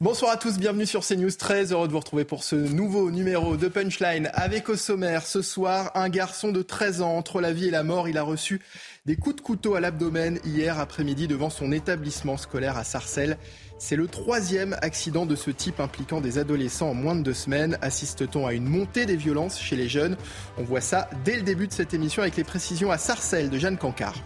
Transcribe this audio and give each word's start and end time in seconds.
Bonsoir 0.00 0.32
à 0.32 0.36
tous, 0.36 0.58
bienvenue 0.58 0.86
sur 0.86 1.06
CNews. 1.06 1.30
Très 1.30 1.70
heureux 1.70 1.86
de 1.86 1.92
vous 1.92 2.00
retrouver 2.00 2.24
pour 2.24 2.42
ce 2.42 2.56
nouveau 2.56 3.12
numéro 3.12 3.56
de 3.56 3.68
Punchline 3.68 4.28
avec 4.34 4.68
au 4.68 4.74
sommaire 4.74 5.24
ce 5.24 5.40
soir 5.40 5.92
un 5.94 6.08
garçon 6.08 6.50
de 6.50 6.62
13 6.62 7.00
ans 7.00 7.16
entre 7.16 7.40
la 7.40 7.52
vie 7.52 7.68
et 7.68 7.70
la 7.70 7.84
mort. 7.84 8.08
Il 8.08 8.18
a 8.18 8.24
reçu 8.24 8.60
des 9.06 9.14
coups 9.14 9.36
de 9.36 9.40
couteau 9.40 9.76
à 9.76 9.80
l'abdomen 9.80 10.40
hier 10.44 10.80
après-midi 10.80 11.28
devant 11.28 11.48
son 11.48 11.70
établissement 11.70 12.36
scolaire 12.36 12.76
à 12.76 12.82
Sarcelles. 12.82 13.38
C'est 13.78 13.94
le 13.94 14.08
troisième 14.08 14.76
accident 14.82 15.26
de 15.26 15.36
ce 15.36 15.52
type 15.52 15.78
impliquant 15.78 16.20
des 16.20 16.38
adolescents 16.38 16.90
en 16.90 16.94
moins 16.94 17.14
de 17.14 17.22
deux 17.22 17.32
semaines. 17.32 17.78
Assiste-t-on 17.80 18.48
à 18.48 18.52
une 18.52 18.66
montée 18.66 19.06
des 19.06 19.16
violences 19.16 19.60
chez 19.60 19.76
les 19.76 19.88
jeunes? 19.88 20.16
On 20.58 20.64
voit 20.64 20.80
ça 20.80 21.08
dès 21.24 21.36
le 21.36 21.42
début 21.42 21.68
de 21.68 21.72
cette 21.72 21.94
émission 21.94 22.22
avec 22.22 22.36
les 22.36 22.44
précisions 22.44 22.90
à 22.90 22.98
Sarcelles 22.98 23.48
de 23.48 23.58
Jeanne 23.58 23.78
Cancard. 23.78 24.16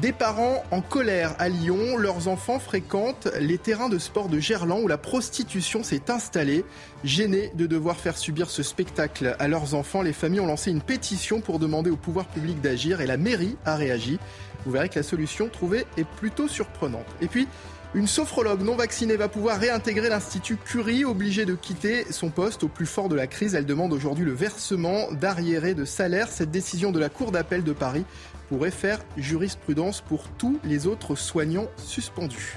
Des 0.00 0.12
parents 0.12 0.62
en 0.72 0.82
colère 0.82 1.34
à 1.38 1.48
Lyon, 1.48 1.96
leurs 1.96 2.28
enfants 2.28 2.58
fréquentent 2.58 3.28
les 3.40 3.56
terrains 3.56 3.88
de 3.88 3.98
sport 3.98 4.28
de 4.28 4.38
Gerland 4.38 4.82
où 4.82 4.88
la 4.88 4.98
prostitution 4.98 5.82
s'est 5.82 6.10
installée. 6.10 6.66
Gênés 7.02 7.50
de 7.54 7.66
devoir 7.66 7.96
faire 7.96 8.18
subir 8.18 8.50
ce 8.50 8.62
spectacle 8.62 9.34
à 9.38 9.48
leurs 9.48 9.74
enfants, 9.74 10.02
les 10.02 10.12
familles 10.12 10.40
ont 10.40 10.46
lancé 10.46 10.70
une 10.70 10.82
pétition 10.82 11.40
pour 11.40 11.58
demander 11.58 11.88
au 11.88 11.96
pouvoir 11.96 12.26
public 12.26 12.60
d'agir 12.60 13.00
et 13.00 13.06
la 13.06 13.16
mairie 13.16 13.56
a 13.64 13.74
réagi. 13.74 14.18
Vous 14.66 14.72
verrez 14.72 14.90
que 14.90 14.98
la 14.98 15.02
solution 15.02 15.48
trouvée 15.48 15.86
est 15.96 16.04
plutôt 16.06 16.46
surprenante. 16.46 17.06
Et 17.22 17.26
puis, 17.26 17.48
une 17.94 18.06
sophrologue 18.06 18.60
non 18.60 18.76
vaccinée 18.76 19.16
va 19.16 19.28
pouvoir 19.28 19.58
réintégrer 19.58 20.10
l'Institut 20.10 20.58
Curie, 20.58 21.06
obligée 21.06 21.46
de 21.46 21.54
quitter 21.54 22.04
son 22.10 22.28
poste 22.28 22.64
au 22.64 22.68
plus 22.68 22.84
fort 22.84 23.08
de 23.08 23.14
la 23.14 23.26
crise. 23.26 23.54
Elle 23.54 23.64
demande 23.64 23.94
aujourd'hui 23.94 24.26
le 24.26 24.34
versement 24.34 25.10
d'arriérés 25.12 25.72
de 25.72 25.86
salaire. 25.86 26.28
Cette 26.28 26.50
décision 26.50 26.92
de 26.92 26.98
la 26.98 27.08
Cour 27.08 27.32
d'appel 27.32 27.64
de 27.64 27.72
Paris 27.72 28.04
pourrait 28.48 28.70
faire 28.70 29.00
jurisprudence 29.16 30.00
pour 30.00 30.28
tous 30.38 30.58
les 30.64 30.86
autres 30.86 31.14
soignants 31.14 31.68
suspendus. 31.76 32.56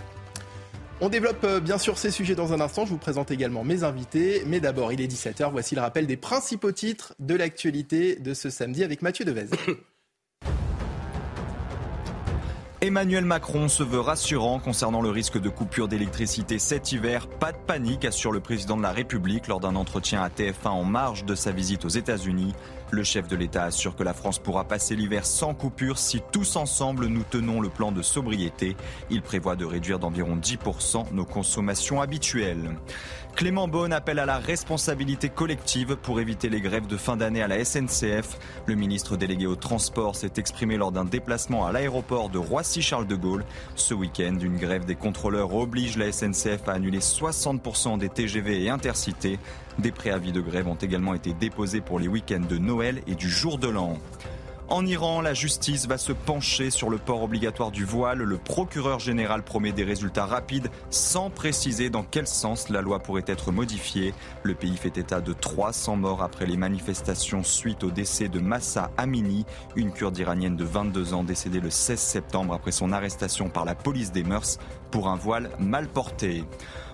On 1.02 1.08
développe 1.08 1.44
euh, 1.45 1.59
bien 1.62 1.78
sûr 1.78 1.98
ces 1.98 2.12
sujets 2.12 2.36
dans 2.36 2.52
un 2.52 2.59
instant. 2.59 2.86
Je 2.86 2.90
vous 2.90 2.98
présente 2.98 3.32
également 3.32 3.64
mes 3.64 3.84
invités. 3.84 4.44
Mais 4.45 4.60
d'abord, 4.60 4.92
il 4.92 5.00
est 5.00 5.08
17h. 5.08 5.50
Voici 5.52 5.76
le 5.76 5.82
rappel 5.82 6.08
des 6.08 6.17
principaux 6.17 6.73
titres 6.73 7.14
de 7.20 7.36
l'actualité 7.36 8.17
de 8.17 8.34
ce 8.34 8.50
samedi 8.50 8.84
avec 8.84 9.02
Mathieu 9.02 9.23
Devez. 9.23 9.48
Emmanuel 12.82 13.26
Macron 13.26 13.68
se 13.68 13.84
veut 13.84 14.00
rassurant 14.00 14.60
concernant 14.60 15.02
le 15.02 15.10
risque 15.10 15.38
de 15.38 15.50
coupure 15.50 15.90
d'électricité 15.90 16.60
cet 16.60 16.94
hiver. 16.94 17.28
Pas 17.28 17.52
de 17.52 17.58
panique, 17.58 18.06
assure 18.06 18.32
le 18.32 18.40
président 18.40 18.78
de 18.78 18.82
la 18.82 18.94
République 18.94 19.50
lors 19.50 19.60
d'un 19.60 19.76
entretien 19.76 20.24
à 20.24 20.30
TF1 20.30 20.70
en 20.70 20.86
marge 20.86 21.26
de 21.26 21.36
sa 21.36 21.52
visite 21.52 21.84
aux 21.84 21.90
États-Unis. 21.90 22.54
Le 22.92 23.04
chef 23.04 23.28
de 23.28 23.36
l'État 23.36 23.66
assure 23.66 23.98
que 23.98 24.04
la 24.04 24.14
France 24.14 24.40
pourra 24.40 24.64
passer 24.64 24.96
l'hiver 24.96 25.26
sans 25.26 25.54
coupure 25.54 25.98
si 25.98 26.22
tous 26.32 26.56
ensemble 26.56 27.08
nous 27.08 27.24
tenons 27.30 27.60
le 27.60 27.68
plan 27.68 27.92
de 27.92 28.02
sobriété. 28.02 28.78
Il 29.10 29.24
prévoit 29.24 29.58
de 29.58 29.66
réduire 29.66 30.00
d'environ 30.00 30.38
10% 30.38 31.12
nos 31.12 31.26
consommations 31.26 32.00
habituelles. 32.00 32.78
Clément 33.40 33.70
Beaune 33.70 33.94
appelle 33.94 34.20
à 34.20 34.26
la 34.26 34.38
responsabilité 34.38 35.30
collective 35.30 35.95
pour 35.95 36.20
éviter 36.20 36.50
les 36.50 36.59
grèves 36.59 36.88
de 36.88 36.98
fin 36.98 37.16
d'année 37.16 37.42
à 37.42 37.48
la 37.48 37.64
SNCF. 37.64 38.38
Le 38.66 38.76
ministre 38.76 39.16
délégué 39.16 39.45
au 39.45 39.55
transport 39.55 40.17
s'est 40.17 40.33
exprimé 40.36 40.76
lors 40.76 40.92
d'un 40.92 41.05
déplacement 41.05 41.66
à 41.66 41.72
l'aéroport 41.72 42.30
de 42.30 42.38
Roissy-Charles 42.38 43.08
de 43.08 43.16
Gaulle. 43.16 43.45
Ce 43.76 43.94
week-end, 43.94 44.38
une 44.42 44.58
grève 44.58 44.83
des 44.83 44.95
contrôleurs 44.95 45.55
oblige 45.55 45.95
la 45.95 46.11
SNCF 46.11 46.67
à 46.67 46.73
annuler 46.73 47.00
60% 47.00 47.98
des 47.98 48.10
TGV 48.10 48.66
et 48.66 48.70
intercités. 48.70 49.39
Des 49.77 49.94
préavis 49.94 50.33
de 50.33 50.42
grève 50.42 50.67
ont 50.67 50.76
également 50.76 51.14
été 51.14 51.32
déposés 51.32 51.80
pour 51.80 51.98
les 51.98 52.10
week-ends 52.10 52.45
de 52.45 52.58
Noël 52.58 53.02
et 53.08 53.16
du 53.16 53.30
jour 53.30 53.58
de 53.58 53.70
l'an. 53.70 54.00
En 54.72 54.86
Iran, 54.86 55.22
la 55.22 55.34
justice 55.34 55.88
va 55.88 55.98
se 55.98 56.12
pencher 56.12 56.70
sur 56.70 56.92
le 56.92 57.00
port 57.00 57.24
obligatoire 57.24 57.72
du 57.72 57.86
voile. 57.86 58.20
Le 58.20 58.38
procureur 58.38 59.00
général 59.00 59.42
promet 59.42 59.72
des 59.72 59.84
résultats 59.84 60.28
rapides 60.28 60.70
sans 60.92 61.32
préciser 61.32 61.90
dans 61.90 62.04
quel 62.04 62.28
sens 62.28 62.70
la 62.70 62.82
loi 62.82 63.00
pourrait 63.00 63.24
être 63.26 63.52
modifiée. 63.52 64.14
Le 64.44 64.54
pays 64.54 64.78
fait 64.78 65.00
état 65.00 65.22
de 65.22 65.34
300 65.34 65.96
morts 65.96 66.22
après 66.22 66.46
les 66.46 66.56
manifestations 66.56 67.44
suite 67.44 67.84
au 67.84 67.90
décès 67.90 68.28
de 68.28 68.40
Massa 68.40 68.92
Amini, 68.96 69.44
une 69.76 69.92
kurde 69.92 70.20
iranienne 70.20 70.56
de 70.56 70.66
22 70.66 71.16
ans 71.16 71.24
décédée 71.24 71.62
le 71.62 71.72
16 71.72 72.00
septembre 72.00 72.54
après 72.54 72.72
son 72.72 72.92
arrestation 72.92 73.50
par 73.50 73.66
la 73.66 73.74
police 73.74 74.12
des 74.12 74.24
mœurs 74.24 74.60
pour 74.92 75.08
un 75.08 75.16
voile 75.16 75.50
mal 75.58 75.88
porté. 75.88 76.44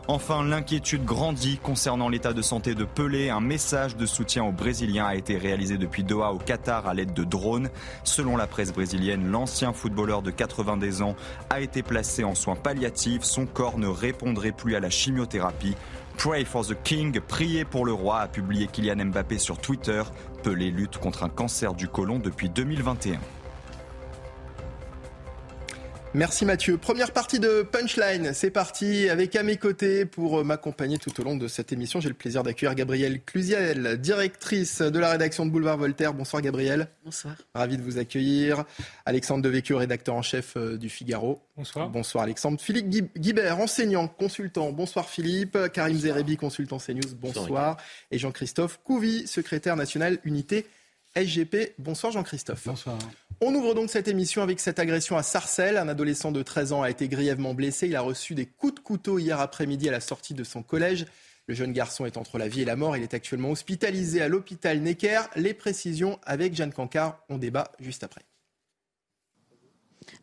Enfin, 0.07 0.43
l'inquiétude 0.43 1.03
grandit 1.03 1.57
concernant 1.57 2.09
l'état 2.09 2.31
de 2.31 2.43
santé 2.43 2.75
de 2.75 2.85
Pelé. 2.85 3.31
Un 3.31 3.39
message 3.39 3.97
de 3.97 4.05
soutien 4.05 4.43
aux 4.43 4.51
Brésiliens 4.51 5.07
a 5.07 5.15
été 5.15 5.35
réalisé 5.35 5.79
depuis 5.79 6.03
Doha 6.03 6.31
au 6.31 6.37
Qatar 6.37 6.87
à 6.87 6.93
l'aide 6.93 7.13
de 7.13 7.23
drones. 7.23 7.69
Selon 8.03 8.37
la 8.37 8.45
presse 8.45 8.71
brésilienne, 8.71 9.31
l'ancien 9.31 9.73
footballeur 9.73 10.21
de 10.21 10.29
90 10.29 11.01
ans 11.01 11.15
a 11.49 11.59
été 11.59 11.81
placé 11.81 12.23
en 12.23 12.35
soins 12.35 12.55
palliatifs. 12.55 13.23
Son 13.23 13.47
corps 13.47 13.79
ne 13.79 13.87
répondrait 13.87 14.51
plus 14.51 14.75
à 14.75 14.79
la 14.79 14.91
chimiothérapie. 14.91 15.75
Pray 16.17 16.45
for 16.45 16.67
the 16.67 16.75
King, 16.83 17.19
priez 17.19 17.65
pour 17.65 17.83
le 17.83 17.91
roi, 17.91 18.19
a 18.19 18.27
publié 18.27 18.67
Kylian 18.67 19.05
Mbappé 19.05 19.39
sur 19.39 19.57
Twitter. 19.57 20.03
Pelé 20.43 20.69
lutte 20.69 20.99
contre 20.99 21.23
un 21.23 21.29
cancer 21.29 21.73
du 21.73 21.87
côlon 21.87 22.19
depuis 22.19 22.49
2021. 22.49 23.19
Merci 26.17 26.45
Mathieu. 26.45 26.77
Première 26.77 27.11
partie 27.11 27.39
de 27.41 27.61
Punchline, 27.61 28.31
c'est 28.33 28.49
parti 28.49 29.09
avec 29.09 29.35
à 29.35 29.43
mes 29.43 29.57
côtés 29.57 30.05
pour 30.05 30.39
euh, 30.39 30.43
m'accompagner 30.45 30.97
tout 30.97 31.19
au 31.19 31.23
long 31.25 31.35
de 31.35 31.49
cette 31.49 31.73
émission. 31.73 31.99
J'ai 31.99 32.07
le 32.07 32.13
plaisir 32.15 32.41
d'accueillir 32.41 32.73
Gabrielle 32.73 33.21
Clusiel, 33.21 33.97
directrice 33.99 34.79
de 34.81 34.97
la 34.97 35.09
rédaction 35.09 35.45
de 35.45 35.51
Boulevard 35.51 35.77
Voltaire. 35.77 36.13
Bonsoir 36.13 36.41
Gabrielle. 36.41 36.87
Bonsoir. 37.03 37.35
Ravi 37.53 37.75
de 37.75 37.81
vous 37.81 37.97
accueillir. 37.97 38.63
Alexandre 39.05 39.43
Devecchio, 39.43 39.77
rédacteur 39.77 40.15
en 40.15 40.21
chef 40.21 40.53
euh, 40.55 40.77
du 40.77 40.87
Figaro. 40.87 41.41
Bonsoir. 41.57 41.89
Bonsoir 41.89 42.23
Alexandre. 42.23 42.61
Philippe 42.61 42.87
Guib- 42.87 43.09
Guibert, 43.17 43.59
enseignant, 43.59 44.07
consultant. 44.07 44.71
Bonsoir 44.71 45.09
Philippe. 45.09 45.57
Karim 45.73 45.97
Zerebi, 45.97 46.37
consultant 46.37 46.77
CNews. 46.77 47.13
Bonsoir. 47.19 47.75
Et 48.11 48.19
Jean-Christophe 48.19 48.79
Couvi, 48.85 49.27
secrétaire 49.27 49.75
national 49.75 50.19
unité 50.23 50.65
SGP. 51.13 51.73
Bonsoir 51.77 52.13
Jean-Christophe. 52.13 52.63
Bonsoir. 52.65 52.97
On 53.41 53.53
ouvre 53.53 53.73
donc 53.73 53.89
cette 53.89 54.07
émission 54.07 54.43
avec 54.43 54.61
cette 54.61 54.79
agression 54.79 55.17
à 55.17 55.23
Sarcelles. 55.23 55.77
Un 55.77 55.89
adolescent 55.89 56.31
de 56.31 56.41
13 56.41 56.71
ans 56.71 56.83
a 56.83 56.89
été 56.89 57.09
grièvement 57.09 57.53
blessé. 57.53 57.87
Il 57.87 57.95
a 57.97 58.01
reçu 58.01 58.33
des 58.33 58.45
coups 58.45 58.75
de 58.75 58.79
couteau 58.79 59.19
hier 59.19 59.41
après-midi 59.41 59.89
à 59.89 59.91
la 59.91 59.99
sortie 59.99 60.33
de 60.33 60.45
son 60.45 60.63
collège. 60.63 61.05
Le 61.47 61.53
jeune 61.53 61.73
garçon 61.73 62.05
est 62.05 62.17
entre 62.17 62.37
la 62.37 62.47
vie 62.47 62.61
et 62.61 62.65
la 62.65 62.77
mort. 62.77 62.95
Il 62.95 63.03
est 63.03 63.13
actuellement 63.13 63.51
hospitalisé 63.51 64.21
à 64.21 64.29
l'hôpital 64.29 64.79
Necker. 64.79 65.21
Les 65.35 65.53
précisions 65.53 66.17
avec 66.23 66.55
Jeanne 66.55 66.71
Cancard. 66.71 67.19
On 67.27 67.37
débat 67.37 67.71
juste 67.79 68.03
après. 68.03 68.21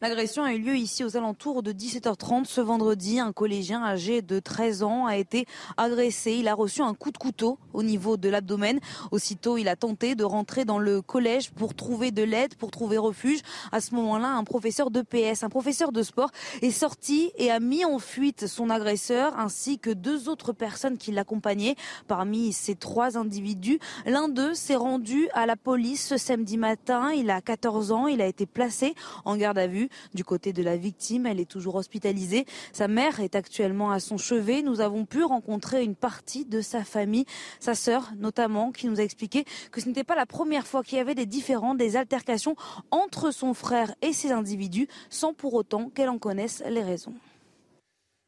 L'agression 0.00 0.42
a 0.42 0.52
eu 0.52 0.58
lieu 0.58 0.76
ici 0.76 1.04
aux 1.04 1.16
alentours 1.16 1.62
de 1.62 1.72
17h30 1.72 2.44
ce 2.44 2.60
vendredi. 2.60 3.20
Un 3.20 3.32
collégien 3.32 3.84
âgé 3.84 4.20
de 4.20 4.40
13 4.40 4.82
ans 4.82 5.06
a 5.06 5.16
été 5.16 5.46
agressé. 5.76 6.32
Il 6.32 6.48
a 6.48 6.54
reçu 6.54 6.82
un 6.82 6.94
coup 6.94 7.10
de 7.10 7.18
couteau 7.18 7.58
au 7.72 7.82
niveau 7.82 8.16
de 8.16 8.28
l'abdomen. 8.28 8.80
Aussitôt, 9.10 9.58
il 9.58 9.68
a 9.68 9.76
tenté 9.76 10.14
de 10.14 10.24
rentrer 10.24 10.64
dans 10.64 10.78
le 10.78 11.02
collège 11.02 11.50
pour 11.50 11.74
trouver 11.74 12.10
de 12.10 12.22
l'aide, 12.22 12.54
pour 12.56 12.70
trouver 12.70 12.98
refuge. 12.98 13.40
À 13.70 13.80
ce 13.80 13.94
moment-là, 13.94 14.28
un 14.28 14.44
professeur 14.44 14.90
de 14.90 15.02
PS, 15.02 15.44
un 15.44 15.48
professeur 15.48 15.92
de 15.92 16.02
sport, 16.02 16.30
est 16.62 16.70
sorti 16.70 17.32
et 17.36 17.50
a 17.50 17.60
mis 17.60 17.84
en 17.84 17.98
fuite 17.98 18.46
son 18.46 18.70
agresseur 18.70 19.38
ainsi 19.38 19.78
que 19.78 19.90
deux 19.90 20.28
autres 20.28 20.52
personnes 20.52 20.98
qui 20.98 21.12
l'accompagnaient. 21.12 21.76
Parmi 22.08 22.52
ces 22.52 22.74
trois 22.74 23.16
individus, 23.16 23.78
l'un 24.06 24.28
d'eux 24.28 24.54
s'est 24.54 24.76
rendu 24.76 25.28
à 25.32 25.46
la 25.46 25.56
police 25.56 26.08
ce 26.08 26.16
samedi 26.16 26.56
matin. 26.56 27.10
Il 27.12 27.30
a 27.30 27.40
14 27.40 27.92
ans. 27.92 28.06
Il 28.06 28.20
a 28.20 28.26
été 28.26 28.46
placé 28.46 28.94
en 29.24 29.36
garde 29.36 29.58
à 29.58 29.66
vue. 29.66 29.71
Du 30.14 30.24
côté 30.24 30.52
de 30.52 30.62
la 30.62 30.76
victime, 30.76 31.26
elle 31.26 31.40
est 31.40 31.50
toujours 31.50 31.76
hospitalisée. 31.76 32.46
Sa 32.72 32.88
mère 32.88 33.20
est 33.20 33.34
actuellement 33.34 33.90
à 33.90 34.00
son 34.00 34.18
chevet. 34.18 34.62
Nous 34.62 34.80
avons 34.80 35.04
pu 35.04 35.22
rencontrer 35.24 35.82
une 35.82 35.94
partie 35.94 36.44
de 36.44 36.60
sa 36.60 36.84
famille, 36.84 37.24
sa 37.60 37.74
sœur 37.74 38.12
notamment, 38.18 38.72
qui 38.72 38.86
nous 38.86 39.00
a 39.00 39.02
expliqué 39.02 39.44
que 39.70 39.80
ce 39.80 39.88
n'était 39.88 40.04
pas 40.04 40.16
la 40.16 40.26
première 40.26 40.66
fois 40.66 40.82
qu'il 40.82 40.98
y 40.98 41.00
avait 41.00 41.14
des 41.14 41.26
différends, 41.26 41.74
des 41.74 41.96
altercations 41.96 42.56
entre 42.90 43.30
son 43.30 43.54
frère 43.54 43.94
et 44.02 44.12
ces 44.12 44.32
individus, 44.32 44.88
sans 45.10 45.34
pour 45.34 45.54
autant 45.54 45.90
qu'elle 45.90 46.08
en 46.08 46.18
connaisse 46.18 46.62
les 46.68 46.82
raisons. 46.82 47.14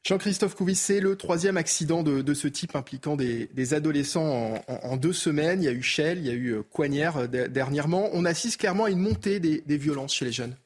Jean-Christophe 0.07 0.55
Couvis, 0.55 0.75
c'est 0.75 1.01
le 1.01 1.17
troisième 1.17 1.57
accident 1.57 2.03
de, 2.03 2.35
ce 2.35 2.47
type 2.47 2.77
impliquant 2.77 3.17
des, 3.17 3.75
adolescents 3.75 4.63
en, 4.69 4.97
deux 4.99 5.15
semaines. 5.15 5.63
Il 5.63 5.65
y 5.65 5.69
a 5.69 5.73
eu 5.73 5.83
Shell, 5.83 6.19
il 6.19 6.27
y 6.27 6.31
a 6.31 6.35
eu 6.35 6.63
Coignères 6.71 7.27
dernièrement. 7.27 8.11
On 8.13 8.27
assiste 8.27 8.61
clairement 8.61 8.85
à 8.85 8.91
une 8.91 8.99
montée 8.99 9.41
des 9.41 9.77
violences 9.79 10.15
chez 10.15 10.27
les 10.27 10.33
jeunes. 10.33 10.57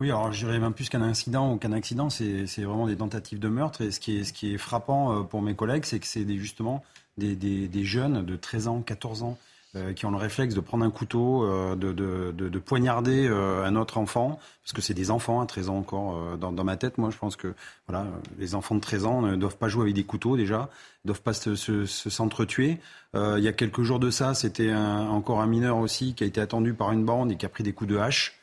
Oui, 0.00 0.08
alors 0.10 0.32
je 0.32 0.46
dirais 0.46 0.58
même 0.58 0.72
plus 0.72 0.88
qu'un 0.88 1.02
incident 1.02 1.52
ou 1.52 1.58
qu'un 1.58 1.72
accident, 1.72 2.08
c'est 2.08 2.44
vraiment 2.62 2.86
des 2.86 2.96
tentatives 2.96 3.38
de 3.38 3.48
meurtre. 3.48 3.82
Et 3.82 3.90
ce 3.90 4.00
qui 4.00 4.18
est, 4.18 4.24
ce 4.24 4.32
qui 4.32 4.54
est 4.54 4.58
frappant 4.58 5.24
pour 5.24 5.42
mes 5.42 5.54
collègues, 5.54 5.84
c'est 5.84 5.98
que 5.98 6.06
c'est 6.06 6.26
justement 6.38 6.82
des, 7.18 7.36
des, 7.36 7.68
des, 7.68 7.84
jeunes 7.84 8.24
de 8.24 8.36
13 8.36 8.68
ans, 8.68 8.80
14 8.80 9.22
ans, 9.22 9.38
euh, 9.76 9.92
qui 9.92 10.04
ont 10.04 10.10
le 10.10 10.16
réflexe 10.16 10.56
de 10.56 10.60
prendre 10.60 10.84
un 10.84 10.90
couteau, 10.90 11.44
euh, 11.44 11.76
de, 11.76 11.92
de, 11.92 12.34
de, 12.36 12.48
de, 12.48 12.58
poignarder 12.58 13.28
euh, 13.28 13.64
un 13.64 13.76
autre 13.76 13.98
enfant, 13.98 14.40
parce 14.64 14.72
que 14.72 14.82
c'est 14.82 14.94
des 14.94 15.12
enfants 15.12 15.40
à 15.40 15.46
13 15.46 15.68
ans 15.68 15.76
encore. 15.78 16.38
Dans, 16.38 16.50
dans, 16.50 16.64
ma 16.64 16.76
tête, 16.76 16.98
moi, 16.98 17.10
je 17.10 17.18
pense 17.18 17.36
que 17.36 17.54
voilà, 17.86 18.04
les 18.36 18.56
enfants 18.56 18.74
de 18.74 18.80
13 18.80 19.06
ans 19.06 19.22
ne 19.22 19.36
doivent 19.36 19.58
pas 19.58 19.68
jouer 19.68 19.82
avec 19.82 19.94
des 19.94 20.02
couteaux 20.02 20.36
déjà, 20.36 20.70
ne 21.04 21.10
doivent 21.10 21.22
pas 21.22 21.34
se, 21.34 21.54
se, 21.54 21.84
s'entretuer. 21.86 22.78
il 23.14 23.44
y 23.44 23.46
a 23.46 23.52
quelques 23.52 23.82
jours 23.82 24.00
de 24.00 24.10
ça, 24.10 24.34
c'était 24.34 24.74
encore 24.74 25.40
un 25.40 25.46
mineur 25.46 25.76
aussi 25.76 26.14
qui 26.14 26.24
a 26.24 26.26
été 26.26 26.40
attendu 26.40 26.74
par 26.74 26.90
une 26.90 27.04
bande 27.04 27.30
et 27.30 27.36
qui 27.36 27.46
a 27.46 27.48
pris 27.48 27.62
des 27.62 27.72
coups 27.72 27.90
de 27.90 27.96
hache. 27.98 28.39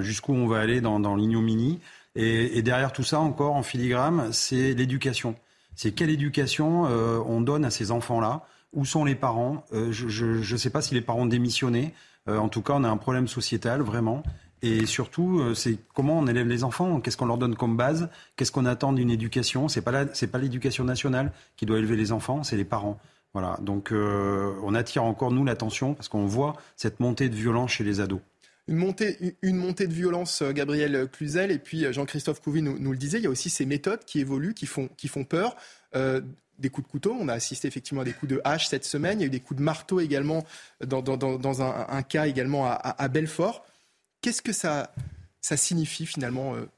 Jusqu'où 0.00 0.32
on 0.32 0.46
va 0.46 0.58
aller 0.60 0.80
dans, 0.80 1.00
dans 1.00 1.16
l'ignominie. 1.16 1.80
Et, 2.14 2.62
derrière 2.62 2.92
tout 2.92 3.02
ça, 3.02 3.20
encore 3.20 3.54
en 3.54 3.62
filigrane, 3.62 4.32
c'est 4.32 4.74
l'éducation. 4.74 5.34
C'est 5.74 5.92
quelle 5.92 6.10
éducation 6.10 6.84
on 6.84 7.40
donne 7.40 7.64
à 7.64 7.70
ces 7.70 7.90
enfants-là? 7.90 8.46
Où 8.72 8.84
sont 8.84 9.04
les 9.04 9.14
parents? 9.14 9.64
Euh, 9.72 9.90
Je 9.90 10.52
ne 10.52 10.56
sais 10.58 10.70
pas 10.70 10.82
si 10.82 10.94
les 10.94 11.00
parents 11.00 11.22
ont 11.22 11.26
démissionné. 11.26 11.94
Euh, 12.28 12.38
en 12.38 12.48
tout 12.48 12.62
cas, 12.62 12.74
on 12.76 12.84
a 12.84 12.88
un 12.88 12.96
problème 12.96 13.26
sociétal, 13.26 13.80
vraiment. 13.80 14.22
Et 14.62 14.86
surtout, 14.86 15.40
euh, 15.40 15.54
c'est 15.54 15.78
comment 15.94 16.18
on 16.18 16.26
élève 16.26 16.48
les 16.48 16.64
enfants, 16.64 17.00
qu'est-ce 17.00 17.16
qu'on 17.16 17.26
leur 17.26 17.38
donne 17.38 17.56
comme 17.56 17.76
base, 17.76 18.08
qu'est-ce 18.36 18.50
qu'on 18.52 18.64
attend 18.64 18.92
d'une 18.92 19.10
éducation? 19.10 19.68
C'est 19.68 19.82
pas 19.82 20.06
c'est 20.14 20.26
pas 20.26 20.38
l'éducation 20.38 20.84
nationale 20.84 21.32
qui 21.56 21.66
doit 21.66 21.78
élever 21.78 21.96
les 21.96 22.12
enfants, 22.12 22.42
c'est 22.42 22.56
les 22.56 22.64
parents. 22.64 22.98
Voilà. 23.32 23.58
Donc, 23.60 23.92
on 23.92 24.74
attire 24.74 25.04
encore 25.04 25.30
nous 25.30 25.44
l'attention 25.44 25.92
parce 25.92 26.08
qu'on 26.08 26.24
voit 26.24 26.54
cette 26.74 27.00
montée 27.00 27.28
de 27.28 27.34
violence 27.34 27.70
chez 27.70 27.84
les 27.84 28.00
ados. 28.00 28.20
Une 28.68 28.76
montée, 28.76 29.36
une 29.42 29.56
montée 29.56 29.86
de 29.86 29.92
violence, 29.92 30.42
Gabriel 30.42 31.08
Cluzel, 31.08 31.52
et 31.52 31.58
puis 31.58 31.92
Jean-Christophe 31.92 32.40
Couvi 32.40 32.62
nous, 32.62 32.92
le 32.92 32.98
disait, 32.98 33.18
il 33.18 33.24
y 33.24 33.26
a 33.26 33.30
aussi 33.30 33.48
ces 33.48 33.64
méthodes 33.64 34.04
qui 34.04 34.18
évoluent, 34.18 34.54
qui 34.54 34.66
font, 34.66 34.88
qui 34.96 35.06
font 35.06 35.24
peur 35.24 35.56
des 36.58 36.70
coups 36.70 36.86
de 36.86 36.90
couteau. 36.90 37.16
On 37.18 37.28
a 37.28 37.34
assisté 37.34 37.68
effectivement 37.68 38.02
à 38.02 38.04
des 38.04 38.12
coups 38.12 38.32
de 38.32 38.40
hache 38.44 38.68
cette 38.68 38.84
semaine. 38.84 39.20
Il 39.20 39.22
y 39.22 39.24
a 39.24 39.26
eu 39.28 39.30
des 39.30 39.40
coups 39.40 39.58
de 39.58 39.64
marteau 39.64 40.00
également 40.00 40.44
dans, 40.84 41.62
un, 41.62 42.02
cas 42.02 42.26
également 42.26 42.66
à, 42.66 43.08
Belfort. 43.08 43.64
Qu'est-ce 44.20 44.42
que 44.42 44.52
ça, 44.52 44.92
signifie 45.40 46.06
finalement 46.06 46.54
euh, 46.54 46.68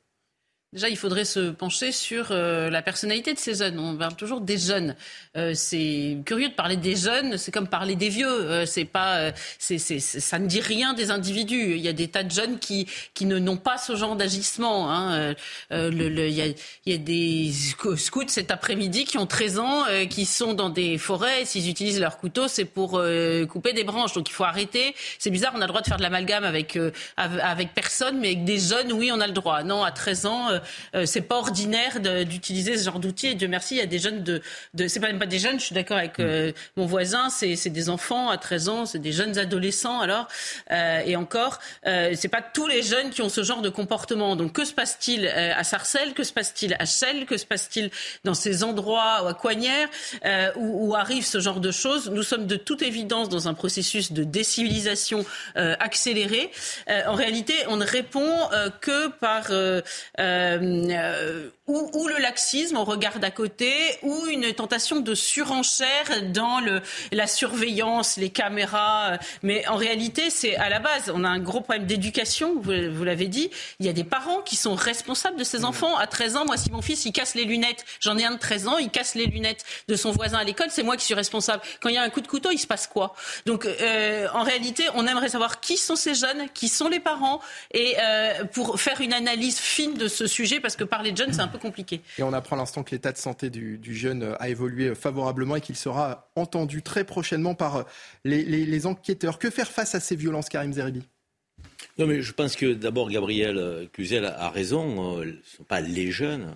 Déjà, 0.74 0.90
il 0.90 0.98
faudrait 0.98 1.24
se 1.24 1.48
pencher 1.48 1.92
sur 1.92 2.26
euh, 2.30 2.68
la 2.68 2.82
personnalité 2.82 3.32
de 3.32 3.38
ces 3.38 3.54
jeunes. 3.54 3.78
On 3.78 3.96
parle 3.96 4.16
toujours 4.16 4.42
des 4.42 4.58
jeunes. 4.58 4.96
Euh, 5.34 5.52
c'est 5.54 6.18
curieux 6.26 6.50
de 6.50 6.54
parler 6.54 6.76
des 6.76 6.94
jeunes. 6.94 7.38
C'est 7.38 7.50
comme 7.50 7.68
parler 7.68 7.96
des 7.96 8.10
vieux. 8.10 8.28
Euh, 8.28 8.66
c'est 8.66 8.84
pas, 8.84 9.32
c'est, 9.58 9.78
ça 9.78 10.38
ne 10.38 10.46
dit 10.46 10.60
rien 10.60 10.92
des 10.92 11.10
individus. 11.10 11.76
Il 11.76 11.80
y 11.80 11.88
a 11.88 11.94
des 11.94 12.08
tas 12.08 12.22
de 12.22 12.30
jeunes 12.30 12.58
qui 12.58 12.86
qui 13.14 13.24
ne 13.24 13.38
n'ont 13.38 13.56
pas 13.56 13.78
ce 13.78 13.96
genre 13.96 14.14
d'agissement. 14.14 14.92
Hein. 14.92 15.34
Le, 15.70 15.88
le, 15.90 16.28
il, 16.28 16.34
y 16.34 16.42
a, 16.42 16.46
il 16.84 16.92
y 16.92 16.94
a 16.94 16.98
des 16.98 17.50
scouts 17.96 18.28
cet 18.28 18.50
après-midi 18.50 19.06
qui 19.06 19.16
ont 19.16 19.26
13 19.26 19.58
ans, 19.60 19.84
qui 20.10 20.26
sont 20.26 20.52
dans 20.52 20.68
des 20.68 20.98
forêts. 20.98 21.46
S'ils 21.46 21.70
utilisent 21.70 22.00
leur 22.00 22.18
couteau, 22.18 22.46
c'est 22.46 22.66
pour 22.66 23.00
couper 23.48 23.72
des 23.72 23.84
branches. 23.84 24.12
Donc 24.12 24.28
il 24.28 24.32
faut 24.32 24.44
arrêter. 24.44 24.94
C'est 25.18 25.30
bizarre. 25.30 25.54
On 25.56 25.62
a 25.62 25.64
le 25.64 25.68
droit 25.68 25.80
de 25.80 25.86
faire 25.86 25.96
de 25.96 26.02
l'amalgame 26.02 26.44
avec 26.44 26.78
avec 27.16 27.72
personne, 27.72 28.18
mais 28.18 28.28
avec 28.28 28.44
des 28.44 28.58
jeunes, 28.58 28.92
oui, 28.92 29.10
on 29.10 29.20
a 29.20 29.26
le 29.26 29.32
droit. 29.32 29.62
Non, 29.62 29.82
à 29.82 29.92
13 29.92 30.26
ans 30.26 30.57
euh, 30.94 31.06
c'est 31.06 31.22
pas 31.22 31.36
ordinaire 31.36 32.00
d'utiliser 32.00 32.76
ce 32.76 32.84
genre 32.84 32.98
d'outils. 32.98 33.34
Dieu 33.34 33.48
merci, 33.48 33.74
il 33.74 33.78
y 33.78 33.82
a 33.82 33.86
des 33.86 33.98
jeunes 33.98 34.22
de, 34.22 34.42
de 34.74 34.88
c'est 34.88 35.00
pas 35.00 35.08
même 35.08 35.18
pas 35.18 35.26
des 35.26 35.38
jeunes. 35.38 35.58
Je 35.58 35.64
suis 35.64 35.74
d'accord 35.74 35.96
avec 35.96 36.18
euh, 36.20 36.52
mon 36.76 36.86
voisin. 36.86 37.28
C'est 37.30 37.70
des 37.70 37.90
enfants 37.90 38.30
à 38.30 38.38
13 38.38 38.68
ans, 38.68 38.86
c'est 38.86 38.98
des 38.98 39.12
jeunes 39.12 39.38
adolescents. 39.38 40.00
Alors 40.00 40.28
euh, 40.70 41.00
et 41.04 41.16
encore, 41.16 41.58
c'est 41.84 42.28
pas 42.28 42.42
tous 42.42 42.66
les 42.66 42.82
jeunes 42.82 43.10
qui 43.10 43.22
ont 43.22 43.28
ce 43.28 43.42
genre 43.42 43.62
de 43.62 43.68
comportement. 43.68 44.36
Donc 44.36 44.52
que 44.52 44.64
se 44.64 44.72
passe-t-il 44.72 45.26
à 45.28 45.64
Sarcelles? 45.64 46.14
Que 46.14 46.24
se 46.24 46.32
passe-t-il 46.32 46.74
à 46.78 46.84
Chelles? 46.84 47.26
Que 47.26 47.36
se 47.36 47.46
passe-t-il 47.46 47.90
dans 48.24 48.34
ces 48.34 48.64
endroits 48.64 49.28
à 49.28 49.34
Coignères 49.34 49.88
où, 50.56 50.88
où, 50.88 50.94
arrive 50.94 51.24
ce 51.24 51.40
genre 51.40 51.60
de 51.60 51.70
choses? 51.70 52.10
Nous 52.10 52.22
sommes 52.22 52.46
de 52.46 52.56
toute 52.56 52.82
évidence 52.82 53.28
dans 53.28 53.48
un 53.48 53.54
processus 53.54 54.12
de 54.12 54.24
décivilisation 54.24 55.24
accéléré. 55.54 56.50
en 56.88 57.14
réalité, 57.14 57.54
on 57.68 57.76
ne 57.76 57.86
répond 57.86 58.32
que 58.80 59.08
par 59.08 59.50
euh, 60.18 60.47
euh, 60.56 61.50
ou, 61.68 62.08
le 62.08 62.18
laxisme, 62.18 62.78
on 62.78 62.84
regarde 62.84 63.22
à 63.22 63.30
côté, 63.30 63.70
ou 64.02 64.26
une 64.26 64.52
tentation 64.54 65.00
de 65.00 65.14
surenchère 65.14 66.30
dans 66.32 66.60
le, 66.60 66.80
la 67.12 67.26
surveillance, 67.26 68.16
les 68.16 68.30
caméras. 68.30 69.18
Mais 69.42 69.66
en 69.68 69.76
réalité, 69.76 70.30
c'est 70.30 70.56
à 70.56 70.70
la 70.70 70.78
base, 70.78 71.12
on 71.14 71.24
a 71.24 71.28
un 71.28 71.38
gros 71.38 71.60
problème 71.60 71.86
d'éducation, 71.86 72.54
vous, 72.58 72.72
vous 72.90 73.04
l'avez 73.04 73.28
dit. 73.28 73.50
Il 73.80 73.86
y 73.86 73.88
a 73.90 73.92
des 73.92 74.04
parents 74.04 74.40
qui 74.40 74.56
sont 74.56 74.74
responsables 74.74 75.36
de 75.36 75.44
ces 75.44 75.64
enfants. 75.64 75.96
À 75.98 76.06
13 76.06 76.36
ans, 76.36 76.44
moi, 76.46 76.56
si 76.56 76.70
mon 76.70 76.80
fils, 76.80 77.04
il 77.04 77.12
casse 77.12 77.34
les 77.34 77.44
lunettes, 77.44 77.84
j'en 78.00 78.16
ai 78.16 78.24
un 78.24 78.32
de 78.32 78.38
13 78.38 78.68
ans, 78.68 78.78
il 78.78 78.88
casse 78.88 79.14
les 79.14 79.26
lunettes 79.26 79.64
de 79.88 79.96
son 79.96 80.10
voisin 80.10 80.38
à 80.38 80.44
l'école, 80.44 80.68
c'est 80.70 80.82
moi 80.82 80.96
qui 80.96 81.04
suis 81.04 81.14
responsable. 81.14 81.62
Quand 81.80 81.90
il 81.90 81.96
y 81.96 81.98
a 81.98 82.02
un 82.02 82.10
coup 82.10 82.22
de 82.22 82.28
couteau, 82.28 82.50
il 82.50 82.58
se 82.58 82.66
passe 82.66 82.86
quoi? 82.86 83.14
Donc, 83.44 83.66
euh, 83.66 84.26
en 84.32 84.42
réalité, 84.42 84.84
on 84.94 85.06
aimerait 85.06 85.28
savoir 85.28 85.60
qui 85.60 85.76
sont 85.76 85.96
ces 85.96 86.14
jeunes, 86.14 86.48
qui 86.54 86.68
sont 86.68 86.88
les 86.88 87.00
parents, 87.00 87.40
et 87.74 87.96
euh, 88.00 88.44
pour 88.44 88.80
faire 88.80 89.02
une 89.02 89.12
analyse 89.12 89.58
fine 89.58 89.94
de 89.94 90.08
ce 90.08 90.26
sujet, 90.26 90.60
parce 90.60 90.76
que 90.76 90.84
parler 90.84 91.12
de 91.12 91.16
jeunes, 91.18 91.32
c'est 91.34 91.40
un 91.40 91.48
peu 91.48 91.57
compliqué. 91.58 92.00
Et 92.18 92.22
on 92.22 92.32
apprend 92.32 92.56
à 92.56 92.58
l'instant 92.58 92.82
que 92.82 92.92
l'état 92.92 93.12
de 93.12 93.18
santé 93.18 93.50
du, 93.50 93.94
jeune 93.94 94.34
a 94.38 94.48
évolué 94.48 94.94
favorablement 94.94 95.56
et 95.56 95.60
qu'il 95.60 95.76
sera 95.76 96.30
entendu 96.36 96.82
très 96.82 97.04
prochainement 97.04 97.54
par 97.54 97.86
les, 98.24 98.86
enquêteurs. 98.86 99.38
Que 99.38 99.50
faire 99.50 99.70
face 99.70 99.94
à 99.94 100.00
ces 100.00 100.16
violences, 100.16 100.48
Karim 100.48 100.72
Zeribi? 100.72 101.02
Non, 101.98 102.06
mais 102.06 102.22
je 102.22 102.32
pense 102.32 102.54
que 102.54 102.74
d'abord, 102.74 103.10
Gabriel 103.10 103.88
Cluzel 103.92 104.24
a 104.24 104.50
raison. 104.50 105.18
Euh, 105.18 105.24
ce 105.24 105.28
ne 105.28 105.56
sont 105.56 105.64
pas 105.64 105.80
les 105.80 106.10
jeunes. 106.10 106.54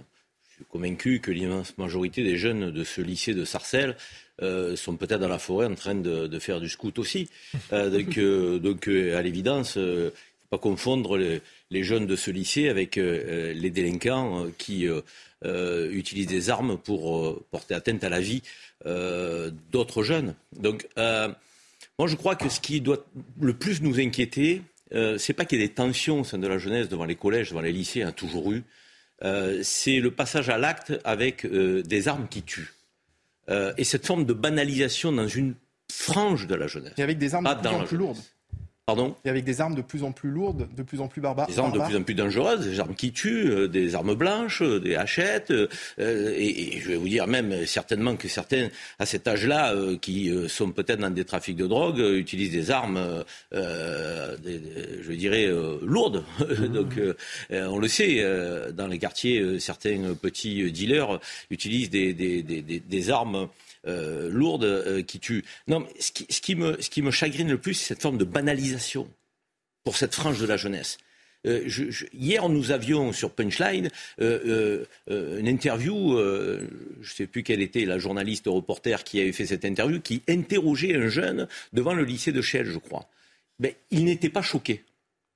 Je 0.50 0.54
suis 0.56 0.64
convaincu 0.66 1.20
que 1.20 1.31
l'immense 1.31 1.76
majorité 1.78 2.22
des 2.22 2.37
jeunes 2.37 2.70
de 2.70 2.84
ce 2.84 3.00
lycée 3.00 3.34
de 3.34 3.44
Sarcelles 3.44 3.96
euh, 4.40 4.76
sont 4.76 4.96
peut-être 4.96 5.20
dans 5.20 5.28
la 5.28 5.38
forêt 5.38 5.66
en 5.66 5.75
train 5.75 5.94
de, 5.94 6.38
faire 6.38 6.60
du 6.60 6.69
scout 6.69 6.99
aussi. 6.99 7.28
Euh, 7.72 7.90
donc, 7.90 8.19
donc 8.62 8.88
à 8.88 9.22
l'évidence, 9.22 9.75
il 9.76 9.82
ne 9.82 10.10
faut 10.10 10.49
pas 10.50 10.58
confondre 10.58 11.16
les, 11.16 11.43
les 11.73 11.83
jeunes 11.83 12.07
de 12.07 12.17
ce 12.17 12.31
lycée 12.31 12.69
avec 12.69 12.99
euh, 12.99 13.03
euh, 13.25 13.53
les 13.55 13.71
délinquants 13.71 14.45
euh, 14.45 14.51
qui 14.59 14.87
utilisent 15.45 16.27
des 16.29 16.51
armes 16.51 16.79
pour 16.79 17.43
porter 17.51 17.75
atteinte 17.75 18.05
à 18.05 18.09
la 18.09 18.21
vie 18.21 18.43
d'autres 18.85 20.05
jeunes. 20.05 20.37
Donc, 20.57 20.87
moi, 20.97 22.07
je 22.07 22.15
crois 22.15 22.37
que 22.37 22.49
ce 22.49 22.61
qui 22.61 22.81
doit 22.81 23.05
le 23.41 23.53
plus 23.53 23.83
nous 23.83 23.99
inquiéter, 23.99 24.63
c'est 25.19 25.33
pas 25.33 25.45
qu'il 25.45 25.59
y 25.59 25.65
ait 25.65 25.67
des 25.67 25.75
tensions 25.75 26.21
au 26.21 26.25
sein 26.25 26.39
de 26.39 26.47
la 26.47 26.59
jeunesse 26.59 26.89
devant 26.89 27.07
les 27.07 27.17
collèges, 27.17 27.49
devant 27.49 27.61
les 27.61 27.73
lycées, 27.73 28.03
a 28.03 28.13
toujours 28.13 28.53
eu. 28.53 28.63
c'est 29.65 29.99
le 29.99 30.13
passage 30.13 30.49
à 30.49 30.59
l'acte 30.59 30.93
avec 31.03 31.45
des 31.45 32.07
armes 32.07 32.29
qui 32.29 32.43
tuent. 32.43 32.75
et 33.50 33.83
cette 33.83 34.07
forme 34.07 34.25
de 34.25 34.35
banalisation 34.35 35.11
dans 35.11 35.26
une 35.26 35.57
frange 35.91 36.47
de 36.47 36.55
la 36.55 36.69
jeunesse. 36.69 36.95
Et 36.99 37.02
avec 37.02 37.19
des 37.19 37.35
armes 37.35 37.52
de 37.52 37.69
plus 37.69 37.87
plus 37.88 37.97
lourdes. 37.97 38.23
Pardon 38.85 39.15
Et 39.25 39.29
avec 39.31 39.45
des 39.45 39.61
armes 39.61 39.77
de 39.77 39.81
plus 39.81 40.03
en 40.03 40.11
plus 40.11 40.31
lourdes, 40.31 40.67
de 40.75 40.83
plus 40.83 41.01
en 41.01 41.07
plus 41.07 41.21
barbares. 41.21 41.47
Des 41.47 41.57
armes 41.61 41.71
de 41.71 41.79
plus 41.79 41.97
en 41.97 42.03
plus 42.03 42.17
dangereuses, 42.17 42.67
des 42.67 42.81
armes 42.81 42.97
qui 42.97 43.12
tuent, 43.12 43.49
euh, 43.49 43.69
des 43.69 43.95
armes 43.95 44.17
blanches, 44.17 44.61
euh, 44.61 44.81
des 44.81 44.97
hachettes. 44.97 45.53
Euh, 45.53 45.69
et, 46.37 46.81
je 46.81 46.89
vais 46.89 46.97
vous 46.97 47.09
dire 47.09 47.29
même 47.29 47.65
certainement 47.65 48.17
que 48.17 48.27
certains, 48.27 48.71
à 48.99 49.07
cet 49.07 49.29
âge-là, 49.29 49.73
qui 50.01 50.33
sont 50.49 50.73
peut-être 50.73 50.99
dans 50.99 51.11
des 51.11 51.25
trafics 51.25 51.57
de 51.57 51.69
drogue, 51.69 52.01
utilisent 52.01 52.51
des 52.51 52.73
armes, 52.73 53.25
je 53.53 55.12
dirais, 55.12 55.49
lourdes. 55.83 56.25
Mmh. 56.53 56.67
Donc 56.69 57.01
on 57.51 57.79
le 57.79 57.89
sait, 57.89 58.23
dans 58.73 58.87
les 58.87 58.99
quartiers, 58.99 59.59
certains 59.59 60.15
petits 60.21 60.71
dealers 60.71 61.19
utilisent 61.51 61.91
des, 61.91 62.12
des, 62.12 62.43
des 62.43 63.11
armes 63.11 63.49
euh, 63.87 64.31
lourde 64.31 64.65
euh, 64.65 65.03
qui 65.03 65.19
tue. 65.19 65.45
Non, 65.67 65.87
ce 65.99 66.12
qui, 66.12 66.55
me, 66.55 66.81
ce 66.81 66.89
qui 66.89 67.03
me 67.03 67.11
chagrine 67.11 67.49
le 67.49 67.59
plus, 67.59 67.75
c'est 67.75 67.89
cette 67.95 68.03
forme 68.03 68.19
de 68.19 68.25
banalisation 68.25 69.09
pour 69.83 69.97
cette 69.97 70.15
frange 70.15 70.39
de 70.39 70.47
la 70.47 70.57
jeunesse. 70.57 70.99
Euh, 71.45 71.69
hier, 72.15 72.49
nous 72.49 72.71
avions 72.71 73.12
sur 73.12 73.33
Punchline 73.33 73.91
une 74.19 75.49
interview, 75.49 76.17
je 76.17 76.62
ne 77.01 77.15
sais 77.15 77.27
plus 77.27 77.43
quelle 77.43 77.61
était 77.61 77.85
la 77.85 77.99
journaliste 77.99 78.45
reporter 78.47 79.03
qui 79.03 79.21
avait 79.21 79.33
fait 79.33 79.47
cette 79.47 79.65
interview, 79.65 80.01
qui 80.01 80.23
interrogeait 80.29 80.95
un 80.95 81.09
jeune 81.09 81.49
devant 81.73 81.95
le 81.95 82.05
lycée 82.05 82.31
de 82.31 82.41
Chelles, 82.41 82.71
je 82.71 82.79
crois. 82.79 83.09
Mais 83.59 83.75
il 83.91 84.05
n'était 84.05 84.29
pas 84.29 84.43
choqué 84.43 84.85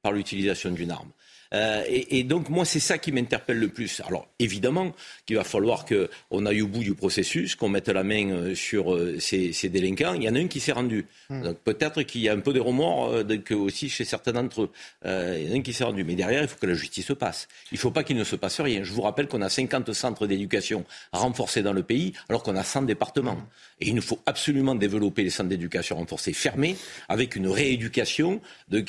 par 0.03 0.13
l'utilisation 0.13 0.71
d'une 0.71 0.93
arme. 0.93 1.11
Euh, 1.55 1.83
et, 1.89 2.25
donc, 2.25 2.49
moi, 2.49 2.65
c'est 2.65 2.81
ça 2.81 2.99
qui 2.99 3.13
m'interpelle 3.13 3.59
le 3.59 3.69
plus. 3.69 4.01
Alors, 4.07 4.29
évidemment 4.39 4.93
qu'il 5.27 5.37
va 5.37 5.45
falloir 5.45 5.85
qu'on 5.85 6.47
aille 6.47 6.63
au 6.63 6.67
bout 6.67 6.83
du 6.83 6.95
processus, 6.95 7.55
qu'on 7.55 7.69
mette 7.69 7.89
la 7.89 8.03
main 8.03 8.31
euh, 8.31 8.55
sur 8.55 8.95
euh, 8.95 9.19
ces, 9.21 9.69
délinquants. 9.69 10.15
Il 10.15 10.23
y 10.23 10.29
en 10.29 10.35
a 10.35 10.39
un 10.39 10.49
qui 10.49 10.61
s'est 10.61 10.73
rendu. 10.73 11.07
Hmm. 11.31 11.43
Donc, 11.43 11.59
peut-être 11.59 12.03
qu'il 12.03 12.21
y 12.21 12.29
a 12.29 12.33
un 12.33 12.41
peu 12.41 12.53
de 12.53 12.61
remords 12.61 13.15
aussi 13.51 13.89
chez 13.89 14.05
certains 14.05 14.33
d'entre 14.33 14.63
eux. 14.63 14.71
il 15.05 15.47
y 15.47 15.51
en 15.51 15.55
a 15.55 15.57
un 15.57 15.63
qui 15.63 15.73
s'est 15.73 15.85
rendu. 15.85 16.05
Mais 16.05 16.15
derrière, 16.15 16.43
il 16.43 16.49
faut 16.49 16.59
que 16.59 16.67
la 16.67 16.75
justice 16.75 17.07
se 17.07 17.13
passe. 17.13 17.49
Il 17.73 17.77
ne 17.77 17.81
faut 17.81 17.91
pas 17.91 18.05
qu'il 18.05 18.17
ne 18.17 18.25
se 18.25 18.37
passe 18.37 18.61
rien. 18.61 18.83
Je 18.83 18.93
vous 18.93 19.03
rappelle 19.03 19.29
qu'on 19.29 19.43
a 19.43 19.49
50 19.49 19.93
centres 19.93 20.27
d'éducation 20.27 20.85
renforcés 21.13 21.63
dans 21.63 21.73
le 21.73 21.83
pays, 21.83 22.13
alors 22.29 22.43
qu'on 22.43 22.57
a 22.57 22.65
100 22.65 22.83
départements. 22.83 23.39
Et 23.81 23.89
il 23.89 23.95
nous 23.95 24.03
faut 24.03 24.21
absolument 24.27 24.75
développer 24.75 25.23
les 25.23 25.31
centres 25.31 25.51
d'éducation 25.51 25.97
renforcés 25.97 26.33
fermés, 26.33 26.77
avec 27.09 27.37
une 27.37 27.49
rééducation 27.49 28.41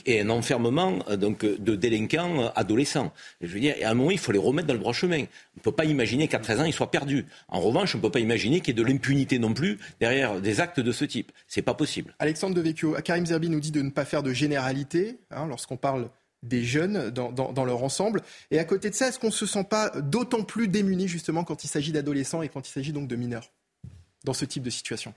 et 0.05 0.21
un 0.21 0.29
enfermement 0.29 0.99
donc, 1.17 1.45
de 1.45 1.75
délinquants 1.75 2.46
adolescents. 2.55 3.11
Je 3.41 3.47
veux 3.47 3.59
dire, 3.59 3.75
et 3.77 3.83
à 3.83 3.91
un 3.91 3.93
moment, 3.93 4.11
il 4.11 4.17
faut 4.17 4.31
les 4.31 4.39
remettre 4.39 4.67
dans 4.67 4.73
le 4.73 4.79
droit 4.79 4.93
chemin. 4.93 5.19
On 5.19 5.57
ne 5.57 5.61
peut 5.61 5.71
pas 5.71 5.85
imaginer 5.85 6.27
qu'à 6.27 6.39
13 6.39 6.61
ans, 6.61 6.65
ils 6.65 6.73
soient 6.73 6.91
perdus. 6.91 7.25
En 7.47 7.59
revanche, 7.59 7.95
on 7.95 7.97
ne 7.97 8.03
peut 8.03 8.11
pas 8.11 8.19
imaginer 8.19 8.59
qu'il 8.59 8.77
y 8.77 8.79
ait 8.79 8.83
de 8.83 8.87
l'impunité 8.87 9.39
non 9.39 9.53
plus 9.53 9.77
derrière 9.99 10.41
des 10.41 10.59
actes 10.59 10.79
de 10.79 10.91
ce 10.91 11.05
type. 11.05 11.31
C'est 11.47 11.61
pas 11.61 11.73
possible. 11.73 12.15
Alexandre 12.19 12.55
Devecchio, 12.55 12.95
Karim 13.03 13.25
Zerbi 13.25 13.49
nous 13.49 13.59
dit 13.59 13.71
de 13.71 13.81
ne 13.81 13.89
pas 13.89 14.05
faire 14.05 14.23
de 14.23 14.33
généralité 14.33 15.17
hein, 15.31 15.47
lorsqu'on 15.47 15.77
parle 15.77 16.09
des 16.43 16.63
jeunes 16.63 17.09
dans, 17.09 17.65
leur 17.65 17.83
ensemble. 17.83 18.21
Et 18.51 18.59
à 18.59 18.63
côté 18.63 18.89
de 18.89 18.95
ça, 18.95 19.07
est-ce 19.07 19.19
qu'on 19.19 19.27
ne 19.27 19.31
se 19.31 19.45
sent 19.45 19.63
pas 19.63 19.89
d'autant 19.89 20.43
plus 20.43 20.67
démuni 20.67 21.07
justement 21.07 21.43
quand 21.43 21.63
il 21.63 21.67
s'agit 21.67 21.91
d'adolescents 21.91 22.41
et 22.41 22.49
quand 22.49 22.67
il 22.67 22.71
s'agit 22.71 22.93
donc 22.93 23.07
de 23.07 23.15
mineurs 23.15 23.51
dans 24.23 24.33
ce 24.33 24.45
type 24.45 24.63
de 24.63 24.69
situation? 24.69 25.13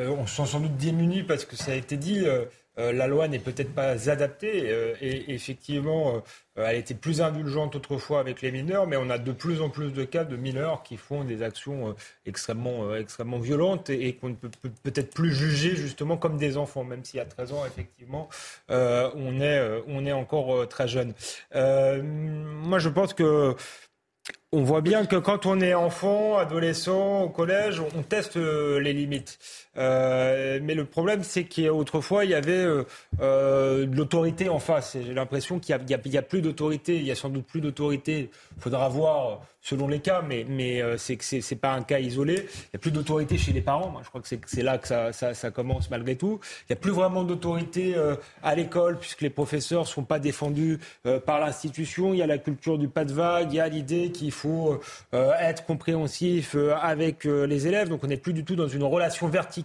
Euh, 0.00 0.08
On 0.08 0.26
se 0.26 0.36
sent 0.36 0.46
sans 0.46 0.60
doute 0.60 0.76
démuni 0.76 1.22
parce 1.22 1.44
que 1.44 1.56
ça 1.56 1.72
a 1.72 1.74
été 1.74 1.96
dit. 1.96 2.20
Euh, 2.24 2.46
euh, 2.78 2.92
la 2.92 3.06
loi 3.06 3.28
n'est 3.28 3.38
peut-être 3.38 3.74
pas 3.74 4.10
adaptée 4.10 4.68
et 5.00 5.34
effectivement, 5.34 6.22
elle 6.56 6.76
était 6.76 6.94
plus 6.94 7.20
indulgente 7.20 7.76
autrefois 7.76 8.20
avec 8.20 8.42
les 8.42 8.50
mineurs, 8.50 8.86
mais 8.86 8.96
on 8.96 9.10
a 9.10 9.18
de 9.18 9.32
plus 9.32 9.60
en 9.60 9.70
plus 9.70 9.92
de 9.92 10.04
cas 10.04 10.24
de 10.24 10.36
mineurs 10.36 10.82
qui 10.82 10.96
font 10.96 11.24
des 11.24 11.42
actions 11.42 11.94
extrêmement, 12.26 12.94
extrêmement 12.94 13.38
violentes 13.38 13.90
et, 13.90 14.14
qu'on 14.14 14.30
ne 14.30 14.34
peut 14.34 14.50
peut-être 14.82 15.12
plus 15.12 15.32
juger 15.34 15.76
justement 15.76 16.16
comme 16.16 16.38
des 16.38 16.56
enfants, 16.56 16.84
même 16.84 17.04
si 17.04 17.20
à 17.20 17.24
13 17.24 17.52
ans, 17.52 17.66
effectivement, 17.66 18.28
on, 18.68 19.40
est, 19.40 19.82
on 19.88 20.06
est 20.06 20.12
encore 20.12 20.66
très 20.68 20.88
jeune. 20.88 21.14
moi, 21.54 22.78
je 22.78 22.88
pense 22.88 23.14
que 23.14 23.54
on 24.52 24.62
voit 24.62 24.82
bien 24.82 25.06
que 25.06 25.16
quand 25.16 25.46
on 25.46 25.60
est 25.60 25.74
enfant, 25.74 26.36
adolescent, 26.36 27.22
au 27.22 27.28
collège, 27.30 27.80
on 27.80 28.02
teste 28.02 28.36
les 28.36 28.92
limites. 28.92 29.38
Euh, 29.78 30.60
mais 30.62 30.74
le 30.74 30.84
problème, 30.84 31.22
c'est 31.22 31.44
qu'autrefois, 31.44 32.24
il 32.24 32.30
y 32.30 32.34
avait 32.34 32.52
euh, 32.52 32.84
euh, 33.20 33.86
de 33.86 33.96
l'autorité 33.96 34.48
en 34.48 34.58
face. 34.58 34.96
J'ai 35.02 35.14
l'impression 35.14 35.58
qu'il 35.58 35.76
n'y 35.76 36.16
a, 36.16 36.22
plus 36.22 36.42
d'autorité. 36.42 36.96
Il 36.96 37.04
y 37.04 37.10
a 37.10 37.14
sans 37.14 37.30
doute 37.30 37.46
plus 37.46 37.60
d'autorité. 37.60 38.30
Il 38.56 38.62
faudra 38.62 38.88
voir 38.88 39.42
selon 39.64 39.86
les 39.86 40.00
cas, 40.00 40.22
mais, 40.26 40.44
mais 40.48 40.82
c'est 40.98 41.14
que 41.16 41.24
c'est 41.24 41.54
pas 41.54 41.72
un 41.72 41.82
cas 41.82 42.00
isolé. 42.00 42.34
Il 42.34 42.38
n'y 42.40 42.76
a 42.76 42.78
plus 42.78 42.90
d'autorité 42.90 43.38
chez 43.38 43.52
les 43.52 43.60
parents. 43.60 43.94
Je 44.02 44.08
crois 44.08 44.20
que 44.20 44.26
c'est 44.26 44.62
là 44.62 44.76
que 44.76 44.88
ça, 44.88 45.12
ça, 45.12 45.50
commence 45.52 45.88
malgré 45.88 46.16
tout. 46.16 46.40
Il 46.62 46.72
n'y 46.72 46.74
a 46.74 46.80
plus 46.80 46.90
vraiment 46.90 47.22
d'autorité 47.22 47.94
à 48.42 48.56
l'école 48.56 48.98
puisque 48.98 49.20
les 49.20 49.30
professeurs 49.30 49.82
ne 49.82 49.86
sont 49.86 50.02
pas 50.02 50.18
défendus 50.18 50.80
par 51.26 51.38
l'institution. 51.38 52.12
Il 52.12 52.18
y 52.18 52.22
a 52.22 52.26
la 52.26 52.38
culture 52.38 52.76
du 52.76 52.88
pas 52.88 53.04
de 53.04 53.12
vague. 53.12 53.52
Il 53.52 53.56
y 53.56 53.60
a 53.60 53.68
l'idée 53.68 54.10
qu'il 54.10 54.32
faut 54.32 54.80
être 55.12 55.64
compréhensif 55.64 56.56
avec 56.80 57.22
les 57.22 57.68
élèves. 57.68 57.88
Donc, 57.88 58.02
on 58.02 58.08
n'est 58.08 58.16
plus 58.16 58.32
du 58.32 58.44
tout 58.44 58.56
dans 58.56 58.66
une 58.66 58.82
relation 58.82 59.28
verticale 59.28 59.61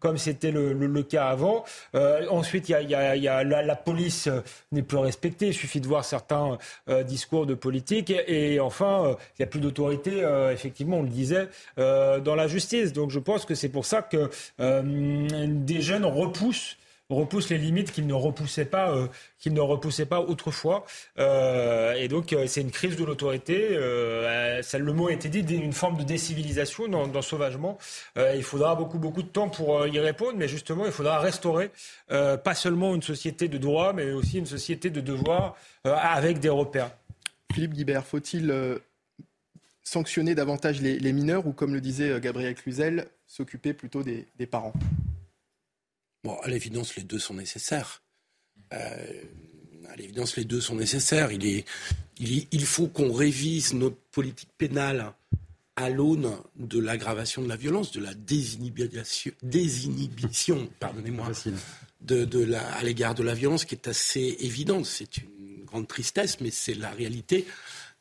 comme 0.00 0.18
c'était 0.18 0.50
le, 0.50 1.02
cas 1.02 1.28
avant. 1.28 1.64
Euh, 1.94 2.26
ensuite, 2.30 2.68
y 2.68 2.74
a, 2.74 3.44
la, 3.44 3.76
police 3.76 4.26
euh, 4.26 4.40
n'est 4.72 4.82
plus 4.82 4.98
respectée. 4.98 5.48
Il 5.48 5.54
suffit 5.54 5.80
de 5.80 5.86
voir 5.86 6.04
certains 6.04 6.58
euh, 6.88 7.02
discours 7.02 7.46
de 7.46 7.54
politique. 7.54 8.12
Et, 8.26 8.60
enfin, 8.60 9.16
il 9.38 9.42
n'y 9.42 9.44
a 9.44 9.46
plus 9.46 9.60
d'autorité, 9.60 10.22
effectivement, 10.52 10.98
on 10.98 11.02
le 11.02 11.08
disait, 11.08 11.48
dans 11.76 12.34
la 12.34 12.46
justice. 12.46 12.92
Donc 12.92 13.10
je 13.10 13.18
pense 13.18 13.44
que 13.44 13.54
c'est 13.54 13.68
pour 13.68 13.86
ça 13.86 14.02
que 14.02 14.30
des 14.58 15.80
jeunes 15.80 16.04
repoussent 16.04 16.76
repousse 17.10 17.50
les 17.50 17.58
limites 17.58 17.92
qu'il 17.92 18.06
ne 18.06 18.14
repoussait 18.14 18.64
pas, 18.64 18.90
euh, 18.90 19.08
qu'il 19.38 19.52
ne 19.52 19.60
repoussait 19.60 20.06
pas 20.06 20.20
autrefois. 20.20 20.86
Euh, 21.18 21.92
et 21.94 22.08
donc, 22.08 22.32
euh, 22.32 22.46
c'est 22.46 22.62
une 22.62 22.70
crise 22.70 22.96
de 22.96 23.04
l'autorité. 23.04 23.70
Le 23.74 24.92
mot 24.92 25.08
a 25.08 25.12
été 25.12 25.28
dit, 25.28 25.54
une 25.54 25.72
forme 25.72 25.98
de 25.98 26.04
décivilisation 26.04 26.88
dans 26.88 27.22
Sauvagement. 27.22 27.78
il 28.16 28.42
faudra 28.42 28.74
beaucoup, 28.74 28.98
beaucoup 28.98 29.22
de 29.22 29.28
temps 29.28 29.48
pour 29.48 29.86
y 29.86 29.98
répondre, 29.98 30.34
mais 30.36 30.48
justement, 30.48 30.86
il 30.86 30.92
faudra 30.92 31.18
restaurer 31.18 31.70
pas 32.08 32.54
seulement 32.54 32.94
une 32.94 33.02
société 33.02 33.48
de 33.48 33.58
droit, 33.58 33.92
mais 33.92 34.12
aussi 34.12 34.38
une 34.38 34.46
société 34.46 34.90
de 34.90 35.00
devoir 35.00 35.56
avec 35.84 36.40
des 36.40 36.48
repères. 36.48 36.90
Philippe 37.52 37.74
Guibert, 37.74 38.04
faut-il 38.04 38.52
sanctionner 39.82 40.34
davantage 40.34 40.80
les, 40.80 41.12
mineurs 41.12 41.46
ou, 41.46 41.52
comme 41.52 41.74
le 41.74 41.80
disait 41.80 42.20
Gabriel 42.20 42.54
Cluzel, 42.54 43.06
s'occuper 43.26 43.72
plutôt 43.72 44.02
des 44.02 44.46
parents? 44.46 44.72
Bon, 46.24 46.38
à 46.42 46.48
l'évidence, 46.48 46.96
les 46.96 47.02
deux 47.02 47.18
sont 47.18 47.34
nécessaires. 47.34 48.02
Euh, 48.72 49.22
à 49.90 49.96
l'évidence, 49.96 50.36
les 50.36 50.44
deux 50.44 50.60
sont 50.60 50.74
nécessaires. 50.74 51.30
Il, 51.30 51.46
est, 51.46 51.66
il, 52.18 52.64
faut 52.64 52.88
qu'on 52.88 53.12
révise 53.12 53.74
notre 53.74 53.98
politique 54.10 54.48
pénale 54.56 55.12
à 55.76 55.90
l'aune 55.90 56.34
de 56.56 56.78
l'aggravation 56.78 57.42
de 57.42 57.48
la 57.48 57.56
violence, 57.56 57.92
de 57.92 58.00
la 58.00 58.14
désinhibition, 58.14 59.32
désinhibition 59.42 60.70
pardonnez-moi, 60.80 61.30
de, 62.00 62.24
de 62.24 62.42
la, 62.42 62.66
à 62.74 62.82
l'égard 62.82 63.14
de 63.14 63.22
la 63.22 63.34
violence 63.34 63.66
qui 63.66 63.74
est 63.74 63.86
assez 63.86 64.36
évidente. 64.40 64.86
C'est 64.86 65.18
une 65.18 65.64
grande 65.66 65.88
tristesse, 65.88 66.40
mais 66.40 66.50
c'est 66.50 66.74
la 66.74 66.90
réalité 66.90 67.46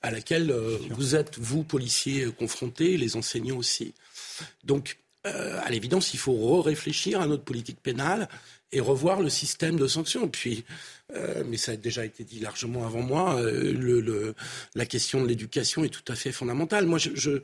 à 0.02 0.12
laquelle 0.12 0.50
euh, 0.50 0.78
vous 0.92 1.16
êtes, 1.16 1.38
vous, 1.40 1.64
policiers, 1.64 2.32
confrontés, 2.32 2.96
les 2.96 3.18
enseignants 3.18 3.58
aussi. 3.58 3.94
Donc, 4.64 4.98
euh, 5.26 5.60
à 5.64 5.70
l'évidence, 5.70 6.14
il 6.14 6.20
faut 6.20 6.62
réfléchir 6.62 7.22
à 7.22 7.28
notre 7.28 7.44
politique 7.44 7.80
pénale 7.82 8.28
et 8.72 8.80
revoir 8.80 9.22
le 9.22 9.30
système 9.30 9.78
de 9.78 9.88
sanctions. 9.88 10.28
Puis, 10.28 10.66
euh, 11.16 11.44
mais 11.48 11.58
ça 11.58 11.74
a 11.74 11.76
déjà 11.76 12.06
été 12.06 12.24
dit 12.24 12.40
largement 12.40 12.86
avant 12.86 13.02
moi, 13.02 13.40
euh, 13.40 14.34
la 14.76 14.86
question 14.86 15.22
de 15.22 15.28
l'éducation 15.28 15.84
est 15.86 15.90
tout 15.90 16.12
à 16.12 16.16
fait 16.16 16.32
fondamentale. 16.32 16.86
Moi, 16.86 17.00
je, 17.00 17.40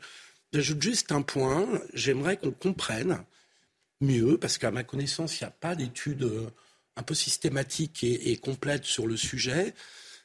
j'ajoute 0.51 0.81
juste 0.81 1.12
un 1.12 1.21
point. 1.21 1.67
J'aimerais 1.93 2.38
qu'on 2.38 2.51
comprenne 2.51 3.24
mieux, 4.01 4.38
parce 4.38 4.57
qu'à 4.57 4.71
ma 4.71 4.83
connaissance, 4.83 5.39
il 5.39 5.43
n'y 5.43 5.48
a 5.48 5.51
pas 5.51 5.75
d'études 5.75 6.29
un 6.95 7.03
peu 7.03 7.13
systématiques 7.13 8.03
et, 8.03 8.31
et 8.31 8.38
complètes 8.38 8.86
sur 8.86 9.07
le 9.07 9.15
sujet. 9.15 9.74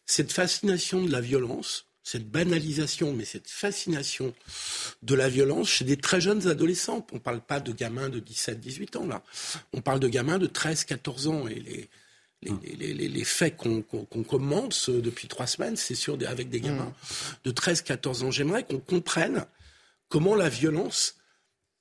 Cette 0.06 0.32
fascination 0.32 1.04
de 1.04 1.10
la 1.10 1.20
violence 1.20 1.86
cette 2.04 2.28
banalisation, 2.28 3.14
mais 3.14 3.24
cette 3.24 3.48
fascination 3.48 4.34
de 5.02 5.14
la 5.14 5.30
violence 5.30 5.68
chez 5.70 5.84
des 5.86 5.96
très 5.96 6.20
jeunes 6.20 6.46
adolescents. 6.46 7.04
On 7.12 7.16
ne 7.16 7.20
parle 7.20 7.40
pas 7.40 7.60
de 7.60 7.72
gamins 7.72 8.10
de 8.10 8.20
17, 8.20 8.60
18 8.60 8.96
ans, 8.96 9.06
là. 9.06 9.22
On 9.72 9.80
parle 9.80 10.00
de 10.00 10.08
gamins 10.08 10.38
de 10.38 10.46
13, 10.46 10.84
14 10.84 11.28
ans. 11.28 11.48
Et 11.48 11.54
les, 11.54 11.88
les, 12.42 12.92
les, 12.92 13.08
les 13.08 13.24
faits 13.24 13.56
qu'on 13.56 13.82
commence 14.22 14.90
depuis 14.90 15.28
trois 15.28 15.46
semaines, 15.46 15.76
c'est 15.76 15.94
sûr, 15.94 16.18
avec 16.28 16.50
des 16.50 16.60
gamins 16.60 16.92
de 17.42 17.50
13, 17.50 17.80
14 17.80 18.24
ans. 18.24 18.30
J'aimerais 18.30 18.64
qu'on 18.64 18.80
comprenne 18.80 19.46
comment 20.10 20.34
la 20.34 20.50
violence 20.50 21.16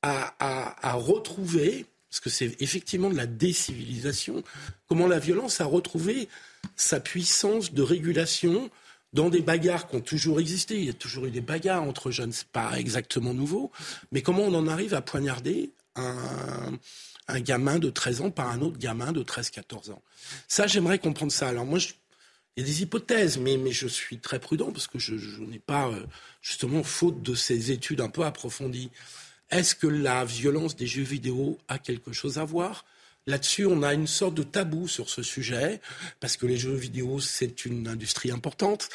a, 0.04 0.34
a, 0.40 0.90
a 0.90 0.94
retrouvé, 0.94 1.86
parce 2.10 2.22
que 2.22 2.30
c'est 2.30 2.56
effectivement 2.62 3.10
de 3.10 3.18
la 3.18 3.26
décivilisation, 3.26 4.42
comment 4.88 5.08
la 5.08 5.20
violence 5.20 5.60
a 5.60 5.66
retrouvé 5.66 6.30
sa 6.78 7.02
puissance 7.02 7.74
de 7.74 7.82
régulation, 7.82 8.70
dans 9.14 9.30
des 9.30 9.42
bagarres 9.42 9.88
qui 9.88 9.96
ont 9.96 10.02
toujours 10.02 10.40
existé. 10.40 10.78
Il 10.78 10.86
y 10.86 10.90
a 10.90 10.94
toujours 10.94 11.26
eu 11.26 11.32
des 11.32 11.42
bagarres 11.42 11.84
entre 11.84 12.12
jeunes, 12.12 12.32
c'est 12.32 12.48
pas 12.48 12.80
exactement 12.80 13.34
nouveau. 13.34 13.72
Mais 14.12 14.22
comment 14.22 14.44
on 14.44 14.54
en 14.56 14.68
arrive 14.68 14.94
à 14.94 15.02
poignarder 15.02 15.72
un, 15.96 17.40
gamin 17.40 17.80
de 17.80 17.90
13 17.90 18.22
ans 18.22 18.32
par 18.32 18.50
un 18.50 18.62
autre 18.62 18.78
gamin 18.78 19.12
de 19.12 19.24
13-14 19.24 19.92
ans? 19.92 20.02
Ça, 20.48 20.68
j'aimerais 20.68 21.00
comprendre 21.00 21.32
ça. 21.32 21.48
Alors 21.48 21.66
moi, 21.66 21.80
il 22.56 22.62
y 22.62 22.64
a 22.64 22.66
des 22.66 22.82
hypothèses, 22.82 23.38
mais, 23.38 23.72
je 23.72 23.88
suis 23.88 24.18
très 24.18 24.40
prudent 24.40 24.72
parce 24.72 24.88
que 24.88 25.00
je, 25.00 25.16
n'ai 25.42 25.60
pas, 25.60 25.88
euh, 25.88 26.06
justement, 26.42 26.84
faute 26.84 27.22
de 27.22 27.36
ces 27.36 27.72
études 27.72 28.02
un 28.02 28.10
peu 28.10 28.24
approfondies. 28.24 28.92
Est-ce 29.52 29.76
que 29.76 29.88
la 29.88 30.26
violence 30.26 30.76
des 30.76 30.88
jeux 30.88 31.04
vidéo 31.04 31.60
a 31.68 31.78
quelque 31.78 32.12
chose 32.12 32.40
à 32.40 32.46
voir? 32.46 32.86
Là-dessus, 33.26 33.66
on 33.66 33.84
a 33.84 33.94
une 33.94 34.08
sorte 34.08 34.36
de 34.36 34.44
tabou 34.44 34.88
sur 34.88 35.10
ce 35.10 35.24
sujet, 35.24 35.80
parce 36.20 36.38
que 36.38 36.46
les 36.46 36.58
jeux 36.58 36.74
vidéo, 36.74 37.20
c'est 37.20 37.66
une 37.66 37.88
industrie 37.88 38.32
importante, 38.32 38.90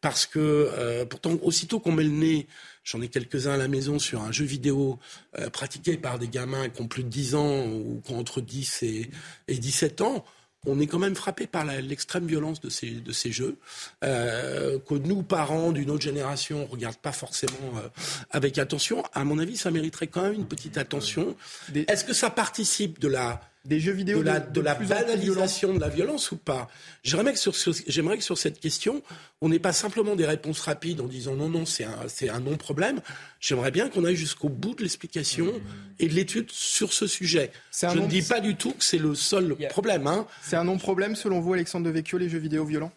parce 0.00 0.26
que 0.26 0.38
euh, 0.38 1.04
pourtant, 1.04 1.38
aussitôt 1.42 1.80
qu'on 1.80 1.92
met 1.92 2.04
le 2.04 2.10
nez, 2.10 2.46
j'en 2.82 3.00
ai 3.02 3.08
quelques-uns 3.08 3.52
à 3.52 3.56
la 3.56 3.68
maison 3.68 3.98
sur 3.98 4.22
un 4.22 4.32
jeu 4.32 4.44
vidéo 4.44 4.98
euh, 5.38 5.50
pratiqué 5.50 5.96
par 5.96 6.18
des 6.18 6.28
gamins 6.28 6.68
qui 6.68 6.80
ont 6.82 6.88
plus 6.88 7.04
de 7.04 7.08
10 7.08 7.34
ans 7.34 7.66
ou 7.66 8.00
qui 8.04 8.12
ont 8.12 8.18
entre 8.18 8.40
10 8.40 8.82
et, 8.82 9.10
et 9.48 9.58
17 9.58 10.00
ans, 10.00 10.24
on 10.66 10.80
est 10.80 10.86
quand 10.86 10.98
même 10.98 11.14
frappé 11.14 11.46
par 11.46 11.64
l'extrême 11.64 12.26
violence 12.26 12.60
de 12.60 12.70
ces, 12.70 12.90
de 12.90 13.12
ces 13.12 13.32
jeux, 13.32 13.56
euh, 14.02 14.78
que 14.78 14.94
nous, 14.94 15.22
parents 15.22 15.72
d'une 15.72 15.90
autre 15.90 16.02
génération, 16.02 16.64
on 16.64 16.72
regarde 16.72 16.96
pas 16.96 17.12
forcément 17.12 17.76
euh, 17.76 17.88
avec 18.30 18.58
attention. 18.58 19.02
À 19.12 19.24
mon 19.24 19.38
avis, 19.38 19.56
ça 19.56 19.70
mériterait 19.70 20.06
quand 20.06 20.22
même 20.22 20.34
une 20.34 20.46
petite 20.46 20.78
attention. 20.78 21.36
Est-ce 21.74 22.04
que 22.04 22.14
ça 22.14 22.30
participe 22.30 22.98
de 22.98 23.08
la 23.08 23.40
des 23.64 23.80
jeux 23.80 23.92
vidéo 23.92 24.20
de 24.20 24.24
la, 24.24 24.40
de, 24.40 24.60
la 24.60 24.74
banalisation 24.74 25.74
de 25.74 25.80
la 25.80 25.88
violence 25.88 26.32
ou 26.32 26.36
pas? 26.36 26.68
J'aimerais 27.02 27.32
que, 27.32 27.38
sur, 27.38 27.54
j'aimerais 27.86 28.18
que 28.18 28.24
sur 28.24 28.38
cette 28.38 28.60
question, 28.60 29.02
on 29.40 29.48
n'ait 29.48 29.58
pas 29.58 29.72
simplement 29.72 30.16
des 30.16 30.26
réponses 30.26 30.60
rapides 30.60 31.00
en 31.00 31.06
disant 31.06 31.34
non, 31.34 31.48
non, 31.48 31.66
c'est 31.66 31.84
un, 31.84 32.08
c'est 32.08 32.28
un 32.28 32.40
non-problème. 32.40 33.00
J'aimerais 33.40 33.70
bien 33.70 33.88
qu'on 33.88 34.04
aille 34.04 34.16
jusqu'au 34.16 34.48
bout 34.48 34.74
de 34.74 34.82
l'explication 34.82 35.46
mmh. 35.46 35.60
et 36.00 36.08
de 36.08 36.14
l'étude 36.14 36.50
sur 36.50 36.92
ce 36.92 37.06
sujet. 37.06 37.50
Je 37.72 37.98
ne 37.98 38.06
dis 38.06 38.22
pas 38.22 38.40
du 38.40 38.56
tout 38.56 38.72
que 38.72 38.84
c'est 38.84 38.98
le 38.98 39.14
seul 39.14 39.56
problème. 39.70 40.06
Hein. 40.06 40.26
C'est 40.42 40.56
un 40.56 40.64
non-problème 40.64 41.16
selon 41.16 41.40
vous, 41.40 41.52
Alexandre 41.52 41.86
Devecchio, 41.86 42.18
les 42.18 42.28
jeux 42.28 42.38
vidéo 42.38 42.64
violents? 42.64 42.92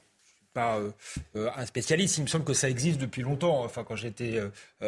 Pas 0.58 0.80
un 1.36 1.66
spécialiste. 1.66 2.18
Il 2.18 2.24
me 2.24 2.28
semble 2.28 2.44
que 2.44 2.54
ça 2.54 2.70
existe 2.70 3.00
depuis 3.00 3.22
longtemps. 3.22 3.64
Enfin, 3.64 3.84
quand 3.88 3.96
j'étais 3.96 4.42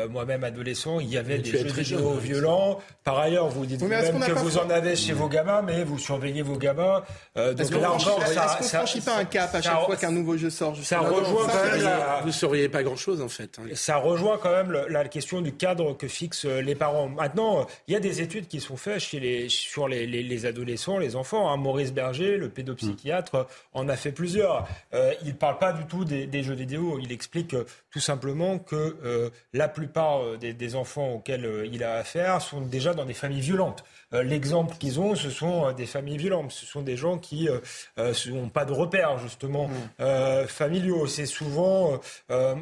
moi-même 0.09 0.43
adolescent, 0.43 0.99
il 0.99 1.09
y 1.09 1.17
avait 1.17 1.39
des 1.39 1.51
jeux 1.51 1.67
vidéo 1.67 2.13
violents. 2.15 2.79
Par 3.03 3.19
ailleurs, 3.19 3.49
vous 3.49 3.65
dites 3.65 3.81
même 3.81 4.19
que 4.19 4.31
vous 4.31 4.57
en 4.57 4.69
avez 4.69 4.95
chez 4.95 5.13
vos 5.13 5.27
gamins, 5.27 5.61
mais 5.61 5.83
vous 5.83 5.99
surveillez 5.99 6.41
vos 6.41 6.57
gamins. 6.57 7.03
donc 7.35 7.71
là 7.71 7.91
encore, 7.91 8.25
ça, 8.25 8.45
est-ce 8.45 8.57
qu'on 8.57 8.77
franchit 8.77 9.01
pas 9.01 9.17
un 9.17 9.25
cap 9.25 9.53
à 9.53 9.61
chaque 9.61 9.85
fois 9.85 9.95
qu'un 9.95 10.11
nouveau 10.11 10.37
jeu 10.37 10.49
sort 10.49 10.75
Ça 10.81 10.99
rejoint 10.99 11.47
quand 11.47 11.63
même. 11.63 11.89
Vous 12.21 12.27
ne 12.27 12.31
sauriez 12.31 12.69
pas 12.69 12.83
grand-chose 12.83 13.21
en 13.21 13.29
fait. 13.29 13.59
Hein. 13.59 13.69
Ça 13.73 13.97
rejoint 13.97 14.37
quand 14.37 14.51
même 14.51 14.71
la 14.89 15.07
question 15.07 15.41
du 15.41 15.53
cadre 15.53 15.93
que 15.93 16.07
fixent 16.07 16.45
les 16.45 16.75
parents. 16.75 17.07
Maintenant, 17.07 17.67
il 17.87 17.93
y 17.93 17.97
a 17.97 17.99
des 17.99 18.21
études 18.21 18.47
qui 18.47 18.59
sont 18.59 18.77
faites 18.77 18.99
chez 18.99 19.19
les, 19.19 19.49
sur 19.49 19.87
les, 19.87 20.45
adolescents, 20.45 20.97
les 20.97 21.15
enfants. 21.15 21.51
Hein. 21.51 21.57
Maurice 21.57 21.93
Berger, 21.93 22.37
le 22.37 22.49
pédopsychiatre, 22.49 23.47
en 23.73 23.87
a 23.89 23.95
fait 23.95 24.11
plusieurs. 24.11 24.67
Euh, 24.93 25.13
il 25.25 25.35
parle 25.35 25.58
pas 25.59 25.73
du 25.73 25.85
tout 25.85 26.05
des, 26.05 26.43
jeux 26.43 26.53
vidéo. 26.53 26.99
Il 27.01 27.11
explique 27.11 27.53
euh, 27.53 27.65
tout 27.91 27.99
simplement 27.99 28.59
que 28.59 28.97
euh, 29.03 29.29
la 29.53 29.67
plupart 29.67 30.37
des, 30.37 30.53
des 30.53 30.75
enfants 30.75 31.13
auxquels 31.13 31.69
il 31.71 31.83
a 31.83 31.95
affaire 31.95 32.41
sont 32.41 32.61
déjà 32.61 32.93
dans 32.93 33.05
des 33.05 33.13
familles 33.13 33.41
violentes. 33.41 33.83
Euh, 34.13 34.23
l'exemple 34.23 34.75
qu'ils 34.77 34.99
ont, 34.99 35.15
ce 35.15 35.29
sont 35.29 35.67
euh, 35.67 35.73
des 35.73 35.85
familles 35.85 36.17
violentes. 36.17 36.51
Ce 36.51 36.65
sont 36.65 36.81
des 36.81 36.97
gens 36.97 37.17
qui 37.17 37.47
n'ont 37.47 37.59
euh, 37.99 38.49
pas 38.51 38.65
de 38.65 38.73
repères, 38.73 39.19
justement, 39.19 39.69
mm. 39.99 40.47
familiaux. 40.47 41.07
C'est 41.07 41.25
souvent 41.25 41.99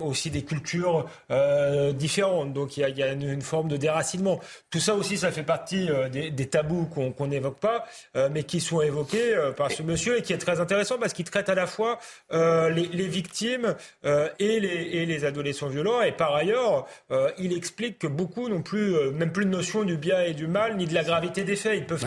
aussi 0.02 0.30
des 0.30 0.44
cultures 0.44 1.06
différentes. 1.94 2.54
Donc 2.54 2.78
il 2.78 2.98
y 2.98 3.04
a, 3.04 3.12
une, 3.12 3.42
forme 3.42 3.68
de 3.68 3.78
déracinement. 3.78 4.40
Tout 4.70 4.80
ça 4.80 4.96
aussi, 4.96 5.18
ça 5.18 5.32
fait 5.32 5.44
partie 5.44 5.90
des, 6.12 6.48
tabous 6.48 6.86
qu'on 6.86 7.28
n'évoque 7.28 7.60
pas, 7.60 7.86
mais 8.32 8.44
qui 8.44 8.60
sont 8.60 8.82
évoqués 8.82 9.36
par 9.56 9.72
ce 9.72 9.84
monsieur 9.84 10.18
et 10.18 10.22
qui 10.22 10.34
est 10.34 10.38
très 10.38 10.60
intéressant 10.60 10.98
parce 10.98 11.14
qu'il 11.14 11.26
traite 11.26 11.50
à 11.50 11.56
la 11.56 11.68
fois 11.68 12.00
les, 12.32 13.08
victimes 13.08 13.76
et, 14.04 14.60
les, 14.60 14.68
et, 14.68 15.06
les, 15.06 15.26
adolescents 15.26 15.68
violents. 15.70 16.02
Et 16.02 16.12
par 16.12 16.36
ailleurs, 16.36 16.88
il 17.38 17.54
explique 17.56 18.00
que 18.00 18.08
beaucoup 18.08 18.50
n'ont 18.50 18.62
plus, 18.62 19.12
même 19.12 19.32
plus 19.32 19.46
de 19.46 19.52
notion 19.52 19.84
du 19.84 19.98
bien 19.98 20.22
et 20.22 20.34
du 20.34 20.48
mal, 20.48 20.78
ni 20.78 20.86
de 20.86 20.94
la 20.94 21.04
gravité 21.04 21.37
des 21.44 21.56
faits. 21.56 21.78
Ils 21.78 21.86
peuvent 21.86 22.06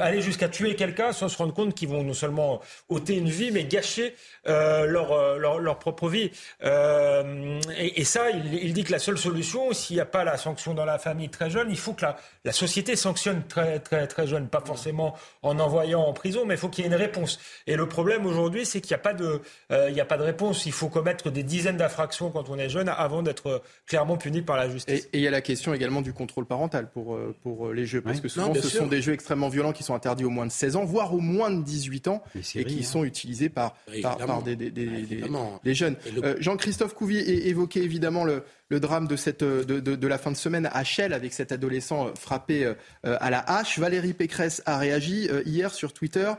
aller 0.00 0.22
jusqu'à 0.22 0.48
tuer 0.48 0.74
quelqu'un 0.74 1.12
sans 1.12 1.28
se 1.28 1.36
rendre 1.36 1.54
compte 1.54 1.74
qu'ils 1.74 1.88
vont 1.88 2.02
non 2.02 2.14
seulement 2.14 2.60
ôter 2.88 3.16
une 3.16 3.28
vie, 3.28 3.50
mais 3.50 3.64
gâcher 3.64 4.14
euh, 4.48 4.86
leur, 4.86 5.12
euh, 5.12 5.38
leur, 5.38 5.58
leur, 5.58 5.78
propre 5.78 6.08
vie. 6.08 6.30
Euh, 6.64 7.60
et, 7.78 8.00
et, 8.00 8.04
ça, 8.04 8.30
il, 8.30 8.54
il, 8.54 8.72
dit 8.72 8.84
que 8.84 8.92
la 8.92 8.98
seule 8.98 9.18
solution, 9.18 9.72
s'il 9.72 9.96
n'y 9.96 10.00
a 10.00 10.06
pas 10.06 10.24
la 10.24 10.36
sanction 10.36 10.74
dans 10.74 10.84
la 10.84 10.98
famille 10.98 11.28
très 11.28 11.50
jeune, 11.50 11.68
il 11.70 11.78
faut 11.78 11.92
que 11.92 12.02
la, 12.02 12.16
la 12.44 12.52
société 12.52 12.96
sanctionne 12.96 13.42
très, 13.48 13.78
très, 13.78 14.06
très 14.06 14.26
jeune. 14.26 14.48
Pas 14.48 14.62
forcément 14.64 15.14
en 15.42 15.58
envoyant 15.58 16.02
en 16.02 16.12
prison, 16.12 16.44
mais 16.44 16.54
il 16.54 16.58
faut 16.58 16.68
qu'il 16.68 16.84
y 16.84 16.88
ait 16.88 16.90
une 16.90 16.96
réponse. 16.96 17.38
Et 17.66 17.76
le 17.76 17.88
problème 17.88 18.26
aujourd'hui, 18.26 18.66
c'est 18.66 18.80
qu'il 18.80 18.94
n'y 18.94 19.00
a, 19.00 19.02
pas 19.02 19.14
de, 19.14 19.40
euh, 19.70 19.88
il 19.88 19.94
n'y 19.94 20.00
a 20.00 20.04
pas 20.04 20.18
de 20.18 20.24
réponse. 20.24 20.66
Il 20.66 20.72
faut 20.72 20.88
commettre 20.88 21.30
des 21.30 21.42
dizaines 21.42 21.76
d'infractions 21.76 22.30
quand 22.30 22.48
on 22.48 22.58
est 22.58 22.68
jeune 22.68 22.88
avant 22.88 23.22
d'être 23.22 23.62
clairement 23.86 24.16
puni 24.16 24.42
par 24.42 24.56
la 24.56 24.68
justice. 24.68 25.08
Et, 25.12 25.18
il 25.18 25.20
y 25.22 25.28
a 25.28 25.30
la 25.30 25.40
question 25.40 25.72
également 25.72 26.02
du 26.02 26.12
contrôle 26.12 26.46
parental 26.46 26.90
pour, 26.90 27.18
pour 27.42 27.72
les 27.72 27.86
jeux. 27.86 28.00
Parce 28.00 28.20
que 28.20 28.28
souvent, 28.28 28.51
ce 28.54 28.68
sont 28.68 28.86
des 28.86 29.02
jeux 29.02 29.12
extrêmement 29.12 29.48
violents 29.48 29.72
qui 29.72 29.82
sont 29.82 29.94
interdits 29.94 30.24
au 30.24 30.30
moins 30.30 30.46
de 30.46 30.52
16 30.52 30.76
ans, 30.76 30.84
voire 30.84 31.14
au 31.14 31.20
moins 31.20 31.50
de 31.50 31.62
18 31.62 32.08
ans, 32.08 32.22
et 32.54 32.64
qui 32.64 32.80
hein. 32.80 32.82
sont 32.82 33.04
utilisés 33.04 33.48
par, 33.48 33.76
par, 34.02 34.42
des, 34.42 34.56
des, 34.56 34.70
des, 34.70 35.74
jeunes. 35.74 35.96
Euh, 36.22 36.36
Jean-Christophe 36.38 36.94
Couvier 36.94 37.48
évoquait 37.48 37.82
évidemment 37.82 38.24
le, 38.24 38.44
le 38.68 38.80
drame 38.80 39.06
de, 39.06 39.16
cette, 39.16 39.44
de, 39.44 39.80
de, 39.80 40.06
la 40.06 40.18
fin 40.18 40.30
de 40.30 40.36
semaine 40.36 40.68
à 40.72 40.84
Chelles 40.84 41.12
avec 41.12 41.32
cet 41.32 41.52
adolescent 41.52 42.08
euh, 42.08 42.10
frappé 42.18 42.64
euh, 42.64 42.74
à 43.02 43.30
la 43.30 43.40
hache. 43.40 43.78
Valérie 43.78 44.14
Pécresse 44.14 44.62
a 44.66 44.78
réagi 44.78 45.28
hier 45.44 45.72
sur 45.72 45.92
Twitter. 45.92 46.32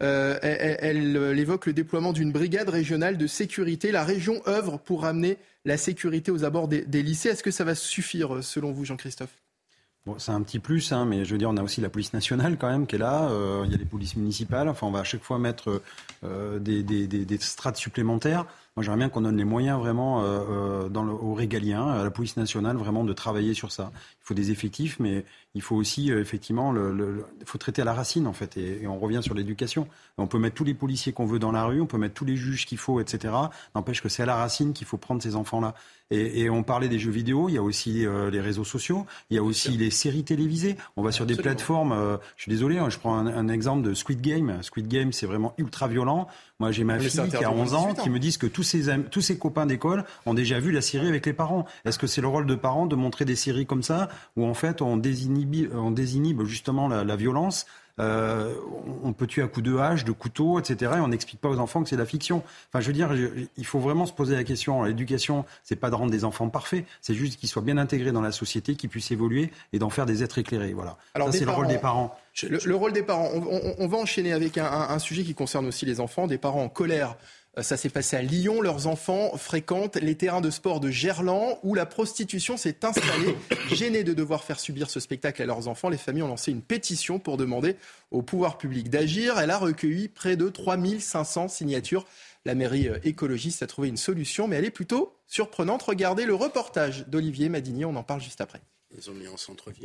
elle, 0.00 0.38
elle, 0.42 1.38
évoque 1.38 1.66
le 1.66 1.72
déploiement 1.72 2.12
d'une 2.12 2.32
brigade 2.32 2.68
régionale 2.68 3.16
de 3.16 3.26
sécurité. 3.26 3.92
La 3.92 4.04
région 4.04 4.40
œuvre 4.46 4.78
pour 4.78 5.02
ramener 5.02 5.38
la 5.64 5.76
sécurité 5.76 6.30
aux 6.30 6.44
abords 6.44 6.68
des, 6.68 6.82
des 6.82 7.02
lycées. 7.02 7.30
Est-ce 7.30 7.42
que 7.42 7.50
ça 7.50 7.64
va 7.64 7.74
suffire 7.74 8.42
selon 8.42 8.72
vous, 8.72 8.84
Jean-Christophe? 8.84 9.30
Bon, 10.06 10.18
c'est 10.18 10.32
un 10.32 10.40
petit 10.40 10.60
plus, 10.60 10.92
hein, 10.92 11.04
mais 11.04 11.26
je 11.26 11.32
veux 11.32 11.36
dire, 11.36 11.50
on 11.50 11.58
a 11.58 11.62
aussi 11.62 11.82
la 11.82 11.90
police 11.90 12.14
nationale 12.14 12.56
quand 12.56 12.70
même 12.70 12.86
qui 12.86 12.96
est 12.96 12.98
là. 12.98 13.28
Euh, 13.28 13.64
il 13.66 13.70
y 13.70 13.74
a 13.74 13.76
les 13.76 13.84
polices 13.84 14.16
municipales. 14.16 14.66
Enfin, 14.70 14.86
on 14.86 14.90
va 14.90 15.00
à 15.00 15.04
chaque 15.04 15.22
fois 15.22 15.38
mettre 15.38 15.82
euh, 16.24 16.58
des, 16.58 16.82
des, 16.82 17.38
strates 17.38 17.76
supplémentaires. 17.76 18.46
Moi, 18.76 18.82
j'aimerais 18.82 18.96
bien 18.96 19.08
qu'on 19.10 19.20
donne 19.20 19.36
les 19.36 19.44
moyens 19.44 19.78
vraiment 19.78 20.22
euh, 20.24 20.88
aux 20.88 21.34
régaliens, 21.34 21.86
à 21.86 22.02
la 22.02 22.10
police 22.10 22.38
nationale, 22.38 22.78
vraiment 22.78 23.04
de 23.04 23.12
travailler 23.12 23.52
sur 23.52 23.72
ça. 23.72 23.92
Il 23.94 24.24
faut 24.24 24.32
des 24.32 24.50
effectifs, 24.50 24.98
mais 25.00 25.26
il 25.54 25.60
faut 25.60 25.76
aussi 25.76 26.10
effectivement, 26.10 26.74
faut 27.44 27.58
traiter 27.58 27.82
à 27.82 27.84
la 27.84 27.92
racine 27.92 28.26
en 28.26 28.32
fait. 28.32 28.56
Et, 28.56 28.84
et 28.84 28.86
on 28.86 28.98
revient 28.98 29.20
sur 29.22 29.34
l'éducation. 29.34 29.86
On 30.16 30.26
peut 30.26 30.38
mettre 30.38 30.54
tous 30.54 30.64
les 30.64 30.72
policiers 30.72 31.12
qu'on 31.12 31.26
veut 31.26 31.38
dans 31.38 31.52
la 31.52 31.64
rue, 31.64 31.82
on 31.82 31.86
peut 31.86 31.98
mettre 31.98 32.14
tous 32.14 32.24
les 32.24 32.36
juges 32.36 32.64
qu'il 32.64 32.78
faut, 32.78 33.00
etc. 33.00 33.34
N'empêche 33.74 34.02
que 34.02 34.08
c'est 34.08 34.22
à 34.22 34.26
la 34.26 34.36
racine 34.36 34.72
qu'il 34.72 34.86
faut 34.86 34.96
prendre 34.96 35.20
ces 35.22 35.36
enfants-là. 35.36 35.74
Et, 36.10 36.42
et, 36.42 36.50
on 36.50 36.62
parlait 36.62 36.88
des 36.88 36.98
jeux 36.98 37.10
vidéo, 37.10 37.48
il 37.48 37.54
y 37.54 37.58
a 37.58 37.62
aussi 37.62 38.04
euh, 38.04 38.30
les 38.30 38.40
réseaux 38.40 38.64
sociaux, 38.64 39.06
il 39.30 39.36
y 39.36 39.38
a 39.38 39.42
aussi 39.42 39.70
les 39.70 39.90
séries 39.90 40.24
télévisées. 40.24 40.76
On 40.96 41.02
va 41.02 41.12
sur 41.12 41.24
des 41.24 41.36
plateformes, 41.36 41.92
euh, 41.92 42.16
je 42.36 42.42
suis 42.42 42.50
désolé, 42.50 42.78
hein, 42.78 42.90
je 42.90 42.98
prends 42.98 43.16
un, 43.16 43.26
un, 43.26 43.48
exemple 43.48 43.88
de 43.88 43.94
Squid 43.94 44.20
Game. 44.20 44.60
Squid 44.62 44.88
Game, 44.88 45.12
c'est 45.12 45.26
vraiment 45.26 45.54
ultra 45.56 45.86
violent. 45.86 46.26
Moi, 46.58 46.72
j'ai 46.72 46.84
ma 46.84 46.98
fille 46.98 47.28
qui 47.30 47.44
a 47.44 47.52
11 47.52 47.74
ans, 47.74 47.94
qui 47.94 48.10
me 48.10 48.18
disent 48.18 48.38
que 48.38 48.46
tous 48.46 48.64
ses, 48.64 48.86
tous 49.10 49.20
ses 49.20 49.38
copains 49.38 49.66
d'école 49.66 50.04
ont 50.26 50.34
déjà 50.34 50.58
vu 50.58 50.72
la 50.72 50.82
série 50.82 51.06
avec 51.06 51.24
les 51.26 51.32
parents. 51.32 51.64
Est-ce 51.84 51.98
que 51.98 52.06
c'est 52.06 52.20
le 52.20 52.28
rôle 52.28 52.46
de 52.46 52.54
parents 52.54 52.86
de 52.86 52.96
montrer 52.96 53.24
des 53.24 53.36
séries 53.36 53.66
comme 53.66 53.82
ça, 53.82 54.08
où 54.36 54.44
en 54.44 54.54
fait 54.54 54.82
on 54.82 54.96
désinhibe, 54.96 55.72
on 55.74 55.90
désinhibe 55.90 56.44
justement 56.44 56.88
la, 56.88 57.04
la 57.04 57.16
violence 57.16 57.66
euh, 58.00 58.54
on 59.02 59.12
peut 59.12 59.26
tuer 59.26 59.42
à 59.42 59.46
coups 59.46 59.64
de 59.64 59.76
hache, 59.76 60.04
de 60.04 60.12
couteau, 60.12 60.58
etc. 60.58 60.92
Et 60.96 61.00
on 61.00 61.08
n'explique 61.08 61.40
pas 61.40 61.48
aux 61.48 61.58
enfants 61.58 61.82
que 61.82 61.88
c'est 61.88 61.96
de 61.96 62.00
la 62.00 62.06
fiction. 62.06 62.42
Enfin, 62.68 62.80
je 62.80 62.86
veux 62.86 62.92
dire, 62.92 63.10
il 63.56 63.66
faut 63.66 63.78
vraiment 63.78 64.06
se 64.06 64.12
poser 64.12 64.34
la 64.34 64.44
question. 64.44 64.82
L'éducation, 64.84 65.44
c'est 65.62 65.76
pas 65.76 65.90
de 65.90 65.94
rendre 65.94 66.10
des 66.10 66.24
enfants 66.24 66.48
parfaits, 66.48 66.84
c'est 67.00 67.14
juste 67.14 67.38
qu'ils 67.38 67.48
soient 67.48 67.62
bien 67.62 67.78
intégrés 67.78 68.12
dans 68.12 68.22
la 68.22 68.32
société, 68.32 68.74
qu'ils 68.74 68.90
puissent 68.90 69.10
évoluer 69.10 69.50
et 69.72 69.78
d'en 69.78 69.90
faire 69.90 70.06
des 70.06 70.22
êtres 70.22 70.38
éclairés. 70.38 70.72
Voilà. 70.72 70.96
Alors, 71.14 71.32
c'est 71.32 71.44
le 71.44 71.50
rôle 71.50 71.68
des 71.68 71.78
parents. 71.78 72.16
Le, 72.42 72.74
rôle 72.74 72.92
des 72.92 73.02
parents. 73.02 73.28
On, 73.78 73.86
va 73.88 73.98
enchaîner 73.98 74.32
avec 74.32 74.56
un, 74.56 74.64
un, 74.64 74.98
sujet 74.98 75.24
qui 75.24 75.34
concerne 75.34 75.66
aussi 75.66 75.84
les 75.84 76.00
enfants, 76.00 76.26
des 76.26 76.38
parents 76.38 76.62
en 76.62 76.68
colère 76.68 77.16
ça 77.62 77.76
s'est 77.76 77.88
passé 77.88 78.16
à 78.16 78.22
Lyon. 78.22 78.60
Leurs 78.60 78.86
enfants 78.86 79.36
fréquentent 79.36 79.96
les 79.96 80.14
terrains 80.14 80.40
de 80.40 80.50
sport 80.50 80.80
de 80.80 80.90
Gerland 80.90 81.58
où 81.62 81.74
la 81.74 81.86
prostitution 81.86 82.56
s'est 82.56 82.84
installée. 82.84 83.36
Gênés 83.72 84.04
de 84.04 84.12
devoir 84.12 84.44
faire 84.44 84.60
subir 84.60 84.90
ce 84.90 85.00
spectacle 85.00 85.42
à 85.42 85.46
leurs 85.46 85.68
enfants, 85.68 85.88
les 85.88 85.98
familles 85.98 86.22
ont 86.22 86.28
lancé 86.28 86.50
une 86.50 86.62
pétition 86.62 87.18
pour 87.18 87.36
demander 87.36 87.76
au 88.10 88.22
pouvoir 88.22 88.58
public 88.58 88.90
d'agir. 88.90 89.38
Elle 89.38 89.50
a 89.50 89.58
recueilli 89.58 90.08
près 90.08 90.36
de 90.36 90.48
3500 90.48 91.48
signatures. 91.48 92.06
La 92.44 92.54
mairie 92.54 92.88
euh, 92.88 92.98
écologiste 93.04 93.62
a 93.62 93.66
trouvé 93.66 93.88
une 93.88 93.96
solution, 93.96 94.48
mais 94.48 94.56
elle 94.56 94.64
est 94.64 94.70
plutôt 94.70 95.14
surprenante. 95.26 95.82
Regardez 95.82 96.24
le 96.24 96.34
reportage 96.34 97.06
d'Olivier 97.08 97.48
Madini, 97.48 97.84
on 97.84 97.96
en 97.96 98.02
parle 98.02 98.20
juste 98.20 98.40
après. 98.40 98.60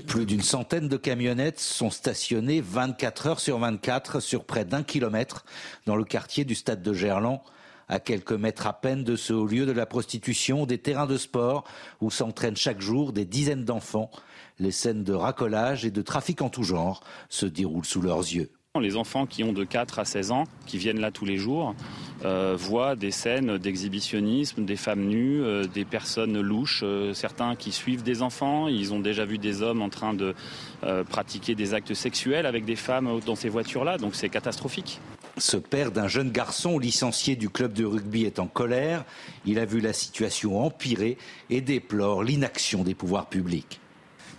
Plus 0.07 0.25
d'une 0.25 0.41
centaine 0.41 0.87
de 0.87 0.97
camionnettes 0.97 1.59
sont 1.59 1.91
stationnées 1.91 2.59
24 2.59 3.27
heures 3.27 3.39
sur 3.39 3.59
24 3.59 4.19
sur 4.19 4.45
près 4.45 4.65
d'un 4.65 4.81
kilomètre 4.81 5.45
dans 5.85 5.95
le 5.95 6.03
quartier 6.03 6.43
du 6.43 6.55
stade 6.55 6.81
de 6.81 6.91
Gerland 6.91 7.41
à 7.87 7.99
quelques 7.99 8.31
mètres 8.31 8.67
à 8.67 8.73
peine 8.73 9.03
de 9.03 9.15
ce 9.15 9.33
haut 9.33 9.47
lieu 9.47 9.65
de 9.65 9.71
la 9.71 9.85
prostitution, 9.85 10.65
des 10.65 10.77
terrains 10.77 11.07
de 11.07 11.17
sport 11.17 11.63
où 12.01 12.11
s'entraînent 12.11 12.55
chaque 12.55 12.81
jour 12.81 13.13
des 13.13 13.25
dizaines 13.25 13.65
d'enfants. 13.65 14.11
Les 14.59 14.71
scènes 14.71 15.03
de 15.03 15.13
racolage 15.13 15.85
et 15.85 15.91
de 15.91 16.01
trafic 16.01 16.41
en 16.41 16.49
tout 16.49 16.63
genre 16.63 17.03
se 17.29 17.45
déroulent 17.45 17.85
sous 17.85 18.01
leurs 18.01 18.19
yeux. 18.19 18.49
Les 18.81 18.97
enfants 18.97 19.25
qui 19.25 19.43
ont 19.43 19.53
de 19.53 19.63
4 19.63 19.99
à 19.99 20.05
16 20.05 20.31
ans, 20.31 20.43
qui 20.65 20.77
viennent 20.77 20.99
là 20.99 21.09
tous 21.09 21.23
les 21.23 21.37
jours, 21.37 21.75
euh, 22.25 22.55
voient 22.57 22.95
des 22.95 23.11
scènes 23.11 23.57
d'exhibitionnisme, 23.57 24.65
des 24.65 24.75
femmes 24.75 25.05
nues, 25.05 25.41
euh, 25.41 25.65
des 25.65 25.85
personnes 25.85 26.41
louches, 26.41 26.81
euh, 26.83 27.13
certains 27.13 27.55
qui 27.55 27.71
suivent 27.71 28.03
des 28.03 28.21
enfants, 28.21 28.67
ils 28.67 28.93
ont 28.93 28.99
déjà 28.99 29.23
vu 29.23 29.37
des 29.37 29.61
hommes 29.61 29.81
en 29.81 29.89
train 29.89 30.13
de 30.13 30.33
pratiquer 31.09 31.55
des 31.55 31.73
actes 31.73 31.95
sexuels 31.95 32.45
avec 32.45 32.63
des 32.63 32.75
femmes 32.75 33.19
dans 33.25 33.35
ces 33.35 33.49
voitures-là, 33.49 33.97
donc 33.97 34.13
c'est 34.13 34.29
catastrophique. 34.29 34.99
Ce 35.37 35.57
père 35.57 35.91
d'un 35.91 36.07
jeune 36.07 36.31
garçon 36.31 36.79
licencié 36.79 37.35
du 37.35 37.49
club 37.49 37.73
de 37.73 37.83
rugby 37.83 38.23
est 38.23 38.39
en 38.39 38.47
colère. 38.47 39.03
Il 39.45 39.59
a 39.59 39.65
vu 39.65 39.81
la 39.81 39.91
situation 39.91 40.63
empirer 40.63 41.17
et 41.49 41.59
déplore 41.59 42.23
l'inaction 42.23 42.83
des 42.83 42.95
pouvoirs 42.95 43.27
publics. 43.27 43.81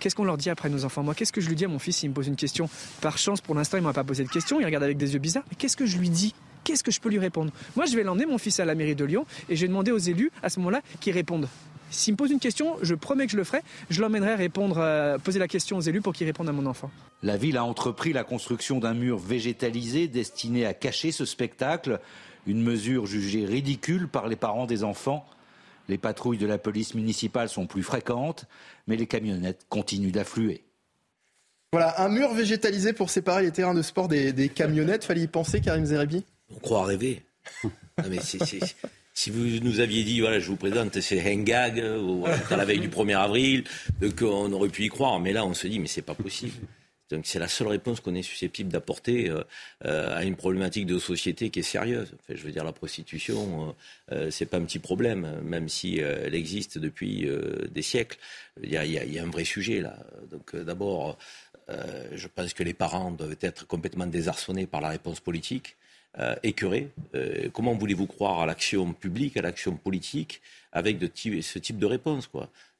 Qu'est-ce 0.00 0.14
qu'on 0.14 0.24
leur 0.24 0.38
dit 0.38 0.48
après 0.48 0.70
nos 0.70 0.84
enfants? 0.86 1.02
Moi, 1.02 1.14
qu'est-ce 1.14 1.32
que 1.32 1.40
je 1.40 1.48
lui 1.48 1.56
dis 1.56 1.66
à 1.66 1.68
mon 1.68 1.78
fils? 1.78 1.98
S'il 1.98 2.10
me 2.10 2.14
pose 2.14 2.28
une 2.28 2.36
question 2.36 2.68
Par 3.02 3.18
chance, 3.18 3.42
pour 3.42 3.54
l'instant, 3.54 3.76
il 3.76 3.80
ne 3.80 3.86
m'a 3.86 3.92
pas 3.92 4.04
posé 4.04 4.24
de 4.24 4.28
question. 4.28 4.58
Il 4.58 4.64
regarde 4.64 4.84
avec 4.84 4.96
des 4.96 5.12
yeux 5.12 5.18
bizarres. 5.18 5.44
Mais 5.50 5.56
qu'est-ce 5.56 5.76
que 5.76 5.86
je 5.86 5.98
lui 5.98 6.08
dis? 6.08 6.34
Qu'est-ce 6.64 6.82
que 6.82 6.90
je 6.90 7.00
peux 7.00 7.10
lui 7.10 7.18
répondre? 7.18 7.52
Moi, 7.76 7.86
je 7.86 7.94
vais 7.94 8.02
l'emmener, 8.02 8.26
mon 8.26 8.38
fils, 8.38 8.58
à 8.60 8.64
la 8.64 8.74
mairie 8.74 8.94
de 8.96 9.04
Lyon 9.04 9.26
et 9.48 9.56
je 9.56 9.62
vais 9.62 9.68
demander 9.68 9.92
aux 9.92 9.98
élus, 9.98 10.30
à 10.42 10.48
ce 10.48 10.58
moment-là, 10.60 10.80
qu'ils 11.00 11.12
répondent. 11.12 11.48
S'il 11.90 12.14
me 12.14 12.16
pose 12.16 12.30
une 12.30 12.40
question, 12.40 12.76
je 12.82 12.94
promets 12.94 13.26
que 13.26 13.32
je 13.32 13.36
le 13.36 13.44
ferai. 13.44 13.62
Je 13.90 14.00
l'emmènerai 14.00 14.34
répondre, 14.34 14.78
euh, 14.78 15.18
poser 15.18 15.38
la 15.38 15.48
question 15.48 15.76
aux 15.76 15.80
élus 15.80 16.00
pour 16.00 16.12
qu'ils 16.12 16.26
répondent 16.26 16.48
à 16.48 16.52
mon 16.52 16.66
enfant. 16.66 16.90
La 17.22 17.36
ville 17.36 17.56
a 17.56 17.64
entrepris 17.64 18.12
la 18.12 18.24
construction 18.24 18.78
d'un 18.78 18.94
mur 18.94 19.18
végétalisé 19.18 20.08
destiné 20.08 20.66
à 20.66 20.74
cacher 20.74 21.12
ce 21.12 21.24
spectacle, 21.24 22.00
une 22.46 22.62
mesure 22.62 23.06
jugée 23.06 23.46
ridicule 23.46 24.08
par 24.08 24.28
les 24.28 24.36
parents 24.36 24.66
des 24.66 24.84
enfants. 24.84 25.26
Les 25.88 25.98
patrouilles 25.98 26.38
de 26.38 26.46
la 26.46 26.58
police 26.58 26.94
municipale 26.94 27.48
sont 27.48 27.66
plus 27.66 27.82
fréquentes, 27.82 28.46
mais 28.86 28.96
les 28.96 29.06
camionnettes 29.06 29.66
continuent 29.68 30.10
d'affluer. 30.10 30.64
Voilà, 31.72 32.00
un 32.02 32.08
mur 32.08 32.32
végétalisé 32.32 32.92
pour 32.92 33.10
séparer 33.10 33.42
les 33.42 33.52
terrains 33.52 33.74
de 33.74 33.82
sport 33.82 34.08
des, 34.08 34.48
camionnettes. 34.48 35.04
Fallait 35.04 35.22
y 35.22 35.26
penser, 35.26 35.60
Karim 35.60 35.84
Zerebi? 35.84 36.24
On 36.50 36.58
croit 36.58 36.84
rêver. 36.84 37.24
mais 38.08 38.18
c'est 38.20 38.38
si 39.16 39.30
vous 39.30 39.64
nous 39.64 39.80
aviez 39.80 40.04
dit, 40.04 40.20
voilà, 40.20 40.38
je 40.38 40.46
vous 40.46 40.56
présente, 40.56 41.00
c'est 41.00 41.20
Hengag, 41.26 41.82
ou 42.02 42.26
à 42.26 42.56
la 42.56 42.66
veille 42.66 42.80
du 42.80 42.90
1er 42.90 43.16
avril, 43.16 43.64
qu'on 44.16 44.52
aurait 44.52 44.68
pu 44.68 44.84
y 44.84 44.88
croire. 44.88 45.18
Mais 45.20 45.32
là, 45.32 45.46
on 45.46 45.54
se 45.54 45.66
dit, 45.66 45.80
mais 45.80 45.88
c'est 45.88 46.02
pas 46.02 46.14
possible. 46.14 46.52
Donc 47.08 47.24
c'est 47.24 47.38
la 47.38 47.48
seule 47.48 47.68
réponse 47.68 48.00
qu'on 48.00 48.14
est 48.14 48.22
susceptible 48.22 48.70
d'apporter 48.70 49.30
euh, 49.30 49.42
euh, 49.86 50.14
à 50.14 50.24
une 50.24 50.36
problématique 50.36 50.86
de 50.86 50.98
société 50.98 51.50
qui 51.50 51.60
est 51.60 51.62
sérieuse. 51.62 52.12
je 52.28 52.42
veux 52.42 52.50
dire, 52.50 52.64
la 52.64 52.72
prostitution, 52.72 53.74
euh, 54.12 54.30
c'est 54.30 54.46
pas 54.46 54.58
un 54.58 54.64
petit 54.64 54.80
problème, 54.80 55.40
même 55.42 55.68
si 55.68 55.98
elle 55.98 56.34
existe 56.34 56.78
depuis 56.78 57.26
des 57.70 57.82
siècles. 57.82 58.18
Il 58.62 58.68
y, 58.68 58.72
y, 58.74 59.18
a, 59.18 59.22
un 59.22 59.30
vrai 59.30 59.44
sujet 59.44 59.80
là. 59.80 59.96
Donc 60.30 60.54
d'abord, 60.54 61.16
je 61.68 62.26
pense 62.28 62.52
que 62.52 62.62
les 62.64 62.74
parents 62.74 63.12
doivent 63.12 63.36
être 63.40 63.66
complètement 63.66 64.06
désarçonnés 64.06 64.66
par 64.66 64.82
la 64.82 64.90
réponse 64.90 65.20
politique. 65.20 65.76
Écœurés. 66.42 66.88
comment 67.52 67.74
voulez-vous 67.74 68.06
croire 68.06 68.40
à 68.40 68.46
l'action 68.46 68.92
publique, 68.92 69.36
à 69.36 69.42
l'action 69.42 69.76
politique, 69.76 70.40
avec 70.72 70.98
ce 71.16 71.58
type 71.58 71.78
de 71.78 71.86
réponse 71.86 72.30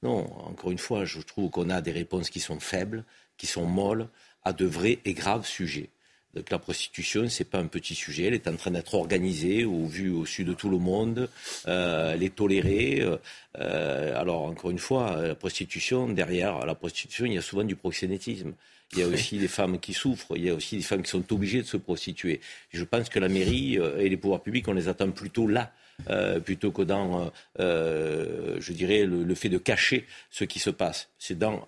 Non, 0.03 0.27
encore 0.47 0.71
une 0.71 0.79
fois, 0.79 1.05
je 1.05 1.21
trouve 1.21 1.51
qu'on 1.51 1.71
a 1.71 1.81
des 1.81 1.93
réponses 1.93 2.31
qui 2.31 2.41
sont 2.41 2.61
faibles, 2.61 3.05
qui 3.37 3.47
sont 3.47 3.67
molles 3.67 4.09
à 4.45 4.53
de 4.53 4.65
vrais 4.65 4.99
et 5.05 5.13
graves 5.13 5.47
sujets. 5.47 5.91
Donc 6.37 6.51
la 6.51 6.59
prostitution, 6.59 7.29
ce 7.31 7.43
n'est 7.43 7.49
pas 7.49 7.59
un 7.59 7.67
petit 7.67 7.95
sujet, 7.95 8.25
elle 8.25 8.35
est 8.35 8.47
en 8.47 8.57
train 8.57 8.71
d'être 8.71 8.95
organisée 8.95 9.65
au 9.65 9.87
vu 9.87 10.11
au 10.11 10.27
sud 10.27 10.49
de 10.49 10.53
tout 10.53 10.69
le 10.69 10.77
monde, 10.77 11.31
euh, 11.67 12.13
elle 12.13 12.23
est 12.23 12.35
tolérée. 12.35 13.03
Euh, 13.59 14.21
alors 14.21 14.43
encore 14.43 14.71
une 14.71 14.79
fois, 14.79 15.17
la 15.29 15.35
prostitution, 15.35 16.11
derrière 16.11 16.67
la 16.67 16.75
prostitution, 16.75 17.25
il 17.25 17.33
y 17.33 17.39
a 17.39 17.43
souvent 17.43 17.65
du 17.65 17.75
proxénétisme. 17.75 18.53
Il 18.93 19.01
y 19.01 19.03
a 19.03 19.09
aussi 19.09 19.39
des 19.39 19.49
femmes 19.49 19.81
qui 19.81 19.93
souffrent, 19.93 20.37
il 20.37 20.45
y 20.45 20.51
a 20.51 20.55
aussi 20.55 20.77
des 20.77 20.83
femmes 20.83 21.03
qui 21.03 21.11
sont 21.11 21.33
obligées 21.33 21.61
de 21.61 21.67
se 21.67 21.77
prostituer. 21.77 22.41
Je 22.71 22.85
pense 22.85 23.09
que 23.09 23.19
la 23.19 23.29
mairie 23.29 23.79
euh, 23.79 23.99
et 23.99 24.09
les 24.09 24.17
pouvoirs 24.17 24.43
publics, 24.43 24.67
on 24.69 24.73
les 24.73 24.89
attend 24.89 25.11
plutôt 25.11 25.49
là 25.49 25.73
euh, 26.11 26.41
plutôt 26.41 26.73
que 26.73 26.83
dans, 26.83 27.33
euh, 27.59 28.57
je 28.61 28.73
dirais, 28.75 29.05
le, 29.05 29.35
fait 29.35 29.49
de 29.49 29.59
cacher 29.59 30.07
ce 30.31 30.45
qui 30.45 30.59
se 30.59 30.71
passe. 30.71 31.09
C'est 31.19 31.39
dans 31.39 31.67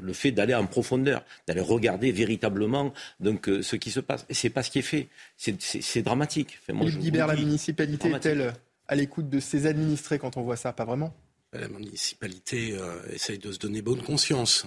le 0.00 0.12
fait 0.12 0.32
d'aller 0.32 0.54
en 0.54 0.66
profondeur, 0.66 1.24
d'aller 1.48 1.62
regarder 1.62 2.12
véritablement 2.12 2.92
donc, 3.20 3.46
ce 3.46 3.76
qui 3.76 3.90
se 3.90 4.00
passe. 4.00 4.26
Et 4.28 4.34
c'est 4.34 4.50
pas 4.50 4.62
ce 4.62 4.70
qui 4.70 4.80
est 4.80 4.82
fait. 4.82 5.08
C'est 5.38 6.02
dramatique. 6.02 6.58
Enfin, 6.62 6.74
moi, 6.74 6.90
la 7.26 7.36
municipalité 7.36 8.10
est-elle 8.10 8.52
à 8.86 8.94
l'écoute 8.94 9.30
de 9.30 9.40
ses 9.40 9.66
administrés 9.66 10.18
quand 10.18 10.36
on 10.36 10.42
voit 10.42 10.56
ça? 10.56 10.74
Pas 10.74 10.84
vraiment? 10.84 11.14
La 11.54 11.68
municipalité 11.68 12.76
essaye 13.12 13.38
de 13.38 13.50
se 13.50 13.58
donner 13.58 13.80
bonne 13.80 14.02
conscience 14.02 14.66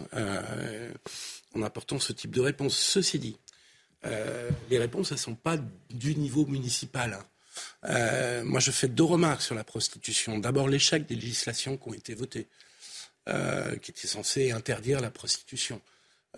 en 1.54 1.62
apportant 1.62 2.00
ce 2.00 2.14
type 2.14 2.32
de 2.32 2.42
réponse. 2.42 2.78
Ceci 2.78 3.20
dit, 3.20 3.38
les 4.70 4.78
réponses, 4.78 5.12
elles 5.12 5.18
ne 5.18 5.22
sont 5.22 5.36
pas 5.36 5.58
du 5.90 6.16
niveau 6.16 6.46
municipal. 6.46 7.14
Hein. 7.14 7.24
Euh, 7.86 8.44
moi, 8.44 8.60
je 8.60 8.72
fais 8.72 8.88
deux 8.88 9.04
remarques 9.04 9.42
sur 9.42 9.56
la 9.56 9.64
prostitution. 9.64 10.40
D'abord, 10.40 10.68
l'échec 10.68 11.06
des 11.06 11.16
législations 11.16 11.78
qui 11.78 11.90
ont 11.90 11.94
été 11.94 12.14
votées, 12.14 12.48
euh, 13.30 13.76
qui 13.78 13.92
étaient 13.92 14.08
censées 14.08 14.52
interdire 14.52 15.00
la 15.00 15.12
prostitution. 15.12 15.82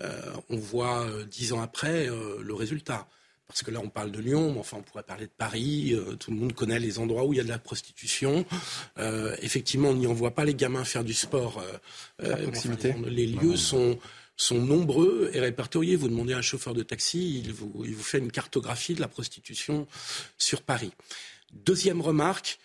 Euh, 0.01 0.33
on 0.49 0.57
voit 0.57 1.07
dix 1.29 1.53
ans 1.53 1.61
après 1.61 2.07
le 2.07 2.53
résultat. 2.53 3.07
Parce 3.47 3.61
que 3.61 3.69
là, 3.69 3.79
on 3.79 3.89
parle 3.89 4.11
de 4.11 4.19
Lyon, 4.19 4.53
mais 4.53 4.59
enfin, 4.59 4.77
on 4.79 4.81
pourrait 4.81 5.03
parler 5.03 5.27
de 5.27 5.31
Paris. 5.37 5.95
tout 6.19 6.31
le 6.31 6.37
monde 6.37 6.53
connaît 6.53 6.79
les 6.79 6.97
endroits 6.97 7.25
où 7.25 7.33
il 7.33 7.37
y 7.37 7.39
a 7.39 7.43
de 7.43 7.49
la 7.49 7.59
prostitution. 7.59 8.43
effectivement, 9.41 9.89
on 9.89 9.93
n'y 9.93 10.07
envoie 10.07 10.31
pas 10.31 10.45
les 10.45 10.55
gamins 10.55 10.83
faire 10.83 11.03
du 11.03 11.13
sport. 11.13 11.63
les 12.19 13.27
lieux 13.27 13.55
sont 13.55 13.99
sont 14.37 14.59
nombreux 14.59 15.29
et 15.33 15.39
répertoriés. 15.39 15.95
Vous 15.95 16.09
demandez 16.09 16.33
à 16.33 16.37
un 16.37 16.41
chauffeur 16.41 16.73
de 16.73 16.83
taxi, 16.83 17.39
il 17.39 17.53
vous, 17.53 17.83
il 17.85 17.95
vous 17.95 18.03
fait 18.03 18.19
une 18.19 18.31
cartographie 18.31 18.93
de 18.93 19.01
la 19.01 19.07
prostitution 19.07 19.87
sur 20.37 20.61
Paris. 20.61 20.91
Deuxième 21.53 22.01
remarque, 22.01 22.59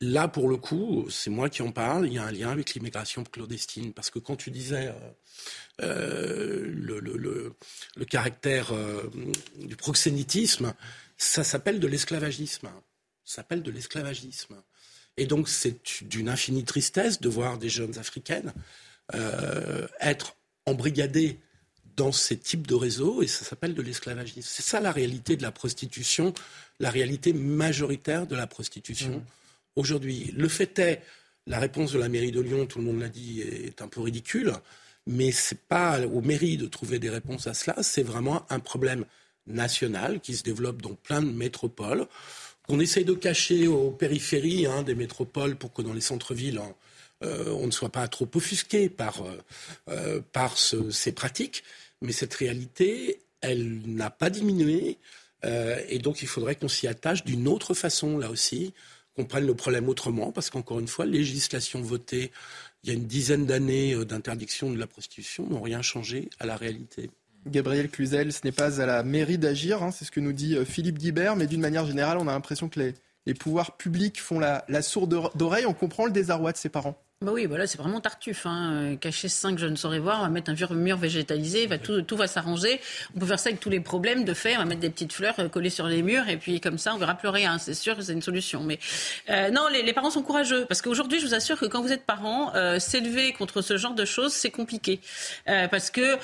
là 0.00 0.28
pour 0.28 0.48
le 0.48 0.56
coup, 0.56 1.06
c'est 1.10 1.30
moi 1.30 1.48
qui 1.48 1.62
en 1.62 1.70
parle, 1.70 2.06
il 2.06 2.14
y 2.14 2.18
a 2.18 2.24
un 2.24 2.32
lien 2.32 2.50
avec 2.50 2.74
l'immigration 2.74 3.22
clandestine. 3.24 3.92
Parce 3.92 4.10
que 4.10 4.18
quand 4.18 4.36
tu 4.36 4.50
disais 4.50 4.88
euh, 4.88 5.82
euh 5.82 6.64
le, 6.66 6.98
le, 6.98 7.54
le, 7.96 8.04
caractère 8.04 8.72
euh, 8.72 9.10
du 9.58 9.76
proxénétisme, 9.76 10.74
ça 11.16 11.44
s'appelle 11.44 11.78
de 11.78 11.86
l'esclavagisme. 11.86 12.68
Ça 13.24 13.36
s'appelle 13.36 13.62
de 13.62 13.70
l'esclavagisme. 13.70 14.56
Et 15.16 15.26
donc 15.26 15.48
c'est 15.48 16.02
d'une 16.02 16.28
infinie 16.28 16.64
tristesse 16.64 17.20
de 17.20 17.28
voir 17.28 17.58
des 17.58 17.68
jeunes 17.68 17.98
africaines 17.98 18.52
être 20.00 20.34
embrigadés 20.66 21.38
dans 21.96 22.12
ces 22.12 22.36
types 22.36 22.66
de 22.66 22.74
réseaux 22.74 23.22
et 23.22 23.26
ça 23.26 23.44
s'appelle 23.44 23.74
de 23.74 23.82
l'esclavagisme. 23.82 24.42
C'est 24.42 24.62
ça 24.62 24.80
la 24.80 24.92
réalité 24.92 25.36
de 25.36 25.42
la 25.42 25.52
prostitution, 25.52 26.34
la 26.80 26.90
réalité 26.90 27.32
majoritaire 27.32 28.26
de 28.26 28.34
la 28.34 28.46
prostitution 28.46 29.18
mmh. 29.18 29.24
aujourd'hui. 29.76 30.32
Le 30.36 30.48
fait 30.48 30.78
est, 30.78 31.02
la 31.46 31.58
réponse 31.58 31.92
de 31.92 31.98
la 31.98 32.08
mairie 32.08 32.32
de 32.32 32.40
Lyon, 32.40 32.66
tout 32.66 32.78
le 32.78 32.84
monde 32.84 33.00
l'a 33.00 33.08
dit, 33.08 33.42
est 33.42 33.80
un 33.82 33.88
peu 33.88 34.00
ridicule, 34.00 34.52
mais 35.06 35.30
c'est 35.30 35.60
pas 35.60 36.00
aux 36.06 36.22
mairies 36.22 36.56
de 36.56 36.66
trouver 36.66 36.98
des 36.98 37.10
réponses 37.10 37.46
à 37.46 37.54
cela, 37.54 37.82
c'est 37.82 38.02
vraiment 38.02 38.46
un 38.50 38.60
problème 38.60 39.04
national 39.46 40.20
qui 40.20 40.34
se 40.34 40.42
développe 40.42 40.80
dans 40.80 40.94
plein 40.94 41.22
de 41.22 41.30
métropoles, 41.30 42.06
qu'on 42.66 42.80
essaye 42.80 43.04
de 43.04 43.12
cacher 43.12 43.66
aux 43.66 43.90
périphéries 43.90 44.66
hein, 44.66 44.82
des 44.82 44.94
métropoles 44.94 45.56
pour 45.56 45.72
que 45.74 45.82
dans 45.82 45.92
les 45.92 46.00
centres-villes, 46.00 46.58
hein, 46.58 46.74
on 47.22 47.66
ne 47.66 47.70
soit 47.70 47.90
pas 47.90 48.06
trop 48.08 48.28
offusqué 48.34 48.88
par, 48.88 49.22
euh, 49.22 49.42
euh, 49.88 50.20
par 50.32 50.56
ces 50.58 51.12
pratiques. 51.12 51.64
Mais 52.02 52.12
cette 52.12 52.34
réalité, 52.34 53.20
elle 53.40 53.80
n'a 53.86 54.10
pas 54.10 54.30
diminué. 54.30 54.98
et 55.88 55.98
donc, 55.98 56.22
il 56.22 56.28
faudrait 56.28 56.54
qu'on 56.54 56.68
s'y 56.68 56.88
attache 56.88 57.24
d'une 57.24 57.48
autre 57.48 57.74
façon, 57.74 58.16
là 58.18 58.30
aussi, 58.30 58.72
qu'on 59.14 59.26
prenne 59.26 59.46
le 59.46 59.54
problème 59.54 59.88
autrement, 59.88 60.32
parce 60.32 60.48
qu'encore 60.50 60.80
une 60.80 60.88
fois, 60.88 61.04
législation 61.04 61.82
votée 61.82 62.32
il 62.82 62.88
y 62.88 62.90
a 62.90 62.94
une 62.94 63.06
dizaine 63.06 63.46
d'années 63.46 63.94
d'interdiction 64.04 64.70
de 64.70 64.78
la 64.78 64.86
prostitution 64.86 65.46
n'ont 65.46 65.62
rien 65.62 65.80
changé 65.80 66.28
à 66.38 66.44
la 66.44 66.56
réalité. 66.56 67.10
Gabriel 67.46 67.88
Cluzel, 67.88 68.30
ce 68.32 68.40
n'est 68.44 68.52
pas 68.52 68.80
à 68.80 68.86
la 68.86 69.02
mairie 69.02 69.38
d'agir, 69.38 69.82
hein, 69.82 69.90
c'est 69.90 70.04
ce 70.04 70.10
que 70.10 70.20
nous 70.20 70.32
dit 70.32 70.56
Philippe 70.66 70.98
Guibert, 70.98 71.36
mais 71.36 71.46
d'une 71.46 71.60
manière 71.60 71.86
générale, 71.86 72.18
on 72.18 72.28
a 72.28 72.32
l'impression 72.32 72.68
que 72.68 72.80
les, 72.80 72.94
les 73.26 73.34
pouvoirs 73.34 73.76
publics 73.76 74.20
font 74.20 74.38
la, 74.38 74.64
sourde 74.82 75.30
oreille. 75.40 75.66
On 75.66 75.74
comprend 75.74 76.06
le 76.06 76.12
désarroi 76.12 76.52
de 76.52 76.56
ses 76.56 76.68
parents. 76.68 76.96
Bah 77.24 77.32
oui, 77.32 77.46
voilà, 77.46 77.66
c'est 77.66 77.78
vraiment 77.78 78.00
tartuffe. 78.00 78.44
Hein. 78.44 78.72
Euh, 78.74 78.96
cacher 78.96 79.28
cinq, 79.28 79.58
je 79.58 79.64
ne 79.64 79.76
saurais 79.76 79.98
voir. 79.98 80.20
On 80.20 80.24
va 80.24 80.28
mettre 80.28 80.50
un 80.50 80.74
mur 80.74 80.98
végétalisé, 80.98 81.66
va, 81.66 81.78
tout, 81.78 82.02
tout 82.02 82.18
va 82.18 82.26
s'arranger. 82.26 82.78
On 83.16 83.20
peut 83.20 83.24
faire 83.24 83.38
ça 83.38 83.48
avec 83.48 83.60
tous 83.60 83.70
les 83.70 83.80
problèmes 83.80 84.24
de 84.24 84.34
faire. 84.34 84.56
On 84.58 84.64
va 84.64 84.66
mettre 84.66 84.82
des 84.82 84.90
petites 84.90 85.14
fleurs 85.14 85.34
euh, 85.38 85.48
collées 85.48 85.70
sur 85.70 85.86
les 85.86 86.02
murs 86.02 86.28
et 86.28 86.36
puis 86.36 86.60
comme 86.60 86.76
ça, 86.76 86.94
on 86.94 86.98
verra 86.98 87.14
plus 87.14 87.28
rien. 87.28 87.56
C'est 87.56 87.72
sûr 87.72 87.96
que 87.96 88.02
c'est 88.02 88.12
une 88.12 88.20
solution. 88.20 88.62
Mais 88.62 88.78
euh, 89.30 89.50
non, 89.50 89.68
les, 89.68 89.92
parents 89.94 90.10
sont 90.10 90.22
courageux 90.22 90.66
parce 90.66 90.82
qu'aujourd'hui, 90.82 91.18
je 91.18 91.26
vous 91.26 91.34
assure 91.34 91.58
que 91.58 91.64
quand 91.64 91.80
vous 91.80 91.92
êtes 91.92 92.04
parent, 92.04 92.52
s'élever 92.78 93.32
contre 93.32 93.62
ce 93.62 93.78
genre 93.78 93.94
de 93.94 94.04
choses, 94.04 94.32
c'est 94.32 94.50
compliqué. 94.50 95.00
parce 95.46 95.90
que 95.90 96.18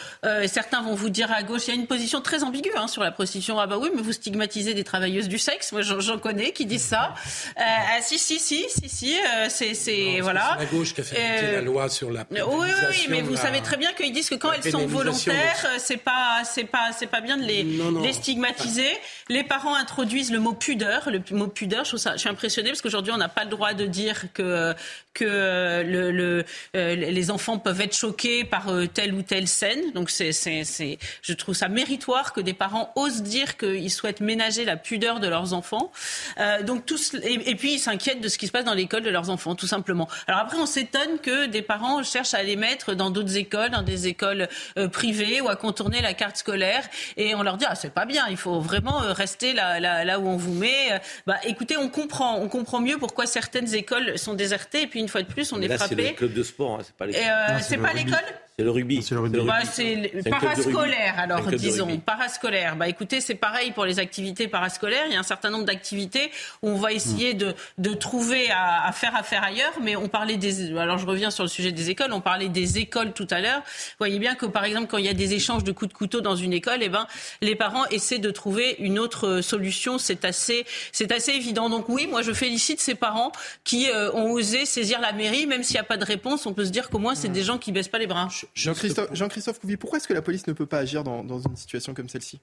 certains 0.46 0.82
vont 0.82 0.94
vous 0.94 1.08
dire 1.08 1.30
à 1.30 1.42
gauche, 1.44 1.68
il 1.68 1.68
y 1.68 1.70
a 1.70 1.80
une 1.80 1.86
position 1.86 2.20
très 2.20 2.42
ambiguë 2.42 2.72
hein, 2.76 2.88
sur 2.88 3.02
la 3.02 3.12
prostitution. 3.12 3.58
Ah 3.58 3.66
bah 3.66 3.78
oui, 3.78 3.90
mais 3.94 4.02
vous 4.02 4.12
stigmatisez 4.12 4.74
des 4.74 4.82
travailleuses 4.82 5.28
du 5.28 5.38
sexe. 5.38 5.70
Moi, 5.72 5.82
j'en 5.82 6.18
connais 6.18 6.52
qui 6.52 6.66
disent 6.66 6.82
ça. 6.82 7.14
ah 7.56 8.00
si, 8.02 8.18
si, 8.18 8.40
si, 8.40 8.66
si, 8.68 8.88
si. 8.88 9.74
c'est 9.74 10.20
voilà 10.20 10.58
qui 10.94 11.00
a 11.00 11.04
fait 11.04 11.16
euh, 11.18 11.52
la 11.56 11.60
loi 11.62 11.88
sur 11.88 12.10
la 12.10 12.26
Oui, 12.30 12.40
oui, 12.46 13.06
mais 13.08 13.22
vous 13.22 13.36
savez 13.36 13.60
très 13.60 13.76
bien 13.76 13.92
qu'ils 13.92 14.12
disent 14.12 14.30
que 14.30 14.34
quand 14.34 14.52
elles 14.52 14.70
sont 14.70 14.86
volontaires, 14.86 15.66
c'est 15.78 15.96
pas, 15.96 16.42
c'est 16.44 16.64
pas, 16.64 16.90
c'est 16.96 17.06
pas 17.06 17.20
bien 17.20 17.36
de 17.36 17.44
les, 17.44 17.62
les 17.62 18.12
stigmatiser. 18.12 18.90
Les 19.28 19.44
parents 19.44 19.74
introduisent 19.74 20.32
le 20.32 20.38
mot 20.38 20.52
pudeur. 20.52 21.10
Le 21.10 21.22
mot 21.36 21.48
pudeur, 21.48 21.84
je, 21.84 21.90
trouve 21.90 22.00
ça, 22.00 22.12
je 22.12 22.18
suis 22.18 22.28
impressionnée 22.28 22.70
parce 22.70 22.82
qu'aujourd'hui, 22.82 23.12
on 23.12 23.18
n'a 23.18 23.28
pas 23.28 23.44
le 23.44 23.50
droit 23.50 23.74
de 23.74 23.86
dire 23.86 24.32
que 24.32 24.74
que 25.12 25.82
le, 25.84 26.12
le 26.12 26.44
euh, 26.76 26.94
les 26.94 27.30
enfants 27.30 27.58
peuvent 27.58 27.80
être 27.80 27.96
choqués 27.96 28.44
par 28.44 28.68
euh, 28.68 28.86
telle 28.86 29.14
ou 29.14 29.22
telle 29.22 29.48
scène. 29.48 29.92
Donc 29.92 30.10
c'est, 30.10 30.32
c'est, 30.32 30.64
c'est, 30.64 30.98
je 31.22 31.32
trouve 31.32 31.54
ça 31.54 31.68
méritoire 31.68 32.32
que 32.32 32.40
des 32.40 32.54
parents 32.54 32.92
osent 32.96 33.22
dire 33.22 33.56
qu'ils 33.56 33.90
souhaitent 33.90 34.20
ménager 34.20 34.64
la 34.64 34.76
pudeur 34.76 35.20
de 35.20 35.28
leurs 35.28 35.52
enfants. 35.52 35.90
Euh, 36.38 36.62
donc 36.62 36.86
tous, 36.86 37.14
et, 37.14 37.50
et 37.50 37.54
puis 37.54 37.74
ils 37.74 37.78
s'inquiètent 37.78 38.20
de 38.20 38.28
ce 38.28 38.38
qui 38.38 38.46
se 38.46 38.52
passe 38.52 38.64
dans 38.64 38.74
l'école 38.74 39.02
de 39.02 39.10
leurs 39.10 39.30
enfants, 39.30 39.54
tout 39.54 39.66
simplement. 39.66 40.08
Alors 40.26 40.40
après, 40.40 40.58
on 40.58 40.66
s'étonne 40.70 41.18
que 41.18 41.46
des 41.46 41.62
parents 41.62 42.02
cherchent 42.02 42.34
à 42.34 42.42
les 42.42 42.56
mettre 42.56 42.94
dans 42.94 43.10
d'autres 43.10 43.36
écoles, 43.36 43.70
dans 43.70 43.82
des 43.82 44.06
écoles 44.08 44.48
privées 44.92 45.40
ou 45.40 45.48
à 45.48 45.56
contourner 45.56 46.00
la 46.00 46.14
carte 46.14 46.36
scolaire, 46.36 46.82
et 47.16 47.34
on 47.34 47.42
leur 47.42 47.56
dit 47.56 47.66
ah 47.68 47.74
c'est 47.74 47.92
pas 47.92 48.06
bien, 48.06 48.26
il 48.30 48.36
faut 48.36 48.60
vraiment 48.60 48.98
rester 48.98 49.52
là, 49.52 49.80
là, 49.80 50.04
là 50.04 50.18
où 50.18 50.28
on 50.28 50.36
vous 50.36 50.54
met. 50.54 51.00
Bah 51.26 51.36
écoutez, 51.44 51.76
on 51.76 51.88
comprend, 51.88 52.38
on 52.38 52.48
comprend 52.48 52.80
mieux 52.80 52.98
pourquoi 52.98 53.26
certaines 53.26 53.74
écoles 53.74 54.18
sont 54.18 54.34
désertées 54.34 54.82
et 54.82 54.86
puis 54.86 55.00
une 55.00 55.08
fois 55.08 55.22
de 55.22 55.26
plus, 55.26 55.52
on 55.52 55.60
est 55.60 55.68
frappé. 55.76 55.96
C'est 55.96 56.10
le 56.10 56.16
club 56.16 56.32
de 56.32 56.42
sport, 56.42 56.76
hein, 56.76 56.82
c'est 56.84 56.94
pas 56.94 57.06
l'école. 57.06 57.22
Euh, 57.22 57.58
c'est 57.60 57.78
pas 57.78 57.92
l'école 57.92 58.24
C'est 58.60 58.64
le 58.64 58.72
rugby. 58.72 59.02
C'est 59.02 59.14
le 59.14 59.22
rugby. 59.22 59.40
Bah, 59.40 59.60
c'est 59.64 60.12
parascolaire, 60.28 61.14
alors 61.18 61.46
disons. 61.46 61.96
Parascolaire. 61.96 62.76
Bah 62.76 62.88
écoutez, 62.88 63.22
c'est 63.22 63.34
pareil 63.34 63.70
pour 63.70 63.86
les 63.86 63.98
activités 63.98 64.48
parascolaires. 64.48 65.04
Il 65.06 65.14
y 65.14 65.16
a 65.16 65.18
un 65.18 65.22
certain 65.22 65.48
nombre 65.48 65.64
d'activités 65.64 66.30
où 66.60 66.68
on 66.68 66.76
va 66.76 66.92
essayer 66.92 67.32
de, 67.32 67.54
de 67.78 67.94
trouver 67.94 68.50
à, 68.50 68.86
à 68.86 68.92
faire 68.92 69.16
affaire 69.16 69.42
ailleurs. 69.42 69.72
Mais 69.80 69.96
on 69.96 70.08
parlait 70.08 70.36
des. 70.36 70.76
Alors 70.76 70.98
je 70.98 71.06
reviens 71.06 71.30
sur 71.30 71.42
le 71.42 71.48
sujet 71.48 71.72
des 71.72 71.88
écoles. 71.88 72.12
On 72.12 72.20
parlait 72.20 72.50
des 72.50 72.76
écoles 72.76 73.12
tout 73.14 73.26
à 73.30 73.40
l'heure. 73.40 73.60
Vous 73.60 73.96
voyez 73.98 74.18
bien 74.18 74.34
que 74.34 74.44
par 74.44 74.64
exemple, 74.66 74.88
quand 74.88 74.98
il 74.98 75.06
y 75.06 75.08
a 75.08 75.14
des 75.14 75.32
échanges 75.32 75.64
de 75.64 75.72
coups 75.72 75.90
de 75.90 75.96
couteau 75.96 76.20
dans 76.20 76.36
une 76.36 76.52
école, 76.52 76.80
eh 76.82 76.90
ben, 76.90 77.06
les 77.40 77.54
parents 77.56 77.86
essaient 77.86 78.18
de 78.18 78.30
trouver 78.30 78.76
une 78.78 78.98
autre 78.98 79.26
euh, 79.26 79.42
solution. 79.42 79.96
C'est 79.96 80.26
assez, 80.26 80.66
c'est 80.92 81.12
assez 81.12 81.32
évident. 81.32 81.70
Donc 81.70 81.88
oui, 81.88 82.06
moi 82.06 82.20
je 82.20 82.32
félicite 82.34 82.78
ces 82.80 82.94
parents 82.94 83.32
qui 83.64 83.88
euh, 83.88 84.12
ont 84.12 84.32
osé 84.32 84.66
saisir 84.66 85.00
la 85.00 85.12
mairie, 85.12 85.46
même 85.46 85.62
s'il 85.62 85.76
n'y 85.76 85.80
a 85.80 85.84
pas 85.84 85.96
de 85.96 86.04
réponse. 86.04 86.44
On 86.44 86.52
peut 86.52 86.66
se 86.66 86.70
dire 86.70 86.90
qu'au 86.90 86.98
moins 86.98 87.14
c'est 87.14 87.30
des 87.30 87.42
gens 87.42 87.56
qui 87.56 87.72
baissent 87.72 87.88
pas 87.88 87.98
les 87.98 88.06
bras. 88.06 88.28
Jean-Christophe 88.54 89.10
Jean-Christophe 89.14 89.60
Couvi, 89.60 89.76
pourquoi 89.76 89.98
est-ce 89.98 90.08
que 90.08 90.12
la 90.14 90.22
police 90.22 90.46
ne 90.46 90.52
peut 90.52 90.66
pas 90.66 90.78
agir 90.78 91.04
dans, 91.04 91.24
dans 91.24 91.38
une 91.40 91.56
situation 91.56 91.94
comme 91.94 92.08
celle-ci? 92.08 92.40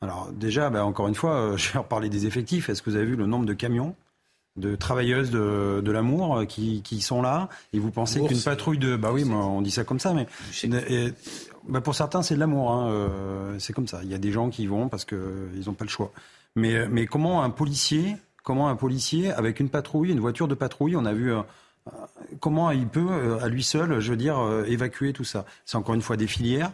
Alors 0.00 0.30
déjà, 0.32 0.70
bah, 0.70 0.84
encore 0.84 1.08
une 1.08 1.14
fois, 1.14 1.34
euh, 1.36 1.56
je 1.58 1.72
vais 1.72 1.78
reparler 1.78 2.08
des 2.08 2.26
effectifs. 2.26 2.68
Est-ce 2.68 2.82
que 2.82 2.90
vous 2.90 2.96
avez 2.96 3.06
vu 3.06 3.16
le 3.16 3.26
nombre 3.26 3.46
de 3.46 3.52
camions 3.54 3.94
de 4.56 4.74
travailleuses 4.74 5.30
de, 5.30 5.80
de 5.84 5.92
l'amour 5.92 6.38
euh, 6.38 6.44
qui, 6.44 6.82
qui 6.82 7.00
sont 7.00 7.22
là? 7.22 7.48
Et 7.72 7.78
vous 7.78 7.90
pensez 7.90 8.20
qu'une 8.26 8.40
patrouille 8.42 8.78
de 8.78 8.96
bah 8.96 9.12
oui 9.12 9.24
moi, 9.24 9.44
on 9.46 9.62
dit 9.62 9.70
ça 9.70 9.84
comme 9.84 10.00
ça 10.00 10.12
mais 10.12 10.26
et- 10.88 11.12
bah, 11.68 11.80
pour 11.80 11.94
certains 11.94 12.22
c'est 12.22 12.34
de 12.34 12.40
l'amour 12.40 12.72
hein, 12.72 12.88
euh, 12.90 13.58
c'est 13.58 13.72
comme 13.72 13.86
ça. 13.86 14.00
Il 14.02 14.10
y 14.10 14.14
a 14.14 14.18
des 14.18 14.32
gens 14.32 14.50
qui 14.50 14.64
y 14.64 14.66
vont 14.66 14.88
parce 14.88 15.04
que 15.04 15.48
ils 15.54 15.66
n'ont 15.66 15.74
pas 15.74 15.84
le 15.84 15.90
choix. 15.90 16.10
Mais 16.56 16.88
mais 16.88 17.06
comment 17.06 17.42
un 17.44 17.50
policier 17.50 18.16
comment 18.42 18.68
un 18.68 18.76
policier 18.76 19.30
avec 19.30 19.60
une 19.60 19.68
patrouille 19.68 20.10
une 20.10 20.20
voiture 20.20 20.48
de 20.48 20.54
patrouille 20.54 20.96
on 20.96 21.04
a 21.04 21.12
vu 21.12 21.32
comment 22.40 22.70
il 22.70 22.86
peut 22.86 23.08
euh, 23.10 23.42
à 23.42 23.48
lui 23.48 23.62
seul 23.62 24.00
je 24.00 24.10
veux 24.10 24.16
dire 24.16 24.38
euh, 24.38 24.64
évacuer 24.64 25.12
tout 25.12 25.24
ça? 25.24 25.44
C'est 25.64 25.76
encore 25.76 25.94
une 25.94 26.02
fois 26.02 26.16
des 26.16 26.26
filières 26.26 26.72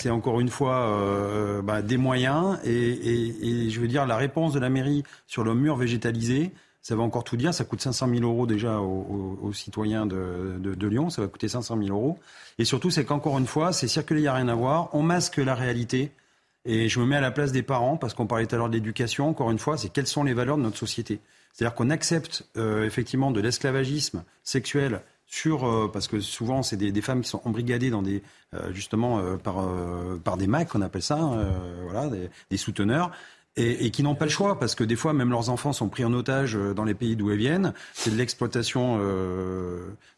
c'est 0.00 0.10
encore 0.10 0.40
une 0.40 0.48
fois 0.48 0.76
euh, 0.76 1.60
bah, 1.60 1.82
des 1.82 1.96
moyens 1.96 2.58
et, 2.64 3.68
je 3.68 3.80
veux 3.80 3.88
dire 3.88 4.06
la 4.06 4.16
réponse 4.16 4.52
de 4.52 4.60
la 4.60 4.70
mairie 4.70 5.02
sur 5.26 5.42
le 5.42 5.54
mur 5.54 5.76
végétalisé. 5.76 6.52
Ça 6.82 6.94
va 6.94 7.02
encore 7.02 7.24
tout 7.24 7.36
dire. 7.36 7.52
Ça 7.52 7.64
coûte 7.64 7.80
500 7.80 8.08
000 8.08 8.22
euros 8.22 8.46
déjà 8.46 8.78
aux, 8.78 9.52
citoyens 9.52 10.06
de, 10.06 10.56
de- 10.60 10.86
Lyon. 10.86 11.10
Ça 11.10 11.20
va 11.20 11.26
coûter 11.26 11.48
500 11.48 11.76
000 11.82 11.88
euros. 11.88 12.18
Et 12.58 12.64
surtout, 12.64 12.90
c'est 12.90 13.04
qu'encore 13.04 13.38
une 13.38 13.46
fois, 13.48 13.72
c'est 13.72 13.88
circuler, 13.88 14.20
il 14.20 14.22
n'y 14.22 14.28
a 14.28 14.34
rien 14.34 14.46
à 14.46 14.54
voir. 14.54 14.88
On 14.94 15.02
masque 15.02 15.38
la 15.38 15.56
réalité. 15.56 16.12
Et 16.64 16.88
je 16.88 17.00
me 17.00 17.04
mets 17.04 17.16
à 17.16 17.20
la 17.20 17.32
place 17.32 17.50
des 17.50 17.62
parents, 17.62 17.96
parce 17.96 18.14
qu'on 18.14 18.26
parlait 18.26 18.46
tout 18.46 18.54
à 18.54 18.58
l'heure 18.58 18.68
de 18.68 18.74
l'éducation. 18.74 19.28
Encore 19.28 19.50
une 19.50 19.58
fois, 19.58 19.76
c'est 19.76 19.88
quelles 19.88 20.06
sont 20.06 20.22
les 20.22 20.32
valeurs 20.32 20.56
de 20.56 20.62
notre 20.62 20.78
société. 20.78 21.20
C'est-à-dire 21.58 21.74
qu'on 21.74 21.90
accepte 21.90 22.46
euh, 22.56 22.84
effectivement 22.84 23.32
de 23.32 23.40
l'esclavagisme 23.40 24.22
sexuel 24.44 25.02
sur 25.26 25.66
euh, 25.66 25.90
parce 25.92 26.06
que 26.06 26.20
souvent 26.20 26.62
c'est 26.62 26.76
des, 26.76 27.02
femmes 27.02 27.22
qui 27.22 27.28
sont 27.28 27.40
embrigadées 27.44 27.90
dans 27.90 28.00
des 28.00 28.22
euh, 28.54 28.72
justement 28.72 29.20
par 29.38 29.68
par 30.22 30.36
des 30.36 30.46
macs 30.46 30.68
qu'on 30.68 30.82
appelle 30.82 31.02
ça 31.02 31.18
euh, 31.18 31.50
voilà 31.82 32.08
des, 32.48 32.56
souteneurs 32.56 33.10
et, 33.56 33.90
qui 33.90 34.04
n'ont 34.04 34.14
pas 34.14 34.26
le 34.26 34.30
choix 34.30 34.56
parce 34.60 34.76
que 34.76 34.84
des 34.84 34.94
fois 34.94 35.12
même 35.12 35.30
leurs 35.30 35.50
enfants 35.50 35.72
sont 35.72 35.88
pris 35.88 36.04
en 36.04 36.12
otage 36.12 36.54
dans 36.54 36.84
les 36.84 36.94
pays 36.94 37.16
d'où 37.16 37.32
elles 37.32 37.38
viennent. 37.38 37.74
C'est 37.92 38.12
de 38.12 38.16
l'exploitation 38.16 39.00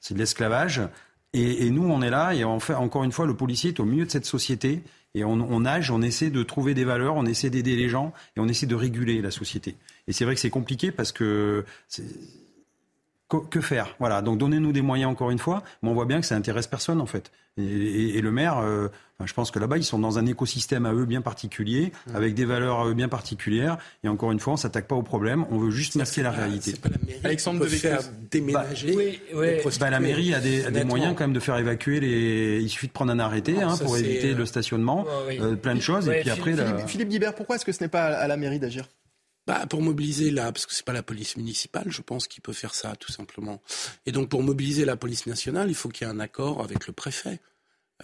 c'est 0.00 0.12
de 0.12 0.18
l'esclavage. 0.18 0.82
Et, 1.32 1.66
et 1.66 1.70
nous 1.70 1.84
on 1.84 2.02
est 2.02 2.10
là 2.10 2.34
et 2.34 2.44
en 2.44 2.60
fait 2.60 2.74
encore 2.74 3.02
une 3.02 3.12
fois 3.12 3.24
le 3.24 3.34
policier 3.34 3.70
est 3.70 3.80
au 3.80 3.86
milieu 3.86 4.04
de 4.04 4.10
cette 4.10 4.26
société 4.26 4.82
et 5.14 5.24
on, 5.24 5.32
on 5.32 5.60
nage, 5.60 5.90
on 5.90 6.02
essaie 6.02 6.30
de 6.30 6.42
trouver 6.42 6.74
des 6.74 6.84
valeurs, 6.84 7.16
on 7.16 7.26
essaie 7.26 7.50
d'aider 7.50 7.76
les 7.76 7.88
gens 7.88 8.12
et 8.36 8.40
on 8.40 8.48
essaie 8.48 8.66
de 8.66 8.74
réguler 8.74 9.20
la 9.20 9.30
société. 9.30 9.76
Et 10.06 10.12
c'est 10.12 10.24
vrai 10.24 10.34
que 10.34 10.40
c'est 10.40 10.50
compliqué 10.50 10.92
parce 10.92 11.12
que 11.12 11.64
que, 13.30 13.36
que 13.48 13.60
faire? 13.62 13.94
Voilà. 13.98 14.20
Donc 14.20 14.36
donnez-nous 14.38 14.72
des 14.72 14.82
moyens 14.82 15.10
encore 15.10 15.30
une 15.30 15.38
fois, 15.38 15.62
mais 15.82 15.88
on 15.88 15.94
voit 15.94 16.04
bien 16.06 16.20
que 16.20 16.26
ça 16.26 16.34
intéresse 16.36 16.66
personne 16.66 17.00
en 17.00 17.06
fait. 17.06 17.30
Et, 17.56 17.62
et- 17.62 18.18
et 18.18 18.20
le 18.20 18.30
maire, 18.30 18.58
euh, 18.58 18.88
enfin, 19.18 19.26
je 19.26 19.34
pense 19.34 19.50
que 19.50 19.58
là-bas 19.58 19.76
ils 19.78 19.84
sont 19.84 19.98
dans 19.98 20.18
un 20.18 20.26
écosystème 20.26 20.86
à 20.86 20.92
eux 20.92 21.04
bien 21.04 21.20
particulier, 21.20 21.92
avec 22.14 22.34
des 22.34 22.44
valeurs 22.44 22.80
à 22.80 22.86
eux 22.86 22.94
bien 22.94 23.08
particulières. 23.08 23.76
Et 24.04 24.08
encore 24.08 24.30
une 24.32 24.38
fois, 24.40 24.52
on 24.52 24.56
s'attaque 24.56 24.86
pas 24.86 24.94
au 24.94 25.02
problème, 25.02 25.44
on 25.50 25.58
veut 25.58 25.70
juste 25.70 25.96
masquer 25.96 26.22
la 26.22 26.30
réalité. 26.30 26.74
Alexandre 27.24 27.60
peut 27.60 27.66
faire 27.68 28.00
déménager. 28.30 28.94
oui, 28.96 29.20
les 29.32 29.62
oui. 29.64 29.72
Bah, 29.80 29.90
la 29.90 30.00
mairie 30.00 30.32
a 30.34 30.40
des, 30.40 30.64
a 30.66 30.70
des 30.70 30.84
moyens 30.84 31.14
quand 31.16 31.24
même 31.24 31.32
de 31.32 31.40
faire 31.40 31.56
évacuer 31.58 32.00
les. 32.00 32.60
Il 32.62 32.68
suffit 32.68 32.86
de 32.86 32.92
prendre 32.92 33.12
un 33.12 33.18
arrêté 33.18 33.52
Non, 33.54 33.70
hein, 33.70 33.76
pour 33.76 33.96
éviter 33.96 34.32
euh, 34.32 34.36
le 34.36 34.46
stationnement, 34.46 35.04
oui. 35.28 35.38
euh, 35.40 35.56
plein 35.56 35.74
de 35.74 35.80
choses. 35.80 36.08
Ouais, 36.08 36.18
et 36.18 36.20
puis 36.22 36.30
après, 36.30 36.52
la- 36.52 36.66
Philippe, 36.66 36.88
Philippe 36.88 37.08
Guibert, 37.08 37.34
pourquoi 37.34 37.56
est-ce 37.56 37.64
que 37.64 37.72
ce 37.72 37.82
n'est 37.82 37.88
pas 37.88 38.04
à 38.06 38.26
la 38.28 38.36
mairie 38.36 38.58
d'agir? 38.58 38.84
Bah, 39.50 39.66
pour 39.66 39.82
mobiliser 39.82 40.30
la, 40.30 40.52
parce 40.52 40.64
que 40.64 40.72
c'est 40.72 40.84
pas 40.84 40.92
la 40.92 41.02
police 41.02 41.36
municipale, 41.36 41.86
je 41.88 42.02
pense 42.02 42.28
qu'il 42.28 42.40
peut 42.40 42.52
faire 42.52 42.72
ça 42.72 42.94
tout 42.94 43.10
simplement. 43.10 43.60
Et 44.06 44.12
donc 44.12 44.28
pour 44.28 44.44
mobiliser 44.44 44.84
la 44.84 44.94
police 44.94 45.26
nationale, 45.26 45.68
il 45.68 45.74
faut 45.74 45.88
qu'il 45.88 46.06
y 46.06 46.08
ait 46.08 46.14
un 46.14 46.20
accord 46.20 46.62
avec 46.62 46.86
le 46.86 46.92
préfet. 46.92 47.40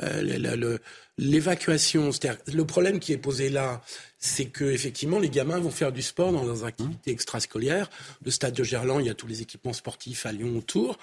Euh, 0.02 0.22
le- 0.22 0.38
le- 0.38 0.56
le- 0.56 0.78
L'évacuation, 1.18 2.12
c'est-à-dire 2.12 2.38
le 2.52 2.64
problème 2.66 3.00
qui 3.00 3.12
est 3.14 3.16
posé 3.16 3.48
là, 3.48 3.80
c'est 4.18 4.44
que 4.44 4.64
effectivement 4.64 5.18
les 5.18 5.30
gamins 5.30 5.58
vont 5.58 5.70
faire 5.70 5.90
du 5.90 6.02
sport 6.02 6.30
dans 6.30 6.44
leurs 6.44 6.64
activités 6.64 7.10
extrascolaires. 7.10 7.88
Le 8.22 8.30
stade 8.30 8.52
de 8.52 8.62
Gerland, 8.62 9.00
il 9.00 9.06
y 9.06 9.08
a 9.10 9.14
tous 9.14 9.26
les 9.26 9.40
équipements 9.40 9.72
sportifs 9.72 10.26
à 10.26 10.32
Lyon 10.32 10.54
autour, 10.58 10.98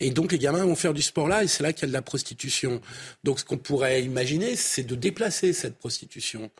et 0.00 0.08
donc 0.10 0.32
les 0.32 0.38
gamins 0.38 0.64
vont 0.64 0.74
faire 0.74 0.94
du 0.94 1.02
sport 1.02 1.28
là, 1.28 1.44
et 1.44 1.48
c'est 1.48 1.62
là 1.62 1.74
qu'il 1.74 1.82
y 1.82 1.84
a 1.84 1.88
de 1.88 1.92
la 1.92 2.00
prostitution. 2.00 2.80
Donc 3.24 3.40
ce 3.40 3.44
qu'on 3.44 3.58
pourrait 3.58 4.02
imaginer, 4.02 4.56
c'est 4.56 4.84
de 4.84 4.94
déplacer 4.94 5.52
cette 5.52 5.76
prostitution. 5.76 6.50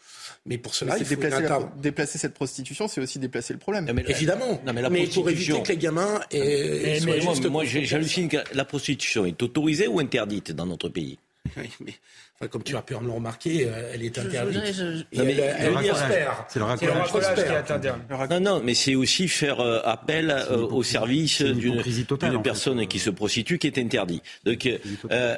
Mais 0.45 0.59
pour 0.59 0.75
cela, 0.75 0.93
C'est 0.93 1.01
il 1.01 1.07
faut 1.07 1.15
déplacer, 1.15 1.43
la- 1.45 1.57
inter- 1.57 1.67
déplacer 1.79 2.19
cette 2.19 2.35
prostitution, 2.35 2.89
c'est 2.89 3.01
aussi 3.01 3.19
déplacer 3.19 3.55
le 3.55 3.59
problème. 3.59 3.87
Non, 3.87 3.95
mais 3.95 4.05
Évidemment. 4.07 4.61
Non, 4.67 4.73
mais 4.75 4.83
la 4.83 4.91
pour 4.91 4.99
prostitution- 4.99 5.55
éviter 5.57 5.63
que 5.63 5.73
les 5.73 5.79
gamins 5.79 6.21
aient, 6.31 7.01
Mais 7.07 7.21
soient 7.23 7.35
moi, 7.35 7.51
moi, 7.51 7.65
j'hallucine 7.65 8.29
que 8.29 8.37
la 8.53 8.67
prostitution 8.67 9.25
est 9.25 9.43
autorisée 9.43 9.87
ou 9.89 9.99
interdite 9.99 10.53
dans 10.53 10.67
notre 10.67 10.91
pays? 10.91 11.19
Oui, 11.57 11.71
mais 11.81 11.95
enfin, 12.37 12.49
comme 12.49 12.63
tu 12.63 12.77
as 12.77 12.83
pu 12.83 12.95
me 12.95 13.07
le 13.07 13.11
remarquer, 13.13 13.67
euh, 13.67 13.91
elle 13.95 14.03
est 14.05 14.19
interdite. 14.19 14.63
je- 14.73 15.05
elle. 15.13 16.29
C'est 16.49 16.59
le 16.59 16.65
prospère. 17.09 17.57
interdit. 17.57 17.89
Non, 18.31 18.41
non, 18.41 18.61
mais 18.63 18.75
c'est 18.75 18.95
aussi 18.95 19.29
faire 19.29 19.61
euh, 19.61 19.81
appel 19.85 20.31
euh, 20.31 20.57
au 20.59 20.83
service 20.83 21.43
d'une 21.43 22.43
personne 22.43 22.87
qui 22.87 22.99
se 22.99 23.11
prostitue 23.11 23.59
qui 23.59 23.67
est 23.67 23.79
interdit. 23.79 24.23
Donc, 24.45 24.69
euh, 25.11 25.37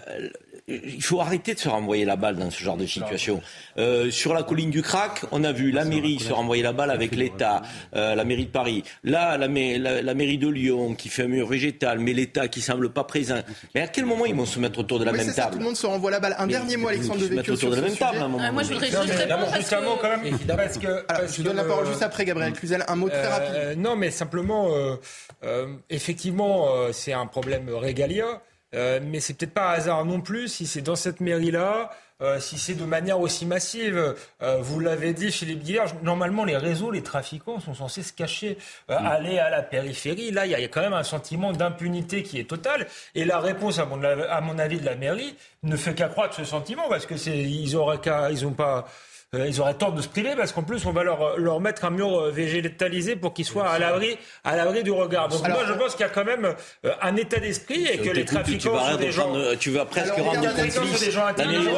il 0.70 1.02
faut 1.02 1.20
arrêter 1.20 1.54
de 1.54 1.59
se 1.59 1.68
renvoyer 1.68 2.04
la 2.04 2.16
balle 2.16 2.37
dans 2.37 2.50
ce 2.50 2.62
genre 2.62 2.76
de 2.76 2.87
situation. 2.87 3.42
Euh, 3.78 4.11
sur 4.11 4.33
la 4.35 4.42
colline 4.42 4.70
du 4.70 4.83
Crac, 4.83 5.22
on 5.33 5.42
a 5.44 5.52
vu 5.52 5.70
la 5.72 5.85
mairie 5.85 6.18
se 6.20 6.33
renvoyer 6.33 6.62
la 6.62 6.72
balle 6.72 6.90
avec 6.90 7.14
l'État, 7.16 7.62
euh, 7.96 8.14
la 8.14 8.24
mairie 8.24 8.44
de 8.46 8.50
Paris. 8.50 8.85
Là, 9.04 9.37
la, 9.37 9.48
mai- 9.48 9.78
la- 9.78 10.02
la 10.02 10.14
mairie 10.14 10.38
de 10.38 10.48
Lyon 10.48 10.94
qui 10.94 11.09
fait 11.09 11.24
un 11.24 11.28
mur 11.28 11.48
végétal, 11.48 11.98
mais 11.98 12.12
l'État 12.12 12.48
qui 12.48 12.61
semble 12.61 12.90
pas 12.92 13.04
présent. 13.04 13.40
Mais 13.74 13.80
à 13.83 13.88
quel 13.88 14.04
moment 14.06 14.26
ils 14.26 14.35
vont 14.35 14.46
se 14.46 14.59
mettre 14.59 14.78
autour 14.78 14.98
de 14.98 15.04
la 15.04 15.12
Oui, 15.12 15.18
même 15.18 15.26
ça, 15.28 15.42
table 15.42 15.52
tout 15.54 15.59
le 15.59 15.64
monde 15.64 15.76
se 15.76 15.87
renvoie 15.87 16.11
la 16.11 16.20
balle. 16.20 16.35
Un 16.38 16.46
Mais 16.46 16.52
dernier 16.52 16.76
mot, 16.76 16.88
Alexandre 16.88 17.18
ils 17.20 17.24
se 17.28 17.35
mettent 17.35 17.46
Devecchio, 17.46 17.54
autour 17.54 17.70
de 17.70 17.76
la 17.76 17.83
même 17.83 17.96
table 17.96 18.18
à 18.18 18.24
un 18.24 18.28
moment 18.28 18.44
Ah, 18.46 18.52
moi, 18.52 18.62
je 18.62 18.68
voudrais 18.72 18.87
juste 18.87 18.98
répondre 19.00 19.40
parce 19.46 19.56
juste 19.56 19.72
un 19.72 19.80
mot 19.80 19.96
que- 19.96 20.02
quand 20.02 20.09
même. 20.22 20.38
Parce 20.56 20.78
que, 20.78 20.87
Alors, 20.87 21.04
parce 21.06 21.37
je 21.37 21.42
donne 21.42 21.56
la 21.56 21.64
parole 21.64 21.87
euh, 21.87 21.90
juste 21.90 22.02
après, 22.02 22.24
Gabriel 22.24 22.52
Cluzel. 22.52 22.85
Un 22.88 22.96
mot 22.96 23.09
très 23.09 23.18
Euh, 23.24 23.30
rapide. 23.30 23.78
non, 23.80 23.96
mais 23.96 24.11
simplement, 24.11 24.68
euh, 24.74 24.96
euh, 25.44 25.66
effectivement, 25.88 26.68
euh, 26.74 26.90
c'est 26.92 27.12
un 27.12 27.26
problème 27.26 27.68
régalien, 27.74 28.40
euh, 28.74 29.00
mais 29.02 29.20
c'est 29.20 29.35
peut-être 29.35 29.54
pas 29.54 29.70
un 29.70 29.74
hasard 29.74 30.04
non 30.04 30.20
plus 30.20 30.48
si 30.48 30.66
c'est 30.66 30.83
dans 30.83 30.96
cette 30.96 31.20
mairie-là. 31.20 31.90
euh, 32.22 32.38
si 32.38 32.59
c'est 32.59 32.74
de 32.74 32.85
manière 32.85 33.18
aussi 33.18 33.46
massive, 33.46 34.14
Euh, 34.42 34.59
vous 34.61 34.78
l'avez 34.78 35.14
dit, 35.14 35.33
Philippe 35.33 35.62
Guillard, 35.62 35.88
normalement 36.02 36.44
les 36.44 36.56
réseaux, 36.59 36.90
les 36.90 37.02
trafiquants 37.02 37.61
sont 37.61 37.72
censés 37.74 38.02
se 38.02 38.12
cacher, 38.12 38.59
euh, 38.90 38.96
aller 38.98 39.38
à 39.38 39.48
la 39.48 39.62
périphérie. 39.62 40.30
Là, 40.30 40.44
il 40.44 40.52
y, 40.52 40.54
a- 40.54 40.59
il 40.59 40.62
y 40.62 40.64
a 40.66 40.68
quand 40.68 40.83
même 40.83 40.92
un 40.92 41.02
sentiment 41.02 41.52
d'impunité 41.54 42.22
qui 42.22 42.38
est 42.38 42.44
total. 42.48 42.87
Et 43.14 43.24
la 43.24 43.38
réponse, 43.40 43.78
à 43.78 43.87
mon, 43.87 44.02
à 44.04 44.40
mon 44.42 44.59
avis, 44.59 44.78
de 44.80 44.85
la 44.85 44.96
mairie 44.96 45.35
ne 45.62 45.76
fait 45.76 45.94
qu'accroître 45.94 46.35
ce 46.35 46.44
sentiment 46.44 46.88
parce 46.90 47.06
que 47.06 47.16
c'est, 47.16 47.38
ils 47.38 47.74
auraient 47.76 48.00
qu'à, 48.00 48.30
ils 48.30 48.44
ont 48.46 48.52
pas. 48.52 48.87
Euh, 49.36 49.46
ils 49.46 49.60
auraient 49.60 49.74
tort 49.74 49.92
de 49.92 50.02
se 50.02 50.08
priver 50.08 50.34
parce 50.36 50.50
qu'en 50.52 50.62
plus 50.64 50.84
on 50.86 50.92
va 50.92 51.04
leur, 51.04 51.38
leur 51.38 51.60
mettre 51.60 51.84
un 51.84 51.90
mur 51.90 52.18
euh, 52.18 52.30
végétalisé 52.32 53.14
pour 53.14 53.32
qu'ils 53.32 53.44
soient 53.44 53.68
à 53.68 53.78
l'abri 53.78 54.18
à 54.42 54.56
l'abri 54.56 54.82
du 54.82 54.90
regard. 54.90 55.28
Donc 55.28 55.44
Alors, 55.44 55.58
moi 55.58 55.66
je 55.68 55.72
pense 55.74 55.92
qu'il 55.92 56.00
y 56.00 56.08
a 56.08 56.12
quand 56.12 56.24
même 56.24 56.54
euh, 56.84 56.92
un 57.00 57.14
état 57.16 57.38
d'esprit 57.38 57.86
et 57.86 57.98
que 57.98 58.10
les 58.10 58.24
trafiquants 58.24 58.78
sont 58.90 58.96
des 58.96 59.06
de 59.06 59.10
gens. 59.12 59.32
tu 59.60 59.70
vas 59.70 59.84
presque 59.84 60.14
Alors, 60.14 60.32
rendre 60.34 60.50
sont 60.50 60.62
des 60.62 60.68
complice 60.70 61.10
gens 61.10 61.26
intelligents. 61.26 61.70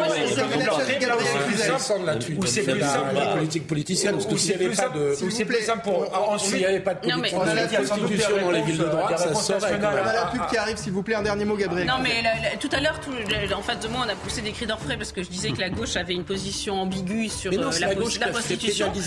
Ou 2.39 2.47
c'est 2.47 2.63
plus 2.63 2.79
la- 2.79 2.87
simple. 2.89 3.15
la 3.15 3.27
politique 3.37 3.67
politicienne. 3.67 4.13
Parce 4.15 4.27
que 4.27 4.33
Ou 4.35 4.39
s'il 4.39 4.53
c'est 4.53 4.59
n'y 4.59 4.65
avait 4.65 4.75
plus 4.75 4.77
pas 4.77 4.83
simple- 4.85 4.99
de. 4.99 5.31
c'est 5.31 5.45
plus 5.45 5.61
simple 5.63 5.83
pour 5.83 6.29
ensuite. 6.31 6.51
S'il 6.53 6.59
n'y 6.61 6.65
avait 6.67 6.81
pas 6.81 6.95
de 6.95 7.07
Non, 7.09 7.17
mais- 7.19 7.31
politique 7.31 7.39
On 7.39 7.43
a 7.43 7.55
la 7.55 7.65
Il 7.65 7.73
y 7.73 7.77
a 7.77 7.85
sans 7.87 7.97
doute 7.97 8.09
des 8.09 8.17
prostitution 8.17 8.45
dans 8.47 8.51
les 8.51 8.63
villes 8.63 8.79
de 8.79 8.85
droite, 8.85 9.19
ça 9.19 9.31
nationales. 9.31 9.81
On 10.05 10.09
a 10.09 10.13
la 10.13 10.25
pub 10.27 10.47
qui 10.49 10.57
arrive, 10.57 10.77
s'il 10.77 10.93
vous 10.93 11.03
plaît. 11.03 11.15
Un 11.17 11.23
dernier 11.23 11.45
mot, 11.45 11.57
Gabriel. 11.57 11.87
Non, 11.87 11.95
mais 12.03 12.23
tout 12.61 12.69
à 12.73 12.81
l'heure, 12.81 12.99
en 13.57 13.63
face 13.63 13.81
de 13.81 13.89
moi, 13.89 14.05
on 14.07 14.09
a 14.09 14.15
poussé 14.15 14.41
des 14.41 14.53
cris 14.53 14.67
d'orfraie 14.67 14.97
parce 14.97 15.13
que 15.13 15.23
je 15.23 15.29
disais 15.29 15.51
que 15.53 15.61
la 15.61 15.71
gauche 15.71 15.97
avait 15.97 16.15
une 16.15 16.25
position 16.25 16.81
ambiguë 16.81 17.29
sur 17.43 17.51
la, 17.51 17.89
la, 17.89 18.29
prostitution. 18.29 18.93
Ah 18.95 18.99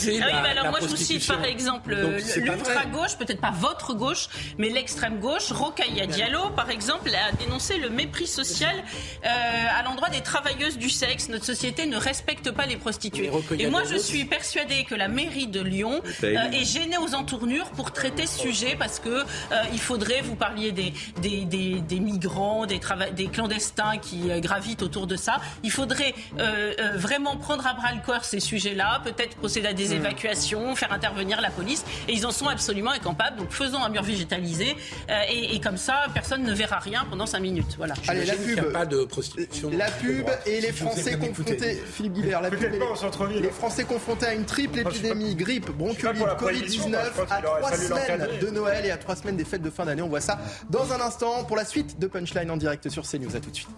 oui, 0.44 0.50
alors 0.50 0.70
moi 0.70 0.80
je 0.82 0.88
vous 0.88 0.96
cite 0.96 1.28
par 1.28 1.44
exemple 1.46 1.96
l'ultra-gauche, 2.38 3.18
peut-être 3.18 3.42
pas 3.42 3.52
votre 3.52 3.94
gauche, 3.94 4.28
mais 4.58 4.70
l'extrême 4.70 5.20
gauche. 5.20 5.52
Rokhaya 5.52 6.06
Diallo, 6.06 6.50
par 6.56 6.70
exemple, 6.70 7.10
a 7.10 7.32
dénoncé 7.36 7.78
le 7.78 7.90
mépris 7.90 8.28
social 8.28 8.76
à 9.24 9.84
l'endroit 9.84 10.10
des 10.10 10.22
travailleuses 10.22 10.78
du 10.78 10.90
sexe. 10.90 11.30
Notre 11.30 11.46
société 11.46 11.86
ne 11.86 11.98
respecte 11.98 12.52
pas 12.52 12.66
les 12.66 12.78
prostituées. 12.78 13.32
Et 13.60 13.68
moi 13.68 13.84
je 13.90 13.98
suis 13.98 14.26
persuadée 14.26 14.84
que 14.84 14.96
la 14.96 15.08
mairie 15.08 15.48
de 15.48 15.62
Lyon 15.62 16.02
est 16.24 16.66
gênée 16.66 16.98
aux 16.98 17.16
entournures 17.16 17.70
pour 17.72 17.92
traiter 17.92 18.28
ce 18.28 18.40
sujet 18.40 18.76
parce 18.78 19.00
que 19.00 19.24
il 19.72 19.80
faudrait, 19.80 20.22
vous 20.22 20.36
parliez 20.36 20.72
des, 20.72 20.94
des, 21.22 21.46
des, 21.46 21.82
des 21.82 22.00
migrants, 22.00 22.66
des, 22.66 22.80
des 23.14 23.28
clandestins 23.28 23.98
qui 23.98 24.30
gravitent 24.42 24.84
autour 24.84 25.08
de 25.08 25.16
ça. 25.16 25.40
Il 25.64 25.72
faudrait 25.72 26.14
euh, 26.40 26.74
euh, 26.80 26.98
vraiment 26.98 27.38
prendre 27.38 27.66
à 27.68 27.74
bras 27.74 27.94
le 27.94 28.02
corps 28.02 28.25
ces 28.26 28.40
sujets-là, 28.40 29.02
peut-être 29.04 29.36
procéder 29.38 29.68
à 29.68 29.74
des 29.74 29.90
hmm. 29.90 29.98
évacuations, 29.98 30.76
faire 30.76 30.92
intervenir 30.92 31.42
la 31.42 31.50
police. 31.50 31.84
Et 32.08 32.14
ils 32.14 32.26
en 32.26 32.32
sont 32.32 32.48
absolument 32.48 32.92
incapables. 32.92 33.38
Donc 33.38 33.52
faisons 33.52 33.84
un 33.84 33.90
mur 33.90 34.04
végétalisé. 34.04 34.76
Euh, 35.10 35.22
et, 35.30 35.60
comme 35.60 35.78
ça, 35.78 36.06
personne 36.14 36.44
ne 36.44 36.54
verra 36.54 36.80
rien 36.80 37.06
pendant 37.10 37.26
5 37.26 37.40
minutes. 37.40 37.76
Voilà. 37.78 37.96
Allez, 38.08 38.26
la 38.26 38.36
pub. 38.36 38.72
pas 38.72 38.86
de 38.86 39.04
prostitution. 39.06 39.72
La 39.76 39.90
pub 39.92 40.28
et 40.46 40.62
les 40.62 40.72
Français 40.72 41.18
confrontés. 41.18 41.82
Philippe 41.94 42.14
Guibert, 42.14 42.42
la 42.42 42.50
pub. 42.50 42.62
Les, 42.62 43.42
les 43.42 43.50
Français 43.50 43.84
confrontés 43.84 44.26
à 44.26 44.34
une 44.34 44.46
triple 44.46 44.80
épidémie 44.80 45.36
grippe, 45.36 45.72
bronchiolite, 45.72 46.24
Covid-19 46.24 46.96
à 47.30 47.42
trois 47.42 47.72
semaines 47.72 48.28
de 48.42 48.50
Noël 48.50 48.86
et 48.86 48.92
à 48.92 48.98
trois 48.98 49.16
semaines 49.16 49.38
des 49.38 49.46
fêtes 49.46 49.62
de 49.62 49.70
fin 49.70 49.86
d'année. 49.86 50.02
On 50.02 50.10
voit 50.10 50.22
ça 50.22 50.40
dans 50.70 50.92
un 50.94 51.02
instant 51.02 51.44
pour 51.44 51.56
la 51.56 51.66
suite 51.66 52.00
de 52.00 52.08
Punchline 52.08 52.52
en 52.52 52.58
direct 52.58 52.90
sur 52.90 53.04
CNews. 53.04 53.36
À 53.36 53.40
tout 53.40 53.52
de 53.52 53.56
suite. 53.56 53.70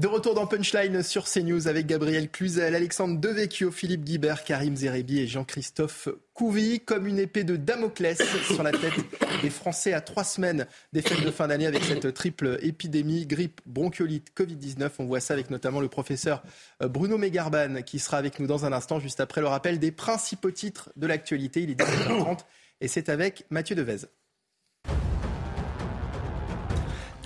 De 0.00 0.06
retour 0.06 0.32
dans 0.32 0.46
Punchline 0.46 1.02
sur 1.02 1.26
CNews 1.26 1.68
avec 1.68 1.86
Gabriel 1.86 2.30
Cluzel, 2.30 2.74
Alexandre 2.74 3.20
Devecchio, 3.20 3.70
Philippe 3.70 4.02
Guibert, 4.02 4.44
Karim 4.44 4.74
Zerebi 4.74 5.18
et 5.18 5.26
Jean-Christophe 5.26 6.08
Couvi. 6.32 6.80
Comme 6.80 7.06
une 7.06 7.18
épée 7.18 7.44
de 7.44 7.56
Damoclès 7.56 8.18
sur 8.46 8.62
la 8.62 8.72
tête 8.72 8.94
des 9.42 9.50
Français 9.50 9.92
à 9.92 10.00
trois 10.00 10.24
semaines 10.24 10.66
des 10.94 11.02
fêtes 11.02 11.22
de 11.22 11.30
fin 11.30 11.48
d'année 11.48 11.66
avec 11.66 11.84
cette 11.84 12.14
triple 12.14 12.58
épidémie, 12.62 13.26
grippe, 13.26 13.60
bronchiolite, 13.66 14.28
Covid-19. 14.34 14.88
On 15.00 15.04
voit 15.04 15.20
ça 15.20 15.34
avec 15.34 15.50
notamment 15.50 15.82
le 15.82 15.88
professeur 15.88 16.42
euh, 16.82 16.88
Bruno 16.88 17.18
Megarban 17.18 17.82
qui 17.82 17.98
sera 17.98 18.16
avec 18.16 18.40
nous 18.40 18.46
dans 18.46 18.64
un 18.64 18.72
instant, 18.72 19.00
juste 19.00 19.20
après 19.20 19.42
le 19.42 19.48
rappel 19.48 19.78
des 19.78 19.92
principaux 19.92 20.50
titres 20.50 20.88
de 20.96 21.06
l'actualité. 21.06 21.60
Il 21.60 21.72
est 21.72 21.78
17h30 21.78 22.38
et 22.80 22.88
c'est 22.88 23.10
avec 23.10 23.44
Mathieu 23.50 23.76
Devez. 23.76 24.06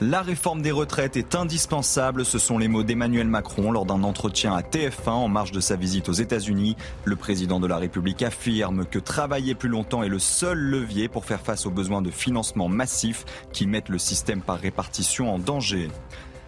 La 0.06 0.20
réforme 0.20 0.60
des 0.60 0.70
retraites 0.70 1.16
est 1.16 1.34
indispensable, 1.34 2.26
ce 2.26 2.38
sont 2.38 2.58
les 2.58 2.68
mots 2.68 2.82
d'Emmanuel 2.82 3.26
Macron 3.26 3.72
lors 3.72 3.86
d'un 3.86 4.02
entretien 4.02 4.54
à 4.54 4.60
TF1 4.60 5.08
en 5.08 5.28
marge 5.28 5.50
de 5.50 5.60
sa 5.60 5.76
visite 5.76 6.10
aux 6.10 6.12
États-Unis. 6.12 6.76
Le 7.06 7.16
président 7.16 7.58
de 7.58 7.66
la 7.66 7.78
République 7.78 8.22
affirme 8.22 8.84
que 8.84 8.98
travailler 8.98 9.54
plus 9.54 9.70
longtemps 9.70 10.02
est 10.02 10.10
le 10.10 10.18
seul 10.18 10.58
levier 10.58 11.08
pour 11.08 11.24
faire 11.24 11.40
face 11.40 11.64
aux 11.64 11.70
besoins 11.70 12.02
de 12.02 12.10
financement 12.10 12.68
massifs 12.68 13.24
qui 13.54 13.66
mettent 13.66 13.88
le 13.88 13.96
système 13.96 14.42
par 14.42 14.58
répartition 14.58 15.34
en 15.34 15.38
danger. 15.38 15.88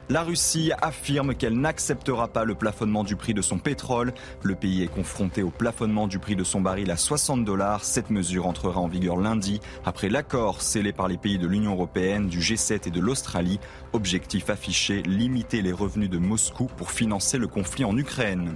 La 0.09 0.23
Russie 0.23 0.71
affirme 0.83 1.35
qu'elle 1.35 1.59
n'acceptera 1.59 2.29
pas 2.29 2.45
le 2.45 2.55
plafonnement 2.55 3.03
du 3.03 3.17
prix 3.17 3.35
de 3.35 3.43
son 3.43 3.59
pétrole. 3.59 4.15
Le 4.45 4.55
pays 4.55 4.85
est 4.85 4.87
confronté 4.87 5.43
au 5.43 5.51
plafonnement 5.51 6.07
du 6.07 6.21
prix 6.21 6.37
de 6.37 6.45
son 6.45 6.61
baril 6.61 6.93
à 6.93 6.97
60 6.97 7.45
dollars. 7.45 7.83
Cette 7.83 8.11
mesure 8.11 8.47
entrera 8.47 8.81
en 8.81 8.87
vigueur 8.87 9.17
lundi 9.17 9.61
après 9.85 10.09
l'accord 10.09 10.63
scellé 10.63 10.93
par 10.93 11.09
les 11.09 11.17
pays 11.17 11.39
de 11.39 11.49
l'Union 11.49 11.73
européenne, 11.73 12.29
du 12.29 12.39
G7 12.39 12.87
et 12.87 12.91
de 12.93 13.01
l'Australie. 13.01 13.59
Objectif 13.95 14.49
affiché, 14.49 15.03
limiter 15.03 15.61
les 15.61 15.73
revenus 15.73 16.09
de 16.09 16.19
Moscou 16.19 16.67
pour 16.77 16.93
financer 16.93 17.37
le 17.37 17.49
conflit 17.49 17.85
en 17.85 17.97
Ukraine. 17.97 18.55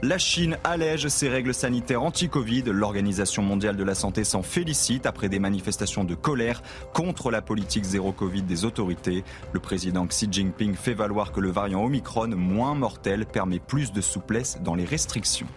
La 0.00 0.16
Chine 0.16 0.58
allège 0.62 1.08
ses 1.08 1.28
règles 1.28 1.52
sanitaires 1.52 2.04
anti-Covid. 2.04 2.62
L'Organisation 2.66 3.42
mondiale 3.42 3.76
de 3.76 3.82
la 3.82 3.96
santé 3.96 4.22
s'en 4.22 4.44
félicite 4.44 5.06
après 5.06 5.28
des 5.28 5.40
manifestations 5.40 6.04
de 6.04 6.14
colère 6.14 6.62
contre 6.94 7.32
la 7.32 7.42
politique 7.42 7.82
zéro 7.82 8.12
Covid 8.12 8.42
des 8.42 8.64
autorités. 8.64 9.24
Le 9.52 9.58
président 9.58 10.06
Xi 10.06 10.28
Jinping 10.30 10.76
fait 10.76 10.94
valoir 10.94 11.32
que 11.32 11.40
le 11.40 11.50
variant 11.50 11.84
Omicron, 11.84 12.28
moins 12.28 12.76
mortel, 12.76 13.26
permet 13.26 13.58
plus 13.58 13.92
de 13.92 14.00
souplesse 14.00 14.58
dans 14.62 14.76
les 14.76 14.84
restrictions. 14.84 15.48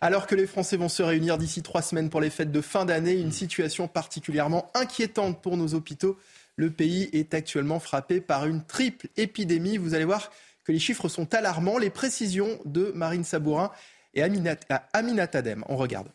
Alors 0.00 0.26
que 0.26 0.34
les 0.34 0.48
Français 0.48 0.76
vont 0.76 0.88
se 0.88 1.04
réunir 1.04 1.38
d'ici 1.38 1.62
trois 1.62 1.82
semaines 1.82 2.10
pour 2.10 2.20
les 2.20 2.30
fêtes 2.30 2.50
de 2.50 2.62
fin 2.62 2.84
d'année, 2.84 3.12
une 3.12 3.30
situation 3.30 3.86
particulièrement 3.86 4.68
inquiétante 4.74 5.40
pour 5.40 5.56
nos 5.56 5.74
hôpitaux. 5.74 6.18
Le 6.56 6.70
pays 6.70 7.08
est 7.12 7.32
actuellement 7.32 7.78
frappé 7.78 8.20
par 8.20 8.46
une 8.46 8.64
triple 8.64 9.06
épidémie. 9.16 9.76
Vous 9.76 9.94
allez 9.94 10.04
voir 10.04 10.30
que 10.70 10.72
les 10.72 10.78
chiffres 10.78 11.08
sont 11.08 11.34
alarmants. 11.34 11.78
Les 11.78 11.90
précisions 11.90 12.60
de 12.64 12.92
Marine 12.94 13.24
Sabourin 13.24 13.72
et 14.14 14.22
Aminat 14.22 15.30
Adem. 15.32 15.64
On 15.68 15.76
regarde. 15.76 16.08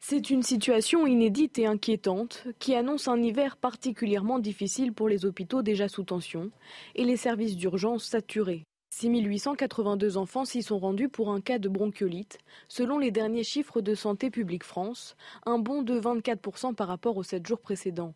C'est 0.00 0.28
une 0.28 0.42
situation 0.42 1.06
inédite 1.06 1.58
et 1.58 1.66
inquiétante 1.66 2.44
qui 2.58 2.74
annonce 2.74 3.08
un 3.08 3.22
hiver 3.22 3.56
particulièrement 3.56 4.38
difficile 4.38 4.92
pour 4.92 5.08
les 5.08 5.24
hôpitaux 5.24 5.62
déjà 5.62 5.88
sous 5.88 6.02
tension 6.02 6.50
et 6.94 7.04
les 7.04 7.16
services 7.16 7.56
d'urgence 7.56 8.04
saturés. 8.04 8.64
6882 8.90 10.18
enfants 10.18 10.44
s'y 10.44 10.62
sont 10.62 10.78
rendus 10.78 11.08
pour 11.08 11.32
un 11.32 11.40
cas 11.40 11.58
de 11.58 11.70
bronchiolite, 11.70 12.36
selon 12.68 12.98
les 12.98 13.10
derniers 13.10 13.44
chiffres 13.44 13.80
de 13.80 13.94
Santé 13.94 14.28
publique 14.28 14.64
France, 14.64 15.16
un 15.46 15.58
bond 15.58 15.82
de 15.82 15.98
24% 15.98 16.74
par 16.74 16.88
rapport 16.88 17.16
aux 17.16 17.22
7 17.22 17.46
jours 17.46 17.60
précédents. 17.60 18.12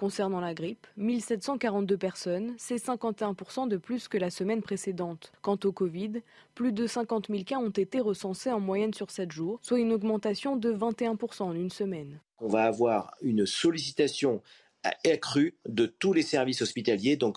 Concernant 0.00 0.40
la 0.40 0.54
grippe, 0.54 0.86
1742 0.96 1.98
personnes, 1.98 2.54
c'est 2.56 2.82
51% 2.82 3.68
de 3.68 3.76
plus 3.76 4.08
que 4.08 4.16
la 4.16 4.30
semaine 4.30 4.62
précédente. 4.62 5.30
Quant 5.42 5.58
au 5.62 5.72
Covid, 5.72 6.22
plus 6.54 6.72
de 6.72 6.86
50 6.86 7.26
000 7.28 7.44
cas 7.44 7.58
ont 7.58 7.68
été 7.68 8.00
recensés 8.00 8.50
en 8.50 8.60
moyenne 8.60 8.94
sur 8.94 9.10
7 9.10 9.30
jours, 9.30 9.58
soit 9.60 9.78
une 9.78 9.92
augmentation 9.92 10.56
de 10.56 10.72
21% 10.72 11.42
en 11.42 11.52
une 11.52 11.68
semaine. 11.68 12.18
On 12.38 12.48
va 12.48 12.62
avoir 12.62 13.12
une 13.20 13.44
sollicitation 13.44 14.40
accrue 15.04 15.58
de 15.68 15.84
tous 15.84 16.14
les 16.14 16.22
services 16.22 16.62
hospitaliers, 16.62 17.18
donc 17.18 17.36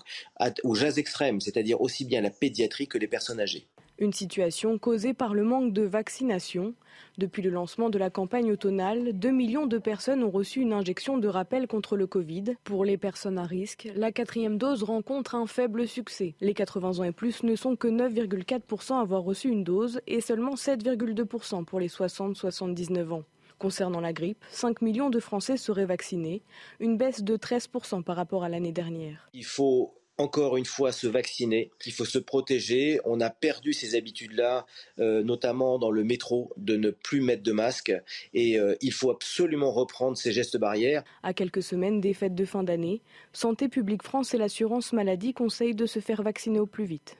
aux 0.62 0.74
jazz 0.74 0.98
extrêmes, 0.98 1.42
c'est-à-dire 1.42 1.82
aussi 1.82 2.06
bien 2.06 2.22
la 2.22 2.30
pédiatrie 2.30 2.88
que 2.88 2.96
les 2.96 3.08
personnes 3.08 3.40
âgées. 3.40 3.68
Une 3.98 4.12
situation 4.12 4.76
causée 4.76 5.14
par 5.14 5.34
le 5.34 5.44
manque 5.44 5.72
de 5.72 5.82
vaccination. 5.82 6.74
Depuis 7.16 7.42
le 7.42 7.50
lancement 7.50 7.90
de 7.90 7.98
la 7.98 8.10
campagne 8.10 8.50
automnale, 8.50 9.12
2 9.12 9.30
millions 9.30 9.66
de 9.66 9.78
personnes 9.78 10.24
ont 10.24 10.30
reçu 10.30 10.60
une 10.60 10.72
injection 10.72 11.16
de 11.16 11.28
rappel 11.28 11.68
contre 11.68 11.96
le 11.96 12.08
Covid. 12.08 12.56
Pour 12.64 12.84
les 12.84 12.96
personnes 12.96 13.38
à 13.38 13.44
risque, 13.44 13.88
la 13.94 14.10
quatrième 14.10 14.58
dose 14.58 14.82
rencontre 14.82 15.36
un 15.36 15.46
faible 15.46 15.86
succès. 15.86 16.34
Les 16.40 16.54
80 16.54 16.98
ans 16.98 17.04
et 17.04 17.12
plus 17.12 17.44
ne 17.44 17.54
sont 17.54 17.76
que 17.76 17.86
9,4% 17.86 18.94
à 18.94 19.00
avoir 19.00 19.22
reçu 19.22 19.48
une 19.48 19.62
dose 19.62 20.00
et 20.08 20.20
seulement 20.20 20.54
7,2% 20.54 21.64
pour 21.64 21.78
les 21.78 21.88
60-79 21.88 23.12
ans. 23.12 23.24
Concernant 23.60 24.00
la 24.00 24.12
grippe, 24.12 24.44
5 24.50 24.82
millions 24.82 25.10
de 25.10 25.20
Français 25.20 25.56
seraient 25.56 25.86
vaccinés, 25.86 26.42
une 26.80 26.96
baisse 26.96 27.22
de 27.22 27.36
13% 27.36 28.02
par 28.02 28.16
rapport 28.16 28.42
à 28.42 28.48
l'année 28.48 28.72
dernière. 28.72 29.28
Il 29.32 29.44
faut 29.44 29.94
encore 30.18 30.56
une 30.56 30.64
fois 30.64 30.92
se 30.92 31.06
vacciner, 31.06 31.70
qu'il 31.80 31.92
faut 31.92 32.04
se 32.04 32.18
protéger. 32.18 33.00
On 33.04 33.20
a 33.20 33.30
perdu 33.30 33.72
ces 33.72 33.94
habitudes-là, 33.96 34.66
euh, 34.98 35.22
notamment 35.22 35.78
dans 35.78 35.90
le 35.90 36.04
métro, 36.04 36.52
de 36.56 36.76
ne 36.76 36.90
plus 36.90 37.20
mettre 37.20 37.42
de 37.42 37.52
masque. 37.52 37.92
Et 38.32 38.58
euh, 38.58 38.76
il 38.80 38.92
faut 38.92 39.10
absolument 39.10 39.72
reprendre 39.72 40.16
ces 40.16 40.32
gestes 40.32 40.56
barrières. 40.56 41.02
À 41.22 41.34
quelques 41.34 41.62
semaines 41.62 42.00
des 42.00 42.14
fêtes 42.14 42.34
de 42.34 42.44
fin 42.44 42.62
d'année, 42.62 43.02
Santé 43.32 43.68
publique 43.68 44.02
France 44.02 44.34
et 44.34 44.38
l'assurance 44.38 44.92
maladie 44.92 45.34
conseillent 45.34 45.74
de 45.74 45.86
se 45.86 46.00
faire 46.00 46.22
vacciner 46.22 46.60
au 46.60 46.66
plus 46.66 46.84
vite. 46.84 47.16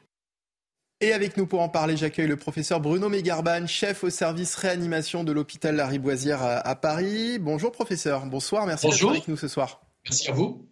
Et 1.00 1.12
avec 1.12 1.36
nous 1.36 1.46
pour 1.46 1.60
en 1.60 1.68
parler, 1.68 1.96
j'accueille 1.96 2.28
le 2.28 2.36
professeur 2.36 2.80
Bruno 2.80 3.08
Mégarban, 3.08 3.66
chef 3.66 4.04
au 4.04 4.10
service 4.10 4.54
réanimation 4.54 5.24
de 5.24 5.32
l'hôpital 5.32 5.74
Lariboisière 5.74 6.42
à, 6.42 6.56
à 6.56 6.74
Paris. 6.76 7.38
Bonjour 7.38 7.72
professeur, 7.72 8.24
bonsoir, 8.26 8.64
merci 8.66 8.88
d'être 8.88 9.10
avec 9.10 9.28
nous 9.28 9.36
ce 9.36 9.48
soir. 9.48 9.82
Merci 10.04 10.30
à 10.30 10.32
vous. 10.32 10.66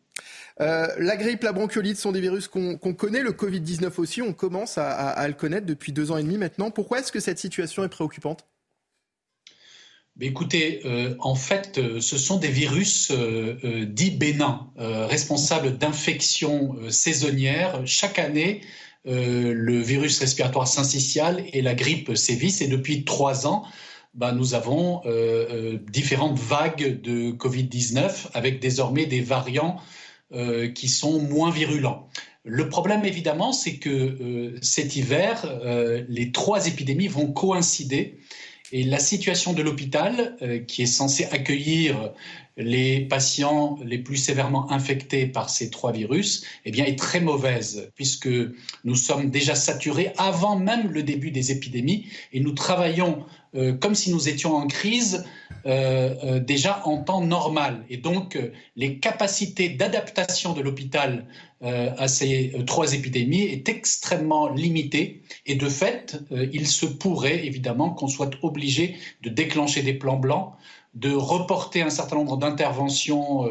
Euh, 0.61 0.87
la 0.99 1.17
grippe, 1.17 1.43
la 1.43 1.53
bronchiolite 1.53 1.97
sont 1.97 2.13
des 2.13 2.21
virus 2.21 2.49
qu'on 2.49 2.77
connaît. 2.77 3.23
Le 3.23 3.33
Covid-19 3.33 3.93
aussi, 3.99 4.23
on 4.23 4.33
commence 4.33 4.79
à, 4.79 5.27
le 5.27 5.35
connaître 5.35 5.67
depuis 5.67 5.93
deux 5.93 6.11
ans 6.11 6.19
et 6.19 6.23
demi 6.23 6.39
maintenant. 6.39 6.71
Pourquoi 6.71 7.01
est-ce 7.01 7.13
que 7.13 7.21
cette 7.21 7.39
situation 7.39 7.85
est 7.85 7.89
préoccupante? 7.89 8.47
Écoutez, 10.21 10.83
euh, 10.85 11.15
en 11.21 11.35
fait, 11.35 11.79
euh, 11.79 11.99
ce 12.01 12.19
sont 12.19 12.37
des 12.37 12.51
virus 12.51 13.11
dits 13.13 14.11
bénins, 14.11 14.71
responsables 14.77 15.79
d'infections 15.79 16.77
saisonnières. 16.91 17.81
Chaque 17.87 18.19
année, 18.19 18.61
le 19.05 19.81
virus 19.81 20.21
respiratoire 20.21 20.69
syncytial 20.69 21.45
et 21.53 21.63
la 21.63 21.75
grippe 21.75 22.15
sévissent. 22.15 22.61
Et 22.61 22.69
depuis 22.69 23.05
trois 23.05 23.47
ans, 23.47 23.65
bah, 24.15 24.33
nous 24.33 24.53
avons 24.53 25.03
différentes 25.91 26.39
vagues 26.39 27.01
de 27.01 27.33
Covid-19 27.33 28.29
avec 28.35 28.61
désormais 28.61 29.07
des 29.07 29.23
variants 29.23 29.81
euh, 30.35 30.69
qui 30.69 30.89
sont 30.89 31.21
moins 31.21 31.51
virulents. 31.51 32.09
Le 32.45 32.69
problème, 32.71 33.05
évidemment, 33.05 33.53
c'est 33.53 33.77
que 33.77 33.91
euh, 33.91 34.59
cet 34.63 34.97
hiver, 34.97 35.45
euh, 35.45 36.05
les 36.09 36.33
trois 36.33 36.67
épidémies 36.67 37.07
vont 37.07 37.31
coïncider 37.33 38.19
Et 38.73 38.83
la 38.83 38.99
situation 38.99 39.53
de 39.53 39.63
l'hôpital, 39.63 40.37
qui 40.67 40.83
est 40.83 40.87
censé 40.87 41.27
accueillir 41.27 42.15
les 42.57 43.01
patients 43.01 43.79
les 43.85 43.99
plus 43.99 44.17
sévèrement 44.17 44.71
infectés 44.73 45.27
par 45.27 45.51
ces 45.51 45.69
trois 45.69 45.93
virus, 45.93 46.45
eh 46.65 46.71
bien, 46.71 46.87
est 46.87 46.99
très 46.99 47.21
mauvaise, 47.21 47.91
puisque 47.95 48.31
nous 48.85 48.97
sommes 48.97 49.31
déjà 49.31 49.55
saturés 49.55 50.13
avant 50.17 50.59
même 50.59 50.91
le 50.91 51.03
début 51.03 51.31
des 51.31 51.53
épidémies 51.53 52.07
et 52.33 52.41
nous 52.41 52.53
travaillons 52.53 53.27
euh, 53.55 53.75
comme 53.75 53.95
si 53.95 54.11
nous 54.11 54.31
étions 54.31 54.57
en 54.57 54.67
crise 54.67 55.27
euh, 55.67 56.15
euh, 56.25 56.41
déjà 56.41 56.81
en 56.87 57.03
temps 57.03 57.21
normal. 57.21 57.85
Et 57.91 57.99
donc, 57.99 58.39
les 58.77 58.97
capacités 58.99 59.69
d'adaptation 59.69 60.55
de 60.55 60.63
l'hôpital 60.63 61.27
à 61.65 62.09
ces 62.09 62.53
trois 62.67 62.93
épidémies 62.93 63.43
est 63.43 63.69
extrêmement 63.69 64.49
limitées. 64.49 65.23
Et 65.47 65.55
de 65.55 65.69
fait, 65.69 66.21
il 66.33 66.67
se 66.67 66.87
pourrait 66.87 67.47
évidemment 67.47 67.91
qu'on 67.91 68.09
soit 68.09 68.33
obligé 68.43 68.97
de 69.23 69.31
déclencher 69.31 69.83
des 69.83 69.95
plans 69.95 70.17
blancs 70.17 70.55
de 70.95 71.13
reporter 71.13 71.83
un 71.83 71.91
certain 71.91 72.17
nombre 72.17 72.37
d'interventions 72.37 73.49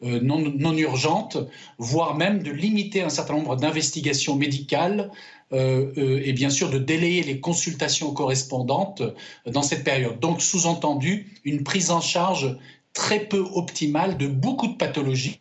non, 0.00 0.72
urgentes, 0.74 1.36
voire 1.76 2.16
même 2.16 2.42
de 2.42 2.50
limiter 2.50 3.02
un 3.02 3.10
certain 3.10 3.34
nombre 3.34 3.56
d'investigations 3.56 4.36
médicales 4.36 5.10
et 5.52 6.32
bien 6.32 6.50
sûr 6.50 6.70
de 6.70 6.78
délayer 6.78 7.22
les 7.22 7.40
consultations 7.40 8.12
correspondantes 8.12 9.02
dans 9.46 9.62
cette 9.62 9.84
période. 9.84 10.20
Donc, 10.20 10.42
sous-entendu, 10.42 11.40
une 11.44 11.64
prise 11.64 11.90
en 11.90 12.00
charge 12.00 12.56
très 12.92 13.20
peu 13.20 13.44
optimale 13.54 14.16
de 14.16 14.26
beaucoup 14.26 14.68
de 14.68 14.76
pathologies, 14.76 15.40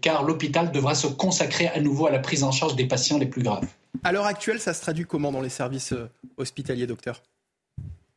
car 0.00 0.22
l'hôpital 0.22 0.70
devra 0.70 0.94
se 0.94 1.08
consacrer 1.08 1.68
à 1.68 1.80
nouveau 1.80 2.06
à 2.06 2.10
la 2.10 2.20
prise 2.20 2.44
en 2.44 2.52
charge 2.52 2.76
des 2.76 2.86
patients 2.86 3.18
les 3.18 3.26
plus 3.26 3.42
graves. 3.42 3.66
À 4.04 4.12
l'heure 4.12 4.26
actuelle, 4.26 4.60
ça 4.60 4.72
se 4.72 4.82
traduit 4.82 5.04
comment 5.04 5.32
dans 5.32 5.40
les 5.40 5.48
services 5.48 5.94
hospitaliers, 6.36 6.86
docteur? 6.86 7.22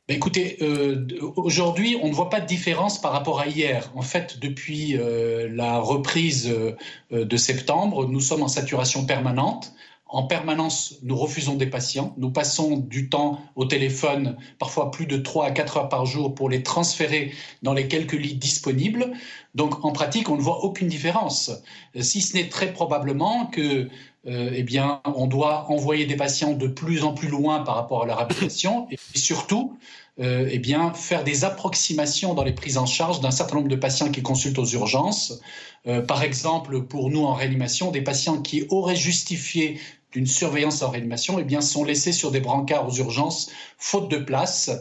Écoutez, 0.07 0.57
euh, 0.61 1.05
aujourd'hui, 1.37 1.97
on 2.01 2.09
ne 2.09 2.13
voit 2.13 2.29
pas 2.29 2.41
de 2.41 2.45
différence 2.45 2.99
par 2.99 3.13
rapport 3.13 3.39
à 3.39 3.47
hier. 3.47 3.89
En 3.95 4.01
fait, 4.01 4.39
depuis 4.39 4.97
euh, 4.97 5.47
la 5.49 5.79
reprise 5.79 6.49
euh, 6.51 7.25
de 7.25 7.37
septembre, 7.37 8.07
nous 8.07 8.19
sommes 8.19 8.43
en 8.43 8.49
saturation 8.49 9.05
permanente. 9.05 9.73
En 10.11 10.23
permanence, 10.23 10.95
nous 11.03 11.15
refusons 11.15 11.55
des 11.55 11.67
patients. 11.67 12.13
Nous 12.17 12.31
passons 12.31 12.77
du 12.77 13.09
temps 13.09 13.39
au 13.55 13.65
téléphone, 13.65 14.37
parfois 14.59 14.91
plus 14.91 15.05
de 15.05 15.17
3 15.17 15.45
à 15.45 15.51
4 15.51 15.77
heures 15.77 15.89
par 15.89 16.05
jour, 16.05 16.35
pour 16.35 16.49
les 16.49 16.63
transférer 16.63 17.31
dans 17.63 17.73
les 17.73 17.87
quelques 17.87 18.13
lits 18.13 18.35
disponibles. 18.35 19.13
Donc, 19.55 19.85
en 19.85 19.91
pratique, 19.91 20.29
on 20.29 20.35
ne 20.35 20.41
voit 20.41 20.65
aucune 20.65 20.89
différence. 20.89 21.51
Si 21.99 22.21
ce 22.21 22.35
n'est 22.35 22.49
très 22.49 22.73
probablement 22.73 23.45
que 23.47 23.87
eh 24.25 24.61
bien, 24.61 25.01
on 25.05 25.25
doit 25.25 25.71
envoyer 25.71 26.05
des 26.05 26.15
patients 26.15 26.51
de 26.51 26.67
plus 26.67 27.03
en 27.03 27.13
plus 27.13 27.27
loin 27.27 27.61
par 27.63 27.75
rapport 27.75 28.03
à 28.03 28.05
leur 28.05 28.19
habitation 28.19 28.87
et 28.91 29.17
surtout 29.17 29.77
euh, 30.19 30.47
eh 30.51 30.59
bien, 30.59 30.93
faire 30.93 31.23
des 31.23 31.45
approximations 31.45 32.33
dans 32.33 32.43
les 32.43 32.51
prises 32.51 32.77
en 32.77 32.85
charge 32.85 33.21
d'un 33.21 33.31
certain 33.31 33.55
nombre 33.55 33.69
de 33.69 33.75
patients 33.75 34.11
qui 34.11 34.21
consultent 34.21 34.59
aux 34.59 34.65
urgences. 34.65 35.41
Euh, 35.87 36.01
par 36.01 36.21
exemple, 36.21 36.83
pour 36.83 37.09
nous 37.09 37.23
en 37.23 37.33
réanimation, 37.33 37.91
des 37.91 38.01
patients 38.01 38.41
qui 38.41 38.67
auraient 38.69 38.95
justifié 38.95 39.79
d'une 40.11 40.25
surveillance 40.25 40.81
en 40.81 40.89
réanimation 40.89 41.39
eh 41.39 41.43
bien, 41.43 41.61
sont 41.61 41.83
laissés 41.83 42.11
sur 42.11 42.31
des 42.31 42.39
brancards 42.39 42.87
aux 42.87 42.95
urgences, 42.95 43.51
faute 43.77 44.09
de 44.09 44.17
place, 44.17 44.71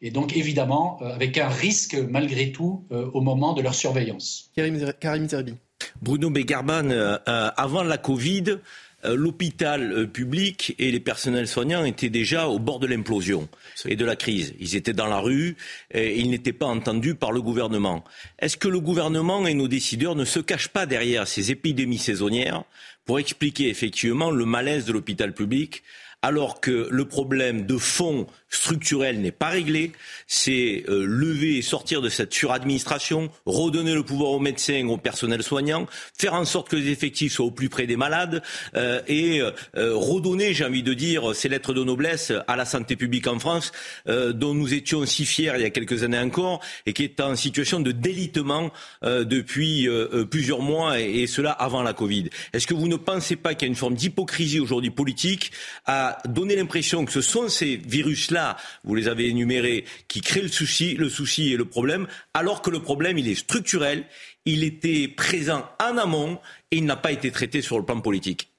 et 0.00 0.10
donc 0.10 0.36
évidemment 0.36 0.98
euh, 1.02 1.14
avec 1.14 1.38
un 1.38 1.48
risque 1.48 1.94
malgré 1.94 2.52
tout 2.52 2.84
au 2.90 3.20
moment 3.20 3.52
de 3.52 3.62
leur 3.62 3.74
surveillance. 3.74 4.50
Karim 4.54 5.28
Zerbi. 5.28 5.54
Bruno 6.02 6.30
Begarban, 6.30 6.90
avant 7.26 7.82
la 7.82 7.98
Covid, 7.98 8.58
euh, 9.04 9.14
l'hôpital 9.14 9.92
euh, 9.92 10.06
public 10.08 10.74
et 10.80 10.90
les 10.90 10.98
personnels 10.98 11.46
soignants 11.46 11.84
étaient 11.84 12.10
déjà 12.10 12.48
au 12.48 12.58
bord 12.58 12.80
de 12.80 12.88
l'implosion 12.88 13.48
et 13.86 13.94
de 13.94 14.04
la 14.04 14.16
crise. 14.16 14.54
Ils 14.58 14.74
étaient 14.74 14.92
dans 14.92 15.06
la 15.06 15.20
rue 15.20 15.56
et 15.92 16.18
ils 16.18 16.28
n'étaient 16.30 16.52
pas 16.52 16.66
entendus 16.66 17.14
par 17.14 17.30
le 17.30 17.40
gouvernement. 17.40 18.02
Est-ce 18.40 18.56
que 18.56 18.66
le 18.66 18.80
gouvernement 18.80 19.46
et 19.46 19.54
nos 19.54 19.68
décideurs 19.68 20.16
ne 20.16 20.24
se 20.24 20.40
cachent 20.40 20.70
pas 20.70 20.84
derrière 20.84 21.28
ces 21.28 21.52
épidémies 21.52 21.98
saisonnières 21.98 22.64
pour 23.08 23.18
expliquer 23.18 23.70
effectivement 23.70 24.30
le 24.30 24.44
malaise 24.44 24.84
de 24.84 24.92
l'hôpital 24.92 25.32
public 25.32 25.82
alors 26.20 26.60
que 26.60 26.88
le 26.90 27.04
problème 27.06 27.64
de 27.64 27.78
fond 27.78 28.26
structurel 28.50 29.20
n'est 29.20 29.32
pas 29.32 29.48
réglé. 29.48 29.92
C'est 30.26 30.84
euh, 30.88 31.04
lever 31.06 31.58
et 31.58 31.62
sortir 31.62 32.00
de 32.00 32.08
cette 32.08 32.32
suradministration, 32.32 33.30
redonner 33.46 33.94
le 33.94 34.02
pouvoir 34.02 34.30
aux 34.30 34.38
médecins, 34.38 34.86
aux 34.88 34.96
personnels 34.96 35.42
soignants, 35.42 35.86
faire 36.18 36.34
en 36.34 36.44
sorte 36.44 36.68
que 36.68 36.76
les 36.76 36.90
effectifs 36.90 37.34
soient 37.34 37.46
au 37.46 37.50
plus 37.50 37.68
près 37.68 37.86
des 37.86 37.96
malades 37.96 38.42
euh, 38.74 39.00
et 39.06 39.40
euh, 39.40 39.52
redonner, 39.94 40.54
j'ai 40.54 40.64
envie 40.64 40.82
de 40.82 40.94
dire, 40.94 41.34
ces 41.34 41.48
lettres 41.48 41.74
de 41.74 41.84
noblesse 41.84 42.32
à 42.46 42.56
la 42.56 42.64
santé 42.64 42.96
publique 42.96 43.26
en 43.26 43.38
France, 43.38 43.72
dont 44.06 44.54
nous 44.54 44.74
étions 44.74 45.04
si 45.06 45.26
fiers 45.26 45.52
il 45.56 45.62
y 45.62 45.64
a 45.64 45.70
quelques 45.70 46.02
années 46.02 46.18
encore 46.18 46.60
et 46.86 46.92
qui 46.92 47.04
est 47.04 47.20
en 47.20 47.36
situation 47.36 47.80
de 47.80 47.92
délitement 47.92 48.70
depuis 49.02 49.88
plusieurs 50.30 50.62
mois 50.62 51.00
et, 51.00 51.22
et, 51.22 51.26
cela 51.26 51.50
avant 51.50 51.82
la 51.82 51.92
Covid. 51.92 52.30
Est-ce 52.52 52.66
que 52.66 52.74
vous 52.74 52.88
ne 52.88 52.96
pensez 52.96 53.36
pas 53.36 53.54
qu'il 53.54 53.66
y 53.66 53.68
a 53.68 53.72
une 53.72 53.76
forme 53.76 53.94
d'hypocrisie 53.94 54.60
aujourd'hui 54.60 54.90
politique 54.90 55.52
à 55.86 56.18
donner 56.26 56.56
l'impression 56.56 57.04
que 57.04 57.12
ce 57.12 57.20
sont 57.20 57.48
ces 57.48 57.76
virus-là 57.76 58.37
vous 58.84 58.94
les 58.94 59.08
avez 59.08 59.28
énumérés, 59.28 59.84
qui 60.08 60.20
créent 60.20 60.42
le 60.42 60.48
souci, 60.48 60.94
le 60.94 61.08
souci 61.08 61.52
et 61.52 61.56
le 61.56 61.64
problème, 61.64 62.06
alors 62.34 62.62
que 62.62 62.70
le 62.70 62.80
problème, 62.80 63.18
il 63.18 63.28
est 63.28 63.34
structurel, 63.34 64.04
il 64.44 64.64
était 64.64 65.08
présent 65.08 65.64
en 65.82 65.96
amont 65.98 66.38
et 66.70 66.78
il 66.78 66.84
n'a 66.84 66.96
pas 66.96 67.12
été 67.12 67.30
traité 67.30 67.62
sur 67.62 67.78
le 67.78 67.84
plan 67.84 68.00
politique. 68.00 68.50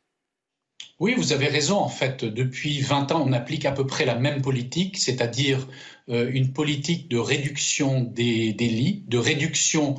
Oui, 0.99 1.13
vous 1.15 1.31
avez 1.31 1.47
raison. 1.47 1.77
En 1.77 1.87
fait, 1.87 2.25
depuis 2.25 2.81
20 2.81 3.13
ans, 3.13 3.23
on 3.25 3.31
applique 3.31 3.65
à 3.65 3.71
peu 3.71 3.87
près 3.87 4.05
la 4.05 4.15
même 4.15 4.41
politique, 4.41 4.97
c'est-à-dire 4.97 5.65
euh, 6.09 6.29
une 6.31 6.51
politique 6.51 7.07
de 7.07 7.17
réduction 7.17 8.01
des, 8.01 8.51
lits, 8.51 9.03
de 9.07 9.17
réduction 9.17 9.95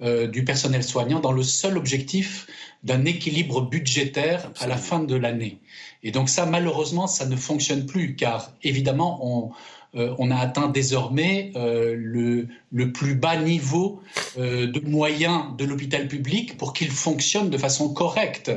euh, 0.00 0.28
du 0.28 0.44
personnel 0.44 0.84
soignant 0.84 1.18
dans 1.18 1.32
le 1.32 1.42
seul 1.42 1.76
objectif 1.76 2.46
d'un 2.84 3.04
équilibre 3.04 3.62
budgétaire 3.62 4.52
à 4.60 4.68
la 4.68 4.76
fin 4.76 5.00
de 5.00 5.16
l'année. 5.16 5.58
Et 6.04 6.10
donc 6.10 6.28
ça, 6.28 6.44
malheureusement, 6.46 7.06
ça 7.06 7.26
ne 7.26 7.34
fonctionne 7.34 7.86
plus, 7.86 8.14
car 8.14 8.52
évidemment, 8.62 9.18
on, 9.22 9.52
euh, 9.96 10.30
a 10.30 10.38
atteint 10.38 10.68
désormais 10.68 11.52
euh, 11.56 11.94
le, 11.96 12.92
plus 12.92 13.14
bas 13.14 13.36
niveau 13.36 14.02
euh, 14.38 14.66
de 14.66 14.80
moyens 14.80 15.56
de 15.56 15.64
l'hôpital 15.64 16.06
public 16.08 16.58
pour 16.58 16.72
qu'il 16.74 16.90
fonctionne 16.90 17.48
de 17.48 17.58
façon 17.58 17.92
correcte. 17.92 18.52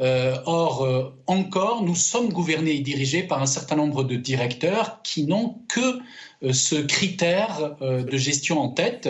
or, 0.00 1.12
encore, 1.26 1.82
nous 1.82 1.96
sommes 1.96 2.28
gouvernés 2.32 2.76
et 2.76 2.80
dirigés 2.80 3.24
par 3.24 3.42
un 3.42 3.46
certain 3.46 3.74
nombre 3.74 4.04
de 4.04 4.14
directeurs 4.14 5.02
qui 5.02 5.24
n'ont 5.24 5.58
que 5.68 5.98
ce 6.52 6.76
critère 6.76 7.76
euh, 7.82 8.02
de 8.02 8.16
gestion 8.16 8.60
en 8.60 8.68
tête. 8.68 9.08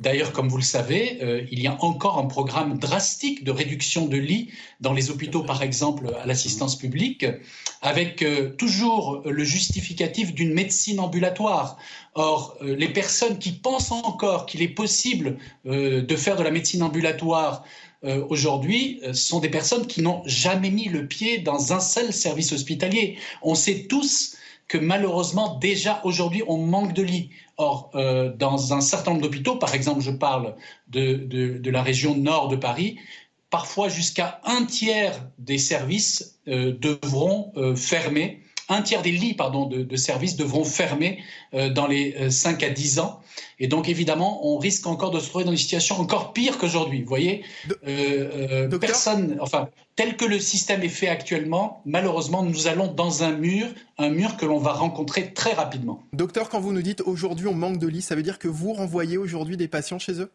D'ailleurs, 0.00 0.32
comme 0.32 0.48
vous 0.48 0.56
le 0.56 0.62
savez, 0.62 1.18
euh, 1.22 1.44
il 1.50 1.60
y 1.60 1.66
a 1.66 1.76
encore 1.84 2.18
un 2.18 2.26
programme 2.26 2.78
drastique 2.78 3.44
de 3.44 3.50
réduction 3.50 4.06
de 4.06 4.16
lits 4.16 4.50
dans 4.80 4.92
les 4.92 5.10
hôpitaux, 5.10 5.42
par 5.42 5.62
exemple, 5.62 6.10
à 6.22 6.26
l'assistance 6.26 6.76
publique, 6.76 7.26
avec 7.82 8.24
toujours 8.56 9.22
le 9.24 9.44
justificatif 9.44 10.34
d'une 10.34 10.52
médecine 10.54 11.00
ambulatoire. 11.00 11.76
Or, 12.14 12.56
les 12.62 12.88
personnes 12.88 13.38
qui 13.38 13.52
pensent 13.52 13.92
encore 13.92 14.46
qu'il 14.46 14.62
est 14.62 14.68
possible 14.68 15.36
de 15.64 16.16
faire 16.16 16.36
de 16.36 16.42
la 16.42 16.50
médecine 16.50 16.82
ambulatoire 16.82 17.64
aujourd'hui 18.28 19.00
sont 19.12 19.40
des 19.40 19.48
personnes 19.50 19.86
qui 19.86 20.02
n'ont 20.02 20.22
jamais 20.24 20.70
mis 20.70 20.88
le 20.88 21.06
pied 21.06 21.38
dans 21.38 21.72
un 21.72 21.80
seul 21.80 22.12
service 22.12 22.52
hospitalier. 22.52 23.18
On 23.42 23.54
sait 23.54 23.86
tous 23.88 24.36
que 24.70 24.78
malheureusement, 24.78 25.58
déjà 25.58 26.00
aujourd'hui, 26.04 26.44
on 26.46 26.58
manque 26.58 26.92
de 26.92 27.02
lits. 27.02 27.30
Or, 27.56 27.90
euh, 27.96 28.32
dans 28.32 28.72
un 28.72 28.80
certain 28.80 29.10
nombre 29.10 29.24
d'hôpitaux, 29.24 29.56
par 29.56 29.74
exemple, 29.74 30.00
je 30.00 30.12
parle 30.12 30.54
de, 30.86 31.14
de, 31.58 31.70
la 31.70 31.82
région 31.82 32.16
nord 32.16 32.46
de 32.46 32.54
Paris, 32.54 32.96
parfois 33.50 33.88
jusqu'à 33.88 34.40
un 34.44 34.64
tiers 34.64 35.26
des 35.38 35.58
services 35.58 36.38
euh, 36.46 36.72
devront 36.78 37.52
euh, 37.56 37.74
fermer 37.74 38.42
un 38.70 38.82
tiers 38.82 39.02
des 39.02 39.12
lits 39.12 39.34
pardon, 39.34 39.66
de, 39.66 39.96
services 39.96 40.36
devront 40.36 40.64
fermer 40.64 41.18
dans 41.52 41.86
les 41.86 42.30
5 42.30 42.62
à 42.62 42.70
10 42.70 43.00
ans. 43.00 43.20
Et 43.58 43.66
donc, 43.66 43.88
évidemment, 43.88 44.46
on 44.46 44.58
risque 44.58 44.86
encore 44.86 45.10
de 45.10 45.20
se 45.20 45.28
trouver 45.28 45.44
dans 45.44 45.50
une 45.50 45.56
situation 45.56 46.00
encore 46.00 46.32
pire 46.32 46.58
qu'aujourd'hui. 46.58 47.02
Vous 47.02 47.08
voyez, 47.08 47.44
personne, 48.80 49.36
enfin, 49.40 49.68
tel 49.96 50.16
que 50.16 50.24
le 50.24 50.38
système 50.38 50.82
est 50.82 50.88
fait 50.88 51.08
actuellement, 51.08 51.82
malheureusement, 51.84 52.42
nous 52.42 52.68
allons 52.68 52.86
dans 52.86 53.22
un 53.22 53.32
mur, 53.32 53.66
un 53.98 54.08
mur 54.08 54.36
que 54.36 54.46
l'on 54.46 54.58
va 54.58 54.72
rencontrer 54.72 55.34
très 55.34 55.52
rapidement. 55.52 56.02
Docteur, 56.14 56.48
quand 56.48 56.60
vous 56.60 56.72
nous 56.72 56.82
dites 56.82 57.02
aujourd'hui 57.02 57.46
on 57.48 57.54
manque 57.54 57.78
de 57.78 57.86
lits, 57.86 58.02
ça 58.02 58.14
veut 58.14 58.22
dire 58.22 58.38
que 58.38 58.48
vous 58.48 58.72
renvoyez 58.72 59.18
aujourd'hui 59.18 59.56
des 59.56 59.68
patients 59.68 59.98
chez 59.98 60.20
eux? 60.20 60.32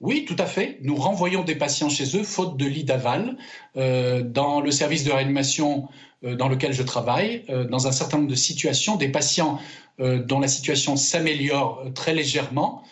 Oui, 0.00 0.26
tout 0.26 0.36
à 0.38 0.44
fait. 0.44 0.78
Nous 0.82 0.94
renvoyons 0.94 1.42
des 1.42 1.54
patients 1.54 1.88
chez 1.88 2.18
eux, 2.18 2.22
faute 2.22 2.58
de 2.58 2.66
lits 2.66 2.84
d'aval. 2.84 3.38
Euh, 3.76 4.22
dans 4.22 4.60
le 4.60 4.70
service 4.70 5.04
de 5.04 5.12
réanimation 5.12 5.88
euh, 6.22 6.34
dans 6.34 6.48
lequel 6.48 6.74
je 6.74 6.82
travaille, 6.82 7.44
euh, 7.48 7.64
dans 7.64 7.86
un 7.86 7.92
certain 7.92 8.18
nombre 8.18 8.28
de 8.28 8.34
situations, 8.34 8.96
des 8.96 9.08
patients 9.08 9.58
dont 9.98 10.40
la 10.40 10.48
situation 10.48 10.94
s'améliore 10.94 11.86
très 11.94 12.12
légèrement 12.12 12.82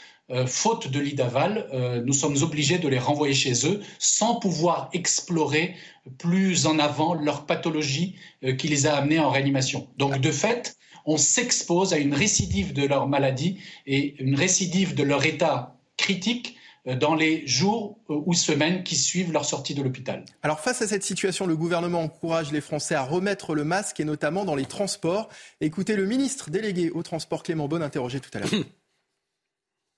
faute 0.46 0.88
de 0.88 0.98
lit 0.98 1.12
d'aval, 1.12 1.68
nous 2.07 2.14
sommes 2.14 2.42
obligés 2.42 2.78
de 2.78 2.88
les 2.88 2.98
renvoyer 2.98 3.34
chez 3.34 3.66
eux 3.66 3.82
sans 3.98 4.36
pouvoir 4.36 4.88
explorer 4.94 5.74
plus 6.16 6.64
en 6.64 6.78
avant 6.78 7.12
leur 7.12 7.44
pathologie 7.44 8.16
qui 8.57 8.68
les 8.68 8.86
a 8.86 8.96
amenés 8.96 9.18
en 9.18 9.28
réanimation. 9.28 9.86
Donc 9.98 10.18
de 10.18 10.30
fait, 10.30 10.78
on 11.05 11.18
s'expose 11.18 11.92
à 11.92 11.98
une 11.98 12.14
récidive 12.14 12.72
de 12.72 12.86
leur 12.86 13.07
maladie 13.07 13.59
et 13.86 14.14
une 14.18 14.34
récidive 14.34 14.94
de 14.94 15.02
leur 15.02 15.26
état 15.26 15.76
critique 15.98 16.57
dans 16.87 17.14
les 17.14 17.47
jours 17.47 17.99
euh, 18.11 18.20
ou 18.26 18.35
semaines 18.35 18.82
qui 18.82 18.97
suivent 18.97 19.32
leur 19.32 19.45
sortie 19.45 19.74
de 19.74 19.82
l'hôpital. 19.82 20.24
Alors 20.43 20.61
face 20.61 20.82
à 20.82 20.87
cette 20.87 21.03
situation, 21.03 21.47
le 21.47 21.57
gouvernement 21.57 22.01
encourage 22.01 22.53
les 22.53 22.61
Français 22.61 22.95
à 22.95 23.03
remettre 23.03 23.55
le 23.55 23.64
masque 23.64 24.01
et 24.01 24.05
notamment 24.05 24.45
dans 24.45 24.55
les 24.55 24.66
transports. 24.66 25.28
Écoutez 25.61 25.97
le 25.97 26.05
ministre 26.05 26.51
délégué 26.51 26.91
au 26.91 27.03
transport 27.03 27.43
Clément 27.43 27.68
Beaune 27.68 27.82
interrogé 27.82 28.20
tout 28.20 28.30
à 28.35 28.41
l'heure. 28.41 28.51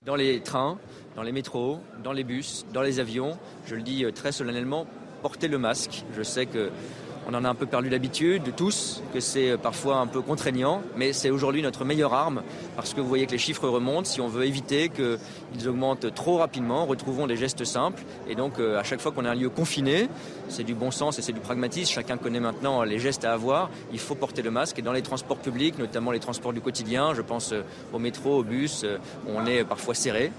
Dans 0.04 0.14
les 0.14 0.40
trains, 0.40 0.78
dans 1.16 1.24
les 1.24 1.32
métros, 1.32 1.80
dans 2.04 2.12
les 2.12 2.22
bus, 2.22 2.64
dans 2.72 2.82
les 2.82 3.00
avions, 3.00 3.36
je 3.66 3.74
le 3.74 3.82
dis 3.82 4.04
euh, 4.04 4.12
très 4.12 4.30
solennellement, 4.30 4.86
portez 5.20 5.48
le 5.48 5.58
masque. 5.58 6.04
Je 6.16 6.22
sais 6.22 6.46
que 6.46 6.70
on 7.28 7.34
en 7.34 7.44
a 7.44 7.48
un 7.48 7.54
peu 7.54 7.66
perdu 7.66 7.88
l'habitude, 7.88 8.54
tous, 8.56 9.02
que 9.12 9.20
c'est 9.20 9.50
euh, 9.50 9.56
parfois 9.56 9.96
un 9.96 10.06
peu 10.06 10.20
contraignant, 10.20 10.82
mais 10.96 11.12
c'est 11.12 11.30
aujourd'hui 11.30 11.60
notre 11.60 11.84
meilleure 11.84 12.14
arme 12.14 12.42
parce 12.76 12.94
que 12.94 13.00
vous 13.00 13.08
voyez 13.08 13.26
que 13.26 13.32
les 13.32 13.38
chiffres 13.38 13.68
remontent. 13.68 14.04
Si 14.04 14.20
on 14.20 14.28
veut 14.28 14.44
éviter 14.44 14.88
qu'ils 14.90 15.68
augmentent 15.68 16.14
trop 16.14 16.36
rapidement, 16.36 16.86
retrouvons 16.86 17.26
des 17.26 17.36
gestes 17.36 17.64
simples. 17.64 18.02
Et 18.28 18.36
donc, 18.36 18.58
euh, 18.58 18.78
à 18.78 18.84
chaque 18.84 19.00
fois 19.00 19.10
qu'on 19.10 19.24
a 19.24 19.30
un 19.30 19.34
lieu 19.34 19.48
confiné, 19.48 20.08
c'est 20.48 20.64
du 20.64 20.74
bon 20.74 20.92
sens 20.92 21.18
et 21.18 21.22
c'est 21.22 21.32
du 21.32 21.40
pragmatisme. 21.40 21.92
Chacun 21.92 22.16
connaît 22.16 22.40
maintenant 22.40 22.84
les 22.84 22.98
gestes 22.98 23.24
à 23.24 23.32
avoir. 23.32 23.70
Il 23.92 23.98
faut 23.98 24.14
porter 24.14 24.42
le 24.42 24.52
masque. 24.52 24.78
Et 24.78 24.82
dans 24.82 24.92
les 24.92 25.02
transports 25.02 25.38
publics, 25.38 25.78
notamment 25.78 26.12
les 26.12 26.20
transports 26.20 26.52
du 26.52 26.60
quotidien, 26.60 27.14
je 27.14 27.22
pense 27.22 27.52
euh, 27.52 27.62
au 27.92 27.98
métro, 27.98 28.38
au 28.38 28.42
bus, 28.44 28.84
on 29.26 29.46
est 29.46 29.64
parfois 29.64 29.94
serré. 29.94 30.30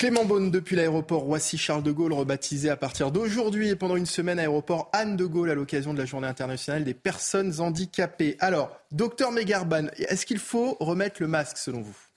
Clément 0.00 0.24
Beaune 0.24 0.50
depuis 0.50 0.76
l'aéroport 0.76 1.24
Roissy-Charles 1.24 1.82
de 1.82 1.92
Gaulle, 1.92 2.14
rebaptisé 2.14 2.70
à 2.70 2.76
partir 2.78 3.10
d'aujourd'hui 3.10 3.68
et 3.68 3.76
pendant 3.76 3.96
une 3.96 4.06
semaine 4.06 4.38
aéroport 4.38 4.88
Anne 4.94 5.14
de 5.14 5.26
Gaulle 5.26 5.50
à 5.50 5.54
l'occasion 5.54 5.92
de 5.92 5.98
la 5.98 6.06
journée 6.06 6.26
internationale 6.26 6.84
des 6.84 6.94
personnes 6.94 7.60
handicapées. 7.60 8.38
Alors, 8.40 8.74
docteur 8.92 9.30
Megarban, 9.30 9.88
est-ce 9.98 10.24
qu'il 10.24 10.38
faut 10.38 10.78
remettre 10.80 11.20
le 11.20 11.28
masque 11.28 11.58
selon 11.58 11.82
vous? 11.82 12.09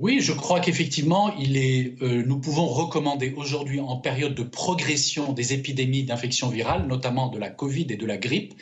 Oui, 0.00 0.20
je 0.20 0.32
crois 0.32 0.60
qu'effectivement, 0.60 1.30
euh, 1.38 2.22
nous 2.26 2.38
pouvons 2.40 2.64
recommander 2.64 3.34
aujourd'hui, 3.36 3.80
en 3.80 3.98
période 3.98 4.34
de 4.34 4.42
progression 4.42 5.34
des 5.34 5.52
épidémies 5.52 6.04
d'infections 6.04 6.48
virales, 6.48 6.86
notamment 6.86 7.28
de 7.28 7.38
la 7.38 7.50
Covid 7.50 7.86
et 7.90 7.96
de 7.96 8.06
la 8.06 8.16
grippe, 8.16 8.54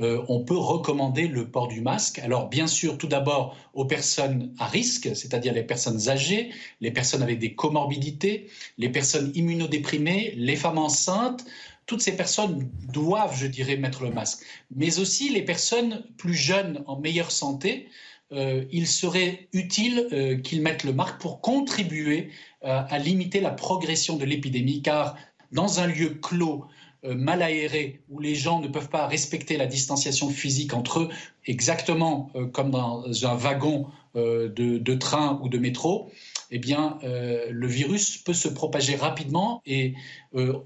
euh, 0.00 0.22
on 0.28 0.44
peut 0.44 0.56
recommander 0.56 1.28
le 1.28 1.48
port 1.48 1.68
du 1.68 1.80
masque. 1.80 2.18
Alors, 2.18 2.50
bien 2.50 2.66
sûr, 2.66 2.98
tout 2.98 3.06
d'abord 3.06 3.56
aux 3.72 3.86
personnes 3.86 4.54
à 4.58 4.66
risque, 4.66 5.16
c'est-à-dire 5.16 5.54
les 5.54 5.62
personnes 5.62 6.10
âgées, 6.10 6.50
les 6.82 6.90
personnes 6.90 7.22
avec 7.22 7.38
des 7.38 7.54
comorbidités, 7.54 8.48
les 8.76 8.90
personnes 8.90 9.32
immunodéprimées, 9.34 10.34
les 10.36 10.56
femmes 10.56 10.76
enceintes, 10.78 11.46
toutes 11.86 12.02
ces 12.02 12.16
personnes 12.16 12.70
doivent, 12.92 13.36
je 13.36 13.46
dirais, 13.46 13.78
mettre 13.78 14.02
le 14.02 14.10
masque. 14.10 14.44
Mais 14.76 14.98
aussi 14.98 15.30
les 15.30 15.42
personnes 15.42 16.04
plus 16.18 16.34
jeunes, 16.34 16.84
en 16.86 17.00
meilleure 17.00 17.30
santé, 17.30 17.88
euh, 18.32 18.64
il 18.72 18.86
serait 18.86 19.48
utile 19.52 20.08
euh, 20.12 20.36
qu'ils 20.38 20.62
mettent 20.62 20.84
le 20.84 20.94
marque 20.94 21.20
pour 21.20 21.40
contribuer 21.42 22.30
euh, 22.64 22.82
à 22.88 22.98
limiter 22.98 23.40
la 23.40 23.50
progression 23.50 24.16
de 24.16 24.24
l'épidémie, 24.24 24.80
car 24.80 25.16
dans 25.52 25.80
un 25.80 25.86
lieu 25.86 26.10
clos, 26.10 26.64
mal 27.04 27.42
aéré, 27.42 28.00
où 28.10 28.20
les 28.20 28.36
gens 28.36 28.60
ne 28.60 28.68
peuvent 28.68 28.88
pas 28.88 29.08
respecter 29.08 29.56
la 29.56 29.66
distanciation 29.66 30.30
physique 30.30 30.72
entre 30.72 31.00
eux, 31.00 31.08
exactement 31.46 32.30
comme 32.52 32.70
dans 32.70 33.04
un 33.26 33.34
wagon 33.34 33.88
de, 34.14 34.94
train 34.94 35.40
ou 35.42 35.48
de 35.48 35.58
métro, 35.58 36.12
eh 36.52 36.58
bien, 36.58 36.98
le 37.02 37.66
virus 37.66 38.18
peut 38.18 38.34
se 38.34 38.48
propager 38.48 38.94
rapidement 38.94 39.62
et 39.66 39.94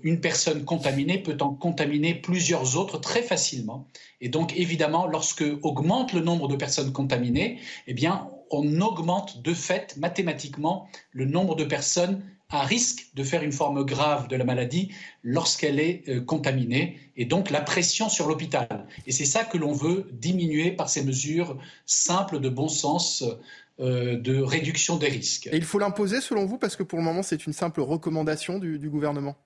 une 0.03 0.21
personne 0.21 0.65
contaminée 0.65 1.19
peut 1.19 1.37
en 1.41 1.55
contaminer 1.55 2.15
plusieurs 2.15 2.77
autres 2.77 2.99
très 2.99 3.23
facilement. 3.23 3.87
Et 4.21 4.29
donc, 4.29 4.57
évidemment, 4.57 5.07
lorsque 5.07 5.45
augmente 5.63 6.13
le 6.13 6.21
nombre 6.21 6.49
de 6.49 6.57
personnes 6.57 6.93
contaminées, 6.93 7.59
eh 7.87 7.95
bien, 7.95 8.29
on 8.51 8.81
augmente 8.81 9.43
de 9.43 9.55
fait 9.55 9.97
mathématiquement 9.97 10.89
le 11.13 11.25
nombre 11.25 11.57
de 11.57 11.65
personnes 11.65 12.23
à 12.49 12.63
risque 12.63 13.09
de 13.15 13.25
faire 13.25 13.43
une 13.43 13.53
forme 13.53 13.85
grave 13.85 14.29
de 14.29 14.37
la 14.37 14.45
maladie 14.45 14.93
lorsqu'elle 15.25 15.81
est 15.81 16.09
euh, 16.09 16.21
contaminée, 16.21 16.99
et 17.17 17.25
donc 17.25 17.51
la 17.51 17.61
pression 17.61 18.09
sur 18.09 18.29
l'hôpital. 18.29 18.87
Et 19.07 19.13
c'est 19.13 19.25
ça 19.25 19.43
que 19.43 19.59
l'on 19.59 19.73
veut 19.73 20.09
diminuer 20.13 20.71
par 20.71 20.89
ces 20.89 21.03
mesures 21.03 21.59
simples 21.87 22.39
de 22.39 22.49
bon 22.49 22.69
sens 22.69 23.23
euh, 23.23 23.35
de 23.79 24.41
réduction 24.41 24.97
des 24.97 25.09
risques. 25.09 25.49
Et 25.49 25.57
il 25.57 25.65
faut 25.65 25.79
l'imposer 25.79 26.21
selon 26.21 26.47
vous, 26.47 26.57
parce 26.59 26.77
que 26.77 26.83
pour 26.83 26.99
le 26.99 27.05
moment 27.05 27.23
c'est 27.23 27.47
une 27.47 27.53
simple 27.53 27.81
recommandation 27.83 28.59
du, 28.59 28.79
du 28.79 28.89
gouvernement? 28.89 29.37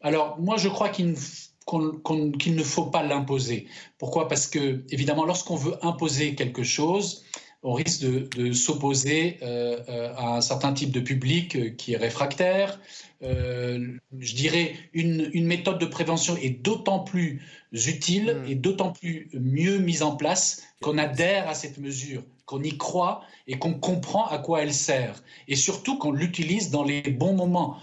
Alors 0.00 0.40
moi 0.40 0.56
je 0.56 0.68
crois 0.68 0.88
qu'il 0.88 1.14
qu'il 1.64 2.54
ne 2.54 2.62
faut 2.62 2.86
pas 2.86 3.02
l'imposer. 3.02 3.66
Pourquoi? 3.98 4.28
Parce 4.28 4.46
que, 4.46 4.82
évidemment, 4.90 5.24
lorsqu'on 5.24 5.56
veut 5.56 5.74
imposer 5.82 6.34
quelque 6.34 6.62
chose, 6.62 7.24
on 7.62 7.72
risque 7.72 8.02
de, 8.02 8.52
s'opposer 8.52 9.38
euh, 9.42 9.78
euh, 9.88 10.12
à 10.16 10.36
un 10.36 10.40
certain 10.40 10.72
type 10.72 10.90
de 10.90 11.00
public 11.00 11.54
euh, 11.54 11.70
qui 11.70 11.92
est 11.92 11.96
réfractaire. 11.96 12.80
je 13.20 14.34
dirais 14.34 14.74
une, 14.92 15.30
une, 15.32 15.46
méthode 15.46 15.78
de 15.78 15.86
prévention 15.86 16.36
est 16.36 16.50
d'autant 16.50 16.98
plus 16.98 17.40
utile 17.72 18.42
hmm. 18.42 18.50
et 18.50 18.54
d'autant 18.56 18.90
plus 18.90 19.30
mieux 19.32 19.78
mise 19.78 20.02
en 20.02 20.16
place 20.16 20.62
qu'on 20.80 20.98
adhère 20.98 21.48
à 21.48 21.54
cette 21.54 21.78
mesure, 21.78 22.24
qu'on 22.46 22.62
y 22.62 22.76
croit 22.76 23.22
et 23.46 23.58
qu'on 23.58 23.74
comprend 23.74 24.26
à 24.26 24.38
quoi 24.38 24.62
elle 24.62 24.74
sert. 24.74 25.22
Et 25.48 25.56
surtout 25.56 25.98
qu'on 25.98 26.12
l'utilise 26.12 26.70
dans 26.70 26.84
les 26.84 27.02
bons 27.02 27.34
moments. 27.34 27.78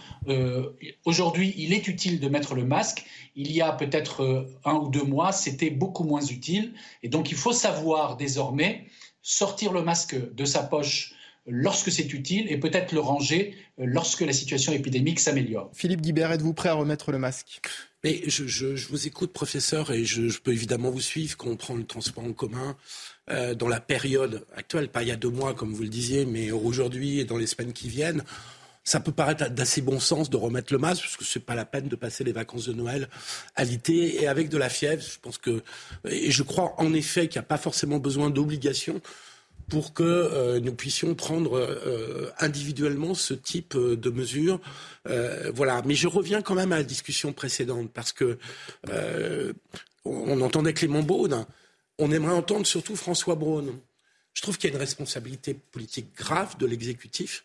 Aujourd'hui, 1.05 1.53
il 1.57 1.73
est 1.73 1.87
utile 1.87 2.19
de 2.19 2.29
mettre 2.29 2.55
le 2.55 2.65
masque. 2.65 3.05
Il 3.35 3.51
y 3.51 3.61
a 3.61 3.71
peut-être 3.71 4.47
un 4.65 4.75
ou 4.75 4.89
deux 4.89 5.03
mois, 5.03 5.31
c'était 5.31 5.69
beaucoup 5.69 6.03
moins 6.03 6.21
utile. 6.21 6.73
Et 7.03 7.09
donc, 7.09 7.31
il 7.31 7.37
faut 7.37 7.53
savoir 7.53 8.17
désormais 8.17 8.85
sortir 9.21 9.71
le 9.71 9.83
masque 9.83 10.15
de 10.33 10.45
sa 10.45 10.63
poche 10.63 11.13
lorsque 11.49 11.91
c'est 11.91 12.13
utile 12.13 12.45
et 12.49 12.57
peut-être 12.57 12.91
le 12.91 12.99
ranger 12.99 13.55
lorsque 13.77 14.21
la 14.21 14.33
situation 14.33 14.71
épidémique 14.71 15.19
s'améliore. 15.19 15.69
Philippe 15.73 16.01
Guibert, 16.01 16.31
êtes-vous 16.31 16.53
prêt 16.53 16.69
à 16.69 16.73
remettre 16.73 17.11
le 17.11 17.17
masque? 17.17 17.61
Mais 18.03 18.21
je, 18.27 18.87
vous 18.87 19.07
écoute, 19.07 19.33
professeur, 19.33 19.91
et 19.91 20.05
je, 20.05 20.39
peux 20.39 20.53
évidemment 20.53 20.89
vous 20.89 21.01
suivre 21.01 21.35
quand 21.35 21.49
on 21.49 21.57
prend 21.57 21.75
le 21.75 21.85
transport 21.85 22.23
en 22.23 22.31
commun 22.31 22.77
euh, 23.31 23.53
dans 23.53 23.67
la 23.67 23.79
période 23.79 24.45
actuelle, 24.55 24.89
pas 24.89 25.03
il 25.03 25.09
y 25.09 25.11
a 25.11 25.15
deux 25.15 25.29
mois 25.29 25.53
comme 25.53 25.73
vous 25.73 25.83
le 25.83 25.89
disiez, 25.89 26.25
mais 26.25 26.51
aujourd'hui 26.51 27.19
et 27.19 27.25
dans 27.25 27.37
les 27.37 27.47
semaines 27.47 27.73
qui 27.73 27.87
viennent. 27.87 28.23
Ça 28.83 28.99
peut 28.99 29.11
paraître 29.11 29.49
d'assez 29.51 29.81
bon 29.81 29.99
sens 29.99 30.29
de 30.29 30.37
remettre 30.37 30.73
le 30.73 30.79
masque, 30.79 31.03
parce 31.03 31.17
que 31.17 31.25
c'est 31.25 31.41
pas 31.41 31.53
la 31.53 31.65
peine 31.65 31.87
de 31.87 31.95
passer 31.95 32.23
les 32.23 32.31
vacances 32.31 32.65
de 32.65 32.73
Noël 32.73 33.07
à 33.55 33.63
l'été 33.63 34.21
et 34.21 34.27
avec 34.27 34.49
de 34.49 34.57
la 34.57 34.69
fièvre. 34.69 35.03
Je 35.03 35.19
pense 35.21 35.37
que, 35.37 35.61
et 36.07 36.31
je 36.31 36.41
crois 36.41 36.73
en 36.77 36.93
effet 36.93 37.27
qu'il 37.27 37.39
n'y 37.39 37.45
a 37.45 37.47
pas 37.47 37.57
forcément 37.57 37.99
besoin 37.99 38.31
d'obligation 38.31 38.99
pour 39.69 39.93
que 39.93 40.03
euh, 40.03 40.59
nous 40.59 40.73
puissions 40.73 41.13
prendre 41.13 41.55
euh, 41.55 42.31
individuellement 42.39 43.13
ce 43.13 43.35
type 43.35 43.77
de 43.77 44.09
mesures. 44.09 44.59
voilà. 45.53 45.83
Mais 45.85 45.93
je 45.93 46.07
reviens 46.07 46.41
quand 46.41 46.55
même 46.55 46.71
à 46.71 46.77
la 46.77 46.83
discussion 46.83 47.31
précédente 47.31 47.91
parce 47.93 48.11
que 48.11 48.39
on, 50.05 50.41
entendait 50.41 50.73
Clément 50.73 51.03
Beaune. 51.03 51.45
On 51.99 52.11
aimerait 52.11 52.33
entendre 52.33 52.65
surtout 52.65 52.95
François 52.95 53.35
Braun. 53.35 53.79
Je 54.33 54.41
trouve 54.41 54.57
qu'il 54.57 54.69
y 54.69 54.73
a 54.73 54.75
une 54.75 54.81
responsabilité 54.81 55.53
politique 55.53 56.15
grave 56.15 56.57
de 56.57 56.65
l'exécutif 56.65 57.43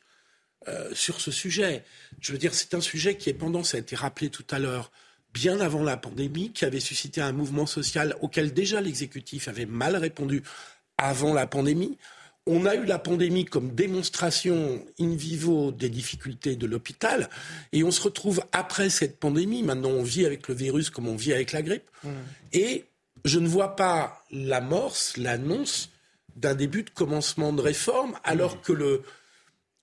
sur 0.94 1.20
ce 1.20 1.30
sujet. 1.30 1.84
Je 2.20 2.32
veux 2.32 2.38
dire, 2.38 2.54
c'est 2.54 2.72
un 2.72 2.80
sujet 2.80 3.16
qui 3.16 3.28
est 3.28 3.34
pendant, 3.34 3.62
ça 3.64 3.76
a 3.76 3.80
été 3.80 3.96
rappelé 3.96 4.30
tout 4.30 4.46
à 4.50 4.58
l'heure, 4.58 4.90
bien 5.34 5.60
avant 5.60 5.82
la 5.82 5.96
pandémie, 5.96 6.52
qui 6.52 6.64
avait 6.64 6.80
suscité 6.80 7.20
un 7.20 7.32
mouvement 7.32 7.66
social 7.66 8.16
auquel 8.22 8.54
déjà 8.54 8.80
l'exécutif 8.80 9.48
avait 9.48 9.66
mal 9.66 9.96
répondu 9.96 10.42
avant 10.96 11.34
la 11.34 11.46
pandémie. 11.46 11.98
On 12.46 12.66
a 12.66 12.76
eu 12.76 12.84
la 12.84 12.98
pandémie 12.98 13.44
comme 13.44 13.74
démonstration 13.74 14.84
in 15.00 15.14
vivo 15.14 15.72
des 15.72 15.88
difficultés 15.88 16.56
de 16.56 16.66
l'hôpital 16.66 17.28
et 17.72 17.82
on 17.82 17.90
se 17.90 18.02
retrouve 18.02 18.44
après 18.52 18.90
cette 18.90 19.18
pandémie. 19.18 19.62
Maintenant, 19.62 19.90
on 19.90 20.02
vit 20.02 20.26
avec 20.26 20.46
le 20.48 20.54
virus 20.54 20.90
comme 20.90 21.08
on 21.08 21.16
vit 21.16 21.32
avec 21.32 21.52
la 21.52 21.62
grippe. 21.62 21.90
Mmh. 22.04 22.08
Et 22.52 22.84
je 23.24 23.38
ne 23.38 23.48
vois 23.48 23.76
pas 23.76 24.24
l'amorce, 24.30 25.16
l'annonce 25.16 25.90
d'un 26.36 26.54
début 26.54 26.82
de 26.82 26.90
commencement 26.90 27.52
de 27.52 27.62
réforme 27.62 28.14
alors 28.24 28.60
que 28.60 29.02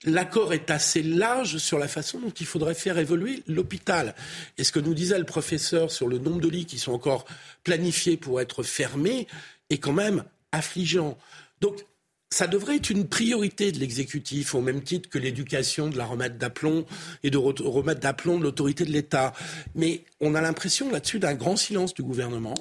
l'accord 0.04 0.54
est 0.54 0.70
assez 0.70 1.02
large 1.02 1.58
sur 1.58 1.80
la 1.80 1.88
façon 1.88 2.20
dont 2.20 2.30
il 2.32 2.46
faudrait 2.46 2.76
faire 2.76 2.98
évoluer 2.98 3.44
l'hôpital. 3.48 4.16
Et 4.58 4.64
ce 4.64 4.72
que 4.72 4.80
nous 4.80 4.94
disait 4.94 5.18
le 5.18 5.26
professeur 5.26 5.92
sur 5.92 6.08
le 6.08 6.18
nombre 6.18 6.42
de 6.42 6.50
lits 6.50 6.66
qui 6.66 6.78
sont 6.78 6.92
encore 6.92 7.26
planifiés 7.64 8.18
pour 8.18 8.42
être 8.42 8.64
fermés 8.64 9.28
est 9.70 9.78
quand 9.78 9.94
même 9.94 10.24
affligeant. 10.52 11.18
Donc, 11.62 11.86
ça 12.30 12.48
devrait 12.48 12.78
être 12.78 12.90
une 12.90 13.08
priorité 13.08 13.74
de 13.74 13.80
l'exécutif, 13.80 14.56
au 14.56 14.62
même 14.62 14.82
titre 14.84 15.10
que 15.10 15.18
l'éducation, 15.18 15.90
de 15.90 15.98
la 15.98 16.06
remettre 16.06 16.38
d'aplomb 16.38 16.86
et 17.24 17.30
de 17.30 17.38
remettre 17.38 18.00
d'aplomb 18.00 18.38
de 18.38 18.44
l'autorité 18.44 18.86
de 18.86 18.92
l'État. 18.92 19.34
Mais 19.76 20.06
on 20.22 20.34
a 20.34 20.42
l'impression 20.42 20.90
là-dessus 20.90 21.20
d'un 21.20 21.34
grand 21.34 21.58
silence 21.58 21.94
du 21.94 22.04
gouvernement. 22.04 22.56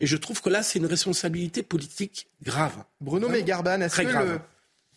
Et 0.00 0.06
je 0.06 0.16
trouve 0.16 0.40
que 0.40 0.48
là, 0.48 0.62
c'est 0.62 0.78
une 0.78 0.86
responsabilité 0.86 1.62
politique 1.62 2.28
grave. 2.42 2.84
Bruno 3.00 3.28
Mégarban, 3.28 3.80
est-ce 3.80 4.02
que 4.02 4.38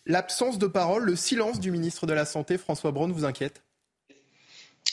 l'absence 0.06 0.58
de 0.58 0.66
parole, 0.66 1.04
le 1.04 1.16
silence 1.16 1.60
du 1.60 1.70
ministre 1.70 2.06
de 2.06 2.12
la 2.12 2.24
Santé, 2.24 2.58
François 2.58 2.92
Braun, 2.92 3.12
vous 3.12 3.24
inquiète? 3.24 3.62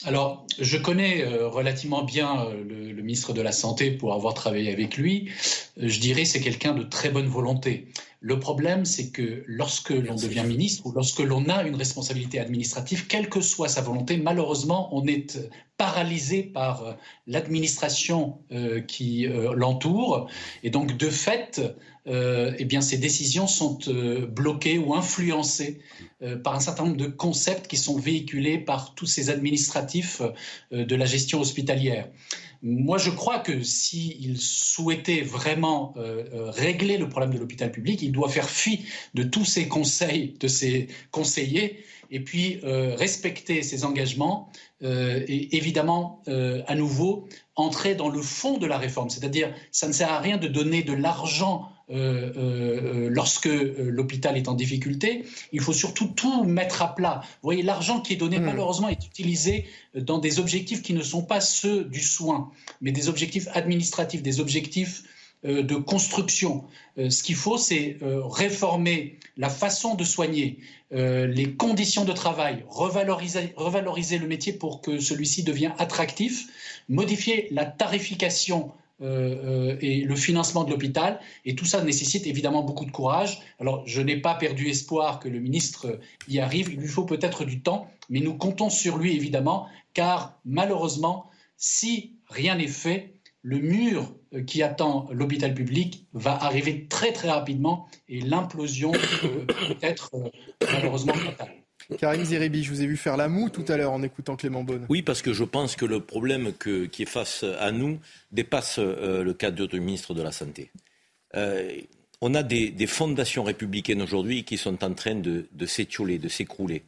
Alors, 0.06 0.46
je 0.58 0.78
connais 0.78 1.22
euh, 1.22 1.48
relativement 1.48 2.02
bien 2.02 2.46
euh, 2.46 2.64
le, 2.64 3.02
ministre 3.02 3.32
de 3.32 3.42
la 3.42 3.52
Santé 3.52 3.90
pour 3.90 4.14
avoir 4.14 4.34
travaillé 4.34 4.72
avec 4.72 4.96
lui. 4.96 5.30
Euh, 5.78 5.88
je 5.88 6.00
dirais 6.00 6.24
c'est 6.24 6.40
quelqu'un 6.40 6.74
de 6.74 6.82
très 6.82 7.10
bonne 7.10 7.26
volonté. 7.26 7.88
Le 8.20 8.38
problème, 8.38 8.84
c'est 8.84 9.10
que 9.10 9.42
lorsque 9.46 9.90
l'on 9.90 10.14
devient 10.14 10.44
ministre 10.46 10.86
ou 10.86 10.92
lorsque 10.92 11.20
l'on 11.20 11.48
a 11.48 11.64
une 11.64 11.74
responsabilité 11.74 12.38
administrative, 12.38 13.06
quelle 13.06 13.28
que 13.28 13.40
soit 13.40 13.68
sa 13.68 13.80
volonté, 13.80 14.16
malheureusement, 14.16 14.94
on 14.94 15.06
est 15.06 15.38
paralysé 15.78 16.42
par 16.42 16.98
l'administration 17.26 18.38
qui 18.86 19.26
l'entoure. 19.54 20.28
Et 20.62 20.68
donc, 20.68 20.98
de 20.98 21.08
fait, 21.08 21.62
euh, 22.10 22.52
eh 22.58 22.64
bien, 22.64 22.80
ces 22.80 22.98
décisions 22.98 23.46
sont 23.46 23.78
euh, 23.86 24.26
bloquées 24.26 24.78
ou 24.78 24.94
influencées 24.94 25.80
euh, 26.22 26.36
par 26.36 26.56
un 26.56 26.60
certain 26.60 26.84
nombre 26.84 26.96
de 26.96 27.06
concepts 27.06 27.68
qui 27.68 27.76
sont 27.76 27.98
véhiculés 27.98 28.58
par 28.58 28.94
tous 28.94 29.06
ces 29.06 29.30
administratifs 29.30 30.20
de 30.72 30.96
la 30.96 31.06
gestion 31.06 31.40
hospitalière. 31.40 32.08
Moi, 32.62 32.98
je 32.98 33.10
crois 33.10 33.38
que 33.38 33.62
s'il 33.62 34.38
souhaitait 34.38 35.22
vraiment 35.22 35.94
régler 35.96 36.98
le 36.98 37.08
problème 37.08 37.32
de 37.32 37.38
l'hôpital 37.38 37.70
public, 37.72 38.02
il 38.02 38.12
doit 38.12 38.28
faire 38.28 38.50
fi 38.50 38.84
de 39.14 39.22
tous 39.22 39.46
ces 39.46 39.66
conseils, 39.66 40.34
de 40.38 40.48
ses 40.48 40.88
conseillers, 41.10 41.84
et 42.10 42.20
puis 42.20 42.60
respecter 42.62 43.62
ses 43.62 43.84
engagements 43.84 44.50
et 44.82 45.56
évidemment, 45.56 46.22
à 46.26 46.74
nouveau, 46.74 47.26
entrer 47.56 47.94
dans 47.94 48.10
le 48.10 48.20
fond 48.20 48.58
de 48.58 48.66
la 48.66 48.76
réforme. 48.76 49.08
C'est-à-dire, 49.08 49.54
ça 49.72 49.86
ne 49.86 49.92
sert 49.92 50.12
à 50.12 50.20
rien 50.20 50.36
de 50.36 50.48
donner 50.48 50.82
de 50.82 50.92
l'argent 50.92 51.69
euh, 51.90 52.32
euh, 52.36 53.08
lorsque 53.10 53.48
euh, 53.48 53.74
l'hôpital 53.90 54.36
est 54.36 54.48
en 54.48 54.54
difficulté, 54.54 55.24
il 55.52 55.60
faut 55.60 55.72
surtout 55.72 56.06
tout 56.06 56.44
mettre 56.44 56.82
à 56.82 56.94
plat. 56.94 57.20
Vous 57.24 57.46
voyez, 57.46 57.62
l'argent 57.62 58.00
qui 58.00 58.12
est 58.12 58.16
donné, 58.16 58.38
hmm. 58.38 58.44
malheureusement, 58.44 58.88
est 58.88 59.04
utilisé 59.04 59.66
dans 59.94 60.18
des 60.18 60.38
objectifs 60.38 60.82
qui 60.82 60.94
ne 60.94 61.02
sont 61.02 61.22
pas 61.22 61.40
ceux 61.40 61.84
du 61.84 62.00
soin, 62.00 62.50
mais 62.80 62.92
des 62.92 63.08
objectifs 63.08 63.48
administratifs, 63.54 64.22
des 64.22 64.40
objectifs 64.40 65.02
de 65.42 65.74
construction. 65.76 66.64
Ce 66.98 67.22
qu'il 67.22 67.34
faut, 67.34 67.56
c'est 67.56 67.96
réformer 68.02 69.18
la 69.38 69.48
façon 69.48 69.94
de 69.94 70.04
soigner, 70.04 70.58
les 70.90 71.54
conditions 71.54 72.04
de 72.04 72.12
travail, 72.12 72.62
revaloriser, 72.68 73.54
revaloriser 73.56 74.18
le 74.18 74.26
métier 74.26 74.52
pour 74.52 74.82
que 74.82 75.00
celui-ci 75.00 75.42
devienne 75.42 75.72
attractif, 75.78 76.46
modifier 76.90 77.48
la 77.52 77.64
tarification 77.64 78.70
euh, 79.02 79.70
euh, 79.72 79.76
et 79.80 80.02
le 80.02 80.14
financement 80.14 80.64
de 80.64 80.70
l'hôpital. 80.70 81.20
Et 81.44 81.54
tout 81.54 81.64
ça 81.64 81.82
nécessite 81.82 82.26
évidemment 82.26 82.62
beaucoup 82.62 82.84
de 82.84 82.90
courage. 82.90 83.40
Alors, 83.58 83.82
je 83.86 84.02
n'ai 84.02 84.16
pas 84.16 84.34
perdu 84.34 84.68
espoir 84.68 85.20
que 85.20 85.28
le 85.28 85.40
ministre 85.40 85.98
y 86.28 86.38
arrive. 86.38 86.70
Il 86.72 86.80
lui 86.80 86.88
faut 86.88 87.04
peut-être 87.04 87.44
du 87.44 87.62
temps, 87.62 87.90
mais 88.08 88.20
nous 88.20 88.36
comptons 88.36 88.68
sur 88.70 88.98
lui 88.98 89.16
évidemment, 89.16 89.66
car 89.94 90.38
malheureusement, 90.44 91.30
si 91.56 92.16
rien 92.28 92.56
n'est 92.56 92.68
fait, 92.68 93.14
le 93.42 93.58
mur 93.58 94.14
euh, 94.34 94.42
qui 94.42 94.62
attend 94.62 95.08
l'hôpital 95.12 95.54
public 95.54 96.06
va 96.12 96.32
arriver 96.42 96.86
très 96.88 97.12
très 97.12 97.30
rapidement 97.30 97.88
et 98.08 98.20
l'implosion 98.20 98.92
peut 98.92 99.46
être 99.82 100.10
malheureusement 100.72 101.14
fatale. 101.14 101.59
Karim 101.98 102.24
Zeribi, 102.24 102.62
je 102.62 102.70
vous 102.70 102.82
ai 102.82 102.86
vu 102.86 102.96
faire 102.96 103.16
la 103.16 103.28
moue 103.28 103.48
tout 103.48 103.64
à 103.68 103.76
l'heure 103.76 103.92
en 103.92 104.02
écoutant 104.02 104.36
Clément 104.36 104.64
Beaune. 104.64 104.86
Oui, 104.88 105.02
parce 105.02 105.22
que 105.22 105.32
je 105.32 105.44
pense 105.44 105.76
que 105.76 105.84
le 105.84 106.00
problème 106.00 106.52
qui 106.52 107.02
est 107.02 107.08
face 107.08 107.44
à 107.58 107.72
nous 107.72 107.98
dépasse 108.32 108.78
euh, 108.78 109.22
le 109.22 109.34
cadre 109.34 109.66
du 109.66 109.80
ministre 109.80 110.14
de 110.14 110.22
la 110.22 110.32
Santé. 110.32 110.70
Euh, 111.36 111.80
on 112.20 112.34
a 112.34 112.42
des, 112.42 112.86
fondations 112.86 113.42
républicaines 113.42 114.02
aujourd'hui 114.02 114.44
qui 114.44 114.58
sont 114.58 114.84
en 114.84 114.92
train 114.92 115.14
de, 115.14 115.46
s'étioler, 115.66 116.18
de 116.18 116.28
s'écrouler. 116.28 116.82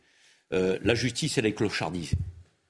Euh, 0.52 0.78
la 0.82 0.94
justice, 0.94 1.38
elle 1.38 1.46
est 1.46 1.54
clochardisée. 1.54 2.16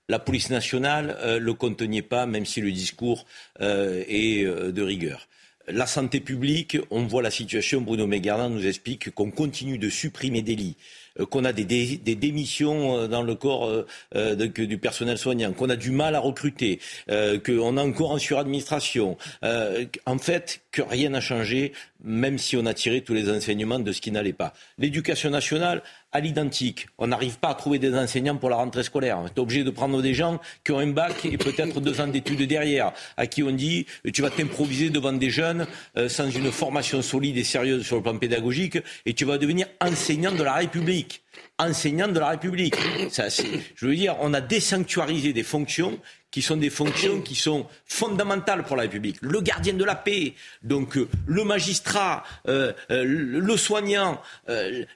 La 0.09 0.19
police 0.19 0.51
nationale 0.51 1.17
ne 1.25 1.39
le 1.39 1.55
contenait 1.55 2.03
pas, 2.03 2.27
même 2.27 2.45
si 2.45 2.61
le 2.61 2.71
discours 2.71 3.25
est 3.61 4.45
de 4.45 4.83
rigueur. 4.83 5.29
La 5.69 5.87
santé 5.87 6.21
publique, 6.21 6.77
on 6.91 7.05
voit 7.05 7.23
la 7.23 7.31
situation. 7.31 7.81
Bruno 7.81 8.07
Mégarnin 8.07 8.49
nous 8.49 8.67
explique 8.67 9.15
qu'on 9.15 9.31
continue 9.31 9.79
de 9.79 9.89
supprimer 9.89 10.43
des 10.43 10.57
lits. 10.57 10.77
Euh, 11.21 11.27
qu'on 11.27 11.45
a 11.45 11.53
des, 11.53 11.65
démissions 11.65 12.97
euh, 12.97 13.09
dans 13.09 13.23
le 13.23 13.35
corps 13.35 13.71
euh, 14.15 14.35
du 14.35 14.79
personnel 14.79 15.19
soignant, 15.19 15.53
qu'on 15.53 15.71
a 15.71 15.77
du 15.77 15.91
mal 15.91 16.15
à 16.15 16.21
recruter, 16.21 16.81
qu'on 17.09 17.77
a 17.77 17.83
encore 17.83 18.13
en 18.13 18.19
suradministration. 18.19 19.17
en 19.43 20.19
fait, 20.19 20.61
que 20.71 20.83
rien 20.83 21.11
n'a 21.11 21.21
changé, 21.21 21.73
même 22.03 22.39
si 22.39 22.57
on 22.57 22.67
a 22.67 22.75
tiré 22.75 23.03
tous 23.03 23.15
les 23.15 23.31
enseignements 23.31 23.79
de 23.79 23.93
ce 23.93 24.01
qui 24.01 24.11
n'allait 24.11 24.33
pas. 24.33 24.55
L'éducation 24.79 25.31
nationale, 25.31 25.83
à 26.13 26.21
l'identique. 26.21 26.87
On 26.99 27.09
n'arrive 27.09 27.39
pas 27.39 27.49
à 27.49 27.55
trouver 27.55 27.79
des 27.79 27.95
enseignants 27.95 28.37
pour 28.37 28.51
la 28.51 28.57
rentrée 28.57 28.83
scolaire. 28.83 29.19
On 29.19 29.27
est 29.27 29.39
obligé 29.39 29.65
de 29.65 29.71
prendre 29.71 30.01
des 30.03 30.15
gens 30.15 30.41
qui 30.65 30.73
ont 30.73 30.79
un 30.79 30.89
bac 30.89 31.25
et 31.25 31.39
peut-être 31.39 31.81
deux 31.81 32.01
ans 32.01 32.07
d'études 32.07 32.43
derrière, 32.43 32.93
à 33.17 33.27
qui 33.27 33.43
on 33.43 33.51
dit 33.51 33.87
tu 34.13 34.23
vas 34.23 34.31
t'improviser 34.31 34.91
devant 34.91 35.13
des 35.13 35.31
jeunes 35.31 35.67
sans 36.09 36.31
une 36.31 36.51
formation 36.53 37.03
solide 37.03 37.37
et 37.37 37.45
sérieuse 37.45 37.85
sur 37.85 37.97
le 37.97 38.03
plan 38.03 38.17
pédagogique 38.17 38.79
et 39.07 39.15
tu 39.15 39.25
vas 39.25 39.39
devenir 39.39 39.67
enseignant 39.81 40.33
de 40.33 40.43
la 40.43 40.55
République 40.55 41.23
enseignant 41.59 42.09
de 42.09 42.19
la 42.19 42.31
République. 42.31 42.77
Ça, 43.11 43.29
je 43.29 43.87
veux 43.87 43.95
dire, 43.95 44.17
on 44.21 44.35
a 44.35 44.41
désanctuarisé 44.41 45.33
des 45.33 45.43
fonctions 45.43 45.99
qui 46.33 46.43
sont 46.43 46.57
des 46.57 46.71
fonctions 46.71 47.21
qui 47.21 47.37
sont 47.37 47.67
fondamentales 47.87 48.65
pour 48.65 48.75
la 48.75 48.83
République. 48.83 49.19
Le 49.21 49.41
gardien 49.41 49.75
de 49.75 49.85
la 49.85 49.95
paix, 49.95 50.35
donc 50.65 50.97
euh, 50.97 51.09
le 51.27 51.45
magistrat, 51.45 52.25
euh, 52.49 52.73
euh, 52.91 53.05
le 53.05 53.57
soignant, 53.57 54.21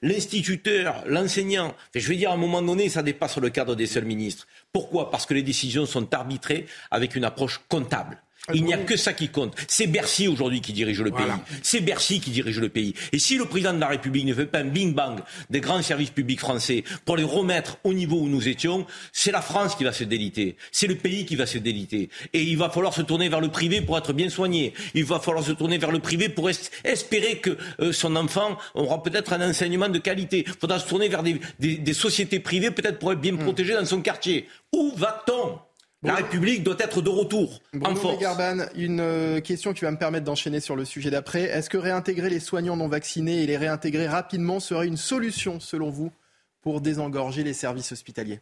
l'instituteur, 0.03 1.05
l'enseignant. 1.07 1.74
je 1.95 2.09
veux 2.09 2.16
dire, 2.16 2.30
à 2.30 2.34
un 2.34 2.39
moment 2.39 2.62
donné, 2.62 2.89
ça 2.89 3.03
dépasse 3.03 3.37
le 3.37 3.51
cadre 3.51 3.76
des 3.76 3.87
seuls 3.87 4.07
ministres. 4.07 4.47
Pourquoi? 4.72 5.11
Parce 5.11 5.26
que 5.26 5.34
les 5.34 5.43
décisions 5.43 5.87
sont 5.87 6.12
arbitrées 6.14 6.66
avec 6.91 7.14
une 7.14 7.24
approche 7.24 7.61
comptable. 7.68 8.18
Il 8.55 8.64
n'y 8.64 8.74
a 8.74 8.78
que 8.78 8.97
ça 8.97 9.12
qui 9.12 9.28
compte. 9.28 9.55
C'est 9.66 9.86
Bercy 9.86 10.28
aujourd'hui 10.28 10.61
qui 10.61 10.72
dirige 10.72 11.01
le 11.01 11.11
pays. 11.11 11.26
C'est 11.62 11.80
Bercy 11.80 12.20
qui 12.20 12.30
dirige 12.30 12.61
le 12.61 12.68
pays. 12.68 12.94
Et 13.12 13.18
si 13.18 13.36
le 13.36 13.44
président 13.44 13.72
de 13.72 13.80
la 13.80 13.88
République 13.88 14.24
ne 14.24 14.34
fait 14.34 14.47
pas 14.47 14.61
un 14.61 14.64
bing-bang 14.64 15.18
des 15.51 15.61
grands 15.61 15.82
services 15.82 16.11
publics 16.11 16.40
français 16.40 16.84
pour 17.05 17.16
les 17.16 17.24
remettre 17.24 17.78
au 17.84 17.92
niveau 17.92 18.18
où 18.18 18.28
nous 18.28 18.49
étions, 18.49 18.86
c'est 19.12 19.32
la 19.32 19.42
France 19.42 19.74
qui 19.74 19.84
va 19.84 19.92
se 19.92 20.05
déliter. 20.05 20.57
C'est 20.70 20.86
le 20.86 20.97
pays 20.97 21.26
qui 21.26 21.36
va 21.36 21.47
se 21.47 21.59
déliter. 21.59 22.09
Et 22.32 22.42
il 22.42 22.57
va 22.57 22.70
falloir 22.70 22.94
se 22.94 23.03
tourner 23.03 23.28
vers 23.28 23.40
le 23.40 23.49
privé 23.49 23.80
pour 23.80 23.99
être 23.99 24.12
bien 24.12 24.28
soigné. 24.28 24.74
Il 24.94 25.05
va 25.05 25.18
falloir 25.18 25.44
se 25.44 25.53
tourner 25.53 25.78
vers 25.78 25.90
le 25.90 25.99
privé 25.99 26.28
pour 26.28 26.49
espérer 26.49 27.38
que 27.38 27.57
euh, 27.80 27.92
son 27.92 28.14
enfant 28.16 28.57
aura 28.74 29.03
peut-être 29.03 29.32
un 29.32 29.51
enseignement 29.51 29.88
de 29.88 29.99
qualité. 29.99 30.44
Il 30.47 30.53
faudra 30.61 30.78
se 30.78 30.88
tourner 30.88 31.09
vers 31.09 31.22
des, 31.22 31.94
sociétés 31.94 32.40
privées 32.40 32.70
peut-être 32.70 32.99
pour 32.99 33.12
être 33.12 33.20
bien 33.20 33.32
hmm. 33.32 33.38
protégé 33.38 33.74
dans 33.74 33.84
son 33.84 34.03
quartier. 34.03 34.49
Où 34.72 34.92
va-t-on? 34.97 35.59
La 36.03 36.14
République 36.14 36.62
doit 36.62 36.76
être 36.78 37.03
de 37.03 37.09
retour 37.09 37.61
en 37.84 37.94
force. 37.94 38.18
Garban, 38.18 38.66
une 38.74 39.01
euh, 39.01 39.40
question 39.40 39.72
qui 39.72 39.80
va 39.80 39.90
me 39.90 39.99
permettre 39.99 40.24
d'enchaîner 40.24 40.61
sur 40.61 40.76
le 40.76 40.84
sujet 40.84 41.11
d'après. 41.11 41.42
Est-ce 41.42 41.70
que 41.70 41.78
réintégrer 41.78 42.30
les 42.30 42.40
soignants 42.40 42.76
non 42.76 42.88
vaccinés 42.88 43.42
et 43.42 43.47
les 43.47 43.57
réintégrer 43.57 44.07
rapidement 44.07 44.61
serait 44.61 44.86
une 44.86 44.97
solution, 44.97 45.59
selon 45.59 45.90
vous, 45.90 46.12
pour 46.61 46.80
désengorger 46.80 47.42
les 47.42 47.55
services 47.55 47.92
hospitaliers? 47.92 48.40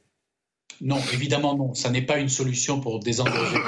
Non, 0.80 0.98
évidemment 1.12 1.56
non. 1.56 1.74
Ça 1.74 1.90
n'est 1.90 2.02
pas 2.02 2.18
une 2.18 2.28
solution 2.28 2.80
pour 2.80 2.98
désengorger. 2.98 3.58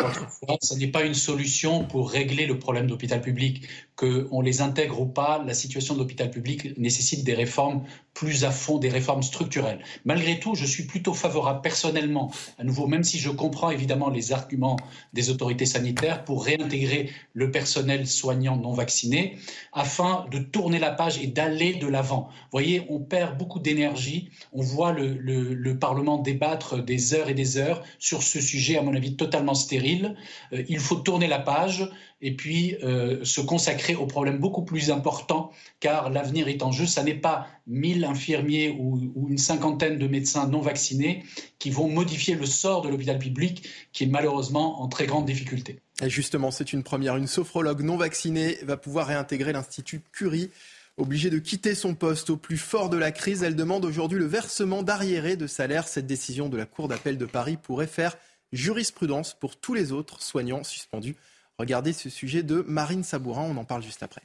Ça 0.61 0.77
n'est 0.77 0.89
pas 0.89 1.05
une 1.05 1.15
solution 1.15 1.85
pour 1.85 2.11
régler 2.11 2.47
le 2.47 2.59
problème 2.59 2.87
de 2.87 2.91
l'hôpital 2.91 3.21
public. 3.21 3.69
Qu'on 3.95 4.41
les 4.41 4.61
intègre 4.61 5.01
ou 5.01 5.07
pas, 5.07 5.43
la 5.47 5.55
situation 5.55 5.95
de 5.95 6.01
l'hôpital 6.01 6.31
public 6.31 6.77
nécessite 6.79 7.25
des 7.25 7.35
réformes 7.35 7.85
plus 8.17 8.45
à 8.45 8.51
fond, 8.51 8.79
des 8.79 8.89
réformes 8.89 9.23
structurelles. 9.23 9.81
Malgré 10.07 10.41
tout, 10.41 10.55
je 10.55 10.65
suis 10.65 10.85
plutôt 10.85 11.13
favorable 11.13 11.61
personnellement, 11.61 12.33
à 12.59 12.65
nouveau, 12.65 12.87
même 12.87 13.05
si 13.05 13.19
je 13.19 13.29
comprends 13.29 13.71
évidemment 13.71 14.09
les 14.09 14.33
arguments 14.33 14.79
des 15.13 15.29
autorités 15.29 15.67
sanitaires, 15.67 16.25
pour 16.25 16.47
réintégrer 16.47 17.11
le 17.35 17.51
personnel 17.51 18.07
soignant 18.07 18.57
non 18.57 18.73
vacciné, 18.73 19.37
afin 19.75 20.25
de 20.31 20.39
tourner 20.39 20.79
la 20.79 20.93
page 20.93 21.19
et 21.19 21.27
d'aller 21.27 21.75
de 21.75 21.87
l'avant. 21.87 22.29
Vous 22.31 22.53
voyez, 22.53 22.87
on 22.89 23.01
perd 23.01 23.37
beaucoup 23.37 23.61
d'énergie. 23.61 24.31
On 24.55 24.63
voit 24.63 24.93
le, 24.93 25.13
le 25.13 25.79
Parlement 25.79 26.17
débattre 26.17 26.83
des 26.83 27.13
heures 27.13 27.29
et 27.29 27.35
des 27.35 27.59
heures 27.59 27.83
sur 27.99 28.23
ce 28.23 28.41
sujet, 28.41 28.79
à 28.79 28.83
mon 28.83 28.95
avis, 28.95 29.17
totalement 29.17 29.55
stérile. 29.55 30.17
Euh, 30.55 30.63
il 30.71 30.79
faut 30.79 30.97
tourner 30.97 31.27
la 31.27 31.39
page 31.39 31.87
et 32.21 32.35
puis 32.35 32.77
euh, 32.83 33.25
se 33.25 33.41
consacrer 33.41 33.95
aux 33.95 34.07
problèmes 34.07 34.39
beaucoup 34.39 34.65
plus 34.65 34.91
importants, 34.91 35.51
car 35.81 36.11
l'avenir 36.11 36.49
est 36.49 36.63
en 36.63 36.73
jeu. 36.73 36.87
Ça 36.87 37.03
n'est 37.03 37.15
pas 37.15 37.47
1000 37.67 38.05
infirmiers 38.05 38.71
ou, 38.79 39.13
ou, 39.15 39.29
une 39.29 39.39
cinquantaine 39.39 39.99
de 39.99 40.07
médecins 40.07 40.47
non 40.49 40.61
vaccinés 40.61 41.25
qui 41.59 41.71
vont 41.71 41.89
modifier 41.89 42.35
le 42.35 42.47
sort 42.47 42.83
de 42.83 42.89
l'hôpital 42.89 43.19
public, 43.19 43.69
qui 43.93 44.05
est 44.05 44.09
malheureusement 44.09 44.83
en 44.83 44.89
très 44.89 45.07
grande 45.07 45.27
difficulté. 45.27 45.81
Et 46.03 46.11
justement, 46.11 46.51
c'est 46.51 46.73
une 46.73 46.83
première. 46.83 47.17
Une 47.17 47.27
sophrologue 47.27 47.83
non 47.83 47.97
vaccinée 47.97 48.59
va 48.63 48.77
pouvoir 48.77 49.07
réintégrer 49.07 49.53
l'Institut 49.53 50.01
Curie. 50.13 50.51
Obligée 50.99 51.29
de 51.29 51.39
quitter 51.39 51.75
son 51.75 51.95
poste 51.95 52.31
au 52.31 52.39
plus 52.39 52.57
fort 52.57 52.89
de 52.89 52.97
la 52.97 53.13
crise, 53.13 53.43
elle 53.43 53.57
demande 53.57 53.85
aujourd'hui 53.85 54.19
le 54.19 54.25
versement 54.25 54.83
d'arriérés 54.83 55.37
de 55.37 55.47
salaire. 55.47 55.89
Cette 55.89 56.07
décision 56.07 56.49
de 56.49 56.57
la 56.57 56.65
Cour 56.65 56.89
d'appel 56.89 57.19
de 57.19 57.27
Paris 57.27 57.59
pourrait 57.63 57.87
faire 57.87 58.17
jurisprudence 58.53 59.35
pour 59.35 59.57
tous 59.57 59.75
les 59.75 59.93
autres 59.93 60.23
soignants 60.23 60.65
suspendus. 60.65 61.17
Regardez 61.59 61.95
ce 61.95 62.11
sujet 62.11 62.43
de 62.43 62.63
Marine 62.69 63.03
Sabourin, 63.03 63.45
on 63.51 63.57
en 63.57 63.65
parle 63.65 63.83
juste 63.83 64.03
après. 64.03 64.21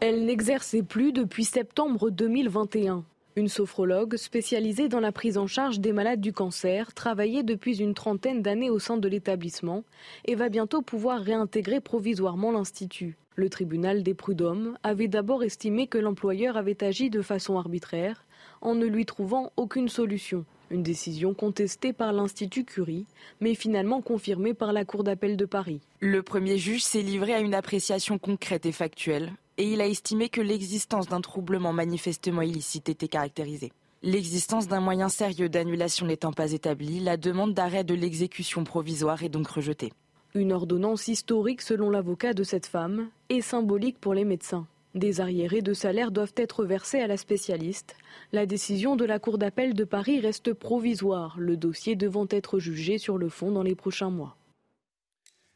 Elle 0.00 0.24
n'exerçait 0.24 0.82
plus 0.82 1.12
depuis 1.12 1.44
septembre 1.44 2.10
2021. 2.10 3.04
Une 3.36 3.48
sophrologue 3.48 4.16
spécialisée 4.16 4.88
dans 4.88 5.00
la 5.00 5.12
prise 5.12 5.36
en 5.36 5.46
charge 5.46 5.80
des 5.80 5.92
malades 5.92 6.20
du 6.20 6.32
cancer 6.32 6.94
travaillait 6.94 7.42
depuis 7.42 7.80
une 7.80 7.92
trentaine 7.92 8.40
d'années 8.40 8.70
au 8.70 8.78
sein 8.78 8.96
de 8.96 9.08
l'établissement 9.08 9.84
et 10.24 10.34
va 10.34 10.48
bientôt 10.48 10.80
pouvoir 10.80 11.20
réintégrer 11.20 11.80
provisoirement 11.80 12.52
l'institut. 12.52 13.16
Le 13.36 13.50
tribunal 13.50 14.02
des 14.02 14.14
prud'hommes 14.14 14.78
avait 14.82 15.08
d'abord 15.08 15.44
estimé 15.44 15.88
que 15.88 15.98
l'employeur 15.98 16.56
avait 16.56 16.82
agi 16.82 17.10
de 17.10 17.22
façon 17.22 17.58
arbitraire 17.58 18.24
en 18.62 18.74
ne 18.74 18.86
lui 18.86 19.04
trouvant 19.04 19.52
aucune 19.56 19.88
solution. 19.88 20.46
Une 20.72 20.82
décision 20.82 21.34
contestée 21.34 21.92
par 21.92 22.14
l'Institut 22.14 22.64
Curie, 22.64 23.04
mais 23.42 23.54
finalement 23.54 24.00
confirmée 24.00 24.54
par 24.54 24.72
la 24.72 24.86
Cour 24.86 25.04
d'appel 25.04 25.36
de 25.36 25.44
Paris. 25.44 25.82
Le 26.00 26.22
premier 26.22 26.56
juge 26.56 26.82
s'est 26.82 27.02
livré 27.02 27.34
à 27.34 27.40
une 27.40 27.52
appréciation 27.52 28.16
concrète 28.16 28.64
et 28.64 28.72
factuelle, 28.72 29.34
et 29.58 29.70
il 29.70 29.82
a 29.82 29.86
estimé 29.86 30.30
que 30.30 30.40
l'existence 30.40 31.08
d'un 31.08 31.20
troublement 31.20 31.74
manifestement 31.74 32.40
illicite 32.40 32.88
était 32.88 33.06
caractérisée. 33.06 33.70
L'existence 34.02 34.66
d'un 34.66 34.80
moyen 34.80 35.10
sérieux 35.10 35.50
d'annulation 35.50 36.06
n'étant 36.06 36.32
pas 36.32 36.52
établie, 36.52 37.00
la 37.00 37.18
demande 37.18 37.52
d'arrêt 37.52 37.84
de 37.84 37.92
l'exécution 37.92 38.64
provisoire 38.64 39.22
est 39.22 39.28
donc 39.28 39.48
rejetée. 39.48 39.92
Une 40.34 40.52
ordonnance 40.52 41.06
historique 41.06 41.60
selon 41.60 41.90
l'avocat 41.90 42.32
de 42.32 42.44
cette 42.44 42.64
femme 42.64 43.10
et 43.28 43.42
symbolique 43.42 44.00
pour 44.00 44.14
les 44.14 44.24
médecins. 44.24 44.66
Des 44.94 45.22
arriérés 45.22 45.62
de 45.62 45.72
salaire 45.72 46.10
doivent 46.10 46.34
être 46.36 46.66
versés 46.66 47.00
à 47.00 47.06
la 47.06 47.16
spécialiste. 47.16 47.96
La 48.30 48.44
décision 48.44 48.94
de 48.94 49.06
la 49.06 49.18
Cour 49.18 49.38
d'appel 49.38 49.72
de 49.72 49.84
Paris 49.84 50.20
reste 50.20 50.52
provisoire, 50.52 51.36
le 51.38 51.56
dossier 51.56 51.96
devant 51.96 52.26
être 52.28 52.58
jugé 52.58 52.98
sur 52.98 53.16
le 53.16 53.30
fond 53.30 53.50
dans 53.50 53.62
les 53.62 53.74
prochains 53.74 54.10
mois. 54.10 54.36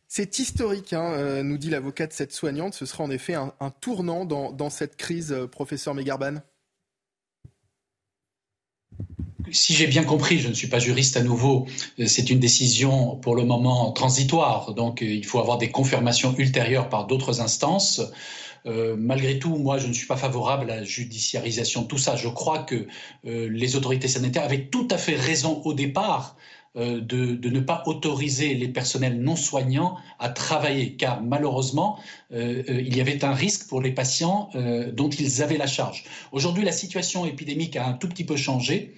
C'est 0.08 0.38
historique, 0.38 0.94
hein, 0.94 1.12
euh, 1.12 1.42
nous 1.42 1.58
dit 1.58 1.68
l'avocat 1.68 2.06
de 2.06 2.12
cette 2.12 2.32
soignante. 2.32 2.72
Ce 2.72 2.86
sera 2.86 3.04
en 3.04 3.10
effet 3.10 3.34
un, 3.34 3.52
tournant 3.80 4.24
dans, 4.24 4.70
cette 4.70 4.96
crise, 4.96 5.32
euh, 5.32 5.46
professeur 5.46 5.94
Megarban. 5.94 6.36
Si 9.52 9.74
j'ai 9.74 9.86
bien 9.86 10.04
compris, 10.04 10.38
je 10.38 10.48
ne 10.48 10.54
suis 10.54 10.68
pas 10.68 10.78
juriste 10.78 11.16
à 11.16 11.22
nouveau, 11.22 11.66
euh, 11.98 12.06
c'est 12.06 12.30
une 12.30 12.40
décision 12.40 13.16
pour 13.16 13.36
le 13.36 13.44
moment 13.44 13.92
transitoire, 13.92 14.74
donc 14.74 15.02
il 15.02 15.24
faut 15.26 15.40
avoir 15.40 15.58
des 15.58 15.70
confirmations 15.70 16.34
ultérieures 16.38 16.88
par 16.88 17.06
d'autres 17.06 17.40
instances. 17.42 18.00
Euh, 18.66 18.96
malgré 18.98 19.38
tout, 19.38 19.56
moi, 19.56 19.78
je 19.78 19.86
ne 19.86 19.92
suis 19.92 20.06
pas 20.06 20.16
favorable 20.16 20.70
à 20.70 20.76
la 20.76 20.84
judiciarisation 20.84 21.82
de 21.82 21.86
tout 21.86 21.98
ça. 21.98 22.16
Je 22.16 22.28
crois 22.28 22.60
que 22.60 22.86
euh, 23.26 23.48
les 23.48 23.76
autorités 23.76 24.08
sanitaires 24.08 24.44
avaient 24.44 24.66
tout 24.66 24.88
à 24.90 24.98
fait 24.98 25.14
raison 25.14 25.62
au 25.64 25.72
départ 25.72 26.36
euh, 26.76 27.00
de, 27.00 27.48
ne 27.48 27.60
pas 27.60 27.84
autoriser 27.86 28.54
les 28.54 28.68
personnels 28.68 29.20
non 29.20 29.36
soignants 29.36 29.96
à 30.18 30.28
travailler, 30.28 30.94
car 30.96 31.22
malheureusement, 31.22 31.98
il 32.30 32.96
y 32.96 33.00
avait 33.00 33.24
un 33.24 33.32
risque 33.32 33.68
pour 33.68 33.80
les 33.80 33.92
patients 33.92 34.50
dont 34.92 35.08
ils 35.08 35.42
avaient 35.42 35.58
la 35.58 35.68
charge. 35.68 36.04
Aujourd'hui, 36.32 36.64
la 36.64 36.72
situation 36.72 37.24
épidémique 37.24 37.76
a 37.76 37.86
un 37.86 37.92
tout 37.92 38.08
petit 38.08 38.24
peu 38.24 38.36
changé. 38.36 38.94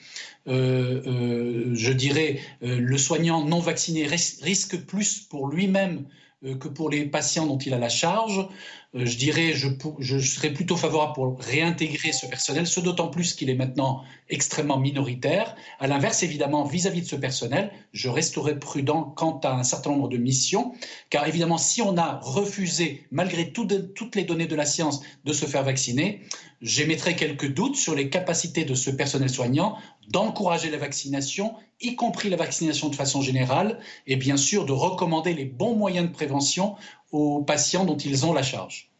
je 0.46 1.92
dirais, 1.92 2.40
le 2.62 2.98
soignant 2.98 3.44
non 3.44 3.60
vacciné 3.60 4.06
risque 4.06 4.78
plus 4.86 5.20
pour 5.20 5.48
lui-même 5.48 6.06
que 6.42 6.68
pour 6.68 6.88
les 6.88 7.04
patients 7.06 7.46
dont 7.46 7.58
il 7.58 7.74
a 7.74 7.78
la 7.78 7.88
charge. 7.88 8.46
Euh, 8.94 9.04
je 9.04 9.18
dirais, 9.18 9.52
je, 9.54 9.68
je, 9.98 10.18
serais 10.18 10.52
plutôt 10.52 10.76
favorable 10.76 11.12
pour 11.14 11.38
réintégrer 11.40 12.12
ce 12.12 12.26
personnel, 12.26 12.66
ce 12.66 12.80
d'autant 12.80 13.08
plus 13.08 13.34
qu'il 13.34 13.50
est 13.50 13.54
maintenant 13.54 14.02
extrêmement 14.30 14.78
minoritaire. 14.78 15.56
À 15.78 15.88
l'inverse, 15.88 16.22
évidemment, 16.22 16.64
vis-à-vis 16.64 17.02
de 17.02 17.06
ce 17.06 17.16
personnel, 17.16 17.72
je 17.92 18.08
resterai 18.08 18.58
prudent 18.58 19.02
quant 19.16 19.40
à 19.40 19.50
un 19.50 19.64
certain 19.64 19.90
nombre 19.90 20.08
de 20.08 20.16
missions, 20.16 20.72
car 21.10 21.26
évidemment, 21.26 21.58
si 21.58 21.82
on 21.82 21.98
a 21.98 22.20
refusé, 22.22 23.06
malgré 23.10 23.52
toutes 23.52 24.14
les 24.14 24.24
données 24.24 24.46
de 24.46 24.56
la 24.56 24.64
science, 24.64 25.02
de 25.24 25.32
se 25.32 25.44
faire 25.44 25.64
vacciner, 25.64 26.22
j'émettrai 26.60 27.16
quelques 27.16 27.52
doutes 27.52 27.76
sur 27.76 27.94
les 27.94 28.10
capacités 28.10 28.64
de 28.64 28.74
ce 28.74 28.90
personnel 28.90 29.30
soignant 29.30 29.78
d'encourager 30.10 30.70
la 30.70 30.78
vaccination, 30.78 31.54
y 31.80 31.94
compris 31.94 32.30
la 32.30 32.36
vaccination 32.36 32.88
de 32.88 32.94
façon 32.94 33.20
générale, 33.20 33.78
et 34.06 34.16
bien 34.16 34.36
sûr 34.36 34.64
de 34.64 34.72
recommander 34.72 35.34
les 35.34 35.44
bons 35.44 35.74
moyens 35.74 36.08
de 36.08 36.12
prévention 36.12 36.76
aux 37.12 37.42
patients 37.42 37.84
dont 37.84 37.96
ils 37.96 38.26
ont 38.26 38.32
la 38.32 38.42
charge. 38.42 38.90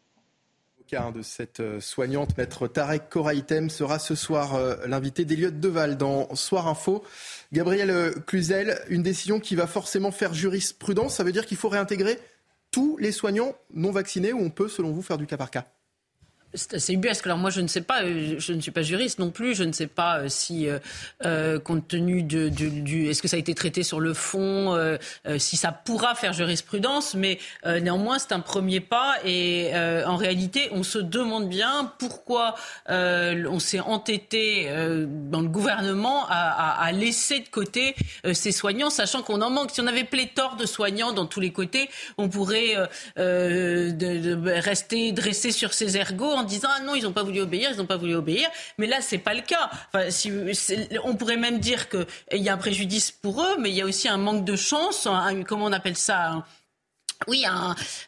De 1.13 1.21
cette 1.21 1.59
euh, 1.59 1.79
soignante, 1.79 2.35
maître 2.35 2.67
Tarek 2.67 3.09
Koraitem, 3.09 3.69
sera 3.69 3.99
ce 3.99 4.15
soir 4.15 4.55
euh, 4.55 4.75
l'invité 4.87 5.23
d'Eliott 5.23 5.59
Deval 5.59 5.97
dans 5.97 6.33
Soir 6.33 6.67
Info. 6.67 7.03
Gabriel 7.53 7.91
euh, 7.91 8.11
Cluzel, 8.25 8.81
une 8.89 9.03
décision 9.03 9.39
qui 9.39 9.53
va 9.53 9.67
forcément 9.67 10.09
faire 10.09 10.33
jurisprudence, 10.33 11.17
ça 11.17 11.23
veut 11.23 11.31
dire 11.31 11.45
qu'il 11.45 11.57
faut 11.57 11.69
réintégrer 11.69 12.17
tous 12.71 12.97
les 12.97 13.11
soignants 13.11 13.53
non 13.71 13.91
vaccinés 13.91 14.33
ou 14.33 14.39
on 14.39 14.49
peut, 14.49 14.67
selon 14.67 14.91
vous, 14.91 15.03
faire 15.03 15.19
du 15.19 15.27
cas 15.27 15.37
par 15.37 15.51
cas? 15.51 15.67
C'est 16.55 16.93
ubuesque. 16.93 17.27
Alors 17.27 17.37
moi, 17.37 17.51
je 17.51 17.61
ne 17.61 17.67
sais 17.67 17.81
pas, 17.81 18.01
euh, 18.03 18.35
je 18.39 18.53
ne 18.53 18.61
suis 18.61 18.71
pas 18.71 18.81
juriste 18.81 19.19
non 19.19 19.29
plus. 19.29 19.53
Je 19.53 19.63
ne 19.63 19.71
sais 19.71 19.87
pas 19.87 20.19
euh, 20.19 20.29
si, 20.29 20.67
euh, 21.25 21.59
compte 21.59 21.87
tenu 21.87 22.23
de, 22.23 22.49
est-ce 23.09 23.21
que 23.21 23.27
ça 23.27 23.35
a 23.35 23.39
été 23.39 23.53
traité 23.53 23.83
sur 23.83 23.99
le 23.99 24.13
fond, 24.13 24.77
si 25.37 25.57
ça 25.57 25.71
pourra 25.71 26.15
faire 26.15 26.33
jurisprudence. 26.33 27.13
Mais 27.15 27.39
néanmoins, 27.65 28.19
c'est 28.19 28.31
un 28.31 28.39
premier 28.39 28.79
pas. 28.79 29.15
Et 29.25 29.71
en 30.05 30.15
réalité, 30.15 30.69
on 30.71 30.83
se 30.83 30.97
demande 30.99 31.49
bien 31.49 31.91
pourquoi 31.99 32.55
on 32.87 33.59
s'est 33.59 33.79
entêté 33.79 34.69
dans 35.29 35.41
le 35.41 35.47
gouvernement 35.47 36.25
à, 36.29 36.91
laisser 36.91 37.39
de 37.39 37.49
côté 37.49 37.95
ces 38.33 38.51
soignants, 38.51 38.89
sachant 38.89 39.21
qu'on 39.21 39.41
en 39.41 39.49
manque. 39.49 39.71
Si 39.71 39.81
on 39.81 39.87
avait 39.87 40.03
pléthore 40.03 40.55
de 40.55 40.65
soignants 40.65 41.11
dans 41.11 41.25
tous 41.25 41.39
les 41.39 41.51
côtés, 41.51 41.89
on 42.17 42.29
pourrait 42.29 42.75
rester 43.17 45.11
dressé 45.11 45.51
sur 45.51 45.73
ses 45.73 45.97
ergots 45.97 46.38
en 46.39 46.43
disant 46.43 46.69
ah 46.75 46.81
non 46.81 46.95
ils 46.95 47.03
n'ont 47.03 47.13
pas 47.13 47.23
voulu 47.23 47.41
obéir, 47.41 47.69
ils 47.71 47.77
n'ont 47.77 47.85
pas 47.85 47.97
voulu 47.97 48.15
obéir. 48.15 48.49
Mais 48.77 48.87
là 48.87 49.01
c'est 49.01 49.17
pas 49.17 49.33
le 49.33 49.41
cas. 49.41 49.69
Enfin, 49.93 50.09
on 51.03 51.15
pourrait 51.15 51.37
même 51.37 51.59
dire 51.59 51.87
qu'il 51.89 52.05
y 52.33 52.49
a 52.49 52.53
un 52.53 52.57
préjudice 52.57 53.11
pour 53.11 53.43
eux, 53.43 53.57
mais 53.59 53.69
il 53.69 53.75
y 53.75 53.81
a 53.81 53.85
aussi 53.85 54.07
un 54.07 54.17
manque 54.17 54.45
de 54.45 54.55
chance. 54.55 55.07
comment 55.47 55.65
on 55.65 55.73
appelle 55.73 55.97
ça 55.97 56.45
oui, 57.27 57.45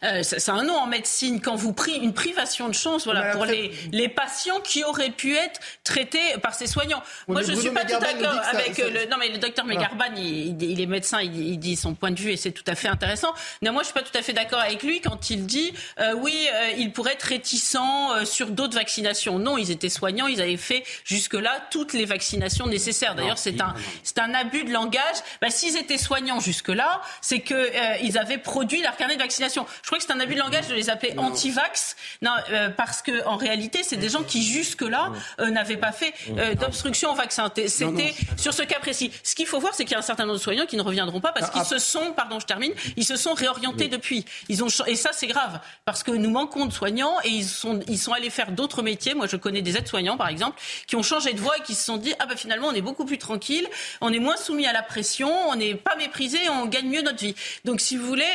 euh, 0.03 0.23
c'est 0.23 0.49
un 0.49 0.63
nom 0.63 0.75
en 0.75 0.87
médecine 0.87 1.41
quand 1.41 1.55
vous 1.55 1.73
prenez 1.73 1.97
une 1.97 2.13
privation 2.13 2.69
de 2.69 2.73
chance, 2.73 3.03
voilà, 3.03 3.31
pour 3.31 3.45
les, 3.45 3.71
les 3.91 4.07
patients 4.07 4.61
qui 4.61 4.85
auraient 4.85 5.11
pu 5.11 5.35
être 5.35 5.59
traités 5.83 6.37
par 6.41 6.53
ces 6.53 6.65
soignants. 6.65 7.03
Moi, 7.27 7.41
je 7.41 7.51
ne 7.51 7.59
suis 7.59 7.71
pas 7.71 7.83
tout 7.83 7.99
d'accord 7.99 8.39
avec 8.53 8.77
le. 8.77 9.09
Non, 9.09 9.17
mais 9.19 9.27
le 9.27 9.37
docteur 9.37 9.65
Megarban, 9.65 10.05
il, 10.15 10.61
il, 10.63 10.79
est 10.79 10.85
médecin, 10.85 11.21
il, 11.21 11.59
dit 11.59 11.75
son 11.75 11.93
point 11.93 12.11
de 12.11 12.19
vue 12.19 12.31
et 12.31 12.37
c'est 12.37 12.53
tout 12.53 12.63
à 12.67 12.75
fait 12.75 12.87
intéressant. 12.87 13.33
Néanmoins, 13.61 13.81
je 13.81 13.87
suis 13.87 13.93
pas 13.93 14.01
tout 14.01 14.17
à 14.17 14.21
fait 14.21 14.31
d'accord 14.31 14.59
avec 14.59 14.81
lui 14.81 15.01
quand 15.01 15.29
il 15.29 15.45
dit 15.45 15.73
euh, 15.99 16.13
oui, 16.13 16.47
euh, 16.53 16.69
il 16.77 16.93
pourrait 16.93 17.13
être 17.13 17.23
réticent 17.23 17.77
sur 18.23 18.49
d'autres 18.49 18.75
vaccinations. 18.75 19.39
Non, 19.39 19.57
ils 19.57 19.71
étaient 19.71 19.89
soignants, 19.89 20.27
ils 20.27 20.41
avaient 20.41 20.55
fait 20.55 20.83
jusque-là 21.03 21.61
toutes 21.69 21.91
les 21.91 22.05
vaccinations 22.05 22.65
nécessaires. 22.65 23.15
D'ailleurs, 23.15 23.37
c'est 23.37 23.59
un, 23.59 23.75
c'est 24.03 24.19
un 24.19 24.33
abus 24.33 24.63
de 24.63 24.71
langage. 24.71 25.17
Bah, 25.41 25.49
S'ils 25.49 25.75
étaient 25.75 25.97
soignants 25.97 26.39
jusque-là, 26.39 27.01
c'est 27.19 27.41
que 27.41 28.01
ils 28.01 28.17
avaient 28.17 28.37
produit 28.37 28.81
leur 28.81 28.95
carnet 29.01 29.15
de 29.15 29.21
vaccination. 29.21 29.65
Je 29.81 29.87
crois 29.87 29.97
que 29.97 30.03
c'est 30.03 30.13
un 30.13 30.19
abus 30.19 30.35
de 30.35 30.39
langage 30.39 30.67
de 30.67 30.75
les 30.75 30.91
appeler 30.91 31.15
anti-vax. 31.17 31.95
Non, 32.21 32.31
euh, 32.51 32.69
parce 32.69 33.01
que 33.01 33.25
en 33.25 33.35
réalité, 33.35 33.81
c'est 33.81 33.97
des 33.97 34.09
gens 34.09 34.21
qui 34.21 34.43
jusque-là 34.43 35.11
euh, 35.39 35.49
n'avaient 35.49 35.77
pas 35.77 35.91
fait 35.91 36.13
euh, 36.37 36.53
d'obstruction 36.53 37.11
au 37.11 37.15
vaccin. 37.15 37.51
C'était 37.55 38.13
sur 38.37 38.53
ce 38.53 38.61
cas 38.61 38.79
précis. 38.79 39.11
Ce 39.23 39.33
qu'il 39.33 39.47
faut 39.47 39.59
voir, 39.59 39.73
c'est 39.73 39.85
qu'il 39.85 39.93
y 39.93 39.95
a 39.95 39.99
un 39.99 40.03
certain 40.03 40.25
nombre 40.25 40.37
de 40.37 40.43
soignants 40.43 40.67
qui 40.67 40.77
ne 40.77 40.83
reviendront 40.83 41.19
pas 41.19 41.31
parce 41.31 41.47
ah, 41.49 41.51
qu'ils 41.51 41.61
ah. 41.61 41.65
se 41.65 41.79
sont, 41.79 42.13
pardon, 42.13 42.39
je 42.39 42.45
termine, 42.45 42.73
ils 42.95 43.05
se 43.05 43.15
sont 43.15 43.33
réorientés 43.33 43.87
depuis. 43.87 44.23
Ils 44.49 44.63
ont 44.63 44.67
et 44.85 44.95
ça 44.95 45.09
c'est 45.13 45.25
grave 45.25 45.59
parce 45.83 46.03
que 46.03 46.11
nous 46.11 46.29
manquons 46.29 46.67
de 46.67 46.73
soignants 46.73 47.15
et 47.23 47.29
ils 47.29 47.47
sont 47.47 47.79
ils 47.87 47.97
sont 47.97 48.13
allés 48.13 48.29
faire 48.29 48.51
d'autres 48.51 48.83
métiers. 48.83 49.15
Moi, 49.15 49.25
je 49.25 49.35
connais 49.35 49.63
des 49.63 49.77
aides-soignants 49.77 50.17
par 50.17 50.27
exemple 50.27 50.61
qui 50.85 50.95
ont 50.95 51.03
changé 51.03 51.33
de 51.33 51.39
voie 51.39 51.57
et 51.57 51.61
qui 51.61 51.73
se 51.73 51.83
sont 51.83 51.97
dit 51.97 52.13
ah 52.19 52.27
ben 52.27 52.37
finalement 52.37 52.67
on 52.67 52.73
est 52.73 52.81
beaucoup 52.81 53.05
plus 53.05 53.17
tranquille, 53.17 53.67
on 53.99 54.13
est 54.13 54.19
moins 54.19 54.37
soumis 54.37 54.67
à 54.67 54.73
la 54.73 54.83
pression, 54.83 55.31
on 55.49 55.55
n'est 55.55 55.73
pas 55.73 55.95
méprisé, 55.95 56.37
on 56.49 56.67
gagne 56.67 56.87
mieux 56.87 57.01
notre 57.01 57.19
vie. 57.19 57.33
Donc 57.65 57.81
si 57.81 57.97
vous 57.97 58.05
voulez, 58.05 58.29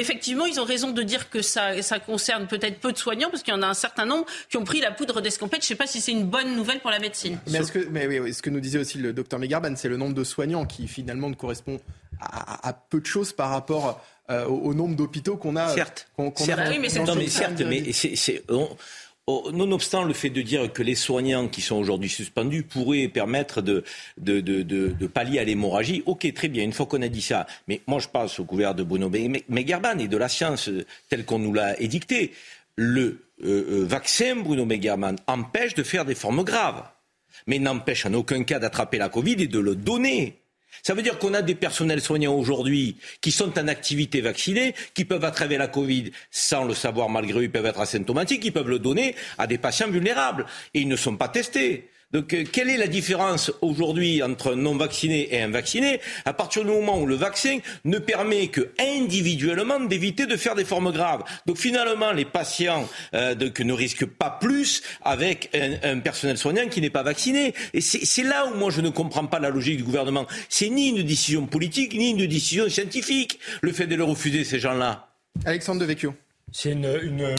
effectivement, 0.00 0.46
ils 0.46 0.60
ont 0.60 0.64
raison 0.64 0.90
de 0.90 1.02
dire 1.02 1.30
que 1.30 1.42
ça, 1.42 1.72
concerne 2.04 2.46
peut-être 2.46 2.78
peu 2.80 2.92
de 2.92 2.98
soignants, 2.98 3.30
parce 3.30 3.42
qu'il 3.42 3.52
y 3.52 3.56
en 3.56 3.62
a 3.62 3.66
un 3.66 3.74
certain 3.74 4.06
nombre 4.06 4.26
qui 4.48 4.56
ont 4.56 4.64
pris 4.64 4.80
la 4.80 4.90
poudre 4.90 5.20
d'escampette. 5.20 5.62
Je 5.62 5.66
ne 5.66 5.68
sais 5.68 5.74
pas 5.74 5.86
si 5.86 6.00
c'est 6.00 6.12
une 6.12 6.24
bonne 6.24 6.56
nouvelle 6.56 6.80
pour 6.80 6.90
la 6.90 6.98
médecine. 6.98 7.38
Mais, 7.50 7.62
ce 7.62 7.72
que, 7.72 7.78
oui, 7.78 8.34
ce 8.34 8.42
que 8.42 8.50
nous 8.50 8.60
disait 8.60 8.78
aussi 8.78 8.98
le 8.98 9.12
docteur 9.12 9.38
Megarban, 9.38 9.74
c'est 9.76 9.88
le 9.88 9.96
nombre 9.96 10.14
de 10.14 10.24
soignants 10.24 10.66
qui 10.66 10.88
finalement 10.88 11.28
ne 11.28 11.34
correspond 11.34 11.80
à, 12.20 12.72
peu 12.72 13.00
de 13.00 13.06
choses 13.06 13.32
par 13.32 13.50
rapport 13.50 14.04
euh, 14.30 14.44
au, 14.46 14.74
nombre 14.74 14.96
d'hôpitaux 14.96 15.36
qu'on 15.36 15.56
a. 15.56 15.68
Certes. 15.68 16.08
oui, 16.18 16.78
mais 16.80 16.88
c'est 16.88 17.02
non, 17.04 17.14
mais 17.14 17.28
certes, 17.28 17.60
mais 17.60 17.92
c'est 17.92 18.42
nonobstant 19.52 20.04
le 20.04 20.14
fait 20.14 20.30
de 20.30 20.42
dire 20.42 20.72
que 20.72 20.82
les 20.82 20.94
soignants 20.94 21.48
qui 21.48 21.60
sont 21.60 21.76
aujourd'hui 21.76 22.08
suspendus 22.08 22.62
pourraient 22.62 23.08
permettre 23.08 23.60
de, 23.62 23.84
pallier 25.12 25.38
à 25.38 25.44
l'hémorragie, 25.44 26.02
ok, 26.06 26.32
très 26.34 26.48
bien, 26.48 26.64
une 26.64 26.72
fois 26.72 26.86
qu'on 26.86 27.02
a 27.02 27.08
dit 27.08 27.22
ça, 27.22 27.46
mais 27.66 27.80
moi 27.86 27.98
je 27.98 28.08
passe 28.08 28.40
au 28.40 28.44
couvert 28.44 28.74
de 28.74 28.82
Bruno 28.82 29.10
Megarban 29.48 29.98
et 29.98 30.08
de 30.08 30.16
la 30.16 30.28
science 30.28 30.70
telle 31.08 31.24
qu'on 31.24 31.38
nous 31.38 31.52
l'a 31.52 31.80
édictée. 31.80 32.32
Le 32.76 33.22
euh, 33.44 33.82
euh, 33.82 33.84
vaccin, 33.84 34.36
Bruno 34.36 34.64
Megarban, 34.64 35.16
empêche 35.26 35.74
de 35.74 35.82
faire 35.82 36.04
des 36.04 36.14
formes 36.14 36.42
graves, 36.42 36.84
mais 37.46 37.58
n'empêche 37.58 38.06
en 38.06 38.14
aucun 38.14 38.42
cas 38.44 38.58
d'attraper 38.58 38.98
la 38.98 39.08
Covid 39.08 39.36
et 39.38 39.46
de 39.46 39.58
le 39.58 39.74
donner. 39.74 40.38
Ça 40.82 40.94
veut 40.94 41.02
dire 41.02 41.18
qu'on 41.18 41.34
a 41.34 41.42
des 41.42 41.54
personnels 41.54 42.00
soignants 42.00 42.34
aujourd'hui 42.34 42.96
qui 43.20 43.32
sont 43.32 43.58
en 43.58 43.68
activité 43.68 44.20
vaccinée, 44.20 44.74
qui 44.94 45.04
peuvent 45.04 45.24
attraper 45.24 45.58
la 45.58 45.68
Covid 45.68 46.12
sans 46.30 46.64
le 46.64 46.74
savoir 46.74 47.08
malgré 47.08 47.40
eux, 47.40 47.44
ils 47.44 47.50
peuvent 47.50 47.66
être 47.66 47.80
asymptomatiques, 47.80 48.44
ils 48.44 48.52
peuvent 48.52 48.68
le 48.68 48.78
donner 48.78 49.14
à 49.38 49.46
des 49.46 49.58
patients 49.58 49.90
vulnérables. 49.90 50.46
Et 50.74 50.80
ils 50.80 50.88
ne 50.88 50.96
sont 50.96 51.16
pas 51.16 51.28
testés. 51.28 51.90
Donc, 52.12 52.32
euh, 52.32 52.44
quelle 52.50 52.70
est 52.70 52.78
la 52.78 52.86
différence 52.86 53.52
aujourd'hui 53.60 54.22
entre 54.22 54.54
un 54.54 54.56
non-vacciné 54.56 55.34
et 55.34 55.42
un 55.42 55.50
vacciné 55.50 56.00
à 56.24 56.32
partir 56.32 56.64
du 56.64 56.70
moment 56.70 56.98
où 56.98 57.04
le 57.04 57.16
vaccin 57.16 57.58
ne 57.84 57.98
permet 57.98 58.48
que 58.48 58.72
individuellement 58.78 59.78
d'éviter 59.78 60.24
de 60.24 60.36
faire 60.36 60.54
des 60.54 60.64
formes 60.64 60.90
graves 60.90 61.22
Donc, 61.44 61.58
finalement, 61.58 62.12
les 62.12 62.24
patients 62.24 62.88
euh, 63.12 63.34
ne 63.34 63.72
risquent 63.74 64.06
pas 64.06 64.30
plus 64.30 64.82
avec 65.02 65.50
un, 65.54 65.98
personnel 65.98 66.38
soignant 66.38 66.68
qui 66.68 66.80
n'est 66.80 66.88
pas 66.88 67.02
vacciné. 67.02 67.52
Et 67.74 67.82
c'est 67.82 68.22
là 68.22 68.46
où 68.46 68.56
moi 68.56 68.70
je 68.70 68.80
ne 68.80 68.88
comprends 68.88 69.26
pas 69.26 69.38
la 69.38 69.50
logique 69.50 69.76
du 69.76 69.84
gouvernement. 69.84 70.26
C'est 70.48 70.70
ni 70.70 70.88
une 70.88 71.02
décision 71.02 71.46
politique, 71.46 71.92
ni 71.92 72.12
une 72.12 72.26
décision 72.26 72.70
scientifique, 72.70 73.38
le 73.60 73.72
fait 73.72 73.86
de 73.86 73.96
le 73.96 74.04
refuser, 74.04 74.44
ces 74.44 74.60
gens-là. 74.60 75.08
Alexandre 75.44 75.80
Devecchio. 75.82 76.14
C'est 76.52 76.72
une, 76.72 76.88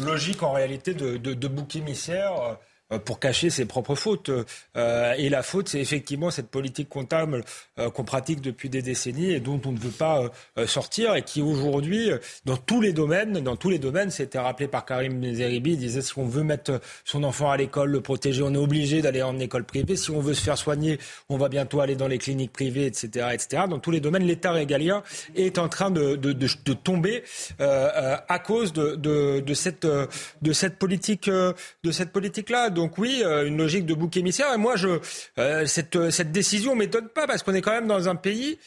logique 0.05 0.43
en 0.43 0.51
réalité 0.51 0.93
de, 0.93 1.17
de, 1.17 1.33
de 1.33 1.47
bouc 1.47 1.75
émissaire 1.75 2.33
euh, 2.33 2.53
pour 2.97 3.19
cacher 3.19 3.49
ses 3.49 3.65
propres 3.65 3.95
fautes. 3.95 4.31
Euh, 4.75 5.13
et 5.17 5.29
la 5.29 5.43
faute, 5.43 5.69
c'est 5.69 5.79
effectivement 5.79 6.31
cette 6.31 6.49
politique 6.49 6.89
comptable 6.89 7.43
euh, 7.77 7.91
qu'on 7.91 8.03
pratique 8.03 8.41
depuis 8.41 8.69
des 8.69 8.81
décennies 8.81 9.31
et 9.31 9.39
dont 9.39 9.61
on 9.65 9.71
ne 9.71 9.77
veut 9.77 9.89
pas 9.91 10.31
sortir 10.65 11.15
et 11.15 11.21
qui 11.21 11.41
aujourd'hui, 11.41 12.09
dans 12.45 12.57
tous 12.57 12.81
les 12.81 12.93
domaines, 12.93 13.39
dans 13.41 13.55
tous 13.55 13.69
les 13.69 13.79
domaines, 13.79 14.09
c'était 14.09 14.39
rappelé 14.39 14.67
par 14.67 14.85
Karim 14.85 15.23
Zeribi, 15.33 15.71
il 15.73 15.77
disait 15.77 16.01
si 16.01 16.17
on 16.17 16.25
veut 16.25 16.43
mettre 16.43 16.81
son 17.05 17.23
enfant 17.23 17.51
à 17.51 17.57
l'école, 17.57 17.91
le 17.91 18.01
protéger, 18.01 18.41
on 18.41 18.53
est 18.53 18.57
obligé 18.57 19.01
d'aller 19.01 19.21
en 19.21 19.37
école 19.39 19.63
privée. 19.63 19.95
Si 19.95 20.09
on 20.11 20.19
veut 20.19 20.33
se 20.33 20.41
faire 20.41 20.57
soigner, 20.57 20.99
on 21.29 21.37
va 21.37 21.49
bientôt 21.49 21.79
aller 21.81 21.95
dans 21.95 22.07
les 22.07 22.17
cliniques 22.17 22.53
privées, 22.53 22.85
etc., 22.85 23.27
etc. 23.33 23.63
Dans 23.69 23.79
tous 23.79 23.91
les 23.91 23.99
domaines, 23.99 24.23
l'État 24.23 24.51
régalien 24.51 25.03
est 25.35 25.57
en 25.57 25.69
train 25.69 25.91
de, 25.91 26.15
de, 26.15 26.33
de, 26.33 26.47
de 26.65 26.73
tomber 26.73 27.23
à 27.59 28.39
cause 28.39 28.73
de, 28.73 29.53
cette, 29.53 29.85
de 29.85 30.53
cette 30.53 30.77
politique, 30.77 31.29
de 31.29 31.91
cette 31.91 32.11
politique-là. 32.11 32.69
Donc 32.79 32.97
oui, 32.97 33.21
euh, 33.25 33.45
une 33.45 33.57
logique 33.57 33.85
de 33.85 33.93
bouc 33.93 34.15
émissaire. 34.15 34.53
Et 34.53 34.57
moi, 34.57 34.77
je, 34.77 35.01
euh, 35.37 35.65
cette, 35.65 35.97
euh, 35.97 36.11
cette 36.11 36.31
décision 36.31 36.77
m'étonne 36.77 37.09
pas 37.09 37.27
parce 37.27 37.43
qu'on 37.43 37.53
est 37.53 37.59
quand 37.61 37.73
même 37.73 37.87
dans 37.87 38.07
un 38.07 38.15
pays 38.15 38.57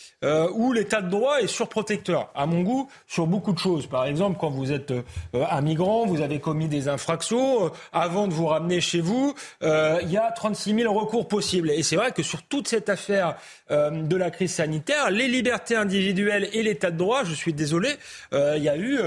où 0.55 0.73
l'état 0.73 1.01
de 1.01 1.11
droit 1.11 1.41
est 1.41 1.47
surprotecteur, 1.49 2.31
à 2.35 2.47
mon 2.47 2.61
goût, 2.61 2.89
sur 3.09 3.27
beaucoup 3.27 3.53
de 3.53 3.59
choses. 3.59 3.89
Par 3.89 4.05
exemple, 4.05 4.39
quand 4.39 4.51
vous 4.51 4.71
êtes 4.71 4.93
un 5.35 5.61
migrant, 5.61 6.07
vous 6.07 6.21
avez 6.21 6.39
commis 6.39 6.69
des 6.69 6.89
infractions, 6.89 7.73
avant 7.93 8.29
de 8.29 8.33
vous 8.33 8.47
ramener 8.47 8.81
chez 8.81 9.01
vous, 9.01 9.35
il 9.63 10.11
y 10.11 10.17
a 10.17 10.31
36 10.31 10.75
000 10.77 10.95
recours 10.95 11.27
possibles. 11.27 11.71
Et 11.71 11.83
c'est 11.83 11.97
vrai 11.97 12.13
que 12.13 12.23
sur 12.23 12.45
toute 12.45 12.69
cette 12.69 12.89
affaire 12.89 13.37
de 13.69 14.17
la 14.17 14.31
crise 14.31 14.53
sanitaire, 14.53 15.11
les 15.11 15.27
libertés 15.27 15.75
individuelles 15.75 16.49
et 16.53 16.63
l'état 16.63 16.93
de 16.93 16.99
droit, 16.99 17.25
je 17.25 17.35
suis 17.35 17.53
désolé, 17.53 17.91
il 18.33 18.63
y 18.63 18.69
a 18.69 18.77
eu, 18.77 19.01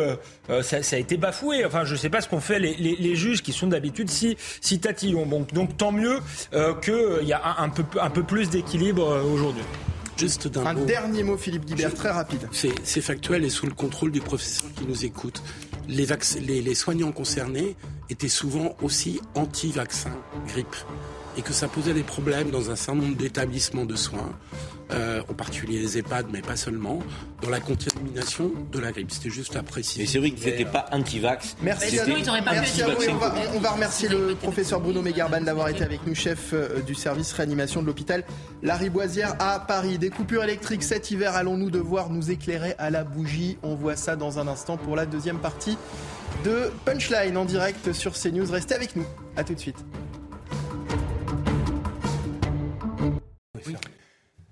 ça, 0.61 0.77
a 0.77 0.97
été 0.97 1.15
bafoué. 1.15 1.63
Enfin, 1.63 1.85
je 1.85 1.93
ne 1.93 1.97
sais 1.97 2.09
pas 2.09 2.19
ce 2.19 2.27
qu'ont 2.27 2.41
fait 2.41 2.59
les, 2.59 2.75
les, 2.75 2.97
les, 2.97 3.15
juges 3.15 3.41
qui 3.41 3.53
sont 3.53 3.67
d'habitude 3.67 4.09
si, 4.09 4.35
si 4.59 4.79
donc, 5.03 5.53
donc 5.53 5.77
tant 5.77 5.91
mieux 5.91 6.19
euh, 6.53 6.73
qu'il 6.75 7.27
y 7.27 7.33
a 7.33 7.55
un, 7.59 7.69
peu, 7.69 7.83
un 7.99 8.09
peu 8.09 8.23
plus 8.23 8.49
d'équilibre 8.49 9.09
euh, 9.09 9.23
aujourd'hui. 9.23 9.63
Juste 10.17 10.49
un 10.57 10.73
dernier 10.73 11.23
mot, 11.23 11.35
Philippe 11.35 11.65
Guibert, 11.65 11.93
très 11.93 12.11
rapide. 12.11 12.47
C'est 12.51 13.01
factuel 13.01 13.43
et 13.43 13.49
sous 13.49 13.65
le 13.65 13.73
contrôle 13.73 14.11
du 14.11 14.21
professeur 14.21 14.69
qui 14.75 14.85
nous 14.85 15.03
écoute. 15.03 15.41
Les, 15.89 16.07
les, 16.41 16.61
les 16.61 16.75
soignants 16.75 17.11
concernés 17.11 17.75
étaient 18.09 18.29
souvent 18.29 18.75
aussi 18.81 19.19
anti-vaccin 19.35 20.11
grippe 20.47 20.75
et 21.37 21.41
que 21.41 21.53
ça 21.53 21.67
posait 21.67 21.93
des 21.93 22.03
problèmes 22.03 22.49
dans 22.49 22.71
un 22.71 22.75
certain 22.75 23.01
nombre 23.01 23.15
d'établissements 23.15 23.85
de 23.85 23.95
soins, 23.95 24.31
euh, 24.91 25.21
en 25.29 25.33
particulier 25.33 25.79
les 25.79 25.97
EHPAD, 25.97 26.27
mais 26.31 26.41
pas 26.41 26.55
seulement, 26.55 26.99
dans 27.41 27.49
la 27.49 27.59
contamination 27.59 28.51
de 28.71 28.79
la 28.79 28.91
grippe. 28.91 29.11
C'était 29.11 29.29
juste 29.29 29.55
à 29.55 29.63
préciser. 29.63 30.01
Mais 30.01 30.07
c'est 30.07 30.19
vrai 30.19 30.31
qu'ils 30.31 30.45
n'étaient 30.45 30.65
pas 30.65 30.85
anti-vax. 30.91 31.57
Merci, 31.61 31.99
à, 31.99 32.05
Merci 32.05 32.81
à 32.81 32.87
vous. 32.87 33.01
On 33.55 33.59
va, 33.59 33.71
remercier 33.71 34.07
le 34.07 34.35
professeur 34.35 34.79
Bruno 34.79 35.01
Mégarban 35.01 35.41
d'avoir 35.41 35.69
été 35.69 35.83
avec 35.83 36.05
nous, 36.05 36.15
chef 36.15 36.53
euh, 36.53 36.81
du 36.81 36.95
service 36.95 37.33
réanimation 37.33 37.81
de 37.81 37.87
l'hôpital 37.87 38.23
La 38.63 38.75
Riboisière 38.75 39.35
à 39.39 39.59
Paris. 39.59 39.97
Des 39.97 40.09
coupures 40.09 40.43
électriques 40.43 40.83
cet 40.83 41.11
hiver, 41.11 41.35
allons-nous 41.35 41.71
devoir 41.71 42.09
nous 42.09 42.31
éclairer 42.31 42.75
à 42.77 42.89
la 42.89 43.03
bougie? 43.03 43.57
On 43.63 43.75
voit 43.75 43.95
ça 43.95 44.15
dans 44.15 44.39
un 44.39 44.47
instant 44.47 44.77
pour 44.77 44.95
la 44.95 45.05
deuxième 45.05 45.39
partie 45.39 45.77
de 46.43 46.71
Punchline 46.85 47.37
en 47.37 47.45
direct 47.45 47.91
sur 47.93 48.13
CNews. 48.13 48.51
Restez 48.51 48.75
avec 48.75 48.95
nous. 48.95 49.05
À 49.35 49.43
tout 49.43 49.53
de 49.53 49.59
suite. 49.59 49.77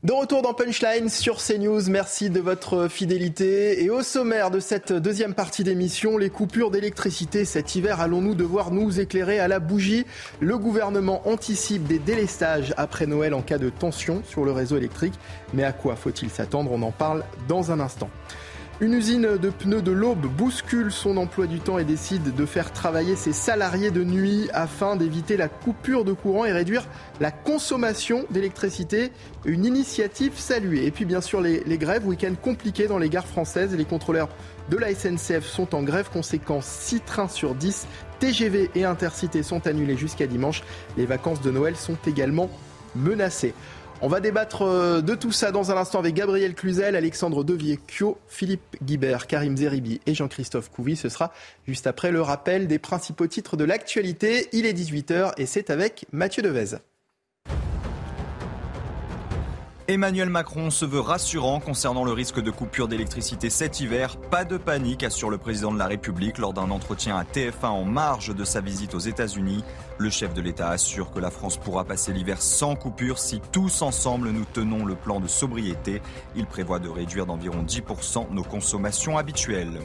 De 0.03 0.11
retour 0.11 0.41
dans 0.41 0.53
Punchline 0.53 1.07
sur 1.07 1.37
CNews, 1.37 1.89
merci 1.89 2.29
de 2.29 2.41
votre 2.41 2.89
fidélité. 2.89 3.85
Et 3.85 3.89
au 3.89 4.01
sommaire 4.01 4.51
de 4.51 4.59
cette 4.59 4.91
deuxième 4.91 5.33
partie 5.33 5.63
d'émission, 5.63 6.17
les 6.17 6.29
coupures 6.29 6.71
d'électricité 6.71 7.45
cet 7.45 7.75
hiver, 7.75 8.01
allons-nous 8.01 8.35
devoir 8.35 8.71
nous 8.71 8.99
éclairer 8.99 9.39
à 9.39 9.47
la 9.47 9.61
bougie? 9.61 10.05
Le 10.41 10.57
gouvernement 10.57 11.25
anticipe 11.25 11.87
des 11.87 11.99
délestages 11.99 12.73
après 12.75 13.05
Noël 13.05 13.33
en 13.33 13.41
cas 13.41 13.57
de 13.57 13.69
tension 13.69 14.21
sur 14.25 14.43
le 14.43 14.51
réseau 14.51 14.75
électrique. 14.75 15.13
Mais 15.53 15.63
à 15.63 15.71
quoi 15.71 15.95
faut-il 15.95 16.29
s'attendre? 16.29 16.73
On 16.73 16.81
en 16.81 16.91
parle 16.91 17.23
dans 17.47 17.71
un 17.71 17.79
instant. 17.79 18.09
Une 18.82 18.95
usine 18.95 19.38
de 19.38 19.49
pneus 19.51 19.84
de 19.84 19.91
l'Aube 19.91 20.26
bouscule 20.26 20.91
son 20.91 21.17
emploi 21.17 21.45
du 21.45 21.59
temps 21.59 21.78
et 21.78 21.84
décide 21.84 22.34
de 22.34 22.45
faire 22.45 22.74
travailler 22.74 23.15
ses 23.15 23.32
salariés 23.32 23.91
de 23.91 24.03
nuit 24.03 24.49
afin 24.51 24.95
d'éviter 24.95 25.38
la 25.38 25.47
coupure 25.47 26.03
de 26.03 26.11
courant 26.11 26.43
et 26.43 26.51
réduire 26.51 26.88
la 27.21 27.30
consommation 27.30 28.26
d'électricité. 28.32 29.11
Une 29.45 29.63
initiative 29.65 30.34
saluée. 30.36 30.88
Et 30.88 30.91
puis 30.91 31.05
bien 31.05 31.21
sûr 31.21 31.39
les, 31.39 31.78
grèves, 31.78 32.07
week-end 32.07 32.34
compliqué 32.41 32.88
dans 32.88 32.97
les 32.97 33.09
gares 33.09 33.28
françaises. 33.28 33.76
Les 33.76 33.86
contrôleurs 33.86 34.30
de 34.69 34.78
la 34.78 34.93
SNCF 34.93 35.45
sont 35.45 35.76
en 35.76 35.84
grève. 35.84 36.09
Conséquence, 36.11 36.65
6 36.65 37.01
trains 37.01 37.28
sur 37.28 37.53
10 37.53 37.88
TGV 38.19 38.71
et 38.74 38.86
Intercités 38.86 39.43
sont 39.43 39.67
annulés 39.67 39.97
jusqu'à 39.97 40.26
dimanche. 40.26 40.63
Les 40.97 41.05
vacances 41.05 41.41
de 41.41 41.51
Noël 41.51 41.76
sont 41.76 41.97
également 42.07 42.49
menacées. 42.95 43.53
On 44.05 44.09
va 44.09 44.19
débattre 44.19 44.63
euh, 44.63 44.99
de 44.99 45.15
tout 45.15 45.31
ça 45.31 45.53
dans 45.53 45.71
un 45.71 45.77
instant 45.77 45.99
avec 45.99 46.13
Gabriel 46.13 46.55
Cluzel, 46.55 46.97
Alexandre 46.97 47.45
Deviecchio, 47.45 48.17
Philippe 48.27 48.75
Guibert, 48.83 49.27
Karim 49.27 49.55
Zeribi 49.55 50.01
et 50.05 50.13
Jean-Christophe 50.13 50.69
Couvi. 50.69 50.97
Ce 50.97 51.07
sera 51.07 51.31
juste 51.65 51.87
après 51.87 52.11
le 52.11 52.21
rappel 52.21 52.67
des 52.67 52.79
principaux 52.79 53.27
titres 53.27 53.55
de 53.55 53.63
l'actualité. 53.63 54.49
Il 54.51 54.65
est 54.65 54.73
18h 54.73 55.31
et 55.37 55.45
c'est 55.45 55.69
avec 55.69 56.05
Mathieu 56.11 56.43
Devez. 56.43 56.79
Emmanuel 59.89 60.29
Macron 60.29 60.69
se 60.69 60.86
veut 60.86 61.01
rassurant 61.01 61.59
concernant 61.59 62.05
le 62.05 62.13
risque 62.13 62.39
de 62.39 62.51
coupure 62.51 62.88
d'électricité 62.88 63.49
cet 63.49 63.81
hiver. 63.81 64.15
Pas 64.15 64.45
de 64.45 64.55
panique, 64.55 65.03
assure 65.03 65.29
le 65.29 65.38
président 65.38 65.73
de 65.73 65.77
la 65.77 65.88
République 65.88 66.38
lors 66.38 66.53
d'un 66.53 66.71
entretien 66.71 67.17
à 67.17 67.25
TF1 67.25 67.65
en 67.65 67.84
marge 67.84 68.34
de 68.34 68.45
sa 68.45 68.61
visite 68.61 68.95
aux 68.95 68.99
États-Unis. 68.99 69.61
Le 69.97 70.09
chef 70.09 70.34
de 70.34 70.39
l'État 70.39 70.69
assure 70.69 71.11
que 71.11 71.19
la 71.19 71.31
France 71.31 71.57
pourra 71.57 71.84
passer 71.84 72.13
l'hiver 72.13 72.41
sans 72.41 72.75
coupure 72.75 73.19
si 73.19 73.41
tous 73.51 73.81
ensemble 73.81 74.29
nous 74.29 74.45
tenons 74.45 74.86
le 74.86 74.95
plan 74.95 75.19
de 75.19 75.27
sobriété. 75.27 76.01
Il 76.38 76.45
prévoit 76.45 76.79
de 76.79 76.88
réduire 76.88 77.25
d'environ 77.25 77.63
10% 77.63 78.31
nos 78.31 78.43
consommations 78.43 79.17
habituelles. 79.17 79.81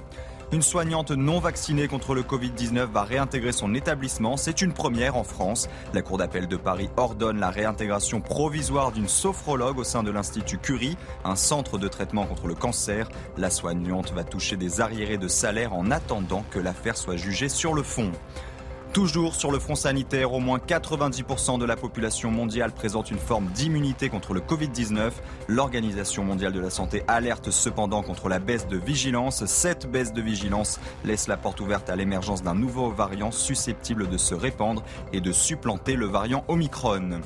Une 0.50 0.62
soignante 0.62 1.10
non 1.10 1.40
vaccinée 1.40 1.88
contre 1.88 2.14
le 2.14 2.22
Covid-19 2.22 2.86
va 2.86 3.02
réintégrer 3.02 3.52
son 3.52 3.74
établissement. 3.74 4.38
C'est 4.38 4.62
une 4.62 4.72
première 4.72 5.16
en 5.16 5.22
France. 5.22 5.68
La 5.92 6.00
Cour 6.00 6.16
d'appel 6.16 6.48
de 6.48 6.56
Paris 6.56 6.88
ordonne 6.96 7.38
la 7.38 7.50
réintégration 7.50 8.22
provisoire 8.22 8.90
d'une 8.90 9.08
sophrologue 9.08 9.78
au 9.78 9.84
sein 9.84 10.02
de 10.02 10.10
l'Institut 10.10 10.56
Curie, 10.56 10.96
un 11.26 11.36
centre 11.36 11.76
de 11.76 11.86
traitement 11.86 12.24
contre 12.24 12.46
le 12.46 12.54
cancer. 12.54 13.10
La 13.36 13.50
soignante 13.50 14.12
va 14.14 14.24
toucher 14.24 14.56
des 14.56 14.80
arriérés 14.80 15.18
de 15.18 15.28
salaire 15.28 15.74
en 15.74 15.90
attendant 15.90 16.42
que 16.50 16.58
l'affaire 16.58 16.96
soit 16.96 17.16
jugée 17.16 17.50
sur 17.50 17.74
le 17.74 17.82
fond. 17.82 18.10
Toujours 18.92 19.34
sur 19.34 19.52
le 19.52 19.58
front 19.58 19.74
sanitaire, 19.74 20.32
au 20.32 20.40
moins 20.40 20.58
90% 20.58 21.58
de 21.58 21.64
la 21.66 21.76
population 21.76 22.30
mondiale 22.30 22.72
présente 22.72 23.10
une 23.10 23.18
forme 23.18 23.46
d'immunité 23.48 24.08
contre 24.08 24.32
le 24.32 24.40
Covid-19. 24.40 25.10
L'Organisation 25.46 26.24
mondiale 26.24 26.52
de 26.52 26.60
la 26.60 26.70
santé 26.70 27.04
alerte 27.06 27.50
cependant 27.50 28.02
contre 28.02 28.28
la 28.28 28.38
baisse 28.38 28.66
de 28.66 28.78
vigilance. 28.78 29.44
Cette 29.44 29.90
baisse 29.90 30.12
de 30.14 30.22
vigilance 30.22 30.80
laisse 31.04 31.28
la 31.28 31.36
porte 31.36 31.60
ouverte 31.60 31.90
à 31.90 31.96
l'émergence 31.96 32.42
d'un 32.42 32.54
nouveau 32.54 32.90
variant 32.90 33.30
susceptible 33.30 34.08
de 34.08 34.16
se 34.16 34.34
répandre 34.34 34.82
et 35.12 35.20
de 35.20 35.32
supplanter 35.32 35.94
le 35.94 36.06
variant 36.06 36.44
Omicron. 36.48 37.20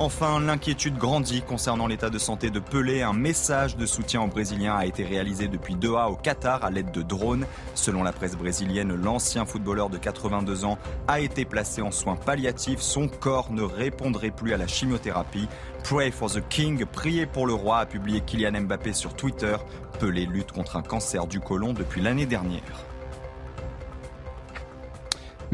Enfin, 0.00 0.40
l'inquiétude 0.40 0.98
grandit 0.98 1.42
concernant 1.42 1.86
l'état 1.86 2.10
de 2.10 2.18
santé 2.18 2.50
de 2.50 2.58
Pelé. 2.58 3.02
Un 3.02 3.12
message 3.12 3.76
de 3.76 3.86
soutien 3.86 4.22
aux 4.22 4.26
Brésiliens 4.26 4.74
a 4.74 4.86
été 4.86 5.04
réalisé 5.04 5.46
depuis 5.46 5.76
Doha 5.76 6.10
au 6.10 6.16
Qatar 6.16 6.64
à 6.64 6.70
l'aide 6.72 6.90
de 6.90 7.02
drones. 7.02 7.46
Selon 7.76 8.02
la 8.02 8.10
presse 8.10 8.36
brésilienne, 8.36 8.92
l'ancien 8.92 9.44
footballeur 9.44 9.90
de 9.90 9.98
82 9.98 10.64
ans 10.64 10.78
a 11.06 11.20
été 11.20 11.44
placé 11.44 11.80
en 11.80 11.92
soins 11.92 12.16
palliatifs. 12.16 12.80
Son 12.80 13.06
corps 13.06 13.52
ne 13.52 13.62
répondrait 13.62 14.32
plus 14.32 14.52
à 14.52 14.56
la 14.56 14.66
chimiothérapie. 14.66 15.46
Pray 15.84 16.10
for 16.10 16.28
the 16.28 16.42
King, 16.48 16.84
priez 16.86 17.26
pour 17.26 17.46
le 17.46 17.54
roi, 17.54 17.78
a 17.78 17.86
publié 17.86 18.20
Kylian 18.20 18.62
Mbappé 18.62 18.94
sur 18.94 19.14
Twitter. 19.14 19.54
Pelé 20.00 20.26
lutte 20.26 20.50
contre 20.50 20.74
un 20.74 20.82
cancer 20.82 21.28
du 21.28 21.38
côlon 21.38 21.72
depuis 21.72 22.02
l'année 22.02 22.26
dernière. 22.26 22.84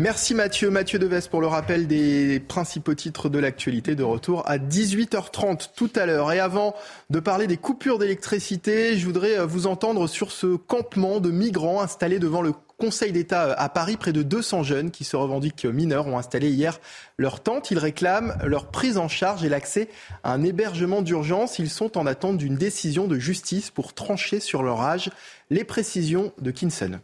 Merci 0.00 0.34
Mathieu. 0.34 0.70
Mathieu 0.70 0.98
Deves 0.98 1.28
pour 1.28 1.42
le 1.42 1.46
rappel 1.46 1.86
des 1.86 2.40
principaux 2.40 2.94
titres 2.94 3.28
de 3.28 3.38
l'actualité 3.38 3.94
de 3.94 4.02
retour 4.02 4.42
à 4.48 4.56
18h30 4.56 5.72
tout 5.76 5.90
à 5.94 6.06
l'heure. 6.06 6.32
Et 6.32 6.40
avant 6.40 6.74
de 7.10 7.20
parler 7.20 7.46
des 7.46 7.58
coupures 7.58 7.98
d'électricité, 7.98 8.96
je 8.96 9.04
voudrais 9.04 9.38
euh, 9.38 9.44
vous 9.44 9.66
entendre 9.66 10.06
sur 10.06 10.32
ce 10.32 10.56
campement 10.56 11.20
de 11.20 11.30
migrants 11.30 11.82
installé 11.82 12.18
devant 12.18 12.40
le 12.40 12.54
Conseil 12.78 13.12
d'État 13.12 13.52
à 13.52 13.68
Paris, 13.68 13.98
près 13.98 14.14
de 14.14 14.22
200 14.22 14.62
jeunes 14.62 14.90
qui 14.90 15.04
se 15.04 15.16
revendiquent 15.16 15.66
mineurs 15.66 16.06
ont 16.06 16.16
installé 16.16 16.48
hier 16.48 16.80
leur 17.18 17.42
tente. 17.42 17.70
Ils 17.70 17.78
réclament 17.78 18.38
leur 18.42 18.70
prise 18.70 18.96
en 18.96 19.06
charge 19.06 19.44
et 19.44 19.50
l'accès 19.50 19.90
à 20.24 20.32
un 20.32 20.42
hébergement 20.42 21.02
d'urgence. 21.02 21.58
Ils 21.58 21.68
sont 21.68 21.98
en 21.98 22.06
attente 22.06 22.38
d'une 22.38 22.56
décision 22.56 23.06
de 23.06 23.18
justice 23.18 23.70
pour 23.70 23.92
trancher 23.92 24.40
sur 24.40 24.62
leur 24.62 24.80
âge. 24.80 25.10
Les 25.50 25.64
précisions 25.64 26.32
de 26.40 26.50
Kinson. 26.50 27.00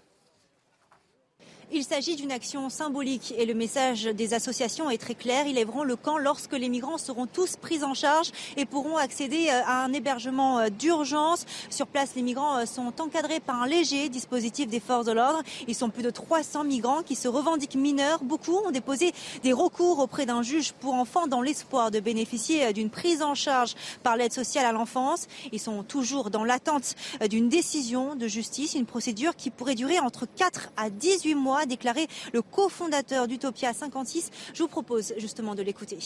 Il 1.73 1.83
s'agit 1.83 2.15
d'une 2.15 2.31
action 2.31 2.71
symbolique 2.71 3.35
et 3.37 3.45
le 3.45 3.53
message 3.53 4.05
des 4.05 4.35
associations 4.35 4.89
est 4.89 4.99
très 4.99 5.17
clair. 5.17 5.49
Ils 5.49 5.57
lèveront 5.57 5.83
le 5.83 5.97
camp 5.97 6.17
lorsque 6.17 6.53
les 6.53 6.69
migrants 6.69 6.97
seront 6.97 7.27
tous 7.27 7.57
pris 7.57 7.83
en 7.83 7.93
charge 7.93 8.31
et 8.57 8.65
pourront 8.67 8.97
accéder 8.97 9.49
euh, 9.49 9.63
à 9.67 9.83
un 9.83 9.93
hébergement 9.93 10.61
euh, 10.61 10.69
d'urgence. 10.69 11.45
Sur 11.69 11.89
place, 11.89 12.15
les 12.15 12.23
migrants 12.23 12.59
euh, 12.59 12.67
sont 12.67 12.93
encadrés 13.01 13.41
par 13.41 13.61
un 13.61 13.67
léger 13.67 14.09
dispositif 14.09 14.69
des 14.69 14.79
forces 14.79 15.07
de 15.07 15.13
l'ordre. 15.13 15.43
Ils 15.67 15.75
sont 15.75 15.91
plus 15.91 16.05
de 16.05 16.11
300 16.11 16.63
migrants 16.63 17.03
qui 17.03 17.17
se 17.17 17.27
revendiquent 17.27 17.75
mineurs. 17.75 18.23
Beaucoup 18.23 18.59
ont 18.59 18.71
déposé 18.71 19.13
des 19.43 19.53
recours 19.53 19.99
auprès 19.99 20.25
d'un 20.25 20.43
juge 20.43 20.71
pour 20.71 20.95
enfants 20.95 21.27
dans 21.27 21.43
l'espoir 21.43 21.91
de 21.91 21.99
bénéficier 21.99 22.73
d'une 22.75 22.91
prise 22.91 23.23
en 23.23 23.35
charge 23.35 23.75
par 24.05 24.17
l'aide 24.17 24.33
sociale 24.33 24.67
à 24.67 24.73
l'enfance. 24.73 25.27
Ils 25.51 25.61
sont 25.61 25.83
toujours 25.83 26.31
dans 26.31 26.45
l'attente 26.45 26.95
d'une 27.29 27.49
décision 27.49 28.15
de 28.15 28.29
justice, 28.29 28.75
une 28.75 28.87
procédure 28.87 29.35
qui 29.35 29.51
pourrait 29.51 29.75
durer 29.75 29.99
entre 29.99 30.27
4 30.37 30.71
à 30.77 30.91
18 30.91 31.35
mois 31.35 31.56
a 31.57 31.67
déclaré 31.67 32.07
le 32.33 32.43
cofondateur 32.43 33.29
d'Utopia 33.29 33.73
56. 33.73 34.31
Je 34.55 34.63
vous 34.63 34.69
propose 34.69 35.15
justement 35.19 35.55
de 35.55 35.63
l'écouter. 35.63 35.99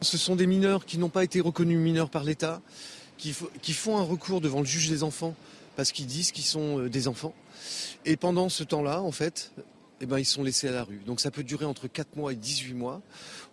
Ce 0.00 0.16
sont 0.16 0.36
des 0.36 0.46
mineurs 0.46 0.84
qui 0.84 0.98
n'ont 0.98 1.08
pas 1.08 1.24
été 1.24 1.40
reconnus 1.40 1.78
mineurs 1.78 2.10
par 2.10 2.24
l'État, 2.24 2.60
qui, 3.16 3.32
font 3.72 3.98
un 3.98 4.02
recours 4.02 4.40
devant 4.40 4.60
le 4.60 4.66
juge 4.66 4.88
des 4.88 5.02
enfants 5.02 5.34
parce 5.76 5.92
qu'ils 5.92 6.06
disent 6.06 6.32
qu'ils 6.32 6.44
sont 6.44 6.78
euh, 6.78 6.88
des 6.88 7.08
enfants. 7.08 7.34
Et 8.04 8.16
pendant 8.16 8.48
ce 8.48 8.64
temps-là, 8.64 9.02
en 9.02 9.12
fait, 9.12 9.52
eh 10.00 10.06
ben, 10.06 10.18
ils 10.18 10.24
sont 10.24 10.42
laissés 10.42 10.68
à 10.68 10.72
la 10.72 10.84
rue. 10.84 11.00
Donc 11.06 11.20
ça 11.20 11.30
peut 11.30 11.42
durer 11.42 11.64
entre 11.64 11.88
4 11.88 12.16
mois 12.16 12.32
et 12.32 12.36
18 12.36 12.74
mois. 12.74 13.00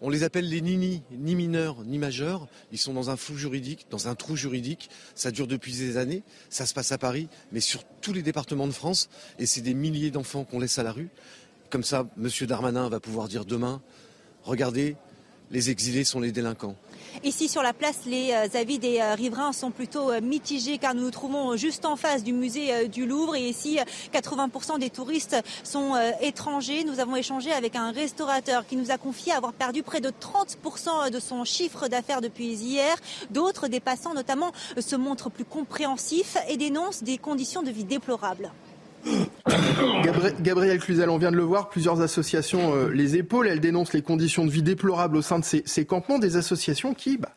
On 0.01 0.09
les 0.09 0.23
appelle 0.23 0.49
les 0.49 0.61
nini, 0.61 1.03
ni 1.11 1.35
mineurs 1.35 1.83
ni 1.83 1.97
majeurs. 1.97 2.47
Ils 2.71 2.77
sont 2.77 2.93
dans 2.93 3.09
un 3.09 3.15
flou 3.15 3.37
juridique, 3.37 3.87
dans 3.89 4.07
un 4.07 4.15
trou 4.15 4.35
juridique. 4.35 4.89
Ça 5.15 5.31
dure 5.31 5.47
depuis 5.47 5.73
des 5.73 5.97
années. 5.97 6.23
Ça 6.49 6.65
se 6.65 6.73
passe 6.73 6.91
à 6.91 6.97
Paris, 6.97 7.27
mais 7.51 7.61
sur 7.61 7.83
tous 8.01 8.13
les 8.13 8.21
départements 8.21 8.67
de 8.67 8.73
France. 8.73 9.09
Et 9.39 9.45
c'est 9.45 9.61
des 9.61 9.73
milliers 9.73 10.11
d'enfants 10.11 10.43
qu'on 10.43 10.59
laisse 10.59 10.77
à 10.79 10.83
la 10.83 10.91
rue. 10.91 11.09
Comme 11.69 11.83
ça, 11.83 12.07
M. 12.17 12.29
Darmanin 12.47 12.89
va 12.89 12.99
pouvoir 12.99 13.27
dire 13.27 13.45
demain, 13.45 13.81
regardez, 14.43 14.95
les 15.51 15.69
exilés 15.69 16.03
sont 16.03 16.19
les 16.19 16.31
délinquants. 16.31 16.75
Ici 17.23 17.47
sur 17.47 17.63
la 17.63 17.73
place, 17.73 17.99
les 18.05 18.31
euh, 18.31 18.59
avis 18.59 18.77
des 18.77 18.99
euh, 18.99 19.15
riverains 19.15 19.53
sont 19.53 19.71
plutôt 19.71 20.11
euh, 20.11 20.21
mitigés 20.21 20.77
car 20.77 20.93
nous 20.93 21.01
nous 21.01 21.11
trouvons 21.11 21.55
juste 21.55 21.85
en 21.85 21.95
face 21.95 22.23
du 22.23 22.33
musée 22.33 22.87
du 22.87 23.05
Louvre 23.05 23.35
et 23.35 23.47
ici 23.47 23.79
80% 24.13 24.79
des 24.79 24.89
touristes 24.89 25.35
sont 25.63 25.93
étrangers. 26.21 26.83
Nous 26.83 26.99
avons 26.99 27.15
échangé 27.15 27.51
avec 27.51 27.75
un 27.75 27.91
restaurateur 27.91 28.65
qui 28.65 28.75
nous 28.75 28.91
a 28.91 28.97
confié 28.97 29.33
avoir 29.33 29.53
perdu 29.53 29.83
près 29.83 30.01
de 30.01 30.09
30% 30.09 31.11
de 31.11 31.19
son 31.19 31.43
chiffre 31.43 31.87
d'affaires 31.87 32.21
depuis 32.21 32.47
hier. 32.47 32.95
D'autres, 33.29 33.67
des 33.67 33.79
passants 33.79 34.13
notamment, 34.13 34.51
se 34.79 34.95
montrent 34.95 35.29
plus 35.29 35.45
compréhensifs 35.45 36.37
et 36.49 36.57
dénoncent 36.57 37.03
des 37.03 37.17
conditions 37.17 37.61
de 37.61 37.69
vie 37.69 37.83
déplorables. 37.83 38.51
Gabriel 40.41 40.79
Cluzel, 40.79 41.09
on 41.09 41.17
vient 41.17 41.31
de 41.31 41.35
le 41.35 41.43
voir, 41.43 41.69
plusieurs 41.69 42.01
associations 42.01 42.75
euh, 42.75 42.89
les 42.89 43.15
épaules, 43.15 43.47
elles 43.47 43.59
dénoncent 43.59 43.93
les 43.93 44.01
conditions 44.01 44.45
de 44.45 44.51
vie 44.51 44.63
déplorables 44.63 45.17
au 45.17 45.21
sein 45.21 45.39
de 45.39 45.45
ces, 45.45 45.85
campements, 45.85 46.19
des 46.19 46.37
associations 46.37 46.93
qui, 46.93 47.17
bah, 47.17 47.35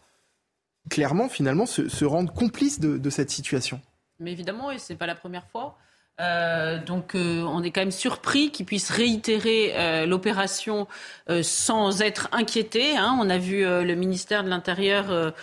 clairement, 0.91 1.29
finalement, 1.29 1.67
se, 1.67 2.05
rendent 2.05 2.33
complices 2.33 2.81
de, 2.81 2.99
de, 2.99 3.11
cette 3.11 3.31
situation. 3.31 3.81
Mais 4.19 4.33
évidemment, 4.33 4.71
et 4.71 4.79
ce 4.79 4.93
n'est 4.93 4.99
pas 4.99 5.07
la 5.07 5.15
première 5.15 5.47
fois. 5.49 5.79
Euh, 6.21 6.79
donc 6.85 7.15
euh, 7.15 7.43
on 7.43 7.63
est 7.63 7.71
quand 7.71 7.81
même 7.81 7.93
surpris 7.93 8.51
qu'ils 8.51 8.67
puissent 8.67 8.91
réitérer 8.91 9.73
euh, 9.77 10.07
l'opération 10.07 10.87
sans 11.43 12.01
être 12.01 12.29
inquiétés. 12.33 12.97
Hein. 12.97 13.19
On 13.21 13.29
a 13.29 13.37
vu 13.37 13.63
le 13.63 13.95
ministère 13.95 14.45
de 14.45 14.49
l'Intérieur 14.49 15.35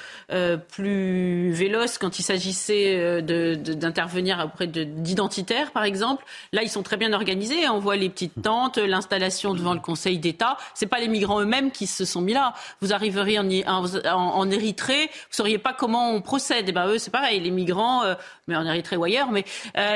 plus 0.69 1.51
véloce 1.51 1.99
quand 1.99 2.17
il 2.17 2.23
s'agissait 2.23 3.21
d'intervenir 3.21 4.43
auprès 4.43 4.65
d'identitaires, 4.65 5.71
par 5.71 5.83
exemple. 5.83 6.25
Là, 6.53 6.63
ils 6.63 6.69
sont 6.69 6.81
très 6.81 6.97
bien 6.97 7.13
organisés. 7.13 7.69
On 7.69 7.77
voit 7.77 7.97
les 7.97 8.09
petites 8.09 8.41
tentes, 8.41 8.79
l'installation 8.79 9.53
devant 9.53 9.75
le 9.75 9.79
Conseil 9.79 10.17
d'État. 10.17 10.57
C'est 10.73 10.87
pas 10.87 10.97
les 10.97 11.07
migrants 11.07 11.39
eux-mêmes 11.39 11.69
qui 11.69 11.85
se 11.85 12.03
sont 12.03 12.21
mis 12.21 12.33
là. 12.33 12.55
Vous 12.81 12.91
arriveriez 12.91 13.37
en, 13.37 13.85
en, 13.85 14.49
Érythrée, 14.49 15.05
vous 15.05 15.35
sauriez 15.35 15.59
pas 15.59 15.73
comment 15.73 16.09
on 16.13 16.21
procède. 16.21 16.65
Et 16.65 16.69
eh 16.69 16.73
ben 16.73 16.87
eux, 16.87 16.97
c'est 16.97 17.11
pareil. 17.11 17.39
Les 17.41 17.51
migrants, 17.51 18.01
mais 18.47 18.55
en 18.55 18.65
Érythrée 18.65 18.97
ou 18.97 19.03
ailleurs, 19.03 19.29
mais 19.29 19.45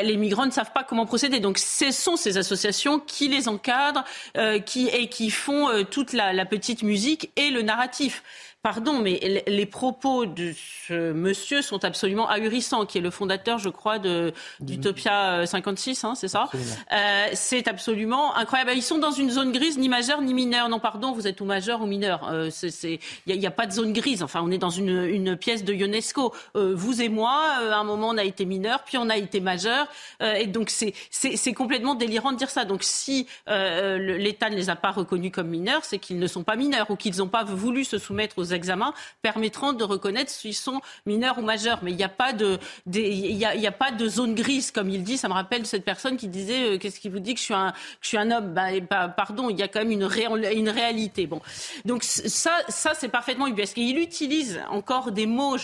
les 0.04 0.18
migrants 0.18 0.46
ne 0.46 0.52
savent 0.52 0.69
pas 0.74 0.84
comment 0.84 1.06
procéder. 1.06 1.40
Donc 1.40 1.58
ce 1.58 1.92
sont 1.92 2.16
ces 2.16 2.38
associations 2.38 3.00
qui 3.00 3.28
les 3.28 3.48
encadrent 3.48 4.04
euh, 4.38 4.60
qui, 4.60 4.88
et 4.88 5.10
qui 5.10 5.30
font 5.30 5.70
euh, 5.70 5.84
toute 5.84 6.14
la, 6.14 6.34
la 6.34 6.46
petite 6.46 6.84
musique 6.84 7.32
et 7.36 7.50
le 7.50 7.62
narratif. 7.62 8.24
Pardon, 8.62 9.00
mais 9.00 9.42
les 9.48 9.66
propos 9.66 10.26
de 10.26 10.52
ce 10.86 11.14
monsieur 11.14 11.62
sont 11.62 11.86
absolument 11.86 12.28
ahurissants, 12.28 12.86
qui 12.86 12.98
est 12.98 13.02
le 13.02 13.10
fondateur, 13.10 13.58
je 13.58 13.70
crois, 13.70 14.00
de 14.00 14.34
d'Utopia 14.60 15.46
56, 15.46 16.04
euh, 16.04 16.08
hein, 16.08 16.16
c'est 16.16 16.28
ça? 16.28 16.50
Euh, 16.92 17.28
C'est 17.36 17.70
absolument 17.70 18.36
incroyable. 18.36 18.72
Ils 18.76 18.82
sont 18.82 18.98
dans 18.98 19.12
une 19.12 19.30
zone 19.30 19.54
grise, 19.54 19.78
ni 19.78 19.88
majeure 19.88 20.22
ni 20.22 20.34
mineure. 20.34 20.68
Non, 20.68 20.80
pardon, 20.80 21.14
vous 21.14 21.26
êtes 21.26 21.40
ou 21.40 21.46
majeur 21.46 21.82
ou 21.82 21.86
mineur. 21.86 22.28
Euh, 22.30 22.50
il 22.84 23.00
n'y 23.40 23.46
a, 23.46 23.48
a, 23.48 23.52
pas 23.52 23.66
de 23.66 23.72
zone 23.72 23.94
grise. 23.94 24.24
Enfin, 24.24 24.42
on 24.44 24.52
est 24.52 24.58
dans 24.58 24.70
une, 24.70 25.06
une 25.06 25.38
pièce 25.38 25.64
de 25.64 25.72
UNESCO. 25.72 26.34
Euh, 26.58 26.74
vous 26.76 27.02
et 27.02 27.08
moi, 27.08 27.60
euh, 27.62 27.72
à 27.72 27.78
un 27.78 27.86
moment, 27.86 28.10
on 28.10 28.18
a 28.18 28.26
été 28.26 28.44
mineur, 28.44 28.84
puis 28.84 28.98
on 28.98 29.10
a 29.10 29.16
été 29.16 29.40
majeur. 29.40 29.88
et 30.22 30.48
donc, 30.48 30.70
c'est 30.70 31.54
complètement 31.54 31.96
délirant 31.96 32.34
de 32.34 32.38
dire 32.38 32.50
ça. 32.50 32.66
Donc, 32.66 32.84
si 32.84 33.26
l'État 33.48 34.50
ne 34.50 34.56
les 34.58 34.70
a 34.70 34.76
pas 34.76 34.92
reconnus 34.92 35.32
comme 35.32 35.48
mineurs, 35.48 35.86
c'est 35.86 35.98
qu'ils 35.98 36.20
ne 36.20 36.28
sont 36.28 36.44
pas 36.44 36.58
mineurs 36.58 36.92
ou 36.92 36.98
qu'ils 36.98 37.20
n'ont 37.20 37.30
pas 37.30 37.46
voulu 37.46 37.86
se 37.86 37.98
soumettre 37.98 38.38
aux 38.38 38.49
examens 38.54 38.94
permettront 39.22 39.74
de 39.74 39.84
reconnaître 39.84 40.32
s'ils 40.32 40.56
sont 40.56 40.82
mineurs 41.06 41.38
ou 41.38 41.42
majeurs. 41.42 41.80
Mais 41.82 41.92
il 41.92 41.98
n'y 41.98 42.04
a 42.04 42.10
pas 42.10 42.34
de, 42.34 42.60
il 42.94 43.36
y 43.36 43.46
a, 43.46 43.72
pas 43.72 43.92
de 43.92 44.08
zone 44.08 44.36
grise, 44.36 44.72
comme 44.72 44.90
il 44.90 45.04
dit. 45.04 45.18
Ça 45.18 45.28
me 45.28 45.34
rappelle 45.34 45.66
cette 45.66 45.86
personne 45.86 46.18
qui 46.18 46.28
disait, 46.28 46.76
euh, 46.76 46.78
qu'est-ce 46.78 47.00
qui 47.00 47.10
vous 47.10 47.20
dit 47.20 47.34
que 47.34 47.40
je 47.40 47.46
suis 47.46 47.54
un, 47.54 47.74
je 48.02 48.08
suis 48.08 48.18
un 48.18 48.32
homme? 48.32 48.54
Bah, 48.54 49.08
Pardon, 49.10 49.50
il 49.50 49.58
y 49.58 49.64
a 49.64 49.68
quand 49.68 49.80
même 49.80 49.92
une, 49.92 50.10
une 50.54 50.70
réalité. 50.70 51.28
Bon, 51.28 51.42
donc 51.86 52.04
ça, 52.04 52.52
ça 52.68 52.94
c'est 52.96 53.10
parfaitement 53.10 53.48
ubuesque. 53.48 53.78
Et 53.78 53.84
il 53.84 54.00
utilise 54.00 54.62
encore 54.70 55.12
des 55.12 55.26
mots? 55.26 55.58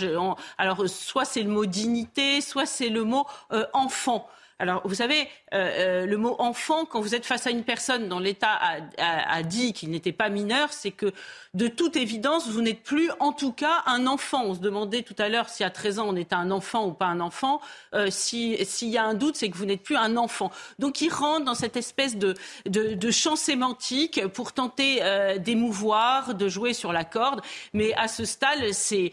alors, 0.58 0.88
soit 0.88 1.26
c'est 1.26 1.44
le 1.44 1.50
mot 1.50 1.66
dignité, 1.66 2.42
soit 2.42 2.66
c'est 2.66 2.90
le 2.90 3.04
mot 3.04 3.26
euh, 3.52 3.66
enfant. 3.74 4.28
Alors, 4.58 4.82
vous 4.86 4.96
savez, 4.96 5.28
euh, 5.54 6.04
euh, 6.04 6.06
le 6.06 6.16
mot 6.16 6.38
enfant, 6.40 6.86
quand 6.86 7.02
vous 7.02 7.14
êtes 7.14 7.26
face 7.26 7.46
à 7.46 7.50
une 7.50 7.66
personne 7.66 8.08
dont 8.08 8.20
l'État 8.20 8.58
a, 8.98 9.44
dit 9.44 9.74
qu'il 9.74 9.90
n'était 9.90 10.14
pas 10.14 10.30
mineur, 10.30 10.72
c'est 10.72 10.92
que, 10.92 11.12
de 11.54 11.68
toute 11.68 11.98
évidence, 11.98 12.48
vous 12.48 12.62
n'êtes 12.62 12.82
plus, 12.82 13.12
en 13.20 13.34
tout 13.34 13.52
cas, 13.52 13.84
un 13.86 14.08
enfant. 14.08 14.46
On 14.46 14.54
se 14.56 14.62
demandait 14.62 15.02
tout 15.02 15.16
à 15.18 15.28
l'heure 15.28 15.50
si 15.50 15.66
à 15.66 15.70
13 15.70 16.00
ans 16.00 16.06
on 16.08 16.16
était 16.16 16.36
un 16.36 16.52
enfant 16.52 16.88
ou 16.88 16.94
pas 16.94 17.08
un 17.08 17.20
enfant. 17.20 17.60
Euh, 17.94 18.08
s'il 18.10 18.64
y 18.88 18.98
a 18.98 19.04
un 19.04 19.14
doute, 19.14 19.36
c'est 19.36 19.50
que 19.50 19.58
vous 19.58 19.66
n'êtes 19.66 19.84
plus 19.84 19.98
un 19.98 20.16
enfant. 20.16 20.52
Donc, 20.80 21.02
il 21.02 21.12
rentre 21.12 21.44
dans 21.44 21.56
cette 21.56 21.76
espèce 21.76 22.16
de, 22.16 22.34
de, 22.66 23.12
champ 23.12 23.36
sémantique 23.36 24.26
pour 24.28 24.54
tenter 24.54 25.02
d'émouvoir, 25.40 26.34
de 26.34 26.48
jouer 26.48 26.74
sur 26.74 26.94
la 26.94 27.04
corde. 27.04 27.42
Mais 27.74 27.94
à 27.96 28.08
ce 28.08 28.24
stade, 28.24 28.72
c'est 28.72 29.12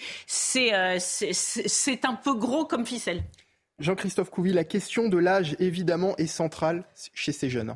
un 2.05 2.15
peu 2.15 2.35
gros 2.35 2.65
comme 2.65 2.87
ficelle. 2.87 3.25
Jean-Christophe 3.79 4.31
Couvi, 4.31 4.53
la 4.53 4.65
question 4.65 5.09
de 5.09 5.19
l'âge, 5.19 5.57
évidemment, 5.59 6.17
est 6.17 6.27
centrale 6.27 6.85
chez 7.15 7.33
ces 7.33 7.51
jeunes. 7.51 7.75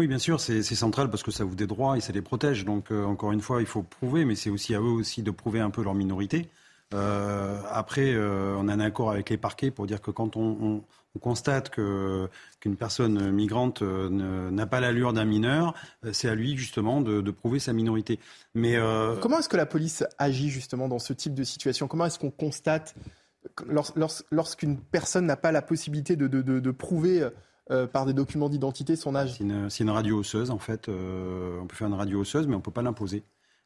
Oui, 0.00 0.06
bien 0.06 0.18
sûr, 0.18 0.40
c'est 0.40 0.62
central 0.62 1.10
parce 1.10 1.22
que 1.22 1.30
ça 1.30 1.44
vous 1.44 1.54
des 1.54 1.66
droits 1.66 1.98
et 1.98 2.00
ça 2.00 2.10
les 2.14 2.22
protège. 2.22 2.64
Donc, 2.64 2.90
euh, 2.90 3.04
encore 3.04 3.32
une 3.32 3.42
fois, 3.42 3.60
il 3.60 3.66
faut 3.66 3.82
prouver, 3.82 4.24
mais 4.24 4.34
c'est 4.34 4.48
aussi 4.48 4.74
à 4.74 4.78
eux 4.78 4.84
aussi 4.84 5.22
de 5.22 5.30
prouver 5.30 5.60
un 5.60 5.68
peu 5.68 5.82
leur 5.82 5.92
minorité. 5.92 6.48
Euh, 6.94 7.60
après, 7.70 8.14
euh, 8.14 8.56
on 8.58 8.66
a 8.68 8.72
un 8.72 8.80
accord 8.80 9.10
avec 9.10 9.28
les 9.28 9.36
parquets 9.36 9.70
pour 9.70 9.86
dire 9.86 10.00
que 10.00 10.10
quand 10.10 10.36
on, 10.36 10.82
constate 11.20 11.70
qu'une 11.70 12.76
personne 12.78 13.32
migrante 13.32 13.82
n'a 13.82 14.66
pas 14.66 14.78
l'allure 14.80 15.12
d'un 15.12 15.24
mineur, 15.24 15.74
c'est 16.12 16.28
à 16.28 16.36
lui 16.36 16.56
justement 16.56 17.00
de, 17.00 17.20
de, 17.20 17.30
prouver 17.32 17.58
sa 17.58 17.72
minorité. 17.72 18.20
Mais 18.54 18.78
comment 19.20 19.40
est-ce 19.40 19.48
que 19.48 19.56
la 19.56 19.66
police 19.66 20.04
agit 20.18 20.50
justement 20.50 20.86
dans 20.86 21.00
ce 21.00 21.12
type 21.12 21.34
de 21.34 21.42
situation? 21.42 21.88
Comment 21.88 22.06
est-ce 22.06 22.20
qu'on 22.20 22.30
constate 22.30 22.94
lorsqu'une 24.30 24.78
personne 24.78 25.26
n'a 25.26 25.36
pas 25.36 25.52
la 25.52 25.62
possibilité 25.62 26.16
de, 26.16 26.70
prouver 26.70 27.28
euh, 27.70 27.86
par 27.86 28.04
des 28.04 28.12
documents 28.12 28.48
d'identité 28.48 28.96
son 28.96 29.14
âge 29.14 29.38
C'est 29.68 29.84
une, 29.84 29.90
radio 29.90 30.18
osseuse, 30.18 30.50
en 30.50 30.58
fait. 30.58 30.88
Euh, 30.88 31.60
on 31.60 31.66
peut 31.66 31.76
faire 31.76 31.86
une 31.86 31.94
radio 31.94 32.20
osseuse, 32.20 32.48
mais 32.48 32.54
on 32.54 32.58
ne 32.58 32.62
peut 32.62 32.72
pas 32.72 32.82
l'imposer. 32.82 33.22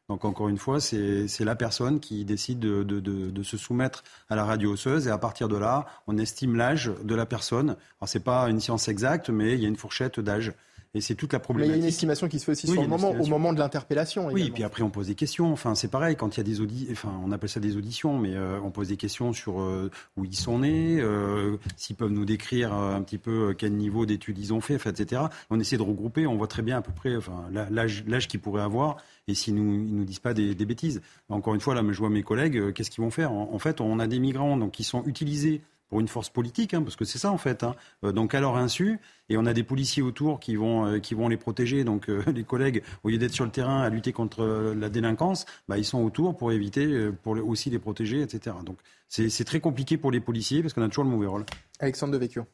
Donc 0.07 0.23
encore 0.25 0.49
une 0.49 0.59
fois, 0.59 0.79
c'est 0.79 1.39
la 1.39 1.55
personne 1.55 1.99
qui 1.99 2.23
décide 2.25 2.59
de, 2.59 3.43
se 3.43 3.57
soumettre 3.57 4.03
à 4.29 4.35
la 4.35 4.45
radio 4.45 4.73
osseuse 4.73 5.07
et 5.07 5.09
à 5.09 5.17
partir 5.17 5.47
de 5.47 5.57
là, 5.57 5.87
on 6.05 6.19
estime 6.19 6.55
l'âge 6.55 6.91
de 7.03 7.15
la 7.15 7.25
personne. 7.25 7.69
Alors 7.99 8.07
c'est 8.07 8.19
pas 8.19 8.47
une 8.49 8.59
science 8.59 8.87
exacte, 8.87 9.31
mais 9.31 9.55
il 9.55 9.61
y 9.61 9.65
a 9.65 9.67
une 9.67 9.75
fourchette 9.75 10.19
d'âge. 10.19 10.53
Et 10.95 11.01
c'est 11.01 11.13
toute 11.13 11.33
la 11.33 11.39
Mais 11.39 11.41
il 11.41 11.43
problématique. 11.43 11.75
y 11.75 11.79
a 11.79 11.83
une 11.83 11.87
estimation 11.89 12.27
qui 12.29 12.39
se 12.39 12.45
fait 12.45 12.51
aussi 12.53 12.67
Oui, 12.67 12.73
sur 12.73 12.81
le 12.81 12.87
moment, 12.87 13.11
au 13.11 13.25
moment 13.25 13.51
de 13.51 13.59
l'interpellation. 13.59 14.27
Oui, 14.27 14.47
et 14.47 14.49
puis 14.51 14.63
après 14.63 14.81
on 14.81 14.89
pose 14.89 15.07
des 15.07 15.15
questions. 15.15 15.51
Enfin, 15.51 15.75
c'est 15.75 15.89
pareil 15.89 16.15
quand 16.15 16.35
il 16.35 16.39
y 16.39 16.41
a 16.41 16.43
des 16.43 16.61
audits. 16.61 16.87
Enfin, 16.89 17.11
on 17.25 17.33
appelle 17.33 17.49
ça 17.49 17.59
des 17.59 17.75
auditions, 17.75 18.17
mais 18.17 18.33
euh, 18.33 18.59
on 18.63 18.71
pose 18.71 18.87
des 18.87 18.95
questions 18.95 19.33
sur 19.33 19.59
euh, 19.59 19.91
où 20.15 20.23
ils 20.23 20.35
sont 20.37 20.59
nés, 20.59 21.01
euh, 21.01 21.57
s'ils 21.75 21.97
peuvent 21.97 22.11
nous 22.11 22.23
décrire 22.23 22.73
un 22.73 23.01
petit 23.01 23.17
peu 23.17 23.53
quel 23.57 23.73
niveau 23.73 24.05
d'études 24.05 24.39
ils 24.39 24.53
ont 24.53 24.61
fait, 24.61 24.75
etc. 24.87 25.23
On 25.49 25.59
essaie 25.59 25.75
de 25.77 25.81
regrouper. 25.81 26.27
On 26.27 26.37
voit 26.37 26.47
très 26.47 26.61
bien 26.61 26.77
à 26.77 26.81
peu 26.81 26.93
près, 26.93 27.17
enfin, 27.17 27.43
l'âge, 27.51 28.27
qu'ils 28.29 28.39
pourraient 28.39 28.63
avoir 28.63 28.95
et 29.27 29.33
s'ils 29.35 29.55
nous, 29.55 29.73
ils 29.73 29.95
nous 29.95 30.05
disent 30.05 30.19
pas 30.19 30.33
des, 30.33 30.55
des 30.55 30.65
bêtises. 30.65 31.01
Encore 31.27 31.55
une 31.55 31.61
fois, 31.61 31.75
là, 31.75 31.81
je 31.89 31.97
vois 31.97 32.09
mes 32.09 32.23
collègues. 32.23 32.71
qu'est-ce 32.73 32.89
qu'ils 32.89 33.03
vont 33.03 33.11
faire? 33.11 33.33
En, 33.33 33.49
en 33.53 33.59
fait, 33.59 33.81
on 33.81 33.99
a 33.99 34.07
des 34.07 34.19
migrants 34.19 34.55
donc 34.55 34.71
qui 34.71 34.83
sont 34.85 35.03
utilisés 35.05 35.61
pour 35.89 35.99
une 35.99 36.07
force 36.07 36.29
politique, 36.29 36.73
hein, 36.73 36.81
parce 36.81 36.95
que 36.95 37.05
c'est 37.05 37.19
ça 37.19 37.31
en 37.31 37.37
fait. 37.37 37.63
hein. 37.63 37.75
Euh, 38.03 38.11
donc 38.11 38.33
à 38.33 38.39
leur 38.41 38.55
insu, 38.57 38.99
et 39.29 39.37
on 39.37 39.45
a 39.45 39.53
des 39.53 39.63
policiers 39.63 40.01
autour 40.03 40.39
qui 40.39 40.55
vont 40.55 40.85
euh, 40.85 40.99
qui 40.99 41.13
vont 41.13 41.27
les 41.27 41.37
protéger. 41.37 41.83
Donc 41.83 42.09
euh, 42.09 42.23
les 42.33 42.43
collègues, 42.43 42.83
au 43.03 43.09
lieu 43.09 43.17
d'être 43.17 43.33
sur 43.33 43.45
le 43.45 43.51
terrain 43.51 43.81
à 43.81 43.89
lutter 43.89 44.11
contre 44.13 44.45
la 44.75 44.89
délinquance, 44.89 45.45
bah, 45.67 45.77
ils 45.77 45.85
sont 45.85 46.03
autour 46.03 46.35
pour 46.37 46.51
éviter, 46.51 47.09
pour 47.23 47.33
aussi 47.47 47.69
les 47.69 47.79
protéger, 47.79 48.21
etc. 48.21 48.55
Donc 48.65 48.79
c'est 49.07 49.29
c'est 49.29 49.43
très 49.45 49.59
compliqué 49.59 49.97
pour 49.97 50.11
les 50.11 50.19
policiers 50.21 50.61
parce 50.61 50.73
qu'on 50.73 50.81
a 50.81 50.87
toujours 50.89 51.03
le 51.05 51.09
mauvais 51.11 51.27
rôle. 51.27 51.45
Alexandre 51.79 52.13
Devecchio. 52.13 52.45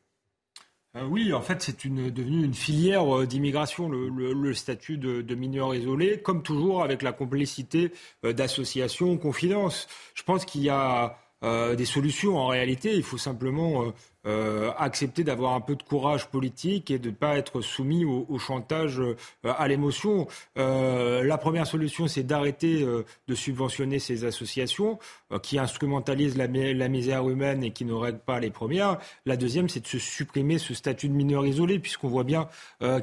Euh, 0.98 1.08
oui, 1.10 1.32
en 1.32 1.40
fait, 1.42 1.62
c'est 1.62 1.86
une, 1.86 2.10
devenu 2.10 2.44
une 2.44 2.54
filière 2.54 3.16
euh, 3.20 3.26
d'immigration, 3.26 3.88
le, 3.88 4.10
le- 4.10 4.34
le 4.34 4.54
statut 4.54 4.98
de, 4.98 5.22
de 5.22 5.36
mineur 5.36 5.74
isolé, 5.74 6.22
comme 6.22 6.44
toujours 6.44 6.84
avec 6.84 7.02
la 7.02 7.14
complicité 7.14 7.94
euh, 8.26 8.34
d'associations 8.34 9.18
confidences. 9.18 9.88
Je 10.16 10.24
pense 10.24 10.44
qu'il 10.44 10.64
y 10.64 10.70
a 10.70 11.18
euh, 11.44 11.76
des 11.76 11.86
solutions 11.86 12.38
en 12.38 12.48
réalité. 12.48 12.96
Il 12.96 13.04
faut 13.04 13.18
simplement 13.18 13.84
euh, 13.84 13.92
euh, 14.28 14.72
accepter 14.78 15.24
d'avoir 15.24 15.54
un 15.54 15.62
peu 15.62 15.76
de 15.76 15.82
courage 15.82 16.28
politique 16.28 16.92
et 16.92 17.00
de 17.00 17.10
ne 17.10 17.16
pas 17.16 17.38
être 17.38 17.62
soumis 17.62 18.06
au, 18.06 18.26
au 18.30 18.38
chantage, 18.38 19.00
euh, 19.00 19.16
à 19.44 19.68
l'émotion. 19.68 20.28
Euh, 20.58 21.24
la 21.24 21.38
première 21.38 21.66
solution, 21.66 22.08
c'est 22.08 22.24
d'arrêter 22.24 22.84
euh, 22.84 23.04
de 23.28 23.36
subventionner 23.36 23.98
ces 23.98 24.26
associations 24.26 25.00
qui 25.42 25.58
instrumentalisent 25.58 26.38
la, 26.38 26.48
la 26.48 26.88
misère 26.88 27.28
humaine 27.28 27.64
et 27.64 27.72
qui 27.72 27.86
ne 27.86 27.94
règlent 27.94 28.20
pas 28.20 28.40
les 28.40 28.52
premières. 28.52 28.98
La 29.26 29.38
deuxième, 29.38 29.70
c'est 29.70 29.80
de 29.80 29.88
se 29.88 29.98
supprimer 29.98 30.58
ce 30.60 30.74
statut 30.74 31.08
de 31.08 31.14
mineur 31.14 31.46
isolé, 31.46 31.80
puisqu'on 31.80 32.10
voit 32.10 32.26
bien 32.26 32.50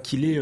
qu'il 0.03 0.25
est, 0.25 0.39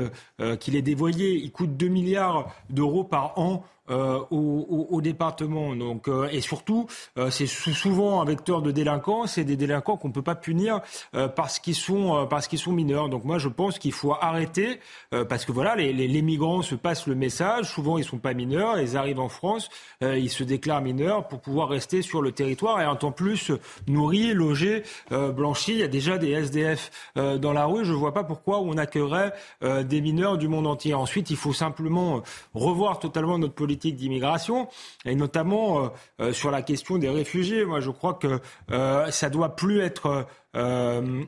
qu'il 0.59 0.75
est 0.75 0.83
dévoyé. 0.83 1.35
Il 1.35 1.53
coûte 1.53 1.77
2 1.77 1.87
milliards 1.87 2.53
d'euros 2.71 3.05
par 3.05 3.39
an 3.39 3.65
euh, 3.91 4.19
au, 4.31 4.87
au- 4.91 5.01
département. 5.01 5.77
Donc, 5.77 6.09
euh, 6.09 6.29
et 6.33 6.41
surtout, 6.41 6.87
euh, 7.19 7.31
c'est 7.31 7.47
sou- 7.47 7.73
souvent 7.75 8.21
un 8.21 8.25
vecteur 8.25 8.63
de 8.63 8.71
délinquance 8.73 9.39
et 9.39 9.45
des 9.45 9.57
délinquants 9.57 9.97
qu'on 9.97 10.09
ne 10.09 10.13
peut 10.13 10.23
pas 10.23 10.35
punir 10.35 10.81
euh, 11.15 11.29
parce 11.29 11.59
qu'ils 11.59 11.75
sont, 11.77 12.17
euh, 12.17 12.25
parce 12.27 12.49
qu'ils 12.49 12.59
sont 12.59 12.73
mineurs. 12.73 13.09
Donc 13.09 13.25
moi, 13.25 13.39
je 13.39 13.49
pense 13.49 13.79
qu'il 13.79 13.93
faut 13.93 14.15
arrêter 14.21 14.81
euh, 15.15 15.25
parce 15.25 15.45
que 15.45 15.53
voilà, 15.53 15.77
les, 15.77 15.93
les, 15.93 16.09
les 16.09 16.23
migrants 16.23 16.63
se 16.63 16.75
passent 16.75 17.07
le 17.07 17.15
message. 17.15 17.67
Souvent, 17.71 17.99
ils 17.99 18.05
sont 18.05 18.19
pas 18.19 18.35
mineurs. 18.35 18.79
Ils 18.81 18.97
arrivent 18.97 19.21
en 19.21 19.29
France, 19.29 19.69
ils 20.03 20.31
se 20.31 20.43
déclarent 20.45 20.83
mineurs 20.83 21.29
pour 21.29 21.41
pouvoir 21.41 21.69
rester 21.69 22.03
sur 22.03 22.23
le 22.23 22.33
territoire 22.33 22.81
et 22.81 22.85
un 22.85 22.97
temps 22.97 23.13
plus 23.13 23.53
nourris, 23.87 24.33
logés, 24.35 24.83
blanchis. 25.11 25.73
Il 25.73 25.79
y 25.79 25.83
a 25.83 25.89
déjà 25.89 26.19
des 26.19 26.31
SDF 26.33 26.91
dans 27.15 27.53
la 27.53 27.67
rue. 27.67 27.85
Je 27.85 27.93
vois 27.93 28.13
pas 28.15 28.25
pourquoi 28.25 28.61
on 28.61 28.77
accueillerait 28.77 29.33
des 29.63 30.01
mineurs 30.01 30.39
du 30.39 30.49
monde 30.49 30.67
entier. 30.67 30.95
Ensuite, 30.95 31.31
il 31.31 31.37
faut 31.37 31.53
simplement 31.53 32.23
revoir 32.55 32.99
totalement 32.99 33.39
notre 33.39 33.55
politique 33.55 33.76
d'immigration 33.77 34.69
et 35.05 35.15
notamment 35.15 35.85
euh, 35.85 35.89
euh, 36.21 36.33
sur 36.33 36.51
la 36.51 36.63
question 36.63 36.99
des 36.99 37.09
réfugiés. 37.09 37.65
Moi, 37.65 37.81
je 37.81 37.91
crois 37.91 38.15
que 38.15 38.41
euh, 38.71 39.11
ça 39.11 39.31
doit 39.31 39.57
plus 39.57 39.81
être 39.81 40.27
euh, 40.57 41.25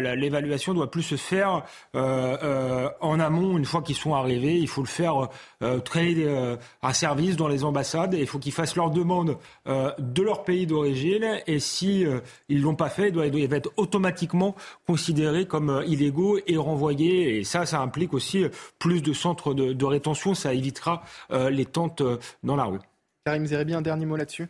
la- 0.00 0.16
l'évaluation 0.16 0.74
doit 0.74 0.90
plus 0.90 1.02
se 1.02 1.16
faire 1.16 1.64
euh, 1.94 2.36
euh, 2.42 2.88
en 3.00 3.18
amont 3.20 3.56
une 3.56 3.64
fois 3.64 3.82
qu'ils 3.82 3.96
sont 3.96 4.14
arrivés. 4.14 4.56
Il 4.58 4.68
faut 4.68 4.82
le 4.82 4.86
faire 4.88 5.28
créer 5.84 6.28
un 6.82 6.92
service 6.92 7.36
dans 7.36 7.48
les 7.48 7.64
ambassades 7.64 8.14
et 8.14 8.20
il 8.20 8.26
faut 8.26 8.38
qu'ils 8.38 8.52
fassent 8.52 8.76
leur 8.76 8.90
demande 8.90 9.38
de 9.66 10.22
leur 10.22 10.44
pays 10.44 10.66
d'origine 10.66 11.40
et 11.46 11.58
si 11.58 12.04
ils 12.48 12.60
l'ont 12.60 12.74
pas 12.74 12.88
fait, 12.88 13.08
ils 13.08 13.12
doivent, 13.12 13.34
ils 13.34 13.52
être 13.52 13.72
automatiquement 13.76 14.54
considérés 14.86 15.46
comme 15.46 15.82
illégaux 15.86 16.38
et 16.46 16.56
renvoyés. 16.56 17.38
Et 17.38 17.44
ça, 17.44 17.66
ça 17.66 17.80
implique 17.80 18.14
aussi 18.14 18.44
plus 18.78 19.02
de 19.02 19.12
centres 19.12 19.54
de, 19.54 19.84
rétention. 19.84 20.34
Ça 20.34 20.54
évitera 20.54 21.02
les 21.30 21.64
tentes 21.66 22.02
dans 22.42 22.56
la 22.56 22.64
rue. 22.64 22.80
Karim 23.24 23.46
Zerebi, 23.46 23.74
un 23.74 23.82
dernier 23.82 24.06
mot 24.06 24.16
là-dessus? 24.16 24.48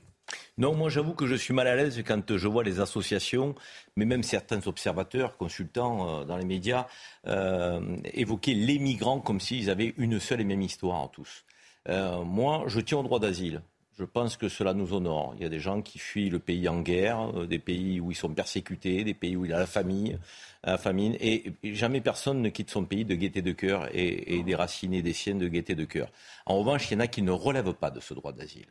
Non, 0.59 0.75
moi 0.75 0.89
j'avoue 0.91 1.15
que 1.15 1.27
je 1.27 1.35
suis 1.35 1.55
mal 1.55 1.69
à 1.69 1.77
l'aise 1.77 2.03
quand 2.07 2.37
je 2.37 2.49
vois 2.49 2.65
les 2.65 2.81
associations, 2.81 3.55
mais 3.97 4.05
même 4.05 4.23
certains 4.23 4.67
observateurs, 4.67 5.37
consultants 5.37 6.21
euh, 6.21 6.25
dans 6.25 6.37
les 6.37 6.45
médias, 6.45 6.87
euh, 7.27 7.97
évoquer 8.13 8.55
les 8.55 8.79
migrants 8.79 9.21
comme 9.21 9.41
s'ils 9.41 9.71
avaient 9.71 9.95
une 9.97 10.19
seule 10.21 10.41
et 10.41 10.45
même 10.45 10.63
histoire 10.63 11.11
tous. 11.11 11.45
Euh, 11.89 12.23
moi, 12.25 12.65
je 12.67 12.81
tiens 12.81 12.99
au 12.99 13.03
droit 13.03 13.21
d'asile. 13.21 13.63
Je 13.99 14.05
pense 14.05 14.37
que 14.37 14.49
cela 14.49 14.75
nous 14.75 14.95
honore. 14.95 15.35
Il 15.37 15.43
y 15.43 15.47
a 15.47 15.49
des 15.49 15.59
gens 15.59 15.83
qui 15.83 15.99
fuient 15.99 16.31
le 16.31 16.39
pays 16.39 16.69
en 16.69 16.83
guerre, 16.83 17.37
euh, 17.37 17.47
des 17.47 17.59
pays 17.59 17.99
où 18.01 18.13
ils 18.13 18.17
sont 18.17 18.33
persécutés, 18.33 19.03
des 19.03 19.15
pays 19.15 19.37
où 19.37 19.45
il 19.45 19.51
y 19.51 19.55
a 19.55 19.59
la 19.59 19.67
famille, 19.67 20.19
la 20.63 20.79
famine, 20.79 21.17
et, 21.21 21.53
et 21.65 21.75
jamais 21.75 22.01
personne 22.01 22.41
ne 22.41 22.49
quitte 22.49 22.71
son 22.71 22.85
pays 22.85 23.05
de 23.05 23.15
gaieté 23.17 23.43
de 23.43 23.53
cœur 23.53 23.89
et, 23.93 24.37
et 24.37 24.43
déraciné 24.45 25.03
des 25.03 25.13
siennes 25.13 25.39
de 25.39 25.49
gaieté 25.49 25.75
de 25.75 25.85
cœur. 25.85 26.11
En 26.47 26.59
revanche, 26.59 26.91
il 26.91 26.95
y 26.95 26.97
en 26.97 27.01
a 27.01 27.07
qui 27.09 27.23
ne 27.23 27.33
relèvent 27.33 27.75
pas 27.75 27.91
de 27.91 28.01
ce 28.01 28.15
droit 28.15 28.33
d'asile. 28.33 28.67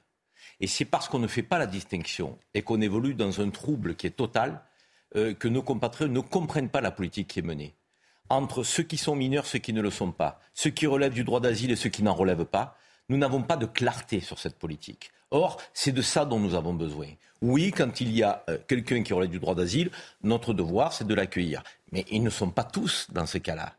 Et 0.60 0.68
c'est 0.68 0.86
parce 0.86 1.08
qu'on 1.08 1.20
ne 1.20 1.28
fait 1.28 1.44
pas 1.44 1.60
la 1.60 1.68
distinction 1.68 2.38
et 2.54 2.62
qu'on 2.62 2.82
évolue 2.82 3.14
dans 3.14 3.42
un 3.42 3.50
trouble 3.50 3.96
qui 3.96 4.08
est 4.08 4.12
total 4.12 4.62
euh, 5.16 5.34
que 5.34 5.48
nos 5.48 5.62
compatriotes 5.62 6.12
ne 6.12 6.20
comprennent 6.20 6.70
pas 6.70 6.82
la 6.82 6.92
politique 6.92 7.28
qui 7.28 7.40
est 7.40 7.44
menée. 7.44 7.76
Entre 8.30 8.64
ceux 8.64 8.84
qui 8.84 8.98
sont 8.98 9.16
mineurs, 9.16 9.46
ceux 9.46 9.60
qui 9.60 9.72
ne 9.72 9.82
le 9.82 9.92
sont 9.92 10.12
pas, 10.12 10.40
ceux 10.54 10.70
qui 10.70 10.88
relèvent 10.88 11.14
du 11.14 11.24
droit 11.24 11.40
d'asile 11.40 11.72
et 11.72 11.76
ceux 11.76 11.90
qui 11.90 12.04
n'en 12.04 12.14
relèvent 12.14 12.46
pas, 12.46 12.76
nous 13.10 13.18
n'avons 13.18 13.42
pas 13.42 13.56
de 13.56 13.66
clarté 13.66 14.20
sur 14.20 14.40
cette 14.40 14.58
politique. 14.60 15.12
Or, 15.32 15.62
c'est 15.74 15.92
de 15.92 16.02
ça 16.02 16.26
dont 16.26 16.40
nous 16.40 16.56
avons 16.56 16.74
besoin. 16.74 17.08
Oui, 17.42 17.72
quand 17.72 18.02
il 18.02 18.12
y 18.12 18.24
a 18.24 18.44
euh, 18.50 18.58
quelqu'un 18.68 19.04
qui 19.04 19.14
relève 19.14 19.30
du 19.30 19.40
droit 19.40 19.56
d'asile, 19.56 19.92
notre 20.24 20.54
devoir, 20.54 20.92
c'est 20.92 21.08
de 21.08 21.14
l'accueillir. 21.14 21.64
Mais 21.92 22.06
ils 22.10 22.24
ne 22.24 22.30
sont 22.30 22.50
pas 22.50 22.64
tous 22.64 23.08
dans 23.12 23.26
ce 23.26 23.38
cas-là. 23.38 23.74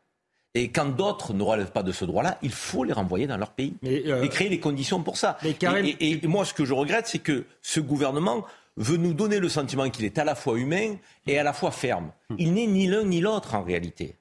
Et 0.59 0.69
quand 0.71 0.87
d'autres 0.97 1.33
ne 1.35 1.43
relèvent 1.43 1.71
pas 1.73 1.83
de 1.83 1.93
ce 1.93 2.05
droit-là, 2.05 2.39
il 2.43 2.51
faut 2.53 2.85
les 2.85 2.93
renvoyer 2.93 3.27
dans 3.27 3.37
leur 3.37 3.51
pays 3.51 3.75
euh, 3.85 4.23
et 4.23 4.29
créer 4.29 4.49
les 4.49 4.61
conditions 4.61 5.03
pour 5.03 5.17
ça. 5.17 5.39
Mais 5.83 5.91
Et, 5.91 5.97
et- 6.13 6.25
et 6.25 6.27
moi, 6.27 6.45
ce 6.45 6.53
que 6.55 6.65
je 6.65 6.75
regrette, 6.75 7.07
c'est 7.07 7.19
que 7.21 7.45
ce 7.63 7.81
gouvernement 7.81 8.45
veut 8.77 8.97
nous 8.97 9.13
donner 9.15 9.39
le 9.41 9.49
sentiment 9.49 9.89
qu'il 9.91 10.05
est 10.05 10.19
à 10.19 10.25
la 10.25 10.35
fois 10.35 10.59
humain 10.59 10.97
et 11.27 11.39
à 11.39 11.43
la 11.43 11.53
fois 11.53 11.71
ferme. 11.71 12.11
Il 12.39 12.55
n'est 12.55 12.67
ni 12.67 12.87
l'un 12.87 13.05
ni 13.05 13.21
l'autre 13.21 13.55
en 13.55 13.63
réalité. 13.63 14.17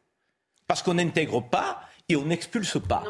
Parce 0.68 0.82
qu'on 0.84 0.96
n'intègre 0.96 1.42
pas 1.42 1.80
et 2.10 2.16
on 2.16 2.24
n'expulse 2.24 2.78
pas. 2.88 3.04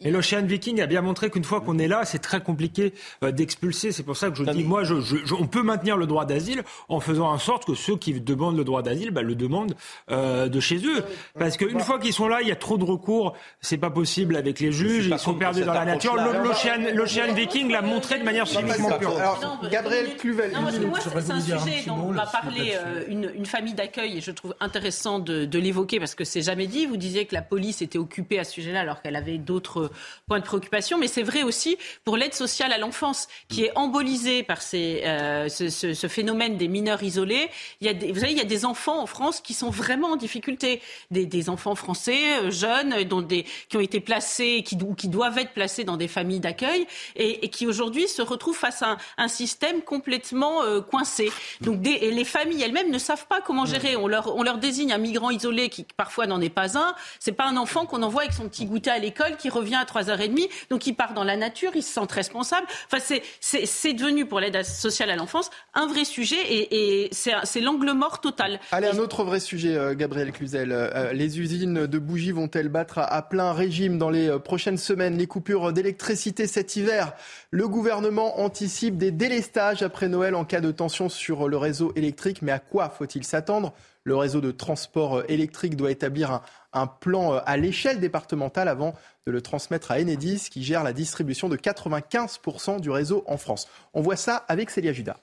Et 0.00 0.10
l'Ocean 0.10 0.42
Viking 0.42 0.80
a 0.80 0.86
bien 0.86 1.02
montré 1.02 1.30
qu'une 1.30 1.44
fois 1.44 1.60
qu'on 1.60 1.78
est 1.78 1.86
là, 1.86 2.04
c'est 2.04 2.18
très 2.18 2.40
compliqué 2.40 2.92
euh, 3.22 3.30
d'expulser. 3.30 3.92
C'est 3.92 4.02
pour 4.02 4.16
ça 4.16 4.28
que 4.30 4.36
je 4.36 4.42
dis, 4.42 4.64
moi, 4.64 4.82
je, 4.82 5.00
je- 5.00 5.24
je- 5.24 5.34
on 5.34 5.46
peut 5.46 5.62
maintenir 5.62 5.96
le 5.96 6.06
droit 6.08 6.24
d'asile 6.24 6.64
en 6.88 6.98
faisant 6.98 7.28
en 7.28 7.38
sorte 7.38 7.64
que 7.64 7.74
ceux 7.74 7.96
qui 7.96 8.12
demandent 8.20 8.56
le 8.56 8.64
droit 8.64 8.82
d'asile 8.82 9.12
bah, 9.12 9.22
le 9.22 9.36
demandent 9.36 9.76
euh, 10.10 10.48
de 10.48 10.58
chez 10.58 10.78
eux. 10.84 11.04
Parce 11.38 11.56
qu'une 11.56 11.78
fois 11.78 12.00
qu'ils 12.00 12.12
sont 12.12 12.26
là, 12.26 12.38
il 12.42 12.48
y 12.48 12.50
a 12.50 12.56
trop 12.56 12.76
de 12.76 12.82
recours. 12.84 13.36
C'est 13.60 13.78
pas 13.78 13.90
possible 13.90 14.34
avec 14.34 14.58
les 14.58 14.72
juges. 14.72 15.06
Ils 15.06 15.18
sont 15.20 15.34
perdus 15.34 15.62
dans 15.62 15.72
la 15.72 15.84
nature. 15.84 16.16
L'Ocean 16.16 17.32
Viking 17.32 17.70
l'a 17.70 17.82
montré 17.82 18.18
de 18.18 18.24
manière 18.24 18.46
chimiquement 18.46 18.98
pure. 18.98 19.16
Alors, 19.16 19.60
Gabriel 19.70 20.16
Cluvel, 20.16 20.50
Non, 20.52 20.62
parce 20.64 20.78
que 20.78 20.84
moi, 20.86 20.98
c'est 21.00 21.30
un 21.30 21.40
sujet 21.40 21.82
dont 21.86 21.94
on 22.08 22.10
va 22.12 22.26
parler 22.26 22.72
euh, 22.74 23.04
une, 23.06 23.30
une 23.36 23.46
famille 23.46 23.74
d'accueil 23.74 24.18
et 24.18 24.20
je 24.20 24.32
trouve 24.32 24.56
intéressant 24.58 25.20
de, 25.20 25.44
de 25.44 25.58
l'évoquer 25.60 26.00
parce 26.00 26.16
que 26.16 26.24
c'est 26.24 26.42
jamais 26.42 26.66
dit. 26.66 26.86
Vous 26.86 26.96
disiez 26.96 27.26
que 27.26 27.34
la 27.36 27.42
police 27.42 27.80
était 27.82 27.98
occupée 27.98 28.39
à 28.40 28.44
ce 28.44 28.52
sujet-là 28.52 28.80
alors 28.80 29.02
qu'elle 29.02 29.16
avait 29.16 29.38
d'autres 29.38 29.90
points 30.26 30.40
de 30.40 30.44
préoccupation, 30.44 30.98
mais 30.98 31.06
c'est 31.08 31.22
vrai 31.22 31.42
aussi 31.42 31.76
pour 32.04 32.16
l'aide 32.16 32.34
sociale 32.34 32.72
à 32.72 32.78
l'enfance 32.78 33.28
qui 33.48 33.64
est 33.64 33.72
embolisée 33.76 34.42
par 34.42 34.62
ces, 34.62 35.02
euh, 35.04 35.48
ce, 35.48 35.68
ce- 35.68 35.94
ce 35.94 36.08
phénomène 36.08 36.56
des 36.56 36.68
mineurs 36.68 37.02
isolés. 37.02 37.48
Il 37.80 37.86
y 37.86 37.90
a 37.90 37.94
des, 37.94 38.12
vous 38.12 38.20
savez, 38.20 38.32
il 38.32 38.38
y 38.38 38.42
a 38.42 38.44
des 38.44 38.64
enfants 38.64 39.00
en 39.00 39.06
France 39.06 39.40
qui 39.40 39.54
sont 39.54 39.70
vraiment 39.70 40.08
en 40.12 40.16
difficulté, 40.16 40.80
des, 41.10 41.26
des 41.26 41.48
enfants 41.48 41.74
français 41.74 42.38
euh, 42.42 42.50
jeunes 42.50 42.92
euh, 42.94 43.04
dont 43.04 43.22
des, 43.22 43.44
qui 43.68 43.76
ont 43.76 43.80
été 43.80 44.00
placés, 44.00 44.62
qui, 44.64 44.76
ou 44.82 44.94
qui 44.94 45.08
doivent 45.08 45.38
être 45.38 45.52
placés 45.52 45.84
dans 45.84 45.96
des 45.96 46.08
familles 46.08 46.40
d'accueil 46.40 46.86
et, 47.16 47.44
et 47.44 47.48
qui 47.48 47.66
aujourd'hui 47.66 48.08
se 48.08 48.22
retrouvent 48.22 48.56
face 48.56 48.82
à 48.82 48.90
un, 48.92 48.96
un 49.18 49.28
système 49.28 49.82
complètement 49.82 50.62
euh, 50.62 50.80
coincé. 50.80 51.30
Donc 51.60 51.80
des, 51.80 51.90
et 51.90 52.10
les 52.10 52.24
familles 52.24 52.62
elles-mêmes 52.62 52.90
ne 52.90 52.98
savent 52.98 53.26
pas 53.26 53.40
comment 53.40 53.66
gérer. 53.66 53.96
On 53.96 54.08
leur, 54.08 54.34
on 54.36 54.42
leur 54.42 54.58
désigne 54.58 54.92
un 54.92 54.98
migrant 54.98 55.30
isolé 55.30 55.68
qui 55.68 55.84
parfois 55.96 56.26
n'en 56.26 56.40
est 56.40 56.48
pas 56.48 56.78
un. 56.78 56.94
C'est 57.18 57.32
pas 57.32 57.46
un 57.46 57.56
enfant 57.56 57.86
qu'on 57.86 58.02
envoie 58.02 58.24
avec 58.30 58.34
son 58.34 58.48
petit 58.48 58.66
goûter 58.66 58.90
à 58.90 58.98
l'école 58.98 59.36
qui 59.36 59.50
revient 59.50 59.76
à 59.76 59.84
3h30. 59.84 60.48
Donc 60.70 60.86
il 60.86 60.94
part 60.94 61.14
dans 61.14 61.24
la 61.24 61.36
nature, 61.36 61.72
il 61.74 61.82
se 61.82 61.92
sent 61.92 62.06
responsable. 62.10 62.66
Enfin, 62.86 63.02
c'est, 63.40 63.92
devenu 63.92 64.24
pour 64.24 64.40
l'aide 64.40 64.62
sociale 64.64 65.10
à 65.10 65.16
l'enfance 65.16 65.50
un 65.74 65.86
vrai 65.86 66.04
sujet 66.04 66.40
et, 66.48 67.04
et 67.04 67.08
c'est, 67.12 67.60
l'angle 67.60 67.92
mort 67.92 68.20
total. 68.20 68.60
Allez, 68.72 68.86
un 68.86 68.98
autre 68.98 69.24
vrai 69.24 69.40
sujet, 69.40 69.76
euh, 69.76 69.94
Gabriel 69.94 70.32
Cluzel. 70.32 70.70
Euh, 70.72 71.12
les 71.12 71.40
usines 71.40 71.86
de 71.86 71.98
bougies 71.98 72.30
vont-elles 72.30 72.68
battre 72.68 72.98
à, 72.98 73.04
à 73.04 73.22
plein 73.22 73.52
régime 73.52 73.98
dans 73.98 74.10
les 74.10 74.28
euh, 74.28 74.38
prochaines 74.38 74.78
semaines? 74.78 75.18
Les 75.18 75.26
coupures 75.26 75.72
d'électricité 75.72 76.46
cet 76.46 76.76
hiver. 76.76 77.12
Le 77.50 77.66
gouvernement 77.68 78.40
anticipe 78.40 78.96
des 78.96 79.10
délestages 79.10 79.82
après 79.82 80.08
Noël 80.08 80.34
en 80.34 80.44
cas 80.44 80.60
de 80.60 80.70
tension 80.70 81.08
sur 81.08 81.48
le 81.48 81.56
réseau 81.56 81.92
électrique. 81.96 82.42
Mais 82.42 82.52
à 82.52 82.60
quoi 82.60 82.88
faut-il 82.90 83.24
s'attendre? 83.24 83.74
Le 84.04 84.16
réseau 84.16 84.40
de 84.40 84.50
transport 84.50 85.22
électrique 85.28 85.76
doit 85.76 85.90
établir 85.90 86.30
un, 86.32 86.42
plan 86.86 87.38
à 87.38 87.56
l'échelle 87.56 88.00
départementale 88.00 88.68
avant 88.68 88.94
de 89.26 89.32
le 89.32 89.42
transmettre 89.42 89.90
à 89.90 90.00
Enedis 90.00 90.48
qui 90.50 90.62
gère 90.62 90.84
la 90.84 90.92
distribution 90.92 91.48
de 91.48 91.56
95% 91.56 92.80
du 92.80 92.90
réseau 92.90 93.24
en 93.26 93.36
France. 93.36 93.68
On 93.94 94.02
voit 94.02 94.16
ça 94.16 94.44
avec 94.48 94.70
Célia 94.70 94.92
Judas. 94.92 95.16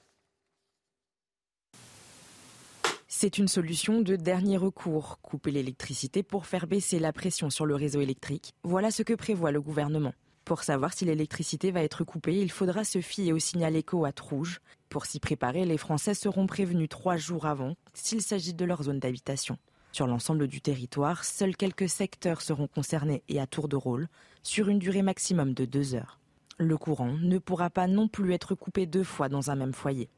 C'est 3.20 3.38
une 3.38 3.48
solution 3.48 4.00
de 4.00 4.14
dernier 4.14 4.58
recours, 4.58 5.18
couper 5.22 5.50
l'électricité 5.50 6.22
pour 6.22 6.46
faire 6.46 6.66
baisser 6.66 6.98
la 6.98 7.12
pression 7.12 7.50
sur 7.50 7.66
le 7.66 7.74
réseau 7.74 8.00
électrique. 8.00 8.54
Voilà 8.62 8.90
ce 8.90 9.02
que 9.02 9.14
prévoit 9.14 9.50
le 9.50 9.60
gouvernement. 9.60 10.12
Pour 10.44 10.62
savoir 10.62 10.94
si 10.94 11.04
l'électricité 11.04 11.70
va 11.70 11.82
être 11.82 12.04
coupée, 12.04 12.38
il 12.38 12.50
faudra 12.50 12.84
se 12.84 13.00
fier 13.00 13.32
au 13.32 13.38
signal 13.38 13.76
éco 13.76 14.04
à 14.04 14.12
rouge. 14.18 14.60
Pour 14.88 15.04
s'y 15.04 15.20
préparer, 15.20 15.64
les 15.64 15.78
Français 15.78 16.14
seront 16.14 16.46
prévenus 16.46 16.88
trois 16.88 17.16
jours 17.16 17.46
avant 17.46 17.74
s'il 17.92 18.22
s'agit 18.22 18.54
de 18.54 18.64
leur 18.64 18.84
zone 18.84 18.98
d'habitation. 18.98 19.58
Sur 19.92 20.06
l'ensemble 20.06 20.46
du 20.46 20.60
territoire, 20.60 21.24
seuls 21.24 21.56
quelques 21.56 21.88
secteurs 21.88 22.42
seront 22.42 22.66
concernés 22.66 23.22
et 23.28 23.40
à 23.40 23.46
tour 23.46 23.68
de 23.68 23.76
rôle, 23.76 24.08
sur 24.42 24.68
une 24.68 24.78
durée 24.78 25.02
maximum 25.02 25.54
de 25.54 25.64
deux 25.64 25.94
heures. 25.94 26.18
Le 26.58 26.76
courant 26.76 27.12
ne 27.20 27.38
pourra 27.38 27.70
pas 27.70 27.86
non 27.86 28.08
plus 28.08 28.32
être 28.32 28.54
coupé 28.54 28.86
deux 28.86 29.04
fois 29.04 29.28
dans 29.28 29.50
un 29.50 29.56
même 29.56 29.72
foyer. 29.72 30.08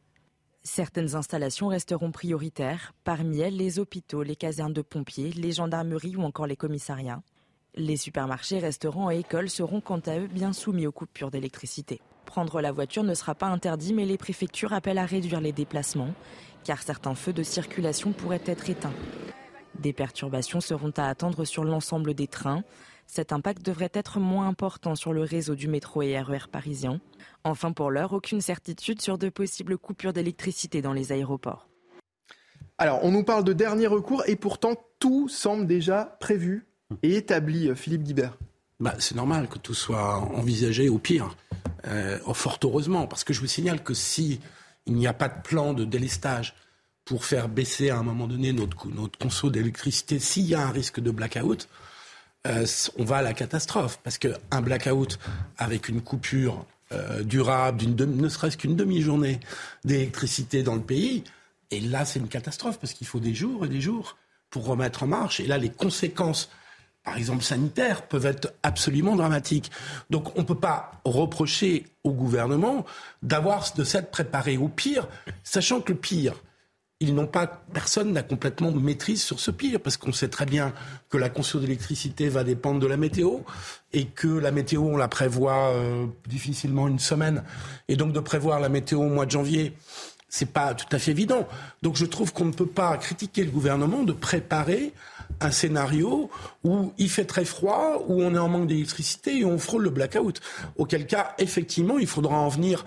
Certaines 0.62 1.14
installations 1.14 1.68
resteront 1.68 2.10
prioritaires, 2.12 2.92
parmi 3.04 3.40
elles 3.40 3.56
les 3.56 3.78
hôpitaux, 3.78 4.22
les 4.22 4.36
casernes 4.36 4.74
de 4.74 4.82
pompiers, 4.82 5.30
les 5.30 5.52
gendarmeries 5.52 6.16
ou 6.16 6.22
encore 6.22 6.46
les 6.46 6.56
commissariats. 6.56 7.22
Les 7.74 7.96
supermarchés, 7.96 8.58
restaurants 8.58 9.10
et 9.10 9.20
écoles 9.20 9.48
seront 9.48 9.80
quant 9.80 10.00
à 10.00 10.18
eux 10.18 10.26
bien 10.26 10.52
soumis 10.52 10.86
aux 10.86 10.92
coupures 10.92 11.30
d'électricité. 11.30 12.00
Prendre 12.26 12.60
la 12.60 12.72
voiture 12.72 13.04
ne 13.04 13.14
sera 13.14 13.34
pas 13.34 13.46
interdit, 13.46 13.94
mais 13.94 14.04
les 14.04 14.18
préfectures 14.18 14.72
appellent 14.72 14.98
à 14.98 15.06
réduire 15.06 15.40
les 15.40 15.52
déplacements, 15.52 16.14
car 16.64 16.82
certains 16.82 17.14
feux 17.14 17.32
de 17.32 17.42
circulation 17.42 18.12
pourraient 18.12 18.42
être 18.46 18.68
éteints. 18.68 18.94
Des 19.80 19.92
perturbations 19.94 20.60
seront 20.60 20.92
à 20.98 21.08
attendre 21.08 21.44
sur 21.44 21.64
l'ensemble 21.64 22.12
des 22.12 22.26
trains. 22.26 22.62
Cet 23.06 23.32
impact 23.32 23.64
devrait 23.64 23.90
être 23.94 24.20
moins 24.20 24.46
important 24.46 24.94
sur 24.94 25.12
le 25.12 25.22
réseau 25.22 25.54
du 25.54 25.68
métro 25.68 26.02
et 26.02 26.20
RER 26.20 26.36
e 26.36 26.48
parisien. 26.50 27.00
Enfin, 27.44 27.72
pour 27.72 27.90
l'heure, 27.90 28.12
aucune 28.12 28.42
certitude 28.42 29.00
sur 29.00 29.16
de 29.16 29.30
possibles 29.30 29.78
coupures 29.78 30.12
d'électricité 30.12 30.82
dans 30.82 30.92
les 30.92 31.12
aéroports. 31.12 31.66
Alors, 32.76 33.02
on 33.04 33.10
nous 33.10 33.24
parle 33.24 33.44
de 33.44 33.54
dernier 33.54 33.86
recours 33.86 34.22
et 34.26 34.36
pourtant 34.36 34.74
tout 34.98 35.28
semble 35.28 35.66
déjà 35.66 36.16
prévu 36.20 36.66
et 37.02 37.16
établi, 37.16 37.68
euh, 37.68 37.74
Philippe 37.74 38.02
Guibert. 38.02 38.36
Bah, 38.80 38.94
c'est 38.98 39.14
normal 39.14 39.48
que 39.48 39.58
tout 39.58 39.74
soit 39.74 40.18
envisagé 40.34 40.88
au 40.88 40.98
pire, 40.98 41.36
euh, 41.86 42.18
fort 42.34 42.58
heureusement, 42.64 43.06
parce 43.06 43.24
que 43.24 43.32
je 43.32 43.40
vous 43.40 43.46
signale 43.46 43.82
que 43.82 43.94
si 43.94 44.40
il 44.86 44.94
n'y 44.94 45.06
a 45.06 45.12
pas 45.12 45.28
de 45.28 45.40
plan 45.42 45.72
de 45.72 45.84
délestage 45.84 46.54
pour 47.04 47.24
faire 47.24 47.48
baisser 47.48 47.90
à 47.90 47.98
un 47.98 48.02
moment 48.02 48.26
donné 48.26 48.52
notre, 48.52 48.88
notre 48.88 49.18
conso 49.18 49.50
d'électricité, 49.50 50.18
s'il 50.18 50.46
y 50.46 50.54
a 50.54 50.62
un 50.66 50.70
risque 50.70 51.00
de 51.00 51.10
blackout, 51.10 51.68
euh, 52.46 52.66
on 52.98 53.04
va 53.04 53.18
à 53.18 53.22
la 53.22 53.34
catastrophe. 53.34 53.98
Parce 54.02 54.18
qu'un 54.18 54.60
blackout 54.60 55.18
avec 55.58 55.88
une 55.88 56.00
coupure 56.00 56.64
euh, 56.92 57.22
durable, 57.22 57.84
ne 57.84 58.28
serait-ce 58.28 58.56
qu'une 58.56 58.76
demi-journée 58.76 59.40
d'électricité 59.84 60.62
dans 60.62 60.74
le 60.74 60.80
pays. 60.80 61.24
Et 61.70 61.80
là, 61.80 62.04
c'est 62.04 62.18
une 62.18 62.28
catastrophe 62.28 62.80
parce 62.80 62.94
qu'il 62.94 63.06
faut 63.06 63.20
des 63.20 63.34
jours 63.34 63.64
et 63.64 63.68
des 63.68 63.80
jours 63.80 64.16
pour 64.50 64.66
remettre 64.66 65.04
en 65.04 65.06
marche. 65.06 65.38
Et 65.38 65.46
là, 65.46 65.56
les 65.56 65.70
conséquences, 65.70 66.50
par 67.04 67.16
exemple 67.16 67.44
sanitaires, 67.44 68.08
peuvent 68.08 68.26
être 68.26 68.54
absolument 68.64 69.14
dramatiques. 69.14 69.70
Donc, 70.10 70.36
on 70.36 70.40
ne 70.40 70.46
peut 70.46 70.58
pas 70.58 71.00
reprocher 71.04 71.86
au 72.02 72.10
gouvernement 72.10 72.84
d'avoir 73.22 73.72
de 73.74 73.84
s'être 73.84 74.10
préparé 74.10 74.56
au 74.56 74.68
pire, 74.68 75.06
sachant 75.44 75.80
que 75.80 75.92
le 75.92 75.98
pire, 75.98 76.34
ils 77.00 77.14
n'ont 77.14 77.26
pas, 77.26 77.46
personne 77.72 78.12
n'a 78.12 78.22
complètement 78.22 78.70
maîtrise 78.72 79.22
sur 79.22 79.40
ce 79.40 79.50
pire, 79.50 79.80
parce 79.80 79.96
qu'on 79.96 80.12
sait 80.12 80.28
très 80.28 80.44
bien 80.44 80.74
que 81.08 81.16
la 81.16 81.30
consommation 81.30 81.60
d'électricité 81.60 82.28
va 82.28 82.44
dépendre 82.44 82.78
de 82.78 82.86
la 82.86 82.98
météo, 82.98 83.38
et 83.94 84.04
que 84.06 84.28
la 84.28 84.50
météo, 84.50 84.82
on 84.82 84.98
la 84.98 85.08
prévoit 85.08 85.70
euh, 85.70 86.06
difficilement 86.28 86.88
une 86.88 86.98
semaine, 86.98 87.42
et 87.88 87.96
donc 87.96 88.12
de 88.12 88.20
prévoir 88.20 88.60
la 88.60 88.68
météo 88.68 89.00
au 89.00 89.08
mois 89.08 89.24
de 89.24 89.30
janvier, 89.30 89.74
c'est 90.28 90.52
pas 90.52 90.74
tout 90.74 90.94
à 90.94 90.98
fait 90.98 91.10
évident. 91.10 91.48
Donc 91.82 91.96
je 91.96 92.04
trouve 92.04 92.32
qu'on 92.32 92.44
ne 92.44 92.52
peut 92.52 92.66
pas 92.66 92.96
critiquer 92.98 93.44
le 93.44 93.50
gouvernement 93.50 94.04
de 94.04 94.12
préparer 94.12 94.92
un 95.40 95.50
scénario 95.50 96.30
où 96.64 96.92
il 96.98 97.08
fait 97.08 97.24
très 97.24 97.44
froid, 97.44 98.04
où 98.08 98.22
on 98.22 98.34
est 98.34 98.38
en 98.38 98.48
manque 98.48 98.66
d'électricité 98.66 99.38
et 99.38 99.44
on 99.44 99.58
frôle 99.58 99.82
le 99.82 99.90
blackout. 99.90 100.40
Auquel 100.76 101.06
cas, 101.06 101.34
effectivement, 101.38 101.98
il 101.98 102.06
faudra 102.06 102.36
en 102.36 102.48
venir 102.48 102.84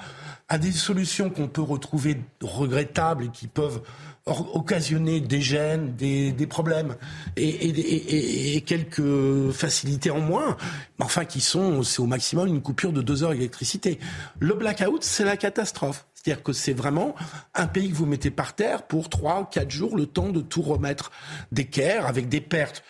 à 0.49 0.57
des 0.57 0.72
solutions 0.72 1.30
qu'on 1.30 1.48
peut 1.48 1.61
retrouver 1.61 2.22
regrettables 2.41 3.26
et 3.26 3.30
qui 3.30 3.48
peuvent 3.48 3.82
occasionner 4.26 5.20
des 5.20 5.41
gènes, 5.41 5.95
des, 5.95 6.32
des 6.32 6.48
problèmes 6.48 6.95
et, 7.36 7.50
et, 7.50 8.56
et, 8.56 8.62
quelques 8.62 9.52
facilités 9.52 10.12
en 10.12 10.22
moins, 10.22 10.56
mais 10.98 11.06
enfin 11.06 11.26
qui 11.26 11.41
sont, 11.41 11.84
c'est 11.84 12.02
au 12.02 12.06
maximum 12.06 12.48
une 12.48 12.62
coupure 12.62 12.94
de 12.94 13.02
deux 13.02 13.24
heures 13.24 13.34
d'électricité. 13.34 14.00
Le 14.40 14.54
blackout, 14.54 15.04
c'est 15.04 15.26
la 15.26 15.36
catastrophe. 15.36 16.06
C'est-à-dire 16.14 16.41
que 16.41 16.54
c'est 16.54 16.74
vraiment 16.74 17.16
un 17.54 17.68
pays 17.68 17.90
que 17.90 17.95
vous 17.95 18.06
mettez 18.06 18.32
par 18.32 18.56
terre 18.56 18.84
pour 18.84 19.10
trois, 19.10 19.50
quatre 19.50 19.72
jours, 19.72 19.98
le 19.98 20.06
temps 20.06 20.30
de 20.30 20.40
tout 20.40 20.62
remettre 20.62 21.12
d'équerre, 21.52 22.06
avec 22.06 22.30
des 22.30 22.40
pertes, 22.40 22.84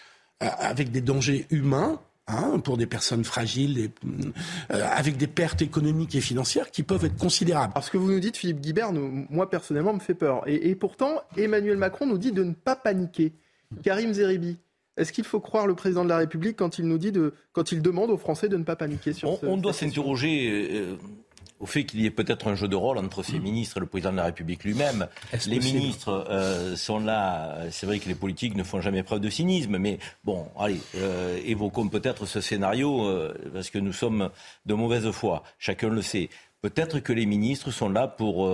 euh, 0.43 0.47
avec 0.60 0.91
des 0.91 1.01
dangers 1.01 1.47
humains, 1.49 1.99
Hein, 2.25 2.59
pour 2.59 2.77
des 2.77 2.85
personnes 2.85 3.25
fragiles, 3.25 3.77
et, 3.77 3.91
euh, 4.71 4.81
avec 4.91 5.17
des 5.17 5.27
pertes 5.27 5.61
économiques 5.61 6.15
et 6.15 6.21
financières 6.21 6.71
qui 6.71 6.81
peuvent 6.81 7.03
être 7.03 7.17
considérables. 7.17 7.73
Parce 7.73 7.89
que 7.89 7.97
vous 7.97 8.09
nous 8.09 8.21
dites, 8.21 8.37
Philippe 8.37 8.61
Guibert, 8.61 8.93
moi 8.93 9.49
personnellement, 9.49 9.93
me 9.93 9.99
fait 9.99 10.13
peur. 10.13 10.41
Et, 10.47 10.73
pourtant, 10.75 11.21
Emmanuel 11.35 11.75
Macron 11.75 12.05
nous 12.05 12.17
dit 12.17 12.31
de 12.31 12.45
ne 12.45 12.53
pas 12.53 12.77
paniquer. 12.77 13.33
Karim 13.83 14.13
Zeribi, 14.13 14.57
est-ce 14.95 15.11
qu'il 15.11 15.25
faut 15.25 15.41
croire 15.41 15.67
le 15.67 15.75
président 15.75 16.05
de 16.05 16.09
la 16.09 16.17
République 16.17 16.55
quand 16.55 16.79
il 16.79 16.85
nous 16.85 16.97
dit 16.97 17.11
de, 17.11 17.33
quand 17.51 17.73
il 17.73 17.81
demande 17.81 18.09
aux 18.09 18.17
Français 18.17 18.47
de 18.47 18.55
ne 18.55 18.63
pas 18.63 18.77
paniquer 18.77 19.11
sur 19.11 19.43
on, 19.43 19.55
on 19.55 19.57
doit 19.57 19.73
s'interroger 19.73 20.69
euh, 20.71 20.95
au 21.64 21.65
fait 21.65 21.85
qu'il 21.85 22.02
y 22.02 22.06
ait 22.06 22.11
peut-être 22.11 22.49
un 22.49 22.56
jeu 22.56 22.68
de 22.68 22.76
rôle 22.76 22.98
entre 22.98 23.23
ces 23.23 23.40
mm. 23.40 23.41
ministres 23.41 23.77
et 23.77 23.80
le 23.80 23.85
président 23.85 24.11
de 24.11 24.18
la 24.18 24.26
République 24.26 24.65
lui-même. 24.65 25.07
Les 25.48 25.60
ministres 25.60 26.27
euh, 26.30 26.76
sont 26.76 26.99
là, 26.99 27.56
c'est 27.72 27.85
vrai 27.85 27.99
que 27.99 28.10
les 28.10 28.15
politiques 28.15 28.57
ne 28.57 28.64
font 28.64 28.81
jamais 28.81 29.02
preuve 29.02 29.22
de 29.22 29.30
cynisme, 29.30 29.77
mais 29.77 29.98
bon, 30.26 30.45
allez, 30.60 30.81
euh, 30.98 31.40
évoquons 31.45 31.88
peut-être 31.88 32.26
ce 32.26 32.41
scénario, 32.41 33.07
euh, 33.07 33.34
parce 33.53 33.69
que 33.69 33.80
nous 33.80 33.94
sommes 33.94 34.30
de 34.65 34.73
mauvaise 34.73 35.10
foi, 35.11 35.44
chacun 35.57 35.88
le 35.88 36.02
sait. 36.02 36.30
Peut-être 36.61 36.99
que 36.99 37.14
les 37.14 37.26
ministres 37.26 37.72
sont 37.72 37.90
là 37.90 38.07
pour 38.07 38.49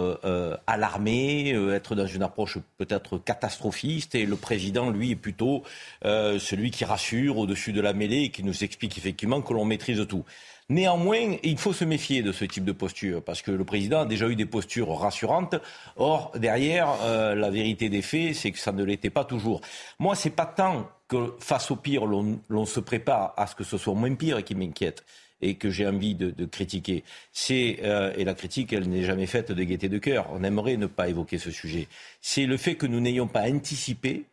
alarmer, 0.65 1.49
être 1.72 1.94
dans 1.94 2.07
une 2.07 2.23
approche 2.23 2.57
peut-être 2.77 3.19
catastrophiste, 3.19 4.15
et 4.15 4.26
le 4.26 4.36
président, 4.36 4.90
lui, 4.90 5.11
est 5.11 5.15
plutôt 5.15 5.61
celui 6.03 6.72
qui 6.72 6.86
rassure 6.86 7.38
au-dessus 7.38 7.72
de 7.72 7.81
la 7.81 7.94
mêlée 7.94 8.23
et 8.23 8.30
qui 8.30 8.41
nous 8.41 8.64
explique 8.64 8.98
effectivement 8.98 9.44
que 9.44 9.53
l'on 9.53 9.64
maîtrise 9.64 10.03
tout. 10.10 10.26
Néanmoins, 10.69 11.37
il 11.41 11.57
faut 11.57 11.73
se 11.73 11.83
méfier 11.83 12.21
de 12.21 12.31
ce 12.31 12.45
type 12.45 12.63
de 12.63 12.71
posture, 12.71 13.23
parce 13.23 13.41
que 13.41 13.49
le 13.49 13.63
président 13.63 14.01
a 14.01 14.05
déjà 14.05 14.27
eu 14.29 14.35
des 14.35 14.45
postures 14.45 14.95
rassurantes. 14.99 15.55
Or, 15.95 16.31
derrière, 16.35 16.89
euh, 17.01 17.33
la 17.33 17.49
vérité 17.49 17.89
des 17.89 18.03
faits, 18.03 18.35
c'est 18.35 18.51
que 18.51 18.59
ça 18.59 18.71
ne 18.71 18.83
l'était 18.83 19.09
pas 19.09 19.25
toujours. 19.25 19.61
Moi, 19.97 20.13
c'est 20.15 20.29
pas 20.29 20.45
tant 20.45 20.87
que 21.07 21.33
face 21.39 21.71
au 21.71 21.75
pire, 21.75 22.05
l'on 22.05 22.65
se 22.65 22.79
prépare 22.79 23.33
à 23.35 23.47
ce 23.47 23.55
que 23.55 23.63
ce 23.63 23.79
soit 23.79 23.95
moins 23.95 24.13
pire 24.13 24.43
qui 24.43 24.53
m'inquiète 24.53 25.03
et 25.41 25.55
que 25.55 25.71
j'ai 25.71 25.87
envie 25.87 26.13
de, 26.13 26.45
critiquer. 26.45 27.03
C'est 27.33 27.79
euh, 27.83 28.13
et 28.15 28.23
la 28.23 28.35
critique, 28.35 28.71
elle 28.71 28.89
n'est 28.89 29.03
jamais 29.03 29.25
faite 29.25 29.51
de 29.51 29.63
gaieté 29.63 29.89
de 29.89 29.97
cœur. 29.97 30.27
On 30.33 30.43
aimerait 30.43 30.77
ne 30.77 30.85
pas 30.85 31.09
évoquer 31.09 31.39
ce 31.39 31.49
sujet. 31.49 31.87
C'est 32.21 32.45
le 32.45 32.57
fait 32.57 32.75
que 32.75 32.85
nous 32.85 32.99
n'ayons 32.99 33.27
pas 33.27 33.49
anticipé 33.49 34.25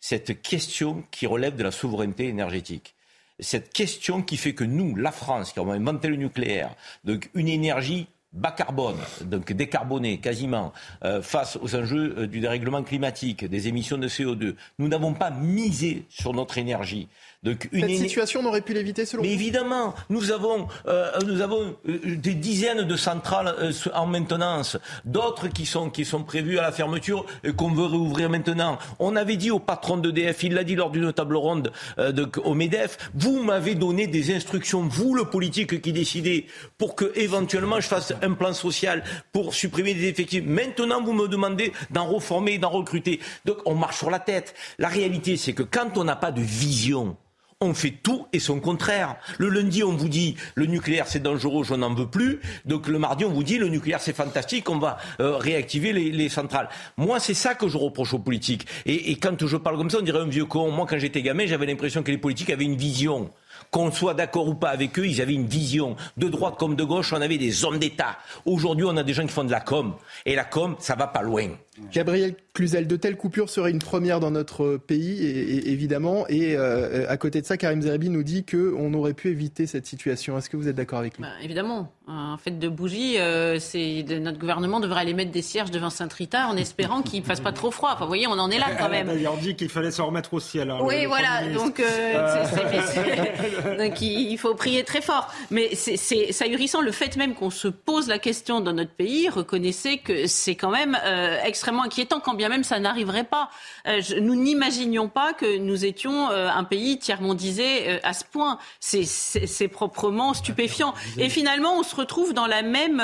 cette 0.00 0.42
question 0.42 1.02
qui 1.10 1.26
relève 1.26 1.56
de 1.56 1.62
la 1.64 1.72
souveraineté 1.72 2.28
énergétique 2.28 2.94
cette 3.42 3.72
question 3.72 4.22
qui 4.22 4.36
fait 4.36 4.54
que 4.54 4.64
nous, 4.64 4.96
la 4.96 5.12
France, 5.12 5.52
qui 5.52 5.60
avons 5.60 5.72
inventé 5.72 6.08
le 6.08 6.16
nucléaire, 6.16 6.74
donc 7.04 7.30
une 7.34 7.48
énergie 7.48 8.06
bas 8.32 8.52
carbone, 8.52 8.96
donc 9.24 9.52
décarbonée 9.52 10.18
quasiment, 10.18 10.72
euh, 11.04 11.20
face 11.20 11.58
aux 11.60 11.74
enjeux 11.74 12.14
euh, 12.16 12.26
du 12.26 12.40
dérèglement 12.40 12.82
climatique, 12.82 13.44
des 13.44 13.68
émissions 13.68 13.98
de 13.98 14.08
CO2, 14.08 14.54
nous 14.78 14.88
n'avons 14.88 15.12
pas 15.12 15.30
misé 15.30 16.06
sur 16.08 16.32
notre 16.32 16.56
énergie. 16.56 17.08
Donc, 17.44 17.68
une 17.72 17.88
Cette 17.88 17.98
situation, 17.98 18.38
on 18.40 18.46
aurait 18.46 18.60
pu 18.60 18.72
l'éviter 18.72 19.04
selon 19.04 19.24
Mais 19.24 19.32
évidemment, 19.32 19.94
nous 20.10 20.30
avons, 20.30 20.68
euh, 20.86 21.10
nous 21.26 21.40
avons 21.40 21.74
euh, 21.88 21.98
des 22.14 22.34
dizaines 22.34 22.82
de 22.82 22.96
centrales 22.96 23.52
euh, 23.58 23.72
en 23.94 24.06
maintenance, 24.06 24.78
d'autres 25.04 25.48
qui 25.48 25.66
sont, 25.66 25.90
qui 25.90 26.04
sont 26.04 26.22
prévues 26.22 26.60
à 26.60 26.62
la 26.62 26.70
fermeture 26.70 27.26
et 27.42 27.52
qu'on 27.52 27.72
veut 27.72 27.86
réouvrir 27.86 28.30
maintenant. 28.30 28.78
On 29.00 29.16
avait 29.16 29.34
dit 29.34 29.50
au 29.50 29.58
patron 29.58 29.96
d'EDF, 29.96 30.44
il 30.44 30.54
l'a 30.54 30.62
dit 30.62 30.76
lors 30.76 30.90
d'une 30.90 31.12
table 31.12 31.34
ronde 31.34 31.72
de, 31.98 32.28
au 32.44 32.54
MEDEF, 32.54 33.10
vous 33.14 33.42
m'avez 33.42 33.74
donné 33.74 34.06
des 34.06 34.32
instructions, 34.32 34.82
vous 34.82 35.16
le 35.16 35.24
politique 35.24 35.82
qui 35.82 35.92
décidez, 35.92 36.46
pour 36.78 36.94
que 36.94 37.10
éventuellement 37.16 37.80
je 37.80 37.88
fasse 37.88 38.12
un 38.22 38.34
plan 38.34 38.52
social 38.52 39.02
pour 39.32 39.52
supprimer 39.52 39.94
des 39.94 40.06
effectifs. 40.06 40.44
Maintenant, 40.46 41.02
vous 41.02 41.12
me 41.12 41.26
demandez 41.26 41.72
d'en 41.90 42.06
reformer, 42.06 42.58
d'en 42.58 42.70
recruter. 42.70 43.18
Donc 43.46 43.56
on 43.66 43.74
marche 43.74 43.98
sur 43.98 44.10
la 44.10 44.20
tête. 44.20 44.54
La 44.78 44.86
réalité, 44.86 45.36
c'est 45.36 45.54
que 45.54 45.64
quand 45.64 45.98
on 45.98 46.04
n'a 46.04 46.14
pas 46.14 46.30
de 46.30 46.40
vision, 46.40 47.16
on 47.62 47.74
fait 47.74 47.94
tout 48.02 48.26
et 48.32 48.38
son 48.38 48.60
contraire. 48.60 49.16
Le 49.38 49.48
lundi, 49.48 49.82
on 49.82 49.92
vous 49.92 50.08
dit 50.08 50.36
le 50.54 50.66
nucléaire 50.66 51.06
c'est 51.06 51.22
dangereux, 51.22 51.64
je 51.64 51.74
n'en 51.74 51.94
veux 51.94 52.08
plus. 52.08 52.40
Donc 52.64 52.88
le 52.88 52.98
mardi, 52.98 53.24
on 53.24 53.30
vous 53.30 53.44
dit 53.44 53.58
le 53.58 53.68
nucléaire 53.68 54.00
c'est 54.00 54.14
fantastique, 54.14 54.68
on 54.68 54.78
va 54.78 54.98
euh, 55.20 55.36
réactiver 55.36 55.92
les, 55.92 56.28
centrales. 56.28 56.68
Moi, 56.96 57.20
c'est 57.20 57.34
ça 57.34 57.54
que 57.54 57.68
je 57.68 57.76
reproche 57.76 58.14
aux 58.14 58.18
politiques. 58.18 58.66
Et, 58.86 59.10
et 59.10 59.16
quand 59.16 59.46
je 59.46 59.56
parle 59.56 59.76
comme 59.76 59.90
ça, 59.90 59.98
on 59.98 60.02
dirait 60.02 60.20
un 60.20 60.28
vieux 60.28 60.46
con. 60.46 60.70
Moi, 60.70 60.86
quand 60.88 60.98
j'étais 60.98 61.22
gamin, 61.22 61.46
j'avais 61.46 61.66
l'impression 61.66 62.02
que 62.02 62.10
les 62.10 62.18
politiques 62.18 62.50
avaient 62.50 62.64
une 62.64 62.76
vision 62.76 63.30
qu'on 63.70 63.90
soit 63.90 64.14
d'accord 64.14 64.48
ou 64.48 64.54
pas 64.54 64.70
avec 64.70 64.98
eux, 64.98 65.06
ils 65.06 65.20
avaient 65.20 65.34
une 65.34 65.46
vision. 65.46 65.96
De 66.16 66.28
droite 66.28 66.56
comme 66.58 66.76
de 66.76 66.84
gauche, 66.84 67.12
on 67.12 67.20
avait 67.20 67.38
des 67.38 67.64
hommes 67.64 67.78
d'État. 67.78 68.18
Aujourd'hui, 68.44 68.84
on 68.86 68.96
a 68.96 69.02
des 69.02 69.14
gens 69.14 69.22
qui 69.22 69.32
font 69.32 69.44
de 69.44 69.50
la 69.50 69.60
com. 69.60 69.94
Et 70.26 70.34
la 70.34 70.44
com, 70.44 70.76
ça 70.78 70.94
va 70.94 71.06
pas 71.06 71.22
loin. 71.22 71.48
Gabriel 71.92 72.34
Cluzel, 72.54 72.86
de 72.86 72.96
telles 72.96 73.16
coupures 73.16 73.48
seraient 73.48 73.70
une 73.70 73.78
première 73.78 74.20
dans 74.20 74.30
notre 74.30 74.76
pays, 74.76 75.26
évidemment. 75.64 76.26
Et 76.28 76.54
euh, 76.54 77.06
à 77.08 77.16
côté 77.16 77.40
de 77.40 77.46
ça, 77.46 77.56
Karim 77.56 77.80
Zeribi 77.80 78.10
nous 78.10 78.22
dit 78.22 78.44
qu'on 78.44 78.92
aurait 78.92 79.14
pu 79.14 79.30
éviter 79.30 79.66
cette 79.66 79.86
situation. 79.86 80.36
Est-ce 80.36 80.50
que 80.50 80.58
vous 80.58 80.68
êtes 80.68 80.76
d'accord 80.76 80.98
avec 80.98 81.16
lui? 81.16 81.22
Bah, 81.22 81.30
Évidemment. 81.42 81.90
En 82.08 82.36
fait 82.36 82.58
de 82.58 82.68
bougie, 82.68 83.18
euh, 83.18 83.58
c'est 83.58 84.04
notre 84.20 84.38
gouvernement 84.38 84.80
devrait 84.80 85.00
aller 85.00 85.14
mettre 85.14 85.30
des 85.30 85.40
cierges 85.40 85.70
devant 85.70 85.88
Saint-Rita 85.88 86.48
en 86.48 86.56
espérant 86.56 87.00
qu'il 87.00 87.20
ne 87.20 87.24
fasse 87.24 87.40
pas 87.40 87.52
trop 87.52 87.70
froid. 87.70 87.92
Enfin, 87.94 88.04
vous 88.04 88.08
voyez, 88.08 88.26
on 88.26 88.32
en 88.32 88.50
est 88.50 88.58
là 88.58 88.66
quand 88.78 88.90
même. 88.90 89.06
D'ailleurs, 89.06 89.38
dit 89.38 89.54
qu'il 89.54 89.70
fallait 89.70 89.92
se 89.92 90.02
remettre 90.02 90.34
au 90.34 90.40
ciel. 90.40 90.74
oui, 90.82 91.06
voilà. 91.06 91.48
Donc, 91.54 91.80
euh, 91.80 93.78
donc, 93.78 94.02
il 94.02 94.36
faut 94.36 94.54
prier 94.54 94.84
très 94.84 95.00
fort. 95.00 95.32
Mais 95.50 95.74
c'est 95.74 96.42
ahurissant 96.42 96.82
le 96.82 96.92
fait 96.92 97.16
même 97.16 97.34
qu'on 97.34 97.50
se 97.50 97.68
pose 97.68 98.08
la 98.08 98.18
question 98.18 98.60
dans 98.60 98.74
notre 98.74 98.92
pays. 98.92 99.30
Reconnaissez 99.30 99.98
que 99.98 100.26
c'est 100.26 100.56
quand 100.56 100.70
même 100.70 100.98
extrêmement 101.46 101.71
extrêmement 101.72 101.84
inquiétant, 101.84 102.20
quand 102.20 102.34
bien 102.34 102.48
même 102.48 102.64
ça 102.64 102.78
n'arriverait 102.78 103.24
pas. 103.24 103.50
Euh, 103.86 104.00
nous 104.20 104.34
n'imaginions 104.34 105.08
pas 105.08 105.32
que 105.32 105.58
nous 105.58 105.84
étions 105.84 106.30
euh, 106.30 106.48
un 106.48 106.64
pays 106.64 106.98
tiers-mondisé 106.98 107.88
euh, 107.88 107.98
à 108.02 108.12
ce 108.12 108.24
point. 108.24 108.58
C'est 108.80 109.68
proprement 109.68 110.34
stupéfiant. 110.34 110.94
Et 111.16 111.28
finalement, 111.28 111.78
on 111.78 111.82
se 111.82 111.94
retrouve 111.94 112.34
dans 112.34 112.46
la 112.46 112.62
même, 112.62 113.02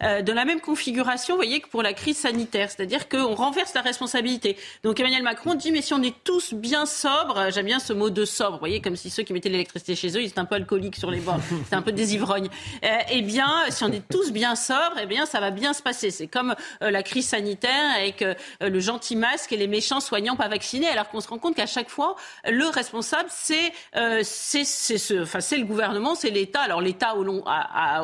dans 0.00 0.34
la 0.34 0.44
même 0.44 0.60
configuration, 0.60 1.34
vous 1.34 1.38
voyez, 1.38 1.60
que 1.60 1.68
pour 1.68 1.82
la 1.82 1.92
crise 1.92 2.18
sanitaire. 2.18 2.70
C'est-à-dire 2.70 3.08
qu'on 3.08 3.34
renverse 3.34 3.72
la 3.74 3.80
responsabilité. 3.80 4.56
Donc 4.82 5.00
Emmanuel 5.00 5.22
Macron 5.22 5.54
dit, 5.54 5.72
mais 5.72 5.82
si 5.82 5.94
on 5.94 6.02
est 6.02 6.14
tous 6.24 6.54
bien 6.54 6.86
sobres, 6.86 7.50
j'aime 7.50 7.66
bien 7.66 7.78
ce 7.78 7.92
mot 7.92 8.10
de 8.10 8.24
sobre, 8.24 8.52
vous 8.52 8.58
voyez, 8.58 8.80
comme 8.80 8.96
si 8.96 9.10
ceux 9.10 9.22
qui 9.22 9.32
mettaient 9.32 9.48
l'électricité 9.48 9.94
chez 9.96 10.08
eux, 10.16 10.22
ils 10.22 10.28
étaient 10.28 10.38
un 10.38 10.44
peu 10.44 10.56
alcooliques 10.56 10.96
sur 10.96 11.10
les 11.10 11.20
bords, 11.20 11.40
c'est 11.68 11.76
un 11.76 11.82
peu 11.82 11.92
des 11.92 12.14
ivrognes. 12.14 12.48
eh 12.82 13.22
bien, 13.22 13.50
si 13.70 13.84
on 13.84 13.92
est 13.92 14.06
tous 14.08 14.32
bien 14.32 14.54
sobres, 14.54 14.98
eh 15.00 15.06
bien, 15.06 15.26
ça 15.26 15.40
va 15.40 15.50
bien 15.50 15.72
se 15.72 15.82
passer. 15.82 16.10
C'est 16.10 16.28
comme 16.28 16.54
la 16.80 17.02
crise 17.02 17.28
sanitaire 17.28 17.91
avec 17.92 18.22
euh, 18.22 18.34
le 18.60 18.80
gentil 18.80 19.16
masque 19.16 19.52
et 19.52 19.56
les 19.56 19.66
méchants 19.66 20.00
soignants 20.00 20.36
pas 20.36 20.48
vaccinés, 20.48 20.88
alors 20.88 21.08
qu'on 21.08 21.20
se 21.20 21.28
rend 21.28 21.38
compte 21.38 21.54
qu'à 21.54 21.66
chaque 21.66 21.88
fois, 21.88 22.16
le 22.48 22.66
responsable, 22.66 23.28
c'est 23.30 23.72
euh, 23.96 24.20
c'est 24.24 24.64
ce, 24.64 25.22
enfin, 25.22 25.38
le 25.56 25.64
gouvernement, 25.64 26.14
c'est 26.14 26.30
l'État. 26.30 26.60
Alors 26.60 26.80
l'État 26.80 27.14
au 27.14 27.22
long, 27.22 27.44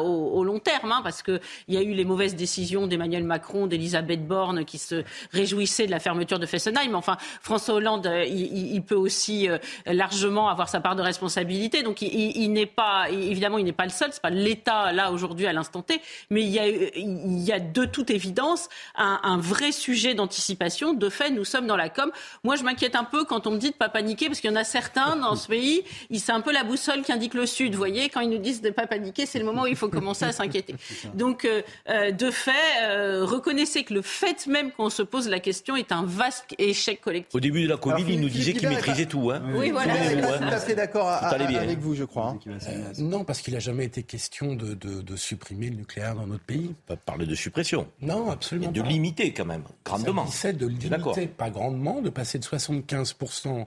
au, 0.00 0.44
long 0.44 0.58
terme, 0.58 0.92
hein, 0.92 1.00
parce 1.02 1.22
qu'il 1.22 1.40
y 1.68 1.76
a 1.76 1.82
eu 1.82 1.92
les 1.92 2.04
mauvaises 2.04 2.36
décisions 2.36 2.86
d'Emmanuel 2.86 3.24
Macron, 3.24 3.66
d'Elisabeth 3.66 4.26
Borne, 4.26 4.64
qui 4.64 4.78
se 4.78 5.04
réjouissaient 5.32 5.86
de 5.86 5.90
la 5.90 6.00
fermeture 6.00 6.38
de 6.38 6.46
Fessenheim. 6.46 6.94
Enfin, 6.94 7.16
François 7.40 7.74
Hollande, 7.74 8.06
euh, 8.06 8.24
il, 8.24 8.82
peut 8.82 8.94
aussi 8.94 9.48
largement 9.86 10.48
avoir 10.48 10.68
sa 10.68 10.80
part 10.80 10.96
de 10.96 11.02
responsabilité. 11.02 11.82
Donc 11.82 12.00
il, 12.00 12.52
n'est 12.52 12.66
pas, 12.66 13.10
évidemment, 13.10 13.58
il 13.58 13.64
n'est 13.64 13.72
pas 13.72 13.84
le 13.84 13.90
seul. 13.90 14.10
C'est 14.12 14.22
pas 14.22 14.30
l'État 14.30 14.92
là 14.92 15.12
aujourd'hui 15.12 15.46
à 15.46 15.52
l'instant 15.52 15.82
T, 15.82 16.00
mais 16.30 16.42
il 16.42 16.48
y 16.48 16.58
a, 16.58 16.68
il 16.68 17.40
y 17.40 17.52
a 17.52 17.60
de 17.60 17.84
toute 17.84 18.10
évidence 18.10 18.68
un, 18.94 19.20
un 19.22 19.38
vrai 19.38 19.72
sujet 19.78 20.14
d'anticipation. 20.14 20.92
De 20.92 21.08
fait, 21.08 21.30
nous 21.30 21.44
sommes 21.44 21.66
dans 21.66 21.76
la 21.76 21.88
com. 21.88 22.10
Moi, 22.44 22.56
je 22.56 22.64
m'inquiète 22.64 22.96
un 22.96 23.04
peu 23.04 23.24
quand 23.24 23.46
on 23.46 23.52
me 23.52 23.58
dit 23.58 23.70
de 23.70 23.76
pas 23.76 23.88
paniquer, 23.88 24.26
parce 24.26 24.40
qu'il 24.40 24.50
y 24.50 24.52
en 24.52 24.56
a 24.56 24.64
certains 24.64 25.16
dans 25.16 25.36
ce 25.36 25.48
pays, 25.48 25.82
c'est 26.14 26.32
un 26.32 26.40
peu 26.40 26.52
la 26.52 26.64
boussole 26.64 27.02
qui 27.02 27.12
indique 27.12 27.34
le 27.34 27.46
sud. 27.46 27.72
Vous 27.72 27.78
voyez, 27.78 28.08
quand 28.08 28.20
ils 28.20 28.30
nous 28.30 28.38
disent 28.38 28.60
de 28.60 28.70
pas 28.70 28.86
paniquer, 28.86 29.26
c'est 29.26 29.38
le 29.38 29.44
moment 29.44 29.62
où 29.62 29.66
il 29.66 29.76
faut 29.76 29.88
commencer 29.88 30.24
à 30.24 30.32
s'inquiéter. 30.32 30.74
Donc, 31.14 31.44
euh, 31.44 31.62
euh, 31.88 32.10
de 32.10 32.30
fait, 32.30 32.52
euh, 32.82 33.24
reconnaissez 33.24 33.84
que 33.84 33.94
le 33.94 34.02
fait 34.02 34.46
même 34.46 34.72
qu'on 34.72 34.90
se 34.90 35.02
pose 35.02 35.28
la 35.28 35.40
question 35.40 35.76
est 35.76 35.92
un 35.92 36.04
vaste 36.04 36.54
échec 36.58 37.00
collectif. 37.00 37.34
Au 37.34 37.40
début 37.40 37.62
de 37.62 37.68
la 37.68 37.76
Covid, 37.76 38.04
il 38.08 38.20
nous 38.20 38.28
disait 38.28 38.52
qu'il 38.52 38.68
maîtrisait 38.68 39.06
tout. 39.06 39.30
Hein. 39.30 39.42
Oui, 39.54 39.70
voilà. 39.70 39.94
Il 40.12 40.18
est 40.18 40.22
tout 40.22 40.44
à 40.44 40.58
fait 40.58 40.74
d'accord 40.74 41.08
avec 41.08 41.78
vous, 41.78 41.94
je 41.94 42.04
crois. 42.04 42.36
Hein. 42.46 42.52
non, 42.98 43.24
parce 43.24 43.40
qu'il 43.40 43.54
n'a 43.54 43.60
jamais 43.60 43.84
été 43.84 44.02
question 44.02 44.54
de, 44.54 44.74
de, 44.74 45.16
supprimer 45.16 45.68
le 45.70 45.76
nucléaire 45.76 46.14
dans 46.14 46.26
notre 46.26 46.44
pays. 46.44 46.74
Pas 46.86 46.96
parler 46.96 47.26
de 47.26 47.34
suppression. 47.34 47.88
Non, 48.00 48.30
absolument. 48.30 48.70
de 48.70 48.82
limiter 48.82 49.32
quand 49.32 49.44
même 49.44 49.64
grandement. 49.84 50.26
Ça 50.26 50.52
de 50.52 50.66
limiter, 50.66 51.26
pas 51.26 51.50
grandement, 51.50 52.00
de 52.00 52.10
passer 52.10 52.38
de 52.38 52.44
75% 52.44 53.66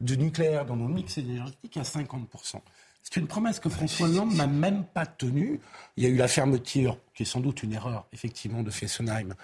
du 0.00 0.18
nucléaire 0.18 0.64
dans 0.66 0.76
nos 0.76 0.88
mix 0.88 1.18
énergétiques 1.18 1.76
à 1.76 1.82
50%. 1.82 2.60
C'est 3.10 3.20
une 3.20 3.26
promesse 3.26 3.58
que 3.58 3.70
François 3.70 4.06
Hollande 4.06 4.34
n'a 4.34 4.46
même 4.46 4.84
pas 4.84 5.06
tenue. 5.06 5.60
Il 5.96 6.04
y 6.04 6.06
a 6.06 6.10
eu 6.10 6.16
la 6.16 6.28
fermeture, 6.28 6.98
qui 7.14 7.22
est 7.22 7.26
sans 7.26 7.40
doute 7.40 7.62
une 7.62 7.72
erreur, 7.72 8.06
effectivement, 8.12 8.62
de 8.62 8.70
Fessenheim. 8.70 9.34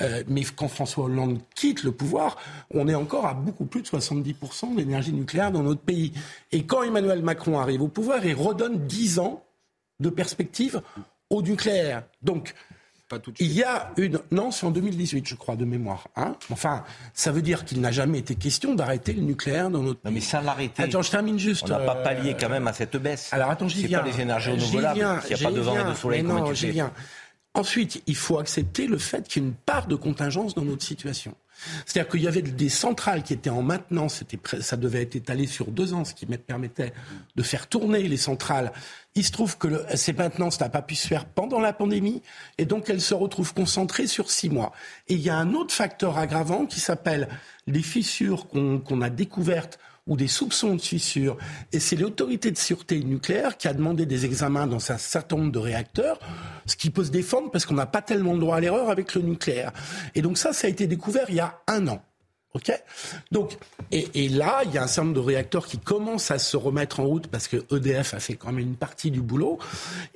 Euh, 0.00 0.24
mais 0.26 0.42
quand 0.42 0.66
François 0.66 1.04
Hollande 1.04 1.38
quitte 1.54 1.84
le 1.84 1.92
pouvoir, 1.92 2.36
on 2.72 2.88
est 2.88 2.96
encore 2.96 3.26
à 3.26 3.34
beaucoup 3.34 3.64
plus 3.64 3.82
de 3.82 3.86
70% 3.86 4.74
d'énergie 4.74 5.12
nucléaire 5.12 5.52
dans 5.52 5.62
notre 5.62 5.82
pays. 5.82 6.12
Et 6.50 6.64
quand 6.64 6.82
Emmanuel 6.82 7.22
Macron 7.22 7.60
arrive 7.60 7.82
au 7.82 7.88
pouvoir, 7.88 8.26
il 8.26 8.34
redonne 8.34 8.88
10 8.88 9.20
ans 9.20 9.44
de 10.00 10.10
perspective 10.10 10.82
au 11.30 11.42
nucléaire. 11.42 12.02
Donc, 12.22 12.54
il 13.40 13.52
y 13.52 13.62
a 13.62 13.90
une. 13.96 14.20
Non, 14.30 14.50
c'est 14.50 14.66
en 14.66 14.70
2018, 14.70 15.26
je 15.28 15.34
crois, 15.34 15.56
de 15.56 15.64
mémoire. 15.64 16.08
Hein 16.16 16.34
enfin, 16.50 16.84
ça 17.14 17.32
veut 17.32 17.42
dire 17.42 17.64
qu'il 17.64 17.80
n'a 17.80 17.90
jamais 17.90 18.18
été 18.18 18.34
question 18.34 18.74
d'arrêter 18.74 19.12
le 19.12 19.22
nucléaire 19.22 19.70
dans 19.70 19.82
notre. 19.82 20.00
Non, 20.04 20.10
mais 20.10 20.20
ça 20.20 20.40
l'arrêter. 20.40 20.82
Attends, 20.82 21.02
je 21.02 21.10
termine 21.10 21.38
juste. 21.38 21.64
On 21.64 21.68
n'a 21.68 21.80
pas 21.80 21.96
pallié 21.96 22.36
quand 22.38 22.48
même 22.48 22.66
à 22.68 22.72
cette 22.72 22.96
baisse. 22.96 23.32
Alors 23.32 23.50
attends, 23.50 23.68
j'y 23.68 23.86
viens. 23.86 24.02
C'est 24.04 24.10
pas 24.10 24.16
les 24.16 24.22
énergies 24.22 24.50
renouvelables. 24.50 24.96
Il 24.98 25.36
n'y 25.36 25.40
a 25.40 25.48
pas 25.48 25.54
de 25.54 25.60
vent 25.60 25.86
et 25.86 25.90
de 25.90 25.94
soleil. 25.94 26.22
non, 26.22 26.52
j'y 26.54 26.70
viens. 26.70 26.92
Ensuite, 27.54 28.02
il 28.06 28.16
faut 28.16 28.38
accepter 28.38 28.86
le 28.86 28.98
fait 28.98 29.28
qu'il 29.28 29.42
y 29.42 29.44
a 29.44 29.48
une 29.48 29.54
part 29.54 29.86
de 29.86 29.94
contingence 29.94 30.54
dans 30.54 30.64
notre 30.64 30.82
situation. 30.82 31.34
C'est-à-dire 31.86 32.10
qu'il 32.10 32.22
y 32.22 32.28
avait 32.28 32.42
des 32.42 32.68
centrales 32.68 33.22
qui 33.22 33.34
étaient 33.34 33.50
en 33.50 33.62
maintenance, 33.62 34.24
ça 34.60 34.76
devait 34.76 35.02
être 35.02 35.16
étalé 35.16 35.46
sur 35.46 35.70
deux 35.70 35.94
ans, 35.94 36.04
ce 36.04 36.14
qui 36.14 36.26
permettait 36.26 36.92
de 37.36 37.42
faire 37.42 37.68
tourner 37.68 38.02
les 38.08 38.16
centrales. 38.16 38.72
Il 39.14 39.24
se 39.24 39.32
trouve 39.32 39.58
que 39.58 39.84
ces 39.94 40.12
maintenances 40.12 40.58
n'a 40.60 40.70
pas 40.70 40.82
pu 40.82 40.94
se 40.94 41.06
faire 41.06 41.26
pendant 41.26 41.60
la 41.60 41.72
pandémie, 41.72 42.22
et 42.58 42.64
donc 42.64 42.90
elles 42.90 43.00
se 43.00 43.14
retrouvent 43.14 43.54
concentrées 43.54 44.06
sur 44.06 44.30
six 44.30 44.50
mois. 44.50 44.72
Et 45.08 45.14
il 45.14 45.20
y 45.20 45.30
a 45.30 45.36
un 45.36 45.54
autre 45.54 45.74
facteur 45.74 46.18
aggravant 46.18 46.66
qui 46.66 46.80
s'appelle 46.80 47.28
les 47.66 47.82
fissures 47.82 48.48
qu'on 48.48 49.02
a 49.02 49.10
découvertes 49.10 49.78
ou 50.06 50.16
des 50.16 50.28
soupçons 50.28 50.74
de 50.74 50.80
fissures. 50.80 51.36
Et 51.72 51.80
c'est 51.80 51.96
l'autorité 51.96 52.50
de 52.50 52.58
sûreté 52.58 53.02
nucléaire 53.04 53.56
qui 53.56 53.68
a 53.68 53.74
demandé 53.74 54.06
des 54.06 54.24
examens 54.24 54.66
dans 54.66 54.90
un 54.90 54.98
certain 54.98 55.36
nombre 55.36 55.52
de 55.52 55.58
réacteurs, 55.58 56.18
ce 56.66 56.76
qui 56.76 56.90
peut 56.90 57.04
se 57.04 57.10
défendre 57.10 57.50
parce 57.50 57.66
qu'on 57.66 57.74
n'a 57.74 57.86
pas 57.86 58.02
tellement 58.02 58.36
droit 58.36 58.56
à 58.56 58.60
l'erreur 58.60 58.90
avec 58.90 59.14
le 59.14 59.22
nucléaire. 59.22 59.72
Et 60.14 60.22
donc 60.22 60.38
ça, 60.38 60.52
ça 60.52 60.66
a 60.66 60.70
été 60.70 60.86
découvert 60.86 61.26
il 61.28 61.36
y 61.36 61.40
a 61.40 61.60
un 61.68 61.86
an. 61.88 62.02
OK? 62.54 62.70
Donc, 63.30 63.56
et, 63.90 64.08
et, 64.14 64.28
là, 64.28 64.60
il 64.66 64.72
y 64.72 64.78
a 64.78 64.82
un 64.82 64.86
certain 64.86 65.04
nombre 65.08 65.22
de 65.22 65.26
réacteurs 65.26 65.66
qui 65.66 65.78
commencent 65.78 66.30
à 66.30 66.38
se 66.38 66.56
remettre 66.56 67.00
en 67.00 67.04
route 67.04 67.26
parce 67.28 67.48
que 67.48 67.64
EDF 67.74 68.12
a 68.12 68.20
fait 68.20 68.34
quand 68.34 68.52
même 68.52 68.58
une 68.58 68.76
partie 68.76 69.10
du 69.10 69.22
boulot. 69.22 69.58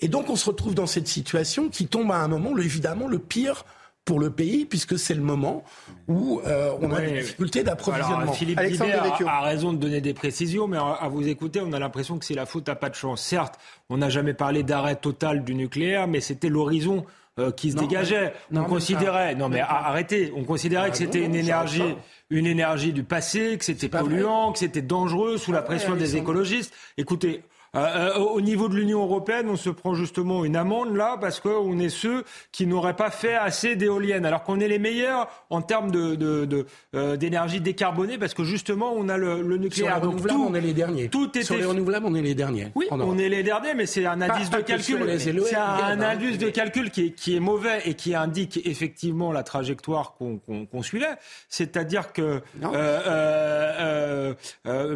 Et 0.01 0.09
donc, 0.09 0.29
on 0.29 0.37
se 0.37 0.45
retrouve 0.45 0.75
dans 0.75 0.87
cette 0.87 1.09
situation 1.09 1.71
qui 1.71 1.87
tombe 1.87 2.11
à 2.13 2.19
un 2.19 2.29
moment, 2.29 2.57
évidemment, 2.59 3.09
le 3.09 3.19
pire 3.19 3.65
pour 4.07 4.21
le 4.21 4.31
pays, 4.31 4.65
puisque 4.65 4.99
c'est 4.99 5.15
le 5.15 5.21
moment 5.21 5.65
où 6.07 6.41
euh, 6.47 6.71
on 6.81 6.93
a 6.93 7.01
des 7.01 7.21
difficultés 7.21 7.65
d'approvisionnement. 7.65 8.33
Philippe 8.33 8.59
Alexandre 8.59 8.93
a, 9.27 9.41
raison 9.43 9.73
de 9.73 9.79
donner 9.79 10.01
des 10.01 10.15
précisions, 10.15 10.69
mais 10.69 10.79
à 10.79 11.09
vous 11.09 11.27
écouter, 11.27 11.61
on 11.61 11.73
a 11.73 11.79
l'impression 11.81 12.17
que 12.17 12.25
c'est 12.25 12.35
la 12.35 12.47
faute 12.47 12.69
à 12.69 12.77
pas 12.77 12.89
de 12.89 12.95
chance. 12.95 13.21
Certes, 13.21 13.59
on 13.91 13.99
n'a 13.99 14.09
jamais 14.09 14.33
parlé 14.33 14.63
d'arrêt 14.63 14.95
total 14.95 15.43
du 15.43 15.57
nucléaire, 15.57 16.07
mais 16.07 16.21
c'était 16.21 16.49
l'horizon 16.49 17.05
euh, 17.41 17.51
qui 17.51 17.73
se 17.73 17.77
dégageait. 17.77 18.33
on 18.55 18.63
considérait, 18.63 19.35
non 19.35 19.49
mais 19.49 19.61
arrêtez, 19.61 20.33
on 20.37 20.45
considérait 20.45 20.91
que 20.93 20.97
c'était 20.97 21.25
une 21.25 21.35
énergie, 21.35 21.97
une 22.31 22.47
énergie 22.47 22.93
du 22.93 23.03
passé, 23.03 23.59
que 23.59 23.65
c'était 23.65 23.89
polluant, 23.89 24.53
que 24.53 24.61
c'était 24.61 24.83
dangereux 24.83 25.37
sous 25.37 25.51
la 25.51 25.63
pression 25.63 25.97
des 25.97 26.17
écologistes. 26.17 26.73
Écoutez, 26.97 27.43
euh, 27.77 28.15
euh, 28.17 28.19
au 28.19 28.41
niveau 28.41 28.69
de 28.69 28.75
l'Union 28.75 29.03
européenne, 29.03 29.49
on 29.49 29.57
se 29.57 29.71
prend 29.71 29.95
justement 29.95 30.45
une 30.45 30.57
amende 30.57 30.95
là 30.97 31.17
parce 31.21 31.41
qu'on 31.41 31.79
est 31.79 31.89
ceux 31.89 32.25
qui 32.53 32.67
n'auraient 32.67 32.97
pas 32.97 33.11
fait 33.11 33.35
assez 33.35 33.77
d'éoliennes, 33.77 34.25
alors 34.25 34.43
qu'on 34.43 34.61
est 34.61 34.69
les 34.69 34.79
meilleurs 34.79 35.29
en 35.51 35.63
termes 35.63 35.91
de, 35.91 36.67
euh, 36.95 37.17
d'énergie 37.17 37.61
décarbonée 37.61 38.19
parce 38.19 38.35
que 38.35 38.45
justement 38.45 38.93
on 38.97 39.09
a 39.09 39.17
le, 39.17 39.43
nucléaire. 39.57 39.97
Sur 39.97 40.01
les 40.01 40.07
renouvelables, 40.07 40.41
on 40.41 40.55
est 40.55 40.61
les 40.61 40.73
derniers. 40.73 41.09
Tout 41.09 41.31
Sur 41.43 41.57
les 41.57 41.65
renouvelables, 41.65 42.07
on 42.07 42.15
est 42.15 42.23
les 42.23 42.35
derniers. 42.35 42.69
Oui, 42.75 42.87
on 42.91 43.19
est 43.19 43.29
les 43.29 43.43
derniers, 43.43 43.75
mais 43.75 43.87
c'est 43.87 44.07
un 44.07 44.21
indice 44.21 44.51
de 44.51 44.61
calcul. 44.61 45.19
C'est 45.19 45.57
un, 45.57 46.01
indice 46.01 46.39
de 46.39 46.51
calcul 46.51 46.91
qui 46.91 47.07
est, 47.07 47.11
qui 47.11 47.37
est, 47.37 47.41
mauvais 47.41 47.81
et 47.85 47.95
qui 47.95 48.15
indique 48.15 48.61
effectivement 48.65 49.33
la 49.33 49.43
trajectoire 49.43 50.15
qu'on 50.17 50.83
suivait. 50.83 51.17
C'est-à-dire 51.49 52.13
que 52.13 52.41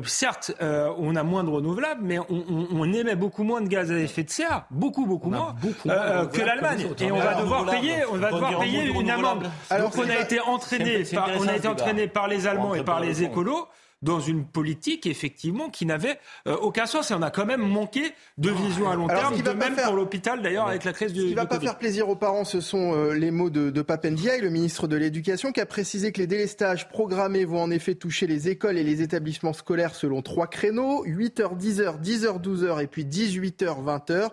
certes, 0.05 0.53
on 0.61 1.17
a 1.17 1.23
moins 1.23 1.45
de 1.45 1.51
renouvelables, 1.51 2.03
mais 2.03 2.19
on 2.19 2.70
on 2.70 2.70
émet 2.93 3.17
beaucoup 3.17 3.43
moins 3.43 3.61
de 3.61 3.69
gaz 3.69 3.91
à 3.91 3.99
effet 3.99 4.23
de 4.23 4.31
serre, 4.31 4.65
beaucoup, 4.71 5.07
beaucoup 5.07 5.31
moins, 5.31 5.55
euh, 5.87 6.27
que 6.27 6.41
l'Allemagne. 6.41 6.87
Et 7.01 7.13
on 7.13 7.19
va 7.19 7.35
devoir 7.35 7.67
payer, 7.67 8.05
on 8.11 8.17
va 8.17 8.31
devoir 8.31 8.59
payer 8.59 8.87
une 8.87 9.11
amende. 9.11 9.51
Alors, 9.71 9.91
Donc 9.91 10.05
on 10.05 10.09
a 10.09 10.17
été 10.17 10.41
entraîné, 10.41 11.05
par, 11.05 11.29
on 11.39 11.49
a 11.49 11.57
été 11.57 11.69
entraîné 11.69 12.07
par 12.07 12.29
les 12.29 12.47
Allemands 12.47 12.75
et 12.75 12.85
par 12.85 13.01
les 13.01 13.23
écolos 13.23 13.67
dans 14.03 14.21
une 14.21 14.47
politique 14.47 15.07
effectivement 15.07 15.69
qui 15.69 15.87
n'avait 15.87 16.19
euh, 16.47 16.57
aucun 16.57 16.87
sens. 16.87 17.11
Et 17.11 17.15
on 17.15 17.23
a 17.23 17.31
quand 17.31 17.47
même 17.47 17.61
manqué 17.61 18.13
de 18.39 18.51
vision 18.51 18.89
à 18.89 18.97
long 18.97 19.07
terme, 19.07 19.41
de 19.41 19.51
même 19.51 19.77
pour 19.77 19.95
l'hôpital 19.95 20.43
d'ailleurs 20.43 20.69
avec 20.69 20.85
la 20.85 20.93
crise 20.93 21.13
du. 21.13 21.21
Ce 21.21 21.25
qui 21.27 21.31
ne 21.33 21.37
va 21.37 21.47
pas 21.47 21.61
faire 21.61 21.79
plaisir 21.79 22.09
aux 22.09 22.17
parents, 22.17 22.45
ce 22.45 22.61
sont 22.61 22.95
euh, 22.95 23.13
les 23.13 23.31
mots 23.31 23.51
de, 23.51 23.71
de 23.71 23.83
Papendiaï, 23.83 24.41
le 24.41 24.51
ministre 24.51 24.89
de 24.89 24.97
l'Éducation, 24.97 25.53
qui 25.53 25.61
a 25.61 25.67
précisé 25.67 26.13
que 26.13 26.21
les 26.21 26.27
délestages 26.27 26.89
programmés 26.89 27.45
vont 27.45 27.63
en 27.63 27.71
effet 27.71 27.95
toucher 27.95 28.27
les 28.27 28.49
écoles 28.49 28.79
et 28.79 28.85
les 28.85 29.03
établissements 29.03 29.53
scolaires 29.53 29.95
selon 29.95 30.23
trois 30.23 30.47
créneaux 30.47 31.05
8h, 31.07 31.59
10h, 31.59 32.01
10h, 32.01 32.43
12h 32.43 32.83
et 32.83 32.87
puis 32.87 33.05
18h, 33.05 33.85
20h 33.85 34.31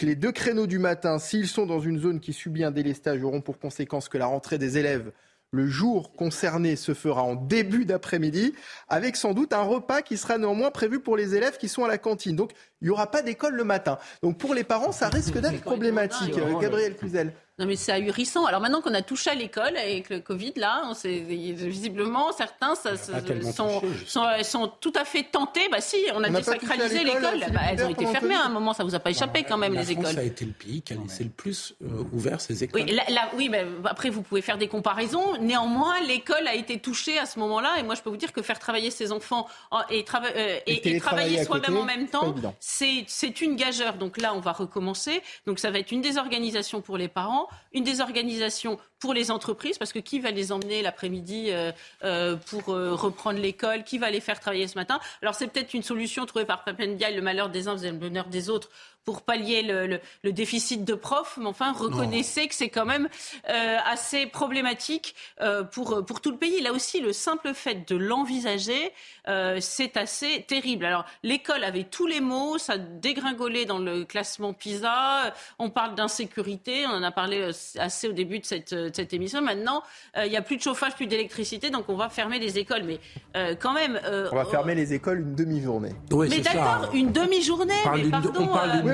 que 0.00 0.06
les 0.06 0.16
deux 0.16 0.32
créneaux 0.32 0.66
du 0.66 0.78
matin, 0.78 1.18
s'ils 1.18 1.46
sont 1.46 1.66
dans 1.66 1.80
une 1.80 1.98
zone 1.98 2.20
qui 2.20 2.32
subit 2.32 2.64
un 2.64 2.70
délestage, 2.70 3.22
auront 3.22 3.42
pour 3.42 3.58
conséquence 3.58 4.08
que 4.08 4.16
la 4.16 4.24
rentrée 4.24 4.56
des 4.56 4.78
élèves 4.78 5.12
le 5.52 5.66
jour 5.66 6.12
concerné 6.14 6.76
se 6.76 6.94
fera 6.94 7.22
en 7.22 7.34
début 7.34 7.84
d'après-midi, 7.84 8.54
avec 8.88 9.16
sans 9.16 9.34
doute 9.34 9.52
un 9.52 9.62
repas 9.62 10.02
qui 10.02 10.16
sera 10.16 10.38
néanmoins 10.38 10.70
prévu 10.70 11.00
pour 11.00 11.16
les 11.16 11.34
élèves 11.34 11.56
qui 11.58 11.68
sont 11.68 11.84
à 11.84 11.88
la 11.88 11.98
cantine. 11.98 12.36
Donc, 12.36 12.52
il 12.80 12.84
n'y 12.84 12.90
aura 12.90 13.10
pas 13.10 13.22
d'école 13.22 13.54
le 13.54 13.64
matin. 13.64 13.98
Donc, 14.22 14.38
pour 14.38 14.54
les 14.54 14.64
parents, 14.64 14.92
ça 14.92 15.08
risque 15.08 15.38
d'être 15.38 15.62
problématique. 15.62 16.34
Gabriel 16.60 16.96
Cluzel. 16.96 17.32
Non, 17.60 17.66
mais 17.66 17.76
c'est 17.76 17.92
ahurissant. 17.92 18.46
Alors 18.46 18.62
maintenant 18.62 18.80
qu'on 18.80 18.94
a 18.94 19.02
touché 19.02 19.28
à 19.28 19.34
l'école 19.34 19.76
avec 19.76 20.08
le 20.08 20.20
Covid, 20.20 20.54
là, 20.56 20.80
on 20.86 20.94
sait, 20.94 21.18
visiblement, 21.18 22.32
certains 22.32 22.74
ça, 22.74 22.96
sont, 22.96 23.82
sont, 24.06 24.26
sont, 24.42 24.72
tout 24.80 24.94
à 24.96 25.04
fait 25.04 25.24
tentés. 25.24 25.68
Bah 25.70 25.82
si, 25.82 25.98
on 26.14 26.24
a 26.24 26.30
on 26.30 26.32
désacralisé 26.32 27.04
l'école. 27.04 27.44
Bah, 27.52 27.60
elles 27.70 27.84
ont 27.84 27.90
été 27.90 28.06
fermées 28.06 28.34
à 28.34 28.46
un 28.46 28.48
moment, 28.48 28.72
ça 28.72 28.82
vous 28.82 28.94
a 28.94 28.98
pas 28.98 29.10
échappé 29.10 29.42
quand 29.42 29.58
même, 29.58 29.74
la 29.74 29.82
les 29.82 29.92
France 29.92 30.04
écoles. 30.06 30.14
Ça 30.14 30.20
a 30.20 30.24
été 30.24 30.46
le 30.46 30.52
pays 30.52 30.80
qui 30.80 30.94
a 30.94 30.96
laissé 30.96 31.22
le 31.24 31.28
plus 31.28 31.74
euh, 31.82 32.02
ouvert 32.14 32.40
ses 32.40 32.64
écoles. 32.64 32.80
Oui, 32.80 32.98
oui 33.36 33.48
mais 33.50 33.66
après, 33.84 34.08
vous 34.08 34.22
pouvez 34.22 34.40
faire 34.40 34.56
des 34.56 34.68
comparaisons. 34.68 35.36
Néanmoins, 35.42 36.00
l'école 36.00 36.48
a 36.48 36.54
été 36.54 36.78
touchée 36.78 37.18
à 37.18 37.26
ce 37.26 37.38
moment-là. 37.40 37.74
Et 37.78 37.82
moi, 37.82 37.94
je 37.94 38.00
peux 38.00 38.08
vous 38.08 38.16
dire 38.16 38.32
que 38.32 38.40
faire 38.40 38.58
travailler 38.58 38.90
ses 38.90 39.12
enfants 39.12 39.46
et, 39.90 40.02
euh, 40.14 40.58
et, 40.66 40.96
et, 40.96 40.98
travailler 40.98 41.44
soi-même 41.44 41.76
en 41.76 41.84
même 41.84 42.08
temps, 42.08 42.34
c'est 42.58 43.40
une 43.42 43.56
gageure. 43.56 43.96
Donc 43.96 44.16
là, 44.16 44.32
on 44.32 44.40
va 44.40 44.52
recommencer. 44.52 45.20
Donc 45.46 45.58
ça 45.58 45.70
va 45.70 45.78
être 45.78 45.92
une 45.92 46.00
désorganisation 46.00 46.80
pour 46.80 46.96
les 46.96 47.08
parents 47.08 47.49
une 47.72 47.84
désorganisation 47.84 48.78
pour 48.98 49.14
les 49.14 49.30
entreprises, 49.30 49.78
parce 49.78 49.92
que 49.92 49.98
qui 49.98 50.20
va 50.20 50.30
les 50.30 50.52
emmener 50.52 50.82
l'après-midi 50.82 51.46
euh, 51.48 51.72
euh, 52.04 52.36
pour 52.36 52.68
euh, 52.68 52.94
reprendre 52.94 53.38
l'école 53.38 53.84
Qui 53.84 53.98
va 53.98 54.10
les 54.10 54.20
faire 54.20 54.38
travailler 54.38 54.68
ce 54.68 54.76
matin? 54.76 55.00
Alors 55.22 55.34
c'est 55.34 55.46
peut-être 55.46 55.72
une 55.74 55.82
solution 55.82 56.26
trouvée 56.26 56.44
par 56.44 56.64
Papendiaï, 56.64 57.14
le 57.14 57.22
malheur 57.22 57.48
des 57.48 57.68
uns, 57.68 57.76
le 57.76 57.92
bonheur 57.92 58.26
des 58.26 58.50
autres, 58.50 58.68
pour 59.04 59.22
pallier 59.22 59.62
le, 59.62 60.32
déficit 60.32 60.84
de 60.84 60.94
profs, 60.94 61.36
mais 61.38 61.46
enfin, 61.46 61.72
reconnaissez 61.72 62.46
que 62.46 62.54
c'est 62.54 62.68
quand 62.68 62.84
même 62.84 63.08
euh, 63.48 63.76
assez 63.84 64.26
problématique 64.26 65.14
euh, 65.40 65.64
pour, 65.64 66.04
pour 66.04 66.20
tout 66.20 66.30
le 66.30 66.36
pays. 66.36 66.60
Là 66.60 66.72
aussi, 66.72 67.00
le 67.00 67.12
simple 67.12 67.52
fait 67.54 67.88
de 67.88 67.96
l'envisager, 67.96 68.92
euh, 69.28 69.58
c'est 69.60 69.96
assez 69.96 70.44
terrible. 70.46 70.84
Alors, 70.84 71.04
l'école 71.22 71.64
avait 71.64 71.84
tous 71.84 72.06
les 72.06 72.20
mots, 72.20 72.58
ça 72.58 72.78
dégringolait 72.78 73.64
dans 73.64 73.78
le 73.78 74.04
classement 74.04 74.52
PISA, 74.52 75.34
on 75.58 75.70
parle 75.70 75.94
d'insécurité, 75.94 76.86
on 76.86 76.90
en 76.90 77.02
a 77.02 77.10
parlé 77.10 77.50
assez 77.78 78.08
au 78.08 78.12
début 78.12 78.38
de 78.38 78.46
cette, 78.46 78.94
cette 78.94 79.12
émission. 79.12 79.40
Maintenant, 79.40 79.82
il 80.16 80.30
n'y 80.30 80.36
a 80.36 80.42
plus 80.42 80.56
de 80.56 80.62
chauffage, 80.62 80.94
plus 80.94 81.06
d'électricité, 81.06 81.70
donc 81.70 81.88
on 81.88 81.96
va 81.96 82.08
fermer 82.08 82.38
les 82.38 82.58
écoles. 82.58 82.84
Mais 82.84 83.56
quand 83.56 83.72
même... 83.72 84.00
on 84.30 84.36
va 84.36 84.44
fermer 84.44 84.74
les 84.74 84.92
écoles 84.92 85.20
une 85.20 85.34
demi-journée. 85.34 85.94
mais 86.12 86.40
d'accord, 86.40 86.90
une 86.92 87.12
demi-journée, 87.12 87.74
mais 87.94 88.10
pardon 88.10 88.50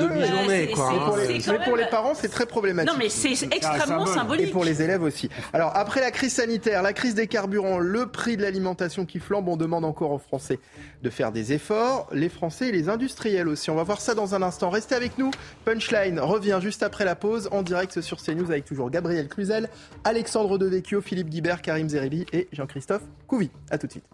Mais 0.08 1.58
pour 1.64 1.76
les 1.76 1.86
parents, 1.86 2.14
c'est 2.14 2.28
très 2.28 2.46
problématique. 2.46 2.92
Non, 2.92 2.98
mais 2.98 3.08
c'est 3.08 3.32
extrêmement 3.54 4.06
symbolique. 4.06 4.48
Et 4.48 4.50
pour 4.50 4.64
les 4.64 4.82
élèves 4.82 5.02
aussi. 5.02 5.28
Alors, 5.52 5.72
après 5.74 6.00
la 6.00 6.10
crise 6.10 6.34
sanitaire, 6.34 6.82
la 6.82 6.92
crise 6.92 7.14
des 7.14 7.26
carburants, 7.26 7.78
le 7.78 8.06
prix 8.06 8.36
de 8.36 8.42
l'alimentation 8.42 9.06
qui 9.06 9.18
flambe, 9.18 9.48
on 9.48 9.56
demande 9.56 9.84
encore 9.84 10.12
aux 10.12 10.18
Français 10.18 10.58
de 11.02 11.10
faire 11.10 11.32
des 11.32 11.52
efforts. 11.52 12.08
Les 12.12 12.28
Français 12.28 12.68
et 12.68 12.72
les 12.72 12.88
industriels 12.88 13.48
aussi. 13.48 13.70
On 13.70 13.74
va 13.74 13.82
voir 13.82 14.00
ça 14.00 14.14
dans 14.14 14.34
un 14.34 14.42
instant. 14.42 14.70
Restez 14.70 14.94
avec 14.94 15.18
nous. 15.18 15.30
Punchline 15.64 16.20
revient 16.20 16.58
juste 16.62 16.82
après 16.82 17.04
la 17.04 17.14
pause 17.14 17.48
en 17.52 17.62
direct 17.62 18.00
sur 18.00 18.22
CNews 18.22 18.50
avec 18.50 18.64
toujours 18.64 18.90
Gabriel 18.90 19.28
Cluzel, 19.28 19.68
Alexandre 20.04 20.58
Devecchio, 20.58 21.00
Philippe 21.00 21.28
Guibert, 21.28 21.62
Karim 21.62 21.88
Zeribi 21.88 22.26
et 22.32 22.48
Jean-Christophe 22.52 23.02
Couvi. 23.26 23.50
A 23.70 23.78
tout 23.78 23.86
de 23.86 23.92
suite. 23.92 24.04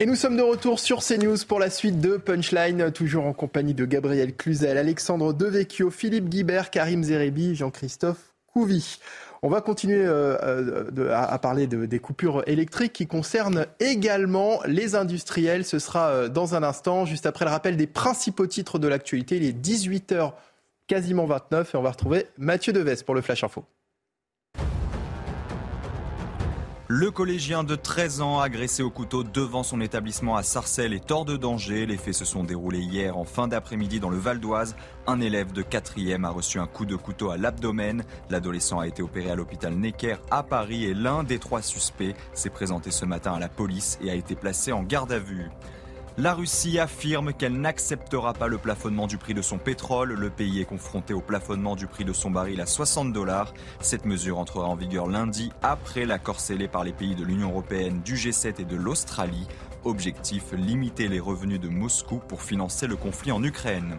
Et 0.00 0.06
nous 0.06 0.16
sommes 0.16 0.36
de 0.36 0.42
retour 0.42 0.80
sur 0.80 1.04
CNews 1.04 1.36
pour 1.46 1.60
la 1.60 1.70
suite 1.70 2.00
de 2.00 2.16
Punchline, 2.16 2.90
toujours 2.90 3.26
en 3.26 3.32
compagnie 3.32 3.74
de 3.74 3.84
Gabriel 3.84 4.34
Cluzel, 4.34 4.76
Alexandre 4.76 5.32
Devecchio, 5.32 5.88
Philippe 5.88 6.28
Guibert, 6.28 6.70
Karim 6.70 7.04
Zerebi, 7.04 7.54
Jean-Christophe 7.54 8.34
Couvi. 8.52 8.98
On 9.42 9.48
va 9.48 9.60
continuer 9.60 10.04
euh, 10.04 10.36
euh, 10.42 11.14
à, 11.14 11.38
parler 11.38 11.68
des 11.68 11.98
coupures 12.00 12.42
électriques 12.48 12.92
qui 12.92 13.06
concernent 13.06 13.66
également 13.78 14.60
les 14.66 14.96
industriels. 14.96 15.64
Ce 15.64 15.78
sera 15.78 16.08
euh, 16.08 16.28
dans 16.28 16.56
un 16.56 16.64
instant, 16.64 17.04
juste 17.04 17.26
après 17.26 17.44
le 17.44 17.52
rappel 17.52 17.76
des 17.76 17.86
principaux 17.86 18.48
titres 18.48 18.80
de 18.80 18.88
l'actualité. 18.88 19.36
Il 19.36 19.44
est 19.44 19.52
18h 19.52 20.32
quasiment 20.88 21.26
29 21.26 21.72
et 21.72 21.78
on 21.78 21.82
va 21.82 21.92
retrouver 21.92 22.26
Mathieu 22.36 22.72
Deves 22.72 23.04
pour 23.04 23.14
le 23.14 23.20
Flash 23.20 23.44
Info. 23.44 23.64
Le 26.88 27.10
collégien 27.10 27.64
de 27.64 27.76
13 27.76 28.20
ans 28.20 28.40
agressé 28.40 28.82
au 28.82 28.90
couteau 28.90 29.24
devant 29.24 29.62
son 29.62 29.80
établissement 29.80 30.36
à 30.36 30.42
Sarcelles 30.42 30.92
est 30.92 31.10
hors 31.10 31.24
de 31.24 31.38
danger. 31.38 31.86
Les 31.86 31.96
faits 31.96 32.12
se 32.12 32.26
sont 32.26 32.44
déroulés 32.44 32.80
hier 32.80 33.16
en 33.16 33.24
fin 33.24 33.48
d'après-midi 33.48 34.00
dans 34.00 34.10
le 34.10 34.18
Val 34.18 34.38
d'Oise. 34.38 34.76
Un 35.06 35.22
élève 35.22 35.50
de 35.52 35.62
4e 35.62 36.24
a 36.24 36.28
reçu 36.28 36.58
un 36.58 36.66
coup 36.66 36.84
de 36.84 36.94
couteau 36.94 37.30
à 37.30 37.38
l'abdomen. 37.38 38.04
L'adolescent 38.28 38.80
a 38.80 38.86
été 38.86 39.02
opéré 39.02 39.30
à 39.30 39.34
l'hôpital 39.34 39.72
Necker 39.72 40.16
à 40.30 40.42
Paris 40.42 40.84
et 40.84 40.92
l'un 40.92 41.24
des 41.24 41.38
trois 41.38 41.62
suspects 41.62 42.14
s'est 42.34 42.50
présenté 42.50 42.90
ce 42.90 43.06
matin 43.06 43.32
à 43.32 43.38
la 43.38 43.48
police 43.48 43.98
et 44.02 44.10
a 44.10 44.14
été 44.14 44.34
placé 44.34 44.70
en 44.70 44.82
garde 44.82 45.12
à 45.12 45.18
vue. 45.18 45.48
La 46.16 46.32
Russie 46.32 46.78
affirme 46.78 47.32
qu'elle 47.32 47.60
n'acceptera 47.60 48.34
pas 48.34 48.46
le 48.46 48.56
plafonnement 48.56 49.08
du 49.08 49.18
prix 49.18 49.34
de 49.34 49.42
son 49.42 49.58
pétrole. 49.58 50.12
Le 50.12 50.30
pays 50.30 50.60
est 50.60 50.64
confronté 50.64 51.12
au 51.12 51.20
plafonnement 51.20 51.74
du 51.74 51.88
prix 51.88 52.04
de 52.04 52.12
son 52.12 52.30
baril 52.30 52.60
à 52.60 52.66
60 52.66 53.12
dollars. 53.12 53.52
Cette 53.80 54.04
mesure 54.04 54.38
entrera 54.38 54.68
en 54.68 54.76
vigueur 54.76 55.08
lundi 55.08 55.50
après 55.60 56.04
l'accord 56.04 56.38
scellé 56.38 56.68
par 56.68 56.84
les 56.84 56.92
pays 56.92 57.16
de 57.16 57.24
l'Union 57.24 57.50
européenne, 57.50 58.00
du 58.04 58.14
G7 58.14 58.60
et 58.60 58.64
de 58.64 58.76
l'Australie. 58.76 59.48
Objectif 59.82 60.52
limiter 60.52 61.08
les 61.08 61.18
revenus 61.18 61.58
de 61.58 61.68
Moscou 61.68 62.20
pour 62.28 62.42
financer 62.42 62.86
le 62.86 62.94
conflit 62.94 63.32
en 63.32 63.42
Ukraine. 63.42 63.96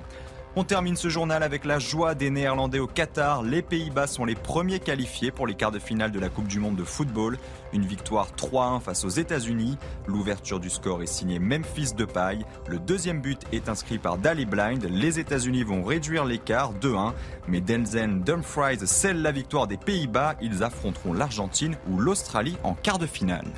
On 0.58 0.64
termine 0.64 0.96
ce 0.96 1.10
journal 1.10 1.44
avec 1.44 1.66
la 1.66 1.80
joie 1.80 2.16
des 2.16 2.30
Néerlandais 2.30 2.80
au 2.80 2.88
Qatar. 2.88 3.44
Les 3.44 3.62
Pays-Bas 3.62 4.08
sont 4.08 4.24
les 4.24 4.36
premiers 4.36 4.80
qualifiés 4.80 5.30
pour 5.30 5.48
les 5.48 5.54
quarts 5.54 5.74
de 5.74 5.80
finale 5.80 6.14
de 6.14 6.20
la 6.20 6.30
Coupe 6.30 6.48
du 6.48 6.62
Monde 6.62 6.78
de 6.78 6.86
football. 6.86 7.38
Une 7.74 7.86
victoire 7.86 8.30
3-1 8.38 8.80
face 8.80 9.04
aux 9.04 9.10
États-Unis. 9.10 9.78
L'ouverture 10.08 10.62
du 10.62 10.70
score 10.70 11.04
est 11.04 11.08
signée 11.08 11.40
Memphis 11.40 11.94
de 11.94 12.06
paille. 12.06 12.46
Le 12.70 12.80
deuxième 12.80 13.20
but 13.20 13.42
est 13.52 13.68
inscrit 13.68 13.98
par 13.98 14.18
Dali 14.18 14.46
Blind. 14.46 14.82
Les 14.90 15.20
États-Unis 15.20 15.64
vont 15.64 15.84
réduire 15.84 16.24
l'écart 16.24 16.72
2-1. 16.76 17.12
Mais 17.50 17.60
Denzel 17.60 18.24
Dumfries 18.24 18.88
scelle 18.88 19.22
la 19.22 19.34
victoire 19.34 19.68
des 19.68 19.78
Pays-Bas. 19.78 20.36
Ils 20.42 20.64
affronteront 20.64 21.12
l'Argentine 21.12 21.76
ou 21.92 22.00
l'Australie 22.00 22.56
en 22.64 22.76
quart 22.76 22.98
de 22.98 23.08
finale. 23.08 23.52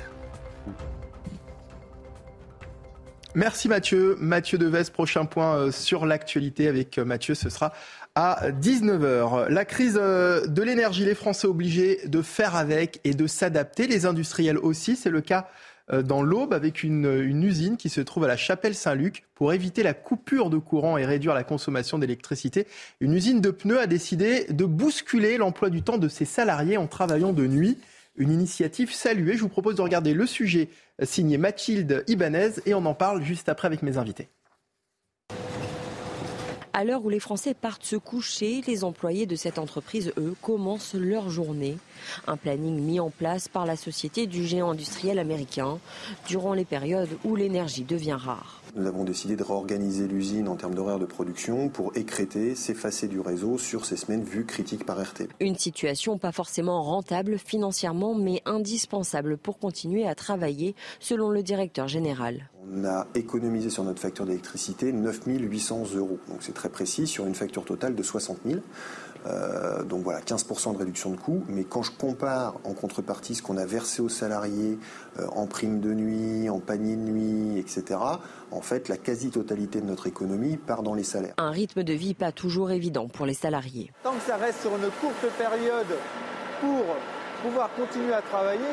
Merci 3.34 3.68
Mathieu. 3.68 4.16
Mathieu 4.20 4.56
Deves, 4.56 4.90
prochain 4.90 5.26
point 5.26 5.56
euh, 5.56 5.70
sur 5.70 6.06
l'actualité 6.06 6.66
avec 6.66 6.96
euh, 6.96 7.04
Mathieu, 7.04 7.34
ce 7.34 7.50
sera 7.50 7.74
à 8.14 8.50
19h. 8.50 9.48
La 9.48 9.64
crise 9.66 9.98
euh, 10.00 10.46
de 10.46 10.62
l'énergie, 10.62 11.04
les 11.04 11.14
Français 11.14 11.46
obligés 11.46 12.00
de 12.06 12.22
faire 12.22 12.56
avec 12.56 13.00
et 13.04 13.12
de 13.12 13.26
s'adapter, 13.26 13.86
les 13.86 14.06
industriels 14.06 14.56
aussi, 14.56 14.96
c'est 14.96 15.10
le 15.10 15.20
cas 15.20 15.48
dans 16.04 16.20
l'Aube 16.20 16.52
avec 16.52 16.82
une, 16.82 17.06
une, 17.06 17.42
usine 17.42 17.78
qui 17.78 17.88
se 17.88 18.02
trouve 18.02 18.24
à 18.24 18.28
la 18.28 18.36
Chapelle 18.36 18.74
Saint-Luc 18.74 19.24
pour 19.34 19.54
éviter 19.54 19.82
la 19.82 19.94
coupure 19.94 20.50
de 20.50 20.58
courant 20.58 20.98
et 20.98 21.06
réduire 21.06 21.32
la 21.32 21.44
consommation 21.44 21.98
d'électricité. 21.98 22.66
Une 23.00 23.14
usine 23.14 23.40
de 23.40 23.50
pneus 23.50 23.80
a 23.80 23.86
décidé 23.86 24.44
de 24.50 24.66
bousculer 24.66 25.38
l'emploi 25.38 25.70
du 25.70 25.80
temps 25.80 25.96
de 25.96 26.08
ses 26.08 26.26
salariés 26.26 26.76
en 26.76 26.88
travaillant 26.88 27.32
de 27.32 27.46
nuit 27.46 27.78
une 28.18 28.30
initiative 28.30 28.92
saluée. 28.92 29.36
Je 29.36 29.42
vous 29.42 29.48
propose 29.48 29.76
de 29.76 29.82
regarder 29.82 30.14
le 30.14 30.26
sujet 30.26 30.68
signé 31.02 31.38
Mathilde 31.38 32.04
Ibanez 32.06 32.50
et 32.66 32.74
on 32.74 32.84
en 32.84 32.94
parle 32.94 33.22
juste 33.22 33.48
après 33.48 33.66
avec 33.66 33.82
mes 33.82 33.96
invités. 33.96 34.28
À 36.78 36.84
l'heure 36.84 37.04
où 37.04 37.08
les 37.08 37.18
Français 37.18 37.54
partent 37.54 37.82
se 37.82 37.96
coucher, 37.96 38.62
les 38.68 38.84
employés 38.84 39.26
de 39.26 39.34
cette 39.34 39.58
entreprise, 39.58 40.12
eux, 40.16 40.36
commencent 40.40 40.94
leur 40.94 41.28
journée. 41.28 41.76
Un 42.28 42.36
planning 42.36 42.80
mis 42.80 43.00
en 43.00 43.10
place 43.10 43.48
par 43.48 43.66
la 43.66 43.74
société 43.74 44.28
du 44.28 44.46
géant 44.46 44.70
industriel 44.70 45.18
américain 45.18 45.80
durant 46.28 46.54
les 46.54 46.64
périodes 46.64 47.18
où 47.24 47.34
l'énergie 47.34 47.82
devient 47.82 48.16
rare. 48.16 48.62
Nous 48.76 48.86
avons 48.86 49.02
décidé 49.02 49.34
de 49.34 49.42
réorganiser 49.42 50.06
l'usine 50.06 50.46
en 50.46 50.54
termes 50.54 50.76
d'horaire 50.76 51.00
de 51.00 51.04
production 51.04 51.68
pour 51.68 51.96
écréter, 51.96 52.54
s'effacer 52.54 53.08
du 53.08 53.18
réseau 53.18 53.58
sur 53.58 53.84
ces 53.84 53.96
semaines 53.96 54.22
vues 54.22 54.46
critiques 54.46 54.86
par 54.86 55.02
RT. 55.02 55.22
Une 55.40 55.56
situation 55.56 56.16
pas 56.16 56.30
forcément 56.30 56.80
rentable 56.82 57.38
financièrement, 57.38 58.14
mais 58.14 58.40
indispensable 58.44 59.36
pour 59.36 59.58
continuer 59.58 60.06
à 60.06 60.14
travailler, 60.14 60.76
selon 61.00 61.30
le 61.30 61.42
directeur 61.42 61.88
général. 61.88 62.48
On 62.70 62.84
a 62.84 63.06
économisé 63.14 63.70
sur 63.70 63.84
notre 63.84 64.00
facture 64.00 64.26
d'électricité 64.26 64.92
9 64.92 65.20
800 65.26 65.94
euros. 65.96 66.18
Donc 66.28 66.38
c'est 66.40 66.54
très 66.54 66.68
précis 66.68 67.06
sur 67.06 67.26
une 67.26 67.34
facture 67.34 67.64
totale 67.64 67.94
de 67.94 68.02
60 68.02 68.38
000. 68.46 68.60
Euh, 69.26 69.82
donc 69.84 70.02
voilà, 70.02 70.20
15% 70.20 70.74
de 70.74 70.78
réduction 70.78 71.10
de 71.10 71.16
coûts. 71.16 71.42
Mais 71.48 71.64
quand 71.64 71.82
je 71.82 71.92
compare 71.92 72.56
en 72.64 72.72
contrepartie 72.72 73.34
ce 73.34 73.42
qu'on 73.42 73.56
a 73.56 73.66
versé 73.66 74.02
aux 74.02 74.08
salariés 74.08 74.78
euh, 75.18 75.26
en 75.34 75.46
prime 75.46 75.80
de 75.80 75.92
nuit, 75.92 76.48
en 76.50 76.60
panier 76.60 76.96
de 76.96 77.02
nuit, 77.02 77.58
etc., 77.58 78.00
en 78.50 78.60
fait, 78.60 78.88
la 78.88 78.96
quasi-totalité 78.96 79.80
de 79.80 79.86
notre 79.86 80.06
économie 80.06 80.56
part 80.56 80.82
dans 80.82 80.94
les 80.94 81.04
salaires. 81.04 81.34
Un 81.38 81.50
rythme 81.50 81.82
de 81.82 81.92
vie 81.92 82.14
pas 82.14 82.32
toujours 82.32 82.70
évident 82.70 83.08
pour 83.08 83.26
les 83.26 83.34
salariés. 83.34 83.92
Tant 84.02 84.14
que 84.14 84.22
ça 84.26 84.36
reste 84.36 84.60
sur 84.60 84.70
une 84.70 84.90
courte 85.00 85.26
période 85.36 85.86
pour 86.60 86.84
pouvoir 87.42 87.70
continuer 87.74 88.14
à 88.14 88.22
travailler, 88.22 88.72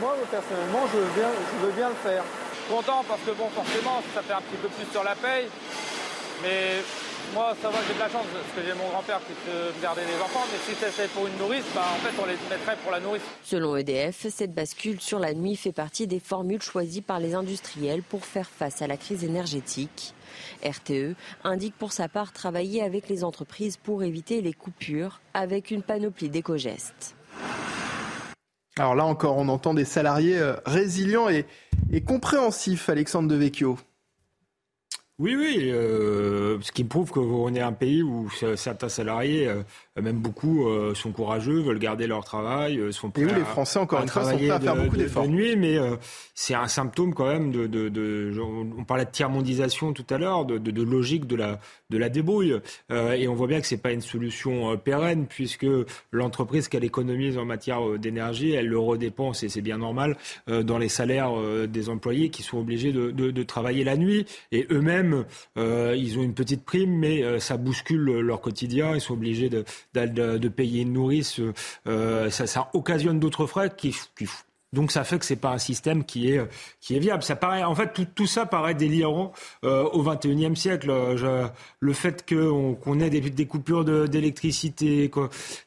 moi 0.00 0.16
personnellement, 0.30 0.84
je 0.92 0.98
veux, 0.98 1.12
bien, 1.14 1.30
je 1.60 1.66
veux 1.66 1.72
bien 1.72 1.88
le 1.88 1.94
faire. 1.94 2.24
Content 2.68 3.04
parce 3.06 3.20
que 3.20 3.32
bon, 3.32 3.48
forcément, 3.50 4.02
ça 4.14 4.22
fait 4.22 4.32
un 4.32 4.40
petit 4.40 4.56
peu 4.56 4.68
plus 4.68 4.90
sur 4.90 5.04
la 5.04 5.14
paye, 5.14 5.48
mais 6.42 6.80
moi, 7.34 7.54
ça 7.60 7.68
va, 7.68 7.78
j'ai 7.86 7.94
de 7.94 7.98
la 7.98 8.08
chance 8.08 8.26
parce 8.32 8.54
que 8.54 8.66
j'ai 8.66 8.74
mon 8.74 8.88
grand-père 8.90 9.20
qui 9.26 9.32
peut 9.44 9.72
garder 9.82 10.02
les 10.02 10.22
enfants. 10.22 10.44
Mais 10.52 10.58
si 10.66 10.78
c'était 10.78 11.08
pour 11.08 11.26
une 11.26 11.36
nourrice, 11.36 11.64
bah, 11.74 11.82
en 11.92 11.98
fait, 11.98 12.14
on 12.22 12.26
les 12.26 12.36
mettrait 12.48 12.76
pour 12.82 12.92
la 12.92 13.00
nourrice. 13.00 13.22
Selon 13.42 13.76
EDF, 13.76 14.26
cette 14.30 14.54
bascule 14.54 15.00
sur 15.00 15.18
la 15.18 15.34
nuit 15.34 15.56
fait 15.56 15.72
partie 15.72 16.06
des 16.06 16.20
formules 16.20 16.62
choisies 16.62 17.00
par 17.00 17.18
les 17.18 17.34
industriels 17.34 18.02
pour 18.02 18.24
faire 18.24 18.48
face 18.48 18.82
à 18.82 18.86
la 18.86 18.96
crise 18.96 19.24
énergétique. 19.24 20.14
RTE 20.64 21.14
indique 21.44 21.74
pour 21.76 21.92
sa 21.92 22.08
part 22.08 22.32
travailler 22.32 22.82
avec 22.82 23.08
les 23.08 23.24
entreprises 23.24 23.76
pour 23.76 24.02
éviter 24.02 24.40
les 24.40 24.52
coupures 24.52 25.20
avec 25.34 25.70
une 25.70 25.82
panoplie 25.82 26.28
d'éco-gestes. 26.28 27.16
Alors 28.76 28.94
là 28.94 29.04
encore, 29.04 29.36
on 29.36 29.48
entend 29.48 29.72
des 29.74 29.84
salariés 29.84 30.38
euh, 30.38 30.54
résilients 30.66 31.28
et, 31.28 31.46
et 31.92 32.00
compréhensifs, 32.00 32.88
Alexandre 32.88 33.28
Devecchio. 33.28 33.78
Oui, 35.20 35.36
oui, 35.36 35.70
euh, 35.70 36.60
ce 36.60 36.72
qui 36.72 36.82
prouve 36.82 37.12
qu'on 37.12 37.54
est 37.54 37.60
un 37.60 37.72
pays 37.72 38.02
où 38.02 38.28
certains 38.56 38.88
salariés, 38.88 39.46
euh, 39.46 39.62
même 40.00 40.18
beaucoup, 40.18 40.68
euh, 40.68 40.94
sont 40.94 41.12
courageux, 41.12 41.60
veulent 41.60 41.78
garder 41.78 42.06
leur 42.06 42.24
travail, 42.24 42.92
sont 42.92 43.10
prêts. 43.10 43.22
Et 43.22 43.26
où 43.26 43.34
les 43.34 43.44
Français, 43.44 43.78
encore 43.78 44.02
une 44.02 44.08
fois, 44.08 44.24
sont 44.24 44.36
prêts 44.36 44.50
à 44.50 44.60
faire 44.60 44.76
beaucoup 44.76 44.96
d'efforts. 44.96 45.24
De 45.24 45.28
nuit, 45.28 45.56
mais 45.56 45.78
c'est 46.34 46.54
un 46.54 46.68
symptôme 46.68 47.14
quand 47.14 47.26
même 47.26 47.50
de, 47.50 47.66
de, 47.66 47.88
de, 47.88 48.34
On 48.40 48.84
parlait 48.84 49.04
de 49.04 49.10
tiers-mondisation 49.10 49.92
tout 49.92 50.06
à 50.10 50.18
l'heure, 50.18 50.44
de, 50.44 50.58
de, 50.58 50.82
logique 50.82 51.26
de 51.26 51.36
la, 51.36 51.60
de 51.90 51.98
la 51.98 52.08
débrouille. 52.08 52.60
et 52.90 53.28
on 53.28 53.34
voit 53.34 53.46
bien 53.46 53.60
que 53.60 53.66
c'est 53.66 53.76
pas 53.76 53.92
une 53.92 54.00
solution 54.00 54.76
pérenne, 54.76 55.26
puisque 55.26 55.66
l'entreprise 56.10 56.68
qu'elle 56.68 56.84
économise 56.84 57.38
en 57.38 57.44
matière 57.44 57.98
d'énergie, 57.98 58.52
elle 58.52 58.68
le 58.68 58.78
redépense, 58.78 59.42
et 59.42 59.48
c'est 59.48 59.62
bien 59.62 59.78
normal, 59.78 60.16
dans 60.48 60.78
les 60.78 60.88
salaires 60.88 61.32
des 61.68 61.88
employés 61.88 62.30
qui 62.30 62.42
sont 62.42 62.58
obligés 62.58 62.92
de, 62.92 63.10
de 63.10 63.42
travailler 63.42 63.84
la 63.84 63.96
nuit. 63.96 64.26
Et 64.52 64.66
eux-mêmes, 64.70 65.24
euh, 65.56 65.94
ils 65.96 66.18
ont 66.18 66.22
une 66.22 66.34
petite 66.34 66.64
prime, 66.64 66.96
mais 66.98 67.22
euh, 67.22 67.38
ça 67.38 67.56
bouscule 67.56 68.20
leur 68.20 68.40
quotidien. 68.40 68.94
Ils 68.94 69.00
sont 69.00 69.14
obligés 69.14 69.48
de, 69.48 69.64
de, 69.94 70.48
payer 70.48 70.82
une 70.82 70.92
nourrice. 70.92 71.40
Euh, 71.86 72.30
ça, 72.30 72.46
ça, 72.46 72.70
occasionne 72.74 73.18
d'autres 73.18 73.46
frais 73.46 73.70
qui, 73.76 73.96
qui 74.16 74.26
donc 74.74 74.92
ça 74.92 75.04
fait 75.04 75.18
que 75.18 75.24
c'est 75.24 75.36
pas 75.36 75.50
un 75.50 75.58
système 75.58 76.04
qui 76.04 76.30
est 76.30 76.40
qui 76.84 76.94
est 76.94 76.98
viable. 76.98 77.22
Ça 77.22 77.34
paraît, 77.34 77.64
en 77.64 77.74
fait, 77.74 77.98
tout, 78.14 78.26
ça 78.26 78.44
paraît 78.44 78.74
délirant 78.74 79.32
euh, 79.64 79.84
au 79.84 80.04
21e 80.04 80.54
siècle. 80.54 80.92
Le 81.80 81.92
fait 81.94 82.28
qu'on 82.28 83.00
ait 83.00 83.08
des, 83.08 83.46
coupures 83.46 83.84
d'électricité, 83.84 85.10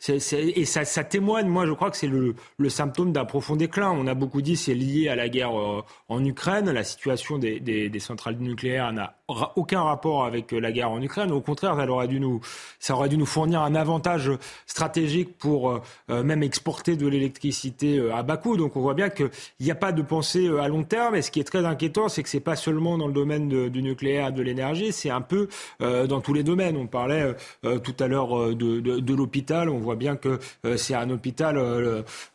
et 0.07 0.65
ça, 0.65 0.85
ça, 0.85 1.03
témoigne. 1.03 1.47
Moi, 1.47 1.65
je 1.65 1.71
crois 1.71 1.89
que 1.89 1.97
c'est 1.97 2.07
le, 2.07 2.35
le, 2.57 2.69
symptôme 2.69 3.13
d'un 3.13 3.25
profond 3.25 3.55
déclin. 3.55 3.89
On 3.91 4.05
a 4.05 4.13
beaucoup 4.13 4.43
dit 4.43 4.55
c'est 4.55 4.75
lié 4.75 5.09
à 5.09 5.15
la 5.15 5.27
guerre 5.27 5.57
euh, 5.59 5.84
en 6.07 6.23
Ukraine. 6.23 6.69
La 6.69 6.84
situation 6.84 7.39
des, 7.39 7.59
des, 7.59 7.89
des 7.89 7.99
centrales 7.99 8.38
nucléaires 8.38 8.93
n'a 8.93 9.15
aucun 9.55 9.81
rapport 9.81 10.25
avec 10.25 10.53
euh, 10.53 10.59
la 10.59 10.71
guerre 10.71 10.91
en 10.91 11.01
Ukraine. 11.01 11.31
Au 11.31 11.41
contraire, 11.41 11.75
ça 11.77 11.88
aurait 11.88 12.07
dû 12.07 12.19
nous, 12.19 12.41
ça 12.79 12.93
aurait 12.93 13.09
dû 13.09 13.17
nous 13.17 13.25
fournir 13.25 13.61
un 13.61 13.73
avantage 13.73 14.31
stratégique 14.67 15.35
pour 15.39 15.81
euh, 16.09 16.23
même 16.23 16.43
exporter 16.43 16.95
de 16.95 17.07
l'électricité 17.07 18.11
à 18.11 18.21
bas 18.21 18.38
coût. 18.38 18.55
Donc 18.55 18.75
on 18.75 18.81
voit 18.81 18.93
bien 18.97 19.09
qu'il 19.09 19.29
n'y 19.61 19.71
a 19.71 19.75
pas 19.75 19.93
de 19.93 20.01
pensée 20.01 20.49
à 20.59 20.67
long 20.67 20.83
terme. 20.83 21.15
Et 21.15 21.21
ce 21.21 21.31
qui 21.31 21.39
est 21.39 21.45
très 21.45 21.65
inquiétant, 21.65 22.09
c'est 22.09 22.23
que 22.23 22.29
c'est 22.29 22.41
pas 22.41 22.57
seulement 22.57 22.97
dans 22.97 23.07
le 23.07 23.13
domaine 23.13 23.69
du 23.69 23.81
nucléaire, 23.81 24.33
de 24.33 24.41
l'énergie, 24.41 24.91
c'est 24.91 25.09
un 25.09 25.21
peu 25.21 25.47
euh, 25.81 26.05
dans 26.07 26.19
tous 26.19 26.33
les 26.33 26.43
domaines. 26.43 26.75
On 26.75 26.87
parlait 26.87 27.33
euh, 27.63 27.79
tout 27.79 27.95
à 27.99 28.07
l'heure 28.07 28.53
de, 28.53 28.79
de, 28.79 29.13
l'hôpital. 29.13 29.69
On 29.69 29.79
voit 29.79 29.95
bien 29.95 30.17
que 30.17 30.39
c'est 30.75 30.93
un 30.93 31.09
hôpital. 31.09 31.55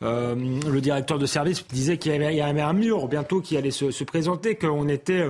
le 0.01 0.81
directeur 0.81 1.19
de 1.19 1.27
service 1.27 1.67
disait 1.69 1.99
qu'il 1.99 2.13
y, 2.13 2.41
avait 2.41 2.61
un 2.63 2.73
mur 2.73 3.09
bientôt 3.09 3.41
qui 3.41 3.57
allait 3.59 3.71
se, 3.71 3.91
se 3.91 4.05
présenter, 4.05 4.55
qu'on 4.55 4.89
était 4.89 5.27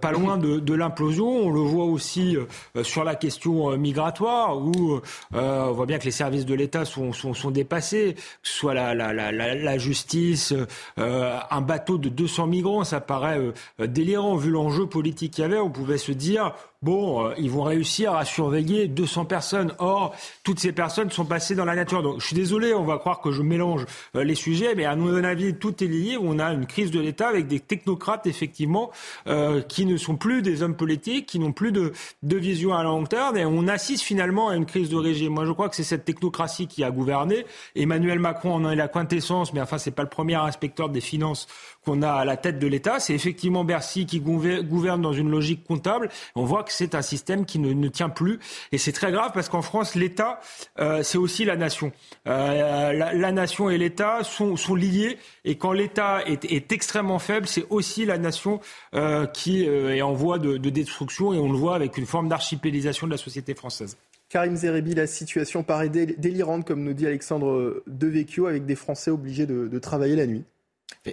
pas 0.00 0.12
loin 0.12 0.38
de, 0.38 0.74
l'implosion 0.74 1.26
on 1.26 1.50
le 1.50 1.60
voit 1.60 1.84
aussi 1.84 2.36
euh, 2.36 2.84
sur 2.84 3.04
la 3.04 3.14
question 3.14 3.70
euh, 3.70 3.76
migratoire, 3.76 4.58
où 4.58 5.00
euh, 5.34 5.64
on 5.66 5.72
voit 5.72 5.86
bien 5.86 5.98
que 5.98 6.04
les 6.04 6.10
services 6.10 6.46
de 6.46 6.54
l'État 6.54 6.84
sont, 6.84 7.12
sont, 7.12 7.50
dépassés, 7.50 8.14
que 8.14 8.20
ce 8.42 8.52
soit 8.52 8.74
la, 8.74 8.94
la, 8.94 9.78
justice, 9.78 10.54
un 10.96 11.60
bateau 11.60 11.98
de 11.98 12.08
200 12.08 12.46
migrants, 12.46 12.84
ça 12.84 13.00
paraît 13.00 13.40
délirant 13.78 14.36
vu 14.36 14.50
l'enjeu 14.50 14.86
politique 14.86 15.34
qu'il 15.34 15.42
y 15.42 15.44
avait. 15.44 15.58
On 15.58 15.70
pouvait 15.70 15.98
se 15.98 16.12
dire 16.12 16.52
bon, 16.86 17.26
euh, 17.26 17.34
ils 17.36 17.50
vont 17.50 17.64
réussir 17.64 18.14
à 18.14 18.24
surveiller 18.24 18.86
200 18.86 19.24
personnes. 19.24 19.74
Or, 19.78 20.14
toutes 20.44 20.60
ces 20.60 20.72
personnes 20.72 21.10
sont 21.10 21.24
passées 21.24 21.56
dans 21.56 21.64
la 21.64 21.74
nature. 21.74 22.02
Donc, 22.02 22.20
je 22.20 22.26
suis 22.26 22.36
désolé, 22.36 22.72
on 22.72 22.84
va 22.84 22.96
croire 22.98 23.20
que 23.20 23.32
je 23.32 23.42
mélange 23.42 23.84
euh, 24.14 24.22
les 24.22 24.36
sujets, 24.36 24.74
mais 24.76 24.84
à 24.84 24.94
mon 24.94 25.24
avis, 25.24 25.54
tout 25.54 25.82
est 25.82 25.88
lié. 25.88 26.16
On 26.18 26.38
a 26.38 26.52
une 26.52 26.66
crise 26.66 26.92
de 26.92 27.00
l'État 27.00 27.28
avec 27.28 27.48
des 27.48 27.58
technocrates, 27.58 28.28
effectivement, 28.28 28.92
euh, 29.26 29.60
qui 29.62 29.84
ne 29.84 29.96
sont 29.96 30.14
plus 30.16 30.42
des 30.42 30.62
hommes 30.62 30.76
politiques, 30.76 31.26
qui 31.26 31.40
n'ont 31.40 31.52
plus 31.52 31.72
de, 31.72 31.92
de 32.22 32.36
vision 32.36 32.72
à 32.72 32.84
long 32.84 33.04
terme, 33.04 33.36
et 33.36 33.44
on 33.44 33.66
assiste 33.66 34.04
finalement 34.04 34.48
à 34.48 34.56
une 34.56 34.66
crise 34.66 34.88
de 34.88 34.96
régime. 34.96 35.32
Moi, 35.32 35.44
je 35.44 35.52
crois 35.52 35.68
que 35.68 35.74
c'est 35.74 35.82
cette 35.82 36.04
technocratie 36.04 36.68
qui 36.68 36.84
a 36.84 36.92
gouverné. 36.92 37.46
Emmanuel 37.74 38.20
Macron 38.20 38.54
en 38.54 38.70
est 38.70 38.76
la 38.76 38.86
quintessence, 38.86 39.52
mais 39.52 39.60
enfin, 39.60 39.78
c'est 39.78 39.90
pas 39.90 40.04
le 40.04 40.08
premier 40.08 40.36
inspecteur 40.36 40.88
des 40.88 41.00
finances 41.00 41.48
qu'on 41.86 42.02
a 42.02 42.10
à 42.10 42.24
la 42.24 42.36
tête 42.36 42.58
de 42.58 42.66
l'État. 42.66 42.98
C'est 42.98 43.14
effectivement 43.14 43.64
Bercy 43.64 44.06
qui 44.06 44.20
gouverne 44.20 45.00
dans 45.00 45.12
une 45.12 45.30
logique 45.30 45.64
comptable. 45.64 46.08
On 46.34 46.44
voit 46.44 46.64
que 46.64 46.72
c'est 46.72 46.94
un 46.94 47.02
système 47.02 47.46
qui 47.46 47.60
ne, 47.60 47.88
tient 47.88 48.08
plus. 48.08 48.40
Et 48.72 48.78
c'est 48.78 48.92
très 48.92 49.12
grave 49.12 49.30
parce 49.32 49.48
qu'en 49.48 49.62
France, 49.62 49.94
l'État, 49.94 50.40
euh, 50.80 51.02
c'est 51.04 51.18
aussi 51.18 51.44
la 51.44 51.56
nation. 51.56 51.92
Euh, 52.26 52.92
la, 52.92 53.32
nation 53.32 53.70
et 53.70 53.78
l'État 53.78 54.24
sont, 54.24 54.56
sont, 54.56 54.74
liés. 54.74 55.18
Et 55.44 55.56
quand 55.56 55.72
l'État 55.72 56.26
est, 56.26 56.44
est, 56.46 56.72
extrêmement 56.72 57.20
faible, 57.20 57.46
c'est 57.46 57.66
aussi 57.70 58.04
la 58.04 58.18
nation 58.18 58.60
euh, 58.94 59.26
qui 59.26 59.68
euh, 59.68 59.94
est 59.94 60.02
en 60.02 60.12
voie 60.12 60.38
de, 60.38 60.56
de, 60.56 60.70
destruction. 60.70 61.32
Et 61.32 61.38
on 61.38 61.50
le 61.50 61.56
voit 61.56 61.76
avec 61.76 61.96
une 61.96 62.06
forme 62.06 62.28
d'archipélisation 62.28 63.06
de 63.06 63.12
la 63.12 63.18
société 63.18 63.54
française. 63.54 63.96
Karim 64.28 64.56
Zerebi, 64.56 64.92
la 64.94 65.06
situation 65.06 65.62
paraît 65.62 65.88
délirante, 65.88 66.66
comme 66.66 66.82
nous 66.82 66.94
dit 66.94 67.06
Alexandre 67.06 67.84
Devecchio, 67.86 68.46
avec 68.46 68.66
des 68.66 68.74
Français 68.74 69.12
obligés 69.12 69.46
de 69.46 69.78
travailler 69.78 70.16
la 70.16 70.26
nuit. 70.26 70.42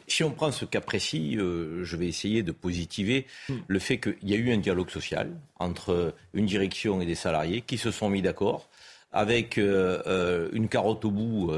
Si 0.08 0.24
on 0.24 0.32
prend 0.32 0.52
ce 0.52 0.66
cas 0.66 0.82
précis, 0.82 1.38
euh, 1.38 1.84
je 1.84 1.98
vais 1.98 2.08
essayer 2.08 2.44
de 2.44 2.52
positiver 2.52 3.26
le 3.68 3.80
fait 3.80 4.00
qu'il 4.00 4.18
y 4.24 4.34
a 4.34 4.38
eu 4.38 4.52
un 4.52 4.58
dialogue 4.58 4.90
social 4.90 5.32
entre 5.60 6.14
une 6.34 6.46
direction 6.46 7.02
et 7.02 7.06
des 7.06 7.16
salariés 7.16 7.62
qui 7.62 7.78
se 7.78 7.92
sont 7.92 8.10
mis 8.10 8.22
d'accord 8.22 8.70
avec 9.12 9.60
euh, 9.60 10.02
euh, 10.08 10.50
une 10.54 10.68
carotte 10.68 11.06
au 11.06 11.12
bout 11.12 11.52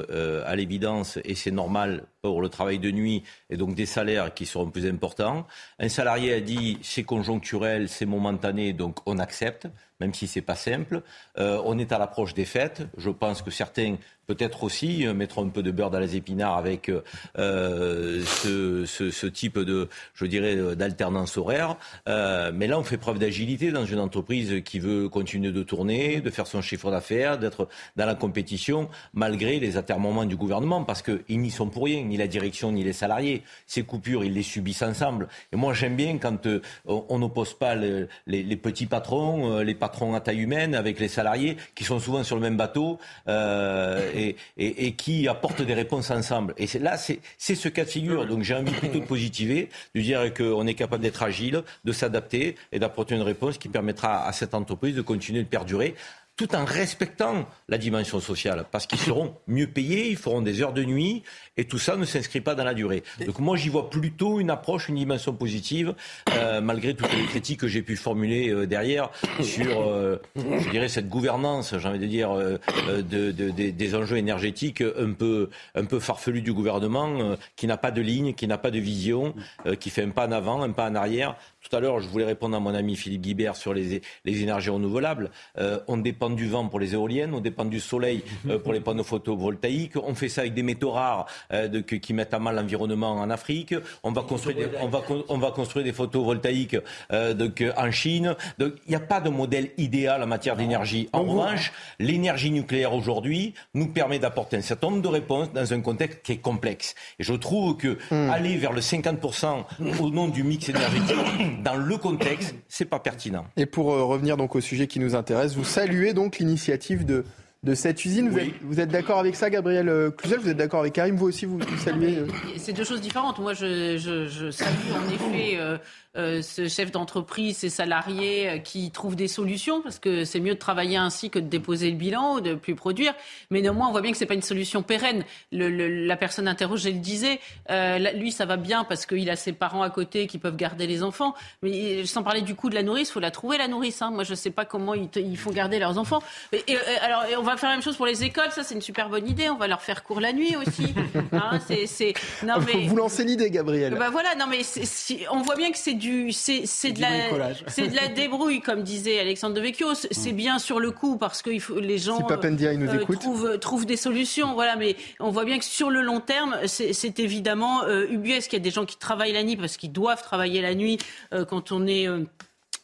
à 0.46 0.56
l'évidence, 0.56 1.18
et 1.24 1.36
c'est 1.36 1.52
normal 1.52 2.04
pour 2.30 2.42
le 2.42 2.50
travail 2.50 2.80
de 2.80 2.92
nuit, 2.92 3.24
et 3.50 3.58
donc 3.58 3.76
des 3.76 3.86
salaires 3.86 4.34
qui 4.34 4.46
seront 4.46 4.70
plus 4.70 4.86
importants. 4.88 5.46
Un 5.80 5.90
salarié 5.90 6.34
a 6.34 6.42
dit 6.42 6.78
c'est 6.82 7.04
conjoncturel, 7.04 7.90
c'est 7.90 8.06
momentané, 8.06 8.74
donc 8.74 9.00
on 9.06 9.20
accepte, 9.20 9.68
même 10.00 10.14
si 10.14 10.28
c'est 10.28 10.42
pas 10.42 10.56
simple. 10.56 11.02
on 11.38 11.78
est 11.80 11.92
à 11.94 11.98
l'approche 11.98 12.34
des 12.34 12.46
fêtes. 12.46 12.84
Je 12.98 13.10
pense 13.10 13.42
que 13.42 13.50
certains 13.50 13.96
peut-être 14.28 14.64
aussi 14.64 15.06
euh, 15.06 15.14
mettre 15.14 15.44
un 15.44 15.50
peu 15.50 15.64
de 15.64 15.72
beurre 15.72 15.92
dans 15.92 16.00
les 16.00 16.16
épinards 16.16 16.58
avec 16.58 16.90
euh, 16.90 17.02
euh, 17.38 18.24
ce, 18.26 19.28
type 19.28 19.60
de, 19.60 19.90
je 20.14 20.26
dirais, 20.26 20.76
d'alternance 20.76 21.38
horaire. 21.38 21.78
Euh, 22.08 22.52
mais 22.54 22.68
là, 22.68 22.80
on 22.80 22.84
fait 22.84 22.98
preuve 22.98 23.20
d'agilité 23.20 23.72
dans 23.72 23.86
une 23.86 24.00
entreprise 24.00 24.62
qui 24.64 24.80
veut 24.80 25.10
continuer 25.10 25.52
de 25.52 25.64
tourner, 25.64 26.22
de 26.22 26.30
faire 26.30 26.48
son 26.48 26.62
chiffre 26.62 26.92
d'affaires, 26.92 27.38
d'être 27.38 27.68
dans 27.96 28.06
la 28.06 28.16
compétition, 28.16 28.90
malgré 29.14 29.60
les 29.60 29.78
atermoiements 29.78 30.26
du 30.26 30.36
gouvernement, 30.36 30.84
parce 30.84 31.02
qu'ils 31.02 31.40
n'y 31.40 31.52
sont 31.52 31.70
pour 31.70 31.86
rien, 31.86 32.04
ni 32.16 32.18
la 32.18 32.28
direction, 32.28 32.72
ni 32.72 32.84
les 32.84 32.94
salariés. 32.94 33.44
Ces 33.68 33.84
coupures, 33.84 34.24
ils 34.24 34.34
les 34.34 34.44
subissent 34.44 34.82
ensemble. 34.82 35.28
Et 35.52 35.56
moi, 35.56 35.74
j'aime 35.74 35.96
bien 35.96 36.18
quand 36.18 36.46
euh, 36.48 36.62
on 36.86 37.20
n'oppose 37.20 37.54
pas 37.54 37.76
les, 37.76 38.56
petits 38.56 38.86
patrons, 38.86 39.60
les 39.60 39.76
patrons 39.76 40.14
à 40.16 40.22
taille 40.22 40.40
humaine, 40.40 40.76
avec 40.76 41.00
les 41.00 41.08
salariés, 41.10 41.58
qui 41.76 41.84
sont 41.84 42.00
souvent 42.00 42.24
sur 42.24 42.36
le 42.36 42.42
même 42.42 42.58
bateau. 42.58 43.00
Euh, 43.28 44.32
et, 44.58 44.92
qui 44.94 45.28
apportent 45.28 45.62
des 45.62 45.74
réponses 45.74 46.12
ensemble. 46.12 46.54
Et 46.58 46.68
là, 46.80 46.98
c'est 46.98 47.56
ce 47.56 47.70
cas 47.70 47.84
de 47.84 47.90
figure. 47.90 48.26
Donc 48.26 48.44
j'ai 48.44 48.56
envie 48.56 48.72
plutôt 48.72 49.00
de 49.00 49.06
positiver, 49.06 49.70
de 49.94 50.02
dire 50.02 50.34
qu'on 50.34 50.66
est 50.68 50.74
capable 50.74 51.04
d'être 51.04 51.24
agile, 51.24 51.64
de 51.84 51.92
s'adapter 51.92 52.56
et 52.72 52.80
d'apporter 52.80 53.16
une 53.16 53.22
réponse 53.22 53.58
qui 53.58 53.70
permettra 53.70 54.26
à 54.26 54.32
cette 54.32 54.54
entreprise 54.54 54.96
de 54.96 55.02
continuer 55.02 55.44
de 55.44 55.48
perdurer 55.48 55.96
tout 56.38 56.54
en 56.54 56.66
respectant 56.66 57.48
la 57.70 57.78
dimension 57.78 58.20
sociale, 58.20 58.66
parce 58.70 58.88
qu'ils 58.88 59.00
seront 59.00 59.36
mieux 59.48 59.68
payés, 59.68 60.10
ils 60.10 60.18
feront 60.18 60.42
des 60.42 60.62
heures 60.62 60.74
de 60.74 60.84
nuit, 60.84 61.24
et 61.58 61.66
tout 61.66 61.80
ça 61.80 61.96
ne 61.96 62.06
s'inscrit 62.06 62.42
pas 62.42 62.56
dans 62.56 62.64
la 62.64 62.74
durée. 62.74 63.04
Donc 63.26 63.40
moi, 63.40 63.56
j'y 63.56 63.70
vois 63.70 63.90
plutôt 63.90 64.40
une 64.40 64.50
approche, 64.50 64.90
une 64.90 64.96
dimension 64.96 65.34
positive, 65.34 65.96
euh, 66.34 66.62
malgré 66.62 66.94
toutes 66.96 67.14
les 67.14 67.24
critiques 67.26 67.62
que 67.62 67.68
j'ai 67.68 67.82
pu 67.82 67.96
formuler 67.96 68.50
euh, 68.50 68.66
derrière 68.68 69.10
sur, 69.42 69.82
euh, 69.82 70.18
je 70.36 70.70
dirais, 70.70 70.90
cette 70.90 71.08
gouvernance, 71.10 71.76
j'ai 71.78 71.88
envie 71.88 72.00
de 72.00 72.06
dire, 72.06 72.32
euh, 72.32 72.58
euh, 72.90 73.02
de, 73.02 73.32
de, 73.32 73.50
de, 73.52 73.70
des 73.70 73.96
enjeux 73.96 74.18
énergétiques 74.18 74.82
un 74.82 75.14
peu, 75.14 75.50
un 75.76 75.86
peu 75.86 76.00
farfelus 76.00 76.42
du 76.42 76.54
gouvernement, 76.54 77.20
euh, 77.20 77.36
qui 77.56 77.68
n'a 77.68 77.78
pas 77.78 77.92
de 77.92 78.02
ligne, 78.02 78.34
qui 78.34 78.48
n'a 78.48 78.58
pas 78.58 78.72
de 78.72 78.80
vision, 78.80 79.34
euh, 79.66 79.76
qui 79.76 79.90
fait 79.90 80.04
un 80.04 80.10
pas 80.10 80.28
en 80.28 80.32
avant, 80.32 80.62
un 80.62 80.72
pas 80.72 80.90
en 80.90 80.96
arrière. 80.96 81.36
Tout 81.68 81.76
à 81.76 81.80
l'heure, 81.80 82.00
je 82.00 82.08
voulais 82.08 82.26
répondre 82.26 82.56
à 82.56 82.60
mon 82.60 82.76
ami 82.76 82.96
Philippe 82.96 83.22
Guibert 83.22 83.56
sur 83.56 83.74
les, 83.74 84.02
les 84.24 84.44
énergies 84.44 84.70
renouvelables. 84.70 85.32
Euh, 85.58 85.80
on 85.88 85.98
dépend 85.98 86.30
du 86.30 86.48
vent 86.48 86.68
pour 86.68 86.80
les 86.80 86.94
éoliennes, 86.94 87.34
on 87.34 87.40
dépend 87.40 87.66
du 87.66 87.80
soleil 87.80 88.24
euh, 88.48 88.60
pour 88.60 88.72
les 88.72 88.82
panneaux 88.82 89.04
photovoltaïques. 89.04 89.96
On 89.96 90.14
fait 90.14 90.30
ça 90.30 90.42
avec 90.42 90.54
des 90.54 90.62
métaux 90.62 90.92
rares 90.92 91.26
de, 91.52 91.80
qui 91.80 92.14
mettent 92.14 92.34
à 92.34 92.40
mal 92.40 92.56
l'environnement 92.56 93.14
en 93.14 93.30
Afrique. 93.30 93.76
On 94.04 94.12
va 94.12 94.22
construire 94.24 94.58
des, 94.58 94.68
on 94.82 94.88
va, 94.88 95.02
on 95.30 95.38
va 95.38 95.52
construire 95.52 95.86
des 95.86 95.94
photovoltaïques 95.94 96.78
euh, 97.12 97.34
donc, 97.34 97.64
en 97.78 97.92
Chine. 97.92 98.36
Donc 98.60 98.74
il 98.86 98.90
n'y 98.90 98.96
a 98.96 99.00
pas 99.00 99.22
de 99.22 99.30
modèle 99.30 99.70
idéal 99.78 100.24
en 100.24 100.28
matière 100.28 100.56
d'énergie. 100.56 101.10
En 101.14 101.24
revanche, 101.24 101.72
l'énergie 102.00 102.52
nucléaire 102.52 102.94
aujourd'hui 102.94 103.54
nous 103.74 103.88
permet 103.88 104.20
d'apporter 104.20 104.58
un 104.58 104.62
certain 104.62 104.90
nombre 104.90 105.02
de 105.02 105.08
réponses 105.08 105.52
dans 105.54 105.74
un 105.74 105.82
contexte 105.82 106.22
qui 106.24 106.34
est 106.34 106.38
complexe. 106.38 106.96
Et 107.20 107.24
je 107.24 107.34
trouve 107.34 107.78
que 107.78 107.98
aller 108.12 108.58
vers 108.58 108.74
le 108.74 108.82
50% 108.82 109.64
au 110.00 110.10
nom 110.10 110.28
du 110.28 110.44
mix 110.44 110.70
énergétique 110.70 111.16
dans 111.64 111.76
le 111.76 111.98
contexte, 111.98 112.56
c'est 112.68 112.86
pas 112.86 113.00
pertinent. 113.00 113.46
Et 113.58 113.66
pour 113.66 113.94
euh, 113.94 114.04
revenir 114.04 114.38
donc 114.38 114.56
au 114.56 114.62
sujet 114.62 114.88
qui 114.88 115.00
nous 115.00 115.16
intéresse, 115.16 115.56
vous 115.56 115.64
saluez 115.64 116.14
donc 116.14 116.38
l'initiative 116.40 117.06
de, 117.06 117.26
de 117.66 117.74
cette 117.74 118.06
usine. 118.06 118.30
Vous 118.30 118.38
Oui. 118.38 118.44
êtes, 118.50 118.54
vous 118.62 118.80
êtes 118.80 118.90
d'accord 118.90 119.18
avec 119.20 119.36
ça, 119.36 119.50
Gabriel 119.50 119.90
euh, 119.90 120.12
Cluzel? 120.12 120.40
Vous 120.40 120.50
êtes 120.50 120.58
d'accord 120.58 120.82
avec 120.82 120.94
Karim? 120.94 121.16
Vous 121.16 121.26
aussi, 121.26 121.46
vous, 121.46 121.58
vous 121.58 121.78
saluez 121.84 122.20
euh, 122.20 122.28
C'est 122.58 122.74
deux 122.74 122.84
choses 122.84 123.02
différentes. 123.02 123.40
Moi, 123.40 123.54
je, 123.54 123.98
je, 123.98 124.28
je 124.28 124.52
salue 124.52 124.70
en 124.94 125.10
effet 125.12 125.58
euh, 125.58 125.78
euh, 126.18 126.42
ce 126.42 126.68
chef 126.68 126.92
d'entreprise, 126.92 127.58
ses 127.58 127.70
salariés 127.70 128.50
euh, 128.50 128.58
qui 128.58 128.92
trouvent 128.92 129.16
des 129.16 129.28
solutions, 129.28 129.82
parce 129.82 130.00
que 130.00 130.24
c'est 130.26 130.40
mieux 130.40 130.54
de 130.54 130.60
travailler 130.60 130.98
ainsi 130.98 131.30
que 131.30 131.40
de 131.40 131.48
déposer 131.48 131.90
le 131.92 131.98
bilan 131.98 132.36
ou 132.36 132.42
de 132.42 132.54
plus 132.56 132.76
produire. 132.76 133.14
Mais 133.52 133.62
néanmoins, 133.62 133.88
on 133.88 133.92
voit 133.92 134.02
bien 134.02 134.12
que 134.12 134.18
c'est 134.18 134.26
pas 134.26 134.34
une 134.34 134.42
solution 134.42 134.84
pérenne. 134.84 135.24
Le, 135.52 135.70
le- 135.70 136.06
la 136.06 136.18
personne 136.18 136.48
interrogée 136.48 136.92
le 136.92 137.00
disait. 137.00 137.40
Euh, 137.70 137.98
là, 138.00 138.12
lui, 138.14 138.32
ça 138.32 138.46
va 138.46 138.58
bien 138.58 138.84
parce 138.84 139.06
qu'il 139.06 139.30
a 139.30 139.36
ses 139.36 139.54
parents 139.54 139.82
à 139.82 139.90
côté 139.90 140.28
qui 140.28 140.38
peuvent 140.38 140.56
garder 140.56 140.88
les 140.88 141.04
enfants. 141.04 141.34
Mais 141.62 142.06
sans 142.06 142.24
parler 142.24 142.42
du 142.42 142.56
coût 142.56 142.70
de 142.70 142.76
la 142.76 142.84
nourrice, 142.84 143.12
faut 143.12 143.20
la 143.20 143.32
trouver 143.32 143.58
la 143.58 143.68
nourrice. 143.68 144.02
Hein. 144.02 144.12
Moi, 144.12 144.24
je 144.24 144.36
sais 144.36 144.52
pas 144.52 144.66
comment 144.66 144.94
ils, 144.94 145.10
te- 145.10 145.20
ils 145.20 145.38
font 145.38 145.52
garder 145.52 145.80
leurs 145.80 145.98
enfants. 145.98 146.22
Et, 146.52 146.64
et, 146.68 146.78
alors, 147.02 147.26
et 147.26 147.36
on 147.38 147.44
va 147.44 147.58
faire 147.58 147.70
la 147.70 147.76
même 147.76 147.84
chose 147.84 147.96
pour 147.98 148.06
les 148.06 148.24
écoles. 148.24 148.52
Ça, 148.52 148.64
c'est 148.64 148.76
une 148.76 148.82
super 148.82 149.10
bonne 149.10 149.28
idée. 149.28 149.50
On 149.50 149.58
va 149.58 149.68
leur 149.68 149.82
faire 149.82 150.04
cours 150.04 150.20
la 150.22 150.34
nuit 150.34 150.56
aussi. 150.56 150.94
Hein, 151.32 151.60
c'est, 151.68 151.88
c'est... 151.88 152.14
Non, 152.44 152.56
mais... 152.66 152.88
Vous 152.88 152.96
lancez 152.96 153.24
l'idée, 153.24 153.50
Gabriel. 153.50 153.96
Bah 153.98 154.10
voilà, 154.12 154.36
non 154.36 154.46
mais 154.50 154.64
c'est- 154.64 155.28
on 155.32 155.42
voit 155.42 155.56
bien 155.56 155.72
que 155.72 155.78
c'est 155.78 155.94
du, 155.94 156.05
c'est, 156.32 156.66
c'est 156.66 156.92
de 156.92 157.02
la, 157.02 157.10
bricolage. 157.10 157.64
c'est 157.68 157.88
de 157.88 157.96
la 157.96 158.08
débrouille 158.08 158.62
comme 158.62 158.84
disait 158.84 159.20
Alexandre 159.20 159.56
Devecchio. 159.56 159.94
C'est 159.94 160.14
c'est 160.14 160.32
bien 160.32 160.60
sur 160.60 160.80
le 160.80 160.92
coup 160.92 161.18
parce 161.18 161.42
que 161.42 161.50
il 161.50 161.62
faut, 161.62 161.80
les 161.80 161.98
gens 161.98 162.18
Si 162.18 162.24
Papendia, 162.24 162.74
il 162.74 162.80
nous 162.80 162.90
euh, 162.90 163.02
écoute. 163.02 163.20
trouvent, 163.20 163.60
trouvent 163.60 163.86
des 163.86 163.98
solutions. 163.98 164.54
Voilà, 164.54 164.76
mais 164.76 164.96
on 165.20 165.30
voit 165.30 165.46
bien 165.46 165.60
que 165.60 165.66
sur 165.66 165.90
le 165.90 166.02
long 166.02 166.20
terme, 166.20 166.58
c'est, 166.66 166.94
c'est 166.94 167.20
évidemment 167.20 167.84
euh, 167.84 168.08
ubuesque. 168.10 168.54
Il 168.54 168.56
y 168.56 168.60
a 168.60 168.64
des 168.64 168.72
gens 168.72 168.86
qui 168.86 168.98
travaillent 168.98 169.34
la 169.34 169.44
nuit 169.44 169.56
parce 169.56 169.78
qu'ils 169.78 169.92
doivent 169.92 170.24
travailler 170.24 170.62
la 170.62 170.74
nuit 170.74 170.98
euh, 171.34 171.46
quand 171.46 171.72
on 171.72 171.86
est 171.86 172.08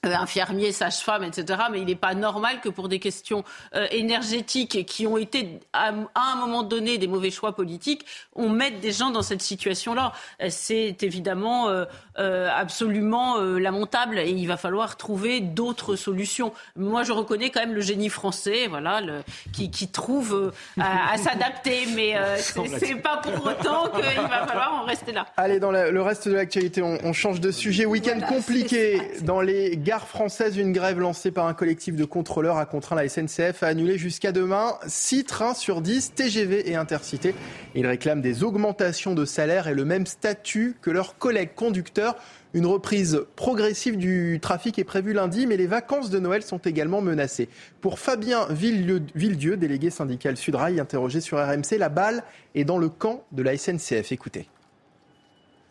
euh, 0.06 0.10
euh, 0.10 0.16
infirmier, 0.16 0.72
sage-femme, 0.72 1.24
etc. 1.24 1.60
Mais 1.72 1.80
il 1.80 1.86
n'est 1.86 1.96
pas 1.96 2.14
normal 2.14 2.60
que 2.62 2.70
pour 2.70 2.90
des 2.90 3.00
questions 3.00 3.44
euh, 3.76 3.88
énergétiques 3.92 4.86
qui 4.86 5.08
ont 5.08 5.18
été 5.18 5.60
à, 5.74 5.92
à 6.16 6.32
un 6.34 6.36
moment 6.36 6.64
donné 6.64 6.98
des 6.98 7.08
mauvais 7.08 7.32
choix 7.32 7.56
politiques, 7.56 8.06
on 8.36 8.50
mette 8.50 8.80
des 8.80 8.92
gens 8.92 9.10
dans 9.12 9.22
cette 9.22 9.42
situation-là. 9.42 10.14
Euh, 10.42 10.48
C'est 10.50 11.04
évidemment 11.04 11.70
euh, 11.70 11.86
euh, 12.20 12.50
absolument 12.54 13.38
euh, 13.40 13.60
lamentable 13.60 14.20
et 14.20 14.30
il 14.30 14.48
va 14.48 14.58
falloir 14.58 14.98
trouver 14.98 15.40
d'autres 15.40 15.96
solutions. 15.96 16.54
Moi, 16.76 17.04
je 17.04 17.12
reconnais 17.12 17.50
quand 17.50 17.62
même 17.62 17.74
le 17.74 17.82
génie 17.82 18.10
français, 18.10 18.68
voilà, 18.68 19.02
le, 19.02 19.22
qui, 19.54 19.72
qui 19.72 19.88
trouve 19.88 20.34
euh, 20.78 20.82
à, 20.82 21.14
à 21.14 21.18
s'adapter, 21.18 21.86
mais 21.96 22.16
euh, 22.18 22.38
c'est 22.38 22.96
pas 22.96 23.18
pour 23.18 23.46
autant 23.46 23.88
qu'il 23.90 24.04
va 24.22 24.48
falloir 24.48 24.74
en 24.82 24.86
rester 24.86 25.12
là. 25.12 25.28
Allez, 25.38 25.60
dans 25.60 25.72
la- 25.72 25.92
le 25.92 26.02
reste 26.02 26.28
de 26.28 26.34
l'actualité, 26.34 26.82
on, 26.82 26.98
on 27.04 27.14
change 27.14 27.40
de 27.40 27.52
sujet. 27.52 27.86
Week-end 27.86 28.20
compliqué 28.28 29.00
dans 29.22 29.42
les 29.42 29.78
gares 29.92 30.08
françaises. 30.08 30.56
Une 30.56 30.72
grève 30.72 31.02
lancée 31.02 31.32
par 31.32 31.48
un 31.48 31.54
collectif 31.54 31.98
de 31.98 32.06
contrôleurs 32.06 32.56
a 32.56 32.66
contraint 32.66 32.96
la 32.96 33.10
SNCF 33.10 33.62
à 33.62 33.68
annuler 33.68 33.98
jusqu'à 33.98 34.32
demain 34.32 34.78
6 34.88 35.26
trains 35.26 35.54
sur 35.54 35.82
10 35.82 36.14
TGV 36.14 36.70
et 36.70 36.76
Intercités. 36.76 37.36
Ils 37.76 37.86
réclament 37.86 38.22
des 38.22 38.46
augmentations 38.46 39.16
de 39.16 39.26
salaire 39.26 39.68
et 39.68 39.74
le 39.74 39.84
même 39.84 40.06
statut 40.06 40.78
que 40.82 40.92
leurs 40.92 41.18
collègues 41.18 41.56
conducteurs. 41.56 42.16
Une 42.54 42.66
reprise 42.68 43.26
progressive 43.36 43.98
du 43.98 44.40
trafic 44.42 44.80
est 44.80 44.86
prévue 44.86 45.12
lundi, 45.12 45.46
mais 45.46 45.58
les 45.58 45.68
vacances 45.68 46.10
de 46.10 46.20
Noël 46.20 46.42
sont 46.42 46.60
également 46.60 47.02
menacées. 47.02 47.50
Pour 47.82 48.00
Fabien 48.00 48.48
Villedieu, 48.50 49.02
Villedieu, 49.14 49.58
délégué 49.58 49.90
syndical 49.90 50.38
Sudrail, 50.38 50.80
interrogé 50.80 51.20
sur 51.20 51.38
RMC, 51.38 51.78
la 51.78 51.90
balle 51.90 52.24
est 52.56 52.64
dans 52.64 52.78
le 52.78 52.88
camp 52.88 53.26
de 53.34 53.44
la 53.44 53.58
SNCF. 53.58 54.14
Écoutez. 54.14 54.48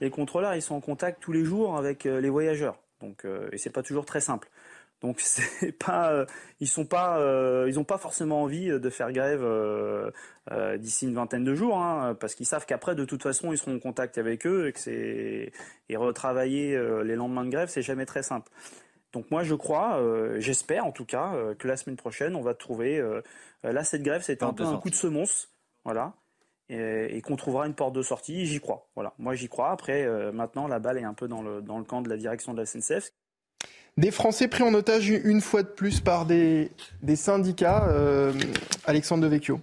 Les 0.02 0.10
contrôleurs, 0.10 0.54
ils 0.54 0.60
sont 0.60 0.74
en 0.74 0.80
contact 0.80 1.22
tous 1.22 1.32
les 1.32 1.46
jours 1.46 1.78
avec 1.78 2.04
euh, 2.04 2.20
les 2.20 2.28
voyageurs. 2.28 2.76
Donc, 3.00 3.24
euh, 3.24 3.48
et 3.52 3.58
c'est 3.58 3.70
pas 3.70 3.82
toujours 3.82 4.04
très 4.04 4.20
simple. 4.20 4.48
Donc, 5.00 5.20
c'est 5.20 5.72
pas, 5.72 6.12
euh, 6.12 6.26
ils 6.60 6.68
sont 6.68 6.86
pas, 6.86 7.18
euh, 7.18 7.66
ils 7.68 7.78
ont 7.78 7.84
pas 7.84 7.98
forcément 7.98 8.42
envie 8.42 8.68
de 8.68 8.90
faire 8.90 9.12
grève 9.12 9.42
euh, 9.42 10.10
d'ici 10.78 11.06
une 11.06 11.14
vingtaine 11.14 11.44
de 11.44 11.54
jours, 11.54 11.78
hein, 11.78 12.16
parce 12.18 12.34
qu'ils 12.34 12.46
savent 12.46 12.66
qu'après, 12.66 12.94
de 12.94 13.04
toute 13.04 13.22
façon, 13.22 13.52
ils 13.52 13.58
seront 13.58 13.76
en 13.76 13.80
contact 13.80 14.18
avec 14.18 14.46
eux 14.46 14.68
et 14.68 14.72
que 14.72 14.80
c'est 14.80 15.52
et 15.88 15.96
retravailler 15.96 16.78
les 17.04 17.16
lendemains 17.16 17.44
de 17.44 17.50
grève, 17.50 17.68
c'est 17.68 17.82
jamais 17.82 18.06
très 18.06 18.22
simple. 18.22 18.50
Donc 19.12 19.28
moi 19.32 19.42
je 19.42 19.56
crois, 19.56 20.00
j'espère 20.38 20.86
en 20.86 20.92
tout 20.92 21.04
cas 21.04 21.34
que 21.58 21.66
la 21.66 21.76
semaine 21.76 21.96
prochaine 21.96 22.36
on 22.36 22.42
va 22.42 22.54
trouver. 22.54 23.02
là 23.64 23.82
cette 23.82 24.04
grève 24.04 24.22
c'était 24.22 24.44
un 24.44 24.52
peu 24.52 24.64
un 24.64 24.76
coup 24.76 24.88
de 24.88 24.94
semonce, 24.94 25.48
voilà, 25.84 26.14
et, 26.70 27.16
et 27.16 27.20
qu'on 27.20 27.36
trouvera 27.36 27.66
une 27.66 27.74
porte 27.74 27.94
de 27.94 28.02
sortie. 28.02 28.46
J'y 28.46 28.60
crois, 28.60 28.88
voilà. 28.94 29.12
Moi 29.18 29.34
j'y 29.34 29.48
crois. 29.48 29.70
Après 29.70 30.04
euh, 30.04 30.32
maintenant 30.32 30.66
la 30.68 30.78
balle 30.78 30.98
est 30.98 31.04
un 31.04 31.14
peu 31.14 31.28
dans 31.28 31.42
le 31.42 31.60
dans 31.60 31.78
le 31.78 31.84
camp 31.84 32.00
de 32.00 32.08
la 32.08 32.16
direction 32.16 32.54
de 32.54 32.58
la 32.58 32.66
SNCF. 32.66 33.12
Des 33.96 34.10
Français 34.10 34.48
pris 34.48 34.62
en 34.62 34.72
otage 34.72 35.10
une 35.10 35.40
fois 35.40 35.62
de 35.62 35.68
plus 35.68 36.00
par 36.00 36.24
des, 36.24 36.70
des 37.02 37.16
syndicats. 37.16 37.88
Euh, 37.90 38.32
Alexandre 38.86 39.24
Devecchio. 39.24 39.60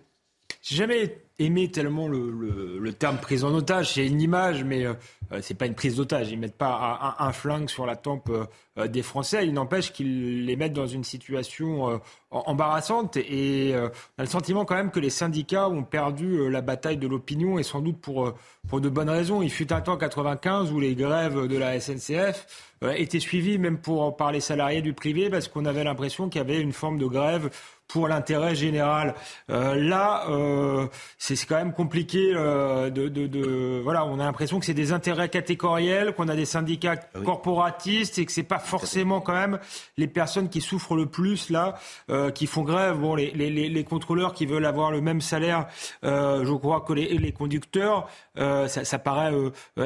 J'ai 0.61 0.75
jamais 0.75 1.17
aimé 1.39 1.69
tellement 1.69 2.07
le, 2.07 2.91
terme 2.93 3.17
prise 3.17 3.43
en 3.43 3.53
otage. 3.53 3.93
C'est 3.93 4.07
une 4.07 4.21
image, 4.21 4.63
mais 4.63 4.85
euh, 4.85 4.93
euh, 5.31 5.39
c'est 5.41 5.53
pas 5.55 5.65
une 5.65 5.75
prise 5.75 5.95
d'otage. 5.95 6.31
Ils 6.31 6.39
mettent 6.39 6.57
pas 6.57 7.15
un, 7.19 7.31
flingue 7.31 7.69
sur 7.69 7.85
la 7.85 7.95
tempe 7.95 8.29
euh, 8.29 8.45
euh, 8.77 8.87
des 8.87 9.01
Français. 9.01 9.45
Il 9.45 9.53
n'empêche 9.53 9.91
qu'ils 9.91 10.45
les 10.45 10.55
mettent 10.55 10.73
dans 10.73 10.87
une 10.87 11.03
situation 11.03 11.89
em- 11.91 11.99
embarrassante. 12.31 13.17
Et 13.17 13.73
on 13.75 14.21
a 14.21 14.23
le 14.23 14.29
sentiment 14.29 14.65
quand 14.65 14.75
même 14.75 14.91
que 14.91 14.99
les 14.99 15.09
syndicats 15.09 15.69
ont 15.69 15.83
perdu 15.83 16.49
la 16.49 16.61
bataille 16.61 16.97
de 16.97 17.07
l'opinion 17.07 17.59
et 17.59 17.63
sans 17.63 17.81
doute 17.81 17.99
pour 17.99 18.33
de 18.79 18.89
bonnes 18.89 19.09
raisons. 19.09 19.41
Il 19.41 19.51
fut 19.51 19.71
un 19.73 19.81
temps 19.81 19.97
95 19.97 20.71
où 20.71 20.79
les 20.79 20.95
grèves 20.95 21.47
de 21.47 21.57
la 21.57 21.79
SNCF 21.79 22.47
étaient 22.95 23.19
suivies 23.19 23.57
même 23.57 23.79
pour 23.79 24.15
par 24.15 24.31
les 24.31 24.41
salariés 24.41 24.81
du 24.81 24.93
privé 24.93 25.29
parce 25.29 25.47
qu'on 25.47 25.65
avait 25.65 25.83
l'impression 25.83 26.29
qu'il 26.29 26.39
y 26.39 26.43
avait 26.43 26.61
une 26.61 26.73
forme 26.73 26.99
de 26.99 27.05
grève 27.05 27.49
pour 27.87 28.07
l'intérêt 28.07 28.55
général. 28.55 29.15
Euh, 29.49 29.75
là, 29.75 30.25
euh, 30.29 30.87
c'est 31.17 31.37
quand 31.45 31.55
même 31.55 31.73
compliqué 31.73 32.31
euh, 32.35 32.89
de, 32.89 33.07
de, 33.07 33.27
de- 33.27 33.79
voilà, 33.83 34.05
on 34.05 34.19
a 34.19 34.25
l'impression 34.25 34.59
que 34.59 34.65
c'est 34.65 34.73
des 34.73 34.91
intérêts 34.91 35.29
catégoriels, 35.29 36.13
qu'on 36.13 36.27
a 36.27 36.35
des 36.35 36.45
syndicats 36.45 36.97
corporatistes 37.25 38.17
et 38.19 38.25
que 38.25 38.31
c'est 38.31 38.43
pas 38.43 38.59
forcément 38.59 39.21
quand 39.21 39.33
même 39.33 39.59
les 39.97 40.07
personnes 40.07 40.49
qui 40.49 40.61
souffrent 40.61 40.95
le 40.95 41.05
plus 41.05 41.49
là, 41.49 41.75
euh, 42.09 42.31
qui 42.31 42.47
font 42.47 42.63
grève. 42.63 42.97
Bon, 42.97 43.15
les, 43.15 43.31
les, 43.31 43.49
les, 43.49 43.83
contrôleurs 43.83 44.33
qui 44.33 44.45
veulent 44.45 44.65
avoir 44.65 44.91
le 44.91 45.01
même 45.01 45.21
salaire, 45.21 45.67
euh, 46.03 46.43
je 46.45 46.53
crois 46.53 46.81
que 46.81 46.93
les, 46.93 47.07
les 47.17 47.31
conducteurs, 47.31 48.07
euh, 48.37 48.67
ça, 48.67 48.83
ça 48.83 48.99
paraît 48.99 49.31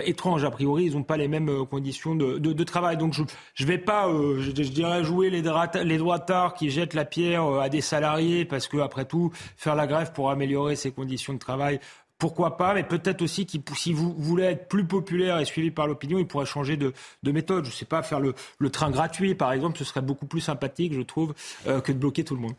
étrange. 0.06 0.44
A 0.44 0.52
priori, 0.52 0.86
ils 0.86 0.94
n'ont 0.94 1.04
pas 1.04 1.18
les 1.18 1.28
mêmes 1.28 1.66
conditions 1.68 2.16
de, 2.16 2.38
de, 2.38 2.54
de 2.54 2.64
travail. 2.64 2.98
Donc 2.98 3.14
je 3.14 3.24
je 3.54 3.66
vais 3.66 3.78
pas, 3.78 4.08
euh, 4.08 4.40
je, 4.40 4.50
je 4.64 4.72
dirais 4.72 5.04
jouer 5.04 5.30
les, 5.30 5.44
les 5.84 5.98
droitards 5.98 6.54
qui 6.56 6.70
jettent 6.70 6.94
la 6.94 7.06
pierre 7.06 7.46
à 7.46 7.70
des 7.70 7.82
salariés 7.92 8.46
parce 8.46 8.68
que 8.68 8.78
après 8.78 9.06
tout, 9.06 9.32
faire 9.58 9.76
la 9.76 9.88
grève 9.88 10.14
pour 10.14 10.32
améliorer 10.32 10.76
ses 10.76 10.92
conditions 10.92 11.34
de 11.34 11.40
travail 11.40 11.80
pourquoi 12.22 12.56
pas, 12.56 12.76
mais 12.76 12.84
peut-être 12.84 13.24
aussi 13.24 13.48
qu'il, 13.48 13.64
si 13.76 13.94
vous 13.94 14.14
voulez 14.16 14.44
être 14.44 14.68
plus 14.68 14.86
populaire 14.86 15.40
et 15.40 15.46
suivi 15.46 15.72
par 15.72 15.88
l'opinion, 15.88 16.20
il 16.20 16.28
pourrait 16.28 16.46
changer 16.46 16.78
de, 16.78 16.94
méthode. 17.26 17.66
Je 17.66 17.72
ne 17.72 17.76
sais 17.76 17.86
pas, 17.86 18.04
faire 18.04 18.20
le, 18.20 18.36
train 18.70 18.92
gratuit, 18.92 19.34
par 19.34 19.52
exemple, 19.52 19.80
ce 19.80 19.84
serait 19.84 20.04
beaucoup 20.04 20.28
plus 20.28 20.40
sympathique, 20.40 20.94
je 20.94 21.02
trouve, 21.02 21.34
euh, 21.66 21.82
que 21.82 21.92
de 21.92 21.98
bloquer 21.98 22.24
tout 22.24 22.36
le 22.36 22.42
monde. 22.42 22.54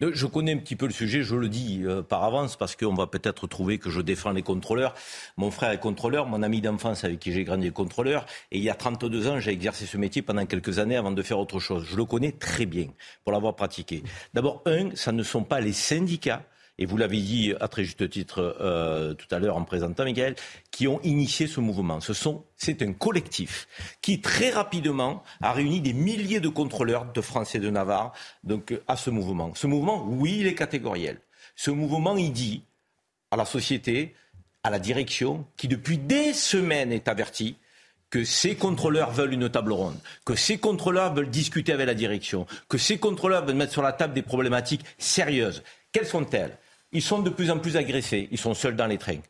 je 0.00 0.26
connais 0.26 0.52
un 0.52 0.58
petit 0.58 0.76
peu 0.76 0.86
le 0.86 0.92
sujet, 0.92 1.24
je 1.24 1.34
le 1.34 1.48
dis 1.48 1.80
euh, 1.82 2.02
par 2.02 2.22
avance, 2.22 2.54
parce 2.54 2.76
qu'on 2.76 2.94
va 2.94 3.08
peut-être 3.08 3.48
trouver 3.48 3.78
que 3.78 3.90
je 3.90 4.00
défends 4.00 4.30
les 4.30 4.42
contrôleurs. 4.42 4.94
Mon 5.36 5.50
frère 5.50 5.72
est 5.72 5.80
contrôleur, 5.80 6.26
mon 6.26 6.40
ami 6.40 6.60
d'enfance 6.60 7.02
avec 7.02 7.18
qui 7.18 7.32
j'ai 7.32 7.42
grandi 7.42 7.66
est 7.66 7.72
contrôleur, 7.72 8.24
et 8.52 8.58
il 8.58 8.62
y 8.62 8.70
a 8.70 8.74
32 8.74 9.26
ans, 9.26 9.40
j'ai 9.40 9.50
exercé 9.50 9.84
ce 9.84 9.96
métier 9.96 10.22
pendant 10.22 10.46
quelques 10.46 10.78
années 10.78 10.96
avant 10.96 11.10
de 11.10 11.22
faire 11.22 11.40
autre 11.40 11.58
chose. 11.58 11.84
Je 11.90 11.96
le 11.96 12.04
connais 12.04 12.30
très 12.30 12.66
bien 12.66 12.86
pour 13.24 13.32
l'avoir 13.32 13.56
pratiqué. 13.56 14.04
D'abord, 14.32 14.62
un, 14.66 14.94
ça 14.94 15.10
ne 15.10 15.24
sont 15.24 15.42
pas 15.42 15.58
les 15.58 15.72
syndicats 15.72 16.44
et 16.80 16.86
vous 16.86 16.96
l'avez 16.96 17.20
dit 17.20 17.52
à 17.60 17.68
très 17.68 17.84
juste 17.84 18.08
titre 18.08 18.56
euh, 18.60 19.12
tout 19.12 19.26
à 19.30 19.38
l'heure 19.38 19.56
en 19.56 19.64
présentant 19.64 20.02
Michael, 20.04 20.34
qui 20.70 20.88
ont 20.88 20.98
initié 21.02 21.46
ce 21.46 21.60
mouvement. 21.60 22.00
Ce 22.00 22.14
sont, 22.14 22.44
c'est 22.56 22.80
un 22.82 22.94
collectif 22.94 23.68
qui 24.00 24.22
très 24.22 24.48
rapidement 24.48 25.22
a 25.42 25.52
réuni 25.52 25.82
des 25.82 25.92
milliers 25.92 26.40
de 26.40 26.48
contrôleurs 26.48 27.12
de 27.12 27.20
France 27.20 27.54
et 27.54 27.58
de 27.58 27.68
Navarre 27.68 28.12
donc, 28.44 28.74
à 28.88 28.96
ce 28.96 29.10
mouvement. 29.10 29.54
Ce 29.54 29.66
mouvement, 29.66 30.06
oui, 30.08 30.38
il 30.40 30.46
est 30.46 30.54
catégoriel. 30.54 31.20
Ce 31.54 31.70
mouvement, 31.70 32.16
il 32.16 32.32
dit 32.32 32.64
à 33.30 33.36
la 33.36 33.44
société, 33.44 34.14
à 34.64 34.70
la 34.70 34.78
direction, 34.78 35.46
qui 35.58 35.68
depuis 35.68 35.98
des 35.98 36.32
semaines 36.32 36.92
est 36.92 37.08
avertie, 37.08 37.56
que 38.08 38.24
ces 38.24 38.56
contrôleurs 38.56 39.10
veulent 39.10 39.34
une 39.34 39.50
table 39.50 39.72
ronde, 39.72 39.98
que 40.24 40.34
ces 40.34 40.58
contrôleurs 40.58 41.14
veulent 41.14 41.30
discuter 41.30 41.72
avec 41.72 41.86
la 41.86 41.94
direction, 41.94 42.46
que 42.68 42.78
ces 42.78 42.98
contrôleurs 42.98 43.44
veulent 43.44 43.54
mettre 43.54 43.72
sur 43.72 43.82
la 43.82 43.92
table 43.92 44.14
des 44.14 44.22
problématiques 44.22 44.84
sérieuses. 44.98 45.62
Quelles 45.92 46.06
sont-elles? 46.06 46.58
Ils 46.92 47.02
sont 47.02 47.20
de 47.20 47.30
plus 47.30 47.50
en 47.50 47.58
plus 47.58 47.76
agressés. 47.76 48.28
Ils 48.30 48.38
sont 48.38 48.54
seuls 48.54 48.76
dans 48.76 48.86
les 48.86 48.98
trains. 48.98 49.20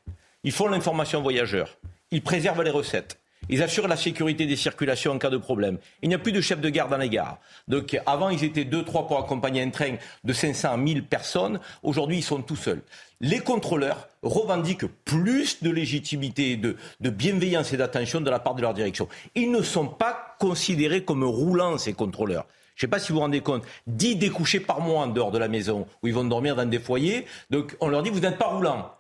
Ils 0.45 0.53
font 0.53 0.69
l'information 0.69 1.23
voyageurs. 1.23 1.77
Ils 2.11 2.23
préservent 2.23 2.62
les 2.62 2.70
recettes. 2.70 3.19
Ils 3.49 3.62
assurent 3.62 3.89
la 3.89 3.97
sécurité 3.97 4.47
des 4.47 4.57
circulations 4.57 5.12
en 5.12 5.19
cas 5.19 5.31
de 5.31 5.37
problème. 5.37 5.78
Il 6.03 6.09
n'y 6.09 6.15
a 6.15 6.19
plus 6.19 6.32
de 6.32 6.41
chef 6.41 6.61
de 6.61 6.69
gare 6.69 6.89
dans 6.89 6.99
les 6.99 7.09
gares. 7.09 7.39
Donc 7.69 7.99
avant, 8.07 8.28
ils 8.28 8.45
étaient 8.45 8.65
deux, 8.65 8.85
trois 8.85 9.07
pour 9.07 9.19
accompagner 9.19 9.62
un 9.62 9.70
train 9.70 9.97
de 10.23 10.32
500 10.32 10.73
à 10.73 10.77
1000 10.77 11.05
personnes. 11.05 11.59
Aujourd'hui, 11.82 12.19
ils 12.19 12.23
sont 12.23 12.43
tout 12.43 12.57
seuls. 12.57 12.82
Les 13.20 13.41
contrôleurs 13.41 14.09
revendiquent 14.23 14.87
plus 15.05 15.62
de 15.62 15.70
légitimité, 15.70 16.57
de, 16.57 16.77
de 17.01 17.11
bienveillance 17.11 17.73
et 17.73 17.77
d'attention 17.77 18.20
de 18.20 18.31
la 18.31 18.39
part 18.39 18.55
de 18.55 18.62
leur 18.62 18.73
direction. 18.74 19.09
Ils 19.35 19.51
ne 19.51 19.62
sont 19.62 19.87
pas 19.87 20.37
considérés 20.39 21.05
comme 21.05 21.24
roulants, 21.24 21.77
ces 21.77 21.93
contrôleurs. 21.93 22.47
Je 22.81 22.86
ne 22.86 22.89
sais 22.89 22.93
pas 22.93 22.98
si 22.98 23.12
vous 23.12 23.16
vous 23.16 23.20
rendez 23.20 23.43
compte, 23.43 23.62
10 23.89 24.16
découchés 24.16 24.59
par 24.59 24.81
mois 24.81 25.02
en 25.02 25.07
dehors 25.07 25.31
de 25.31 25.36
la 25.36 25.48
maison, 25.48 25.86
où 26.02 26.09
ils 26.09 26.15
vont 26.15 26.24
dormir 26.24 26.57
dans 26.57 26.65
des 26.65 26.78
foyers. 26.78 27.27
Donc 27.51 27.77
on 27.78 27.89
leur 27.89 28.02
dit, 28.02 28.09
vous 28.09 28.20
n'êtes 28.20 28.39
pas 28.39 28.47
roulant. 28.47 28.94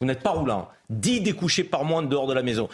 Vous 0.00 0.06
n'êtes 0.08 0.20
pas 0.20 0.30
roulant. 0.30 0.68
10 0.88 1.20
découchés 1.20 1.62
par 1.62 1.84
mois 1.84 2.00
en 2.00 2.02
dehors 2.02 2.26
de 2.26 2.34
la 2.34 2.42
maison. 2.42 2.68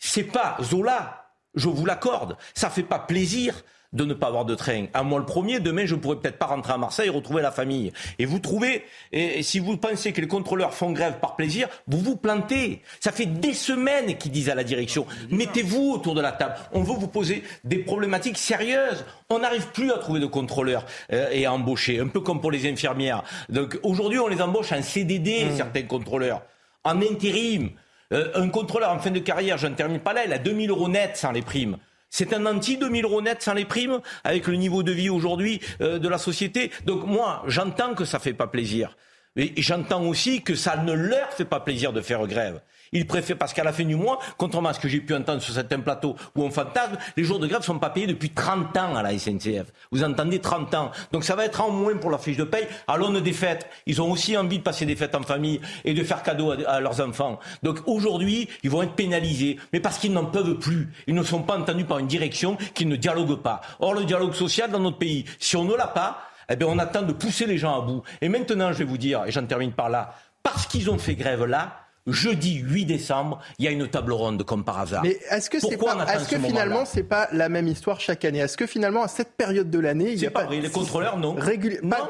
C'est 0.00 0.24
pas 0.24 0.56
Zola, 0.60 1.30
je 1.54 1.68
vous 1.68 1.86
l'accorde. 1.86 2.36
Ça 2.52 2.68
fait 2.68 2.82
pas 2.82 2.98
plaisir 2.98 3.62
de 3.92 4.04
ne 4.04 4.14
pas 4.14 4.28
avoir 4.28 4.44
de 4.44 4.54
train. 4.54 4.86
À 4.94 5.02
moi 5.02 5.18
le 5.18 5.26
premier, 5.26 5.60
demain 5.60 5.86
je 5.86 5.94
ne 5.94 6.00
pourrais 6.00 6.16
peut-être 6.16 6.38
pas 6.38 6.46
rentrer 6.46 6.72
à 6.72 6.78
Marseille 6.78 7.08
et 7.08 7.10
retrouver 7.10 7.42
la 7.42 7.50
famille. 7.50 7.92
Et 8.18 8.24
vous 8.24 8.38
trouvez, 8.38 8.84
et, 9.12 9.42
si 9.42 9.58
vous 9.58 9.76
pensez 9.76 10.12
que 10.12 10.20
les 10.20 10.26
contrôleurs 10.26 10.74
font 10.74 10.92
grève 10.92 11.18
par 11.20 11.36
plaisir, 11.36 11.68
vous 11.86 11.98
vous 11.98 12.16
plantez. 12.16 12.82
Ça 13.00 13.12
fait 13.12 13.26
des 13.26 13.54
semaines 13.54 14.16
qu'ils 14.16 14.32
disent 14.32 14.48
à 14.48 14.54
la 14.54 14.64
direction, 14.64 15.06
mettez-vous 15.30 15.92
autour 15.92 16.14
de 16.14 16.20
la 16.20 16.32
table. 16.32 16.54
On 16.72 16.82
veut 16.82 16.94
vous 16.94 17.08
poser 17.08 17.42
des 17.64 17.78
problématiques 17.78 18.38
sérieuses. 18.38 19.04
On 19.28 19.40
n'arrive 19.40 19.68
plus 19.68 19.90
à 19.92 19.98
trouver 19.98 20.20
de 20.20 20.26
contrôleurs 20.26 20.86
euh, 21.12 21.28
et 21.32 21.46
à 21.46 21.52
embaucher, 21.52 22.00
un 22.00 22.08
peu 22.08 22.20
comme 22.20 22.40
pour 22.40 22.50
les 22.50 22.70
infirmières. 22.70 23.22
Donc 23.48 23.78
aujourd'hui, 23.82 24.18
on 24.18 24.28
les 24.28 24.42
embauche 24.42 24.72
en 24.72 24.82
CDD, 24.82 25.44
mmh. 25.44 25.56
certains 25.56 25.82
contrôleurs, 25.82 26.42
en 26.84 27.00
intérim. 27.00 27.70
Euh, 28.12 28.30
un 28.34 28.48
contrôleur 28.48 28.90
en 28.90 28.98
fin 28.98 29.10
de 29.10 29.18
carrière, 29.20 29.56
je 29.56 29.66
ne 29.66 29.74
termine 29.74 30.00
pas 30.00 30.12
là, 30.12 30.24
il 30.26 30.32
a 30.32 30.38
2000 30.38 30.70
euros 30.70 30.88
net 30.88 31.16
sans 31.16 31.32
les 31.32 31.40
primes. 31.40 31.78
C'est 32.14 32.34
un 32.34 32.44
anti 32.44 32.76
2000 32.76 33.06
euros 33.06 33.22
net 33.22 33.42
sans 33.42 33.54
les 33.54 33.64
primes, 33.64 34.00
avec 34.22 34.46
le 34.46 34.56
niveau 34.56 34.82
de 34.82 34.92
vie 34.92 35.08
aujourd'hui 35.08 35.62
euh, 35.80 35.98
de 35.98 36.08
la 36.08 36.18
société. 36.18 36.70
Donc 36.84 37.06
moi, 37.06 37.42
j'entends 37.46 37.94
que 37.94 38.04
ça 38.04 38.18
fait 38.18 38.34
pas 38.34 38.46
plaisir. 38.46 38.98
J'entends 39.36 40.04
aussi 40.04 40.42
que 40.42 40.54
ça 40.54 40.76
ne 40.76 40.92
leur 40.92 41.32
fait 41.32 41.44
pas 41.44 41.60
plaisir 41.60 41.92
de 41.92 42.00
faire 42.00 42.26
grève. 42.26 42.60
Ils 42.94 43.06
préfèrent, 43.06 43.38
parce 43.38 43.54
qu'à 43.54 43.64
la 43.64 43.72
fin 43.72 43.84
du 43.84 43.96
mois, 43.96 44.18
contrairement 44.36 44.68
à 44.68 44.74
ce 44.74 44.80
que 44.80 44.88
j'ai 44.88 45.00
pu 45.00 45.14
entendre 45.14 45.40
sur 45.40 45.54
certains 45.54 45.80
plateaux 45.80 46.14
où 46.36 46.42
on 46.42 46.50
fantasme, 46.50 46.98
les 47.16 47.24
jours 47.24 47.38
de 47.38 47.46
grève 47.46 47.60
ne 47.60 47.64
sont 47.64 47.78
pas 47.78 47.88
payés 47.88 48.06
depuis 48.06 48.28
30 48.28 48.76
ans 48.76 48.94
à 48.94 49.02
la 49.02 49.18
SNCF. 49.18 49.72
Vous 49.90 50.04
entendez 50.04 50.40
30 50.40 50.74
ans. 50.74 50.90
Donc 51.10 51.24
ça 51.24 51.34
va 51.34 51.46
être 51.46 51.62
en 51.62 51.70
moins 51.70 51.96
pour 51.96 52.10
la 52.10 52.18
fiche 52.18 52.36
de 52.36 52.44
paye 52.44 52.66
à 52.86 52.98
l'aune 52.98 53.20
des 53.20 53.32
fêtes. 53.32 53.66
Ils 53.86 54.02
ont 54.02 54.10
aussi 54.10 54.36
envie 54.36 54.58
de 54.58 54.62
passer 54.62 54.84
des 54.84 54.94
fêtes 54.94 55.14
en 55.14 55.22
famille 55.22 55.58
et 55.86 55.94
de 55.94 56.04
faire 56.04 56.22
cadeau 56.22 56.52
à, 56.66 56.80
leurs 56.80 57.00
enfants. 57.00 57.38
Donc 57.62 57.78
aujourd'hui, 57.86 58.50
ils 58.62 58.68
vont 58.68 58.82
être 58.82 58.92
pénalisés, 58.92 59.58
mais 59.72 59.80
parce 59.80 59.96
qu'ils 59.96 60.12
n'en 60.12 60.26
peuvent 60.26 60.58
plus. 60.58 60.92
Ils 61.06 61.14
ne 61.14 61.22
sont 61.22 61.42
pas 61.42 61.56
entendus 61.56 61.84
par 61.84 61.98
une 61.98 62.06
direction 62.06 62.58
qui 62.74 62.84
ne 62.84 62.96
dialogue 62.96 63.40
pas. 63.40 63.62
Or, 63.80 63.94
le 63.94 64.04
dialogue 64.04 64.34
social 64.34 64.70
dans 64.70 64.80
notre 64.80 64.98
pays, 64.98 65.24
si 65.38 65.56
on 65.56 65.64
ne 65.64 65.74
l'a 65.74 65.86
pas, 65.86 66.28
eh 66.52 66.56
bien, 66.56 66.66
on 66.68 66.78
attend 66.78 67.02
de 67.02 67.12
pousser 67.12 67.46
les 67.46 67.58
gens 67.58 67.82
à 67.82 67.84
bout. 67.84 68.02
Et 68.20 68.28
maintenant, 68.28 68.72
je 68.72 68.78
vais 68.78 68.84
vous 68.84 68.98
dire, 68.98 69.24
et 69.26 69.32
j'en 69.32 69.46
termine 69.46 69.72
par 69.72 69.88
là, 69.88 70.14
parce 70.42 70.66
qu'ils 70.66 70.90
ont 70.90 70.98
fait 70.98 71.14
grève 71.14 71.44
là, 71.44 71.81
jeudi 72.06 72.56
8 72.56 72.84
décembre, 72.84 73.40
il 73.58 73.64
y 73.64 73.68
a 73.68 73.70
une 73.70 73.86
table 73.86 74.12
ronde 74.12 74.42
comme 74.42 74.64
par 74.64 74.80
hasard. 74.80 75.02
Mais 75.02 75.18
est-ce 75.30 75.48
que, 75.48 75.60
c'est 75.60 75.76
pas, 75.76 76.04
est-ce 76.14 76.28
que 76.28 76.38
finalement 76.38 76.84
c'est 76.84 77.02
pas 77.02 77.28
la 77.32 77.48
même 77.48 77.68
histoire 77.68 78.00
chaque 78.00 78.24
année? 78.24 78.40
Est-ce 78.40 78.56
que 78.56 78.66
finalement 78.66 79.02
à 79.02 79.08
cette 79.08 79.36
période 79.36 79.70
de 79.70 79.78
l'année, 79.78 80.12
il 80.12 80.20
y 80.20 80.26
a 80.26 80.30
pas, 80.30 80.46
les 80.46 80.68
contrôleurs 80.68 81.18
non. 81.18 81.36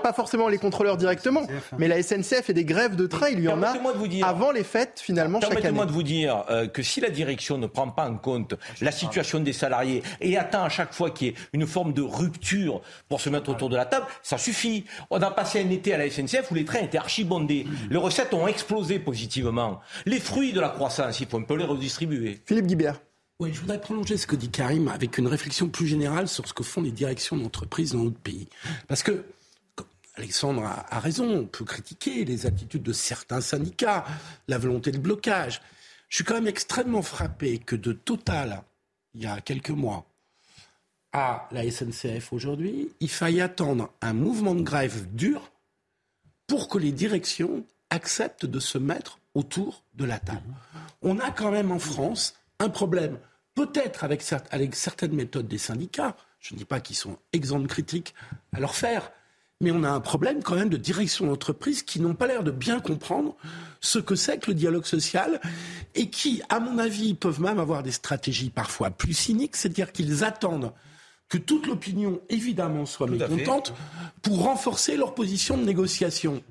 Pas, 0.03 0.13
forcément 0.13 0.49
les 0.49 0.59
contrôleurs 0.59 0.97
directement, 0.97 1.43
mais 1.79 1.89
la 1.89 2.03
SNCF 2.03 2.51
et 2.51 2.55
des 2.55 2.65
grèves 2.65 2.97
de 2.97 3.07
train, 3.07 3.29
il 3.29 3.41
y 3.41 3.49
en 3.49 3.63
a 3.63 3.75
avant 4.25 4.51
les 4.51 4.65
fêtes 4.65 5.01
finalement 5.03 5.41
chaque 5.41 5.51
année. 5.51 5.61
Permettez-moi 5.61 5.87
de 5.87 5.93
vous 5.93 6.03
dire 6.03 6.45
euh, 6.51 6.67
que 6.67 6.83
si 6.83 7.01
la 7.01 7.11
direction 7.11 7.59
ne 7.59 7.67
prend 7.67 7.89
pas 7.89 8.09
en 8.09 8.17
compte 8.17 8.55
la 8.81 8.93
situation 8.93 9.41
des 9.41 9.53
salariés 9.53 10.03
et 10.21 10.37
attend 10.37 10.65
à 10.65 10.69
chaque 10.69 10.95
fois 10.95 11.11
qu'il 11.11 11.29
y 11.29 11.31
ait 11.31 11.35
une 11.53 11.67
forme 11.67 11.93
de 11.93 12.03
rupture 12.03 12.81
pour 13.09 13.21
se 13.21 13.29
mettre 13.29 13.51
autour 13.51 13.69
de 13.69 13.77
la 13.77 13.85
table, 13.85 14.07
ça 14.23 14.39
suffit. 14.39 14.85
On 15.11 15.21
a 15.21 15.31
passé 15.31 15.63
un 15.63 15.71
été 15.71 15.93
à 15.95 15.99
la 15.99 16.11
SNCF 16.11 16.51
où 16.51 16.55
les 16.55 16.65
trains 16.65 16.81
étaient 16.81 16.99
archibondés, 16.99 17.67
les 17.91 17.99
recettes 17.99 18.33
ont 18.35 18.47
explosé 18.47 18.99
positivement. 18.99 19.82
Les 20.07 20.21
fruits 20.21 20.53
de 20.53 20.61
la 20.61 20.69
croissance, 20.69 21.21
il 21.21 21.27
faut 21.27 21.39
un 21.39 21.43
peu 21.43 21.57
les 21.57 21.65
redistribuer. 21.65 22.41
Philippe 22.47 22.67
Guibert. 22.67 23.01
Oui, 23.41 23.53
je 23.53 23.61
voudrais 23.61 23.81
prolonger 23.81 24.17
ce 24.17 24.27
que 24.27 24.37
dit 24.37 24.51
Karim 24.51 24.89
avec 24.89 25.19
une 25.19 25.27
réflexion 25.27 25.69
plus 25.69 25.87
générale 25.87 26.29
sur 26.29 26.47
ce 26.47 26.55
que 26.55 26.63
font 26.63 26.81
les 26.81 26.93
directions 26.93 27.37
d'entreprise 27.37 27.93
dans 27.93 28.05
notre 28.05 28.21
pays. 28.21 28.49
Parce 28.87 29.03
que 29.03 29.25
Alexandre 30.15 30.65
a, 30.65 31.01
raison, 31.01 31.29
on 31.29 31.47
peut 31.47 31.65
critiquer 31.65 32.25
les 32.25 32.47
attitudes 32.47 32.83
de 32.83 32.93
certains 32.93 33.41
syndicats, 33.41 34.05
la 34.47 34.59
volonté 34.59 34.93
de 34.93 34.99
blocage. 34.99 35.63
Je 36.09 36.17
suis 36.17 36.25
quand 36.25 36.35
même 36.35 36.47
extrêmement 36.47 37.03
frappé 37.03 37.59
que 37.59 37.75
de 37.75 37.93
Total, 37.93 38.63
il 39.15 39.23
y 39.23 39.27
a 39.27 39.41
quelques 39.41 39.71
mois, 39.71 40.07
à 41.13 41.49
la 41.51 41.71
SNCF 41.71 42.33
aujourd'hui, 42.33 42.91
il 43.01 43.11
faille 43.11 43.41
attendre 43.41 43.91
un 44.01 44.13
mouvement 44.13 44.55
de 44.55 44.63
grève 44.63 45.07
dur 45.15 45.51
pour 46.47 46.69
que 46.69 46.79
les 46.79 46.93
directions 46.93 47.65
acceptent 47.91 48.47
de 48.47 48.61
se 48.61 48.79
mettre 48.79 49.19
autour 49.35 49.85
de 49.95 50.05
la 50.05 50.19
table. 50.19 50.55
On 51.03 51.19
a 51.19 51.31
quand 51.31 51.51
même 51.51 51.73
en 51.73 51.79
France 51.79 52.35
un 52.59 52.69
problème, 52.69 53.19
peut-être 53.55 54.05
avec, 54.05 54.23
certaines 54.23 55.15
méthodes 55.15 55.49
des 55.49 55.59
syndicats, 55.59 56.17
je 56.41 56.55
ne 56.55 56.59
dis 56.59 56.65
pas 56.65 56.81
qu'ils 56.81 56.97
sont 56.97 57.19
exempts 57.33 57.61
de 57.61 57.67
critiques 57.67 58.15
à 58.53 58.61
leur 58.61 58.75
faire, 58.75 59.11
mais 59.61 59.71
on 59.71 59.85
a 59.85 59.91
un 59.91 60.01
problème 60.01 60.43
quand 60.43 60.57
même 60.57 60.69
de 60.69 60.77
direction 60.77 61.27
d'entreprise 61.27 61.83
qui 61.83 62.01
n'ont 62.01 62.15
pas 62.15 62.27
l'air 62.27 62.43
de 62.43 62.51
bien 62.51 62.81
comprendre 62.81 63.37
ce 63.81 64.01
que 64.01 64.17
c'est 64.17 64.39
que 64.39 64.51
le 64.51 64.55
dialogue 64.55 64.85
social 64.85 65.41
et 65.95 66.11
qui, 66.11 66.43
à 66.49 66.59
mon 66.59 66.79
avis, 66.79 67.15
peuvent 67.15 67.41
même 67.41 67.61
avoir 67.61 67.83
des 67.83 67.93
stratégies 67.93 68.51
parfois 68.51 68.91
plus 68.91 69.15
cyniques, 69.15 69.57
c'est-à-dire 69.57 69.93
qu'ils 69.93 70.25
attendent 70.25 70.73
que 71.33 71.39
toute 71.39 71.67
l'opinion, 71.67 72.21
évidemment, 72.29 72.85
soit 72.85 73.07
mécontente 73.07 73.73
pour 74.21 74.43
renforcer 74.43 74.99
leur 74.99 75.15
position 75.15 75.57
de 75.57 75.65
négociation. 75.65 76.43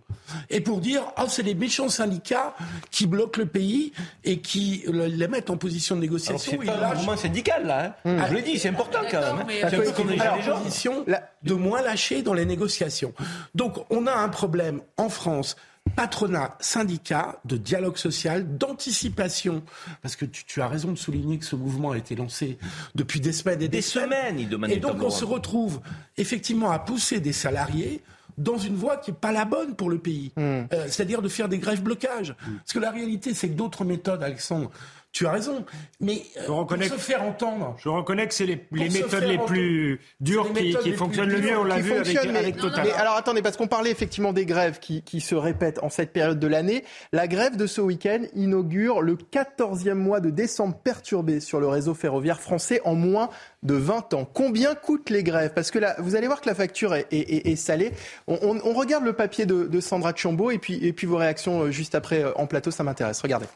Et 0.50 0.60
pour 0.60 0.80
dire, 0.80 1.04
oh, 1.20 1.26
c'est 1.28 1.44
les 1.44 1.54
méchants 1.54 1.88
syndicats 1.88 2.56
qui 2.90 3.06
bloquent 3.06 3.40
le 3.40 3.46
pays 3.46 3.92
et 4.24 4.40
qui 4.40 4.84
les 4.88 5.28
mettent 5.28 5.52
en 5.52 5.58
position 5.58 5.96
de 5.96 6.02
négociation. 6.02 6.58
C'est 6.64 6.66
pas 6.66 6.88
un 6.88 6.96
mouvement 6.96 7.16
syndical, 7.16 7.68
là. 7.68 7.96
Hein. 8.06 8.18
Ah, 8.20 8.28
je 8.30 8.34
l'ai 8.34 8.42
dit, 8.42 8.58
c'est 8.58 8.70
important 8.70 9.02
quand 9.12 9.22
même. 9.22 9.46
Hein. 9.48 9.68
C'est 9.70 9.76
un 9.76 9.82
peu 9.82 9.92
comme 9.92 10.10
les 10.10 10.18
position 10.18 11.06
de 11.44 11.54
moins 11.54 11.84
lâcher 11.84 12.24
dans 12.24 12.34
les 12.34 12.46
négociations. 12.46 13.14
Donc, 13.54 13.86
on 13.92 14.08
a 14.08 14.14
un 14.14 14.30
problème 14.30 14.82
en 14.98 15.10
France 15.10 15.58
patronat, 15.96 16.58
syndicat, 16.60 17.40
de 17.46 17.58
dialogue 17.58 17.98
social, 17.98 18.58
d'anticipation. 18.58 19.64
Parce 20.02 20.16
que 20.16 20.26
tu, 20.26 20.62
as 20.62 20.68
raison 20.68 20.92
de 20.92 20.98
souligner 20.98 21.38
que 21.38 21.46
ce 21.46 21.56
mouvement 21.56 21.92
a 21.92 21.98
été 21.98 22.16
lancé 22.16 22.58
depuis 22.96 23.20
des 23.20 23.34
semaines 23.34 23.62
et 23.62 23.68
des, 23.68 23.82
semaines. 23.82 24.40
Il 24.40 24.52
et 24.70 24.78
donc 24.78 25.02
on 25.04 25.10
se 25.10 25.26
retrouve 25.26 25.82
effectivement 26.18 26.72
à 26.72 26.80
pousser 26.80 27.20
des 27.20 27.34
salariés 27.34 28.02
dans 28.38 28.58
une 28.58 28.76
voie 28.76 28.98
qui 28.98 29.12
n'est 29.12 29.18
pas 29.18 29.32
la 29.32 29.46
bonne 29.46 29.76
pour 29.76 29.90
le 29.90 30.00
pays. 30.00 30.32
Hmm. 30.36 30.64
Euh, 30.74 30.88
c'est-à-dire 30.88 31.22
de 31.22 31.30
faire 31.30 31.50
des 31.50 31.60
grèves 31.60 31.84
blocages. 31.84 32.36
Parce 32.40 32.74
que 32.74 32.80
la 32.80 32.92
réalité, 32.92 33.34
c'est 33.34 33.50
que 33.50 33.54
d'autres 33.56 33.86
méthodes, 33.86 34.24
Alexandre, 34.24 34.72
Tu 35.12 35.28
as 35.28 35.32
raison. 35.32 35.66
Mais 36.00 36.22
je 36.46 36.52
reconnais, 36.52 36.88
pour 36.88 36.98
se 36.98 37.04
faire 37.04 37.24
entendre. 37.24 37.76
Je 37.80 37.90
reconnais 37.90 38.28
que 38.28 38.34
c'est 38.34 38.46
les, 38.46 38.66
les 38.72 38.90
méthodes 38.90 39.24
les 39.24 39.38
plus 39.40 40.00
dures 40.22 40.54
qui, 40.54 40.74
qui 40.76 40.94
fonctionnent 40.94 41.30
le 41.30 41.42
mieux. 41.42 41.58
On 41.58 41.66
l'a 41.66 41.80
vu 41.80 41.92
avec, 41.92 42.18
mais, 42.32 42.40
avec 42.40 42.56
Total. 42.56 42.86
Mais 42.86 42.94
alors 42.94 43.16
attendez, 43.16 43.42
parce 43.42 43.58
qu'on 43.58 43.68
parlait 43.68 43.92
effectivement 43.92 44.32
des 44.32 44.46
grèves 44.46 44.80
qui, 44.80 45.02
qui 45.02 45.20
se 45.20 45.36
répètent 45.36 45.80
en 45.84 45.90
cette 45.90 46.14
période 46.14 46.40
de 46.40 46.48
l'année. 46.48 46.86
La 47.12 47.28
grève 47.28 47.58
de 47.58 47.68
ce 47.68 47.82
week-end 47.82 48.22
inaugure 48.36 49.02
le 49.02 49.16
14e 49.18 49.96
mois 49.96 50.22
de 50.22 50.30
décembre 50.30 50.78
perturbé 50.78 51.42
sur 51.42 51.60
le 51.60 51.68
réseau 51.68 51.94
ferroviaire 51.94 52.40
français 52.40 52.80
en 52.86 52.96
moins 52.96 53.30
de 53.64 53.74
20 53.74 54.14
ans. 54.14 54.26
Combien 54.34 54.76
coûtent 54.76 55.10
les 55.10 55.24
grèves? 55.24 55.52
Parce 55.54 55.72
que 55.72 55.80
là, 55.80 55.96
vous 56.00 56.16
allez 56.16 56.28
voir 56.28 56.40
que 56.40 56.48
la 56.48 56.56
facture 56.56 56.96
est, 56.96 57.08
est, 57.12 57.48
est 57.48 57.56
salée. 57.58 57.92
On, 58.28 58.40
on, 58.42 58.62
on, 58.64 58.74
regarde 58.74 59.04
le 59.04 59.14
papier 59.14 59.46
de, 59.46 59.66
de 59.66 59.80
Sandra 59.82 60.14
Chambaud 60.16 60.52
et 60.52 60.58
puis, 60.58 60.86
et 60.86 60.94
puis 60.94 61.06
vos 61.06 61.18
réactions 61.18 61.64
euh, 61.64 61.72
juste 61.72 61.96
après 61.96 62.24
en 62.38 62.48
plateau, 62.48 62.72
ça 62.72 62.84
m'intéresse. 62.84 63.22
Regardez. 63.22 63.48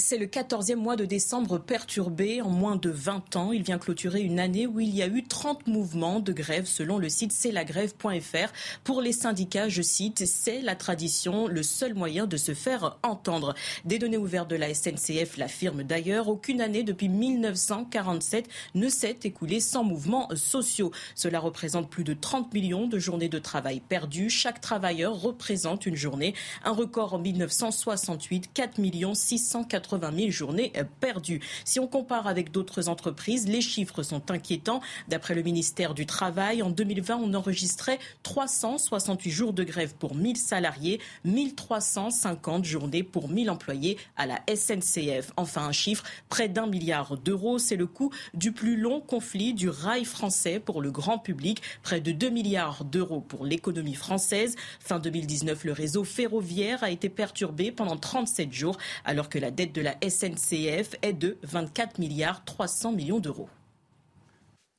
C'est 0.00 0.16
le 0.16 0.26
14e 0.26 0.76
mois 0.76 0.96
de 0.96 1.04
décembre 1.04 1.58
perturbé 1.58 2.40
en 2.40 2.48
moins 2.48 2.76
de 2.76 2.88
20 2.88 3.36
ans. 3.36 3.52
Il 3.52 3.62
vient 3.62 3.78
clôturer 3.78 4.22
une 4.22 4.40
année 4.40 4.66
où 4.66 4.80
il 4.80 4.94
y 4.94 5.02
a 5.02 5.06
eu 5.06 5.22
30 5.24 5.66
mouvements 5.66 6.20
de 6.20 6.32
grève 6.32 6.64
selon 6.64 6.96
le 6.96 7.10
site 7.10 7.32
c'estlagrève.fr. 7.32 8.52
Pour 8.82 9.02
les 9.02 9.12
syndicats, 9.12 9.68
je 9.68 9.82
cite, 9.82 10.24
c'est 10.24 10.62
la 10.62 10.74
tradition, 10.74 11.48
le 11.48 11.62
seul 11.62 11.92
moyen 11.92 12.26
de 12.26 12.38
se 12.38 12.54
faire 12.54 12.98
entendre. 13.02 13.54
Des 13.84 13.98
données 13.98 14.16
ouvertes 14.16 14.48
de 14.48 14.56
la 14.56 14.72
SNCF 14.72 15.36
l'affirment 15.36 15.82
d'ailleurs. 15.82 16.28
Aucune 16.28 16.62
année 16.62 16.82
depuis 16.82 17.10
1947 17.10 18.48
ne 18.74 18.88
s'est 18.88 19.18
écoulée 19.24 19.60
sans 19.60 19.84
mouvements 19.84 20.30
sociaux. 20.34 20.92
Cela 21.14 21.40
représente 21.40 21.90
plus 21.90 22.04
de 22.04 22.14
30 22.14 22.54
millions 22.54 22.86
de 22.86 22.98
journées 22.98 23.28
de 23.28 23.38
travail 23.38 23.80
perdues. 23.80 24.30
Chaque 24.30 24.62
travailleur 24.62 25.20
représente 25.20 25.84
une 25.84 25.96
journée. 25.96 26.34
Un 26.64 26.72
record 26.72 27.12
en 27.12 27.18
1968, 27.18 28.50
4 28.54 28.80
680 29.14 29.89
80 29.90 30.16
000 30.16 30.30
journées 30.30 30.72
perdues. 31.00 31.40
Si 31.64 31.80
on 31.80 31.86
compare 31.86 32.26
avec 32.26 32.52
d'autres 32.52 32.88
entreprises, 32.88 33.48
les 33.48 33.60
chiffres 33.60 34.02
sont 34.02 34.30
inquiétants. 34.30 34.80
D'après 35.08 35.34
le 35.34 35.42
ministère 35.42 35.94
du 35.94 36.06
Travail, 36.06 36.62
en 36.62 36.70
2020, 36.70 37.16
on 37.16 37.34
enregistrait 37.34 37.98
368 38.22 39.30
jours 39.30 39.52
de 39.52 39.64
grève 39.64 39.94
pour 39.94 40.14
1000 40.14 40.36
salariés, 40.36 41.00
1350 41.24 42.64
journées 42.64 43.02
pour 43.02 43.28
1000 43.28 43.50
employés 43.50 43.98
à 44.16 44.26
la 44.26 44.40
SNCF. 44.54 45.32
Enfin, 45.36 45.62
un 45.66 45.72
chiffre, 45.72 46.04
près 46.28 46.48
d'un 46.48 46.66
milliard 46.66 47.16
d'euros, 47.16 47.58
c'est 47.58 47.76
le 47.76 47.86
coût 47.86 48.12
du 48.34 48.52
plus 48.52 48.76
long 48.76 49.00
conflit 49.00 49.54
du 49.54 49.68
rail 49.68 50.04
français 50.04 50.60
pour 50.60 50.80
le 50.80 50.90
grand 50.90 51.18
public, 51.18 51.62
près 51.82 52.00
de 52.00 52.12
2 52.12 52.30
milliards 52.30 52.84
d'euros 52.84 53.20
pour 53.20 53.44
l'économie 53.44 53.94
française. 53.94 54.56
Fin 54.78 54.98
2019, 54.98 55.64
le 55.64 55.72
réseau 55.72 56.04
ferroviaire 56.04 56.84
a 56.84 56.90
été 56.90 57.08
perturbé 57.08 57.72
pendant 57.72 57.96
37 57.96 58.52
jours, 58.52 58.78
alors 59.04 59.28
que 59.28 59.38
la 59.38 59.50
dette 59.50 59.74
de 59.74 59.79
la 59.80 59.94
SNCF 60.02 60.96
est 61.02 61.12
de 61.12 61.38
24 61.42 61.98
milliards 61.98 62.44
300 62.44 62.92
millions 62.92 63.20
d'euros. 63.20 63.48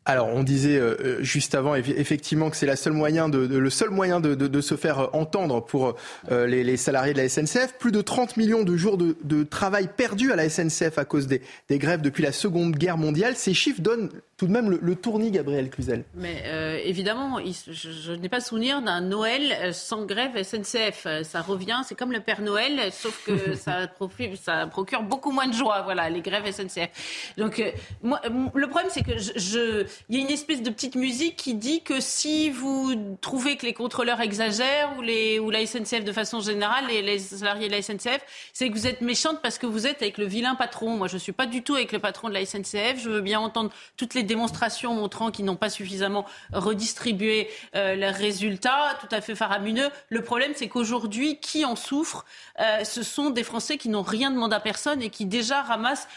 Alors, 0.03 0.29
on 0.29 0.41
disait 0.41 0.79
euh, 0.79 1.21
juste 1.21 1.53
avant, 1.53 1.75
effectivement, 1.75 2.49
que 2.49 2.57
c'est 2.57 2.65
la 2.65 2.75
seule 2.75 2.93
moyen 2.93 3.29
de, 3.29 3.45
de, 3.45 3.57
le 3.57 3.69
seul 3.69 3.91
moyen 3.91 4.19
de, 4.19 4.33
de, 4.33 4.47
de, 4.47 4.61
se 4.61 4.75
faire 4.75 5.13
entendre 5.13 5.63
pour 5.63 5.95
euh, 6.31 6.47
les, 6.47 6.63
les, 6.63 6.75
salariés 6.75 7.13
de 7.13 7.19
la 7.19 7.29
SNCF. 7.29 7.75
Plus 7.77 7.91
de 7.91 8.01
30 8.01 8.35
millions 8.35 8.63
de 8.63 8.75
jours 8.75 8.97
de, 8.97 9.43
travail 9.43 9.89
perdus 9.95 10.31
à 10.31 10.35
la 10.35 10.49
SNCF 10.49 10.97
à 10.97 11.05
cause 11.05 11.27
des, 11.27 11.43
des, 11.69 11.77
grèves 11.77 12.01
depuis 12.01 12.23
la 12.23 12.31
Seconde 12.31 12.75
Guerre 12.77 12.97
mondiale. 12.97 13.35
Ces 13.35 13.53
chiffres 13.53 13.81
donnent 13.81 14.09
tout 14.37 14.47
de 14.47 14.51
même 14.51 14.71
le, 14.71 14.79
le 14.81 14.95
tournis, 14.95 15.29
Gabriel 15.29 15.69
Cluzel. 15.69 16.03
Mais 16.15 16.43
euh, 16.45 16.79
évidemment, 16.83 17.37
il, 17.37 17.53
je, 17.53 17.91
je 17.91 18.11
n'ai 18.11 18.29
pas 18.29 18.41
souvenir 18.41 18.81
d'un 18.81 19.01
Noël 19.01 19.71
sans 19.71 20.05
grève 20.05 20.31
SNCF. 20.41 21.05
Ça 21.21 21.41
revient, 21.41 21.81
c'est 21.85 21.93
comme 21.93 22.11
le 22.11 22.21
Père 22.21 22.41
Noël, 22.41 22.91
sauf 22.91 23.23
que 23.23 23.53
ça, 23.55 23.85
profite, 23.87 24.37
ça 24.37 24.65
procure 24.65 25.03
beaucoup 25.03 25.31
moins 25.31 25.47
de 25.47 25.53
joie. 25.53 25.83
Voilà, 25.83 26.09
les 26.09 26.21
grèves 26.21 26.51
SNCF. 26.51 27.33
Donc, 27.37 27.59
euh, 27.59 27.69
moi, 28.01 28.19
le 28.55 28.67
problème, 28.67 28.89
c'est 28.91 29.03
que 29.03 29.19
je, 29.19 29.31
je 29.35 29.85
il 30.09 30.15
y 30.15 30.19
a 30.19 30.21
une 30.21 30.31
espèce 30.31 30.61
de 30.61 30.69
petite 30.69 30.95
musique 30.95 31.35
qui 31.35 31.53
dit 31.53 31.81
que 31.81 31.99
si 31.99 32.49
vous 32.49 33.17
trouvez 33.21 33.57
que 33.57 33.65
les 33.65 33.73
contrôleurs 33.73 34.21
exagèrent 34.21 34.97
ou, 34.97 35.01
les, 35.01 35.39
ou 35.39 35.49
la 35.49 35.65
SNCF 35.65 36.03
de 36.03 36.11
façon 36.11 36.39
générale, 36.39 36.85
les, 36.87 37.19
salariés 37.19 37.67
de 37.67 37.73
la 37.73 37.81
SNCF, 37.81 38.21
c'est 38.53 38.69
que 38.69 38.73
vous 38.73 38.87
êtes 38.87 39.01
méchante 39.01 39.41
parce 39.41 39.57
que 39.57 39.65
vous 39.65 39.87
êtes 39.87 40.01
avec 40.01 40.17
le 40.17 40.25
vilain 40.25 40.55
patron. 40.55 40.97
Moi, 40.97 41.07
je 41.07 41.15
ne 41.15 41.19
suis 41.19 41.31
pas 41.31 41.45
du 41.45 41.63
tout 41.63 41.75
avec 41.75 41.91
le 41.91 41.99
patron 41.99 42.29
de 42.29 42.33
la 42.33 42.45
SNCF. 42.45 43.01
Je 43.01 43.09
veux 43.09 43.21
bien 43.21 43.39
entendre 43.39 43.71
toutes 43.97 44.13
les 44.13 44.23
démonstrations 44.23 44.93
montrant 44.93 45.31
qu'ils 45.31 45.45
n'ont 45.45 45.55
pas 45.55 45.69
suffisamment 45.69 46.25
redistribué 46.53 47.49
euh, 47.75 47.95
leurs 47.95 48.15
résultats, 48.15 48.97
tout 48.99 49.13
à 49.13 49.21
fait 49.21 49.35
faramineux. 49.35 49.89
Le 50.09 50.21
problème, 50.23 50.51
c'est 50.55 50.67
qu'aujourd'hui, 50.67 51.39
qui 51.39 51.65
en 51.65 51.75
souffre 51.75 52.25
euh, 52.59 52.83
Ce 52.83 53.03
sont 53.03 53.29
des 53.29 53.43
Français 53.43 53.77
qui 53.77 53.89
n'ont 53.89 54.01
rien 54.01 54.31
demandé 54.31 54.55
à 54.55 54.59
personne 54.59 55.01
et 55.01 55.09
qui 55.09 55.25
déjà 55.25 55.61
ramassent 55.61 56.07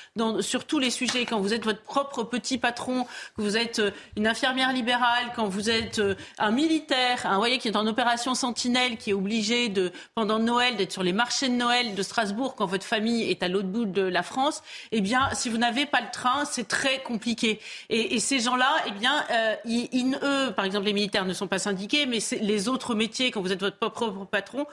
sur 0.40 0.64
tous 0.64 0.78
les 0.78 0.90
sujets. 0.90 1.24
Quand 1.26 1.40
vous 1.40 1.54
êtes 1.54 1.64
votre 1.64 1.82
propre 1.82 2.24
petit 2.24 2.58
patron, 2.58 3.04
que 3.36 3.42
vous 3.42 3.56
euh, 3.78 3.90
une 4.16 4.26
infirmière 4.26 4.72
libérale, 4.72 5.32
quand 5.34 5.46
vous 5.46 5.70
êtes 5.70 5.98
euh, 5.98 6.14
un 6.38 6.50
militaire, 6.50 7.26
un 7.26 7.38
voyez 7.38 7.58
qui 7.58 7.68
est 7.68 7.76
en 7.76 7.86
opération 7.86 8.34
sentinelle, 8.34 8.96
qui 8.96 9.10
est 9.10 9.14
obligé 9.14 9.68
de 9.68 9.92
pendant 10.14 10.38
Noël 10.38 10.76
d'être 10.76 10.92
sur 10.92 11.02
les 11.02 11.12
marchés 11.12 11.48
de 11.48 11.54
Noël 11.54 11.94
de 11.94 12.02
Strasbourg 12.02 12.54
quand 12.54 12.66
votre 12.66 12.84
famille 12.84 13.30
est 13.30 13.42
à 13.42 13.48
l'autre 13.48 13.68
bout 13.68 13.84
de 13.86 14.02
la 14.02 14.22
France, 14.22 14.62
eh 14.92 15.00
bien, 15.00 15.28
si 15.32 15.48
vous 15.48 15.58
n'avez 15.58 15.86
pas 15.86 16.00
le 16.00 16.10
train, 16.12 16.44
c'est 16.44 16.68
très 16.68 17.02
compliqué. 17.02 17.60
Et, 17.90 18.18
ces 18.20 18.40
gens-là, 18.40 18.70
eh 18.86 18.92
bien, 18.92 19.24
euh, 19.30 19.54
ils, 19.64 20.16
eux, 20.22 20.52
par 20.52 20.64
exemple, 20.64 20.86
les 20.86 20.92
militaires 20.92 21.24
ne 21.24 21.34
sont 21.34 21.46
pas 21.48 21.58
syndiqués, 21.58 22.06
mais 22.06 22.18
les 22.40 22.68
autres 22.68 22.94
métiers, 22.94 23.30
quand 23.30 23.40
vous 23.40 23.52
êtes 23.52 23.60
votre 23.60 23.76
propre 23.76 24.24
patron, 24.24 24.66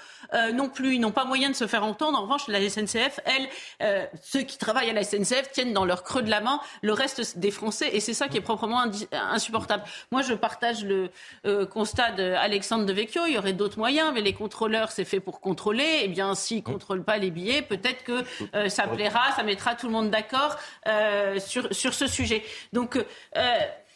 non 0.54 0.70
plus, 0.70 0.96
ils 0.96 1.00
n'ont 1.00 1.12
pas 1.12 1.26
moyen 1.26 1.50
de 1.50 1.56
se 1.56 1.68
faire 1.68 1.84
entendre. 1.84 2.18
En 2.18 2.24
revanche, 2.24 2.48
la 2.48 2.62
SNCF, 2.70 3.20
elle, 3.26 4.08
ceux 4.22 4.42
qui 4.42 4.58
travaillent 4.58 4.90
à 4.90 4.94
la 4.94 5.04
SNCF 5.04 5.52
tiennent 5.52 5.74
dans 5.74 5.86
leur 5.86 6.04
creux 6.04 6.22
de 6.22 6.30
la 6.30 6.42
main 6.42 6.62
le 6.82 6.94
reste 6.94 7.38
des 7.38 7.52
Français, 7.52 7.90
et 7.94 8.00
c'est 8.00 8.14
ça 8.14 8.28
qui 8.28 8.38
est 8.38 8.42
proprement 8.42 8.80
insupportable. 9.12 9.84
Moi, 10.12 10.22
je 10.22 10.34
partage 10.34 10.84
le 10.84 11.10
euh, 11.46 11.66
constat 11.66 12.12
d'Alexandre 12.12 12.86
Devecchio. 12.86 13.26
Il 13.28 13.34
y 13.34 13.38
aurait 13.38 13.54
d'autres 13.54 13.78
moyens, 13.78 14.12
mais 14.14 14.22
les 14.22 14.34
contrôleurs, 14.34 14.92
c'est 14.92 15.06
fait 15.06 15.20
pour 15.20 15.42
contrôler. 15.42 16.02
Eh 16.04 16.08
bien, 16.08 16.36
s'ils 16.36 16.58
ne 16.58 16.62
contrôlent 16.64 17.04
pas 17.04 17.18
les 17.18 17.32
billets, 17.32 17.62
peut-être 17.62 18.04
que 18.04 18.24
euh, 18.56 18.70
ça 18.70 18.88
plaira, 18.88 19.32
ça 19.36 19.44
mettra 19.44 19.76
tout 19.76 19.88
le 19.88 19.94
monde 19.94 20.10
d'accord 20.10 20.58
euh, 20.88 21.40
sur, 21.40 21.74
sur 21.74 21.94
ce 21.94 22.08
sujet. 22.08 22.44
Donc, 22.74 22.98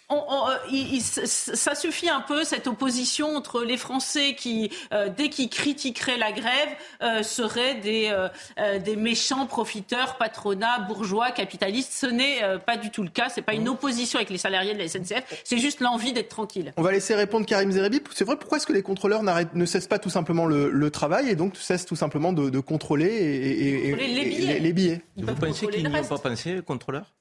on, 0.10 0.16
on, 0.28 0.50
euh, 0.50 0.56
il, 0.72 1.02
ça 1.02 1.76
suffit 1.76 2.10
un 2.10 2.22
peu 2.22 2.44
cette 2.44 2.68
opposition 2.68 3.36
entre 3.36 3.64
les 3.64 3.78
Français 3.78 4.36
qui, 4.36 4.72
euh, 4.94 5.10
dès 5.16 5.30
qu'ils 5.30 5.50
critiqueraient 5.50 6.18
la 6.18 6.32
grève, 6.32 6.70
euh, 7.02 7.24
seraient 7.24 7.76
des, 7.76 8.10
euh, 8.12 8.80
des 8.80 8.96
méchants 8.96 9.46
profiteurs, 9.46 10.18
patronats, 10.18 10.80
bourgeois, 10.80 11.32
capitalistes. 11.32 11.92
Ce 11.94 12.06
n'est 12.06 12.42
pas 12.66 12.78
du 12.78 12.92
tout 12.92 13.04
le 13.04 13.10
cas. 13.10 13.30
C'est 13.30 13.42
pas 13.42 13.54
une 13.54 13.70
opposition 13.70 14.18
avec 14.18 14.30
les 14.30 14.38
salariés 14.38 14.74
de 14.74 14.80
la 14.80 14.88
SNCF. 14.88 15.42
C'est 15.44 15.58
juste 15.58 15.80
l'envie 15.80 16.14
d'être 16.14 16.30
tranquille. 16.30 16.74
On 16.78 16.82
va 16.82 16.92
laisser 16.92 17.16
répondre 17.16 17.46
Karim 17.46 17.72
Zeribi. 17.72 18.02
C'est 18.14 18.26
vrai. 18.26 18.38
Pourquoi 18.38 18.58
est-ce 18.58 18.68
que 18.68 18.74
les 18.74 18.84
contrôleurs 18.84 19.24
ne 19.24 19.66
cessent 19.66 19.88
pas 19.88 20.00
tout 20.00 20.10
simplement 20.10 20.46
le, 20.46 20.70
le, 20.70 20.92
travail 20.92 21.30
et 21.30 21.36
donc 21.36 21.58
cessent 21.58 21.86
tout 21.86 21.96
simplement 21.96 22.32
de, 22.32 22.50
de 22.50 22.60
contrôler, 22.60 23.08
et, 23.08 23.88
et, 23.88 23.92
contrôler 23.92 24.14
les 24.14 24.26
billets, 24.26 24.54
les, 24.54 24.60
les 24.60 24.74
billets. 24.74 25.02
Vous 25.18 25.36
pensez 25.36 25.68
qu'ils 25.68 25.90
n'y 25.90 25.98
ont 25.98 26.04
pas 26.04 26.18
pensé, 26.18 26.56
les 26.56 26.62
contrôleurs? 26.62 27.14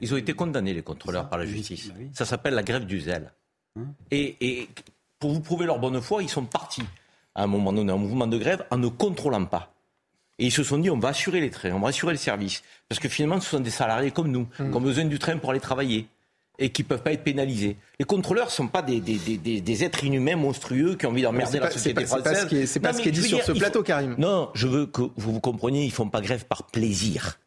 Ils 0.00 0.12
ont 0.14 0.16
été 0.16 0.32
condamnés, 0.32 0.74
les 0.74 0.82
contrôleurs, 0.82 1.28
par 1.28 1.38
la 1.38 1.46
justice. 1.46 1.92
Ça 2.12 2.24
s'appelle 2.24 2.54
la 2.54 2.62
grève 2.62 2.86
du 2.86 3.00
zèle. 3.00 3.32
Et, 4.10 4.36
et, 4.40 4.68
pour 5.18 5.32
vous 5.32 5.40
prouver 5.40 5.66
leur 5.66 5.78
bonne 5.78 6.00
foi, 6.00 6.22
ils 6.22 6.28
sont 6.28 6.44
partis 6.44 6.84
à 7.34 7.42
un 7.44 7.46
moment 7.46 7.72
donné 7.72 7.90
en 7.92 7.98
mouvement 7.98 8.26
de 8.26 8.38
grève 8.38 8.64
en 8.70 8.78
ne 8.78 8.88
contrôlant 8.88 9.44
pas. 9.46 9.72
Et 10.38 10.46
ils 10.46 10.52
se 10.52 10.62
sont 10.62 10.78
dit, 10.78 10.90
on 10.90 10.98
va 10.98 11.08
assurer 11.08 11.40
les 11.40 11.50
trains, 11.50 11.72
on 11.72 11.80
va 11.80 11.88
assurer 11.88 12.12
le 12.12 12.18
service. 12.18 12.62
Parce 12.88 13.00
que 13.00 13.08
finalement, 13.08 13.40
ce 13.40 13.50
sont 13.50 13.60
des 13.60 13.70
salariés 13.70 14.10
comme 14.10 14.30
nous, 14.30 14.46
qui 14.56 14.62
ont 14.62 14.80
besoin 14.80 15.04
du 15.04 15.18
train 15.18 15.36
pour 15.38 15.50
aller 15.50 15.60
travailler 15.60 16.06
et 16.58 16.70
qui 16.70 16.82
ne 16.82 16.88
peuvent 16.88 17.02
pas 17.02 17.12
être 17.12 17.24
pénalisés. 17.24 17.76
Les 17.98 18.04
contrôleurs 18.04 18.46
ne 18.46 18.50
sont 18.52 18.68
pas 18.68 18.82
des, 18.82 19.00
des, 19.00 19.16
des, 19.16 19.60
des, 19.60 19.84
êtres 19.84 20.04
inhumains 20.04 20.36
monstrueux 20.36 20.94
qui 20.94 21.06
ont 21.06 21.10
envie 21.10 21.22
d'emmerder 21.22 21.58
la 21.58 21.70
société 21.70 22.04
française. 22.06 22.46
C'est 22.66 22.80
pas 22.80 22.92
ce 22.92 23.02
qui 23.02 23.08
est, 23.08 23.12
dit 23.12 23.22
sur 23.22 23.42
ce 23.42 23.52
plateau, 23.52 23.82
Karim. 23.82 24.14
Non, 24.18 24.50
je 24.54 24.68
veux 24.68 24.86
que 24.86 25.02
vous 25.02 25.32
vous 25.32 25.40
compreniez, 25.40 25.82
ils 25.82 25.88
ne 25.88 25.92
font 25.92 26.08
pas 26.08 26.20
grève 26.20 26.44
par 26.44 26.64
plaisir. 26.64 27.38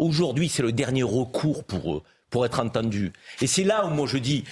Aujourd'hui, 0.00 0.48
c'est 0.48 0.62
le 0.62 0.72
dernier 0.72 1.02
recours 1.02 1.62
pour 1.64 1.94
eux, 1.94 2.02
pour 2.30 2.46
être 2.46 2.58
entendus. 2.58 3.12
Et 3.42 3.46
c'est 3.46 3.64
là 3.64 3.84
où 3.84 3.90
moi 3.90 4.06
je 4.06 4.16
dis, 4.16 4.44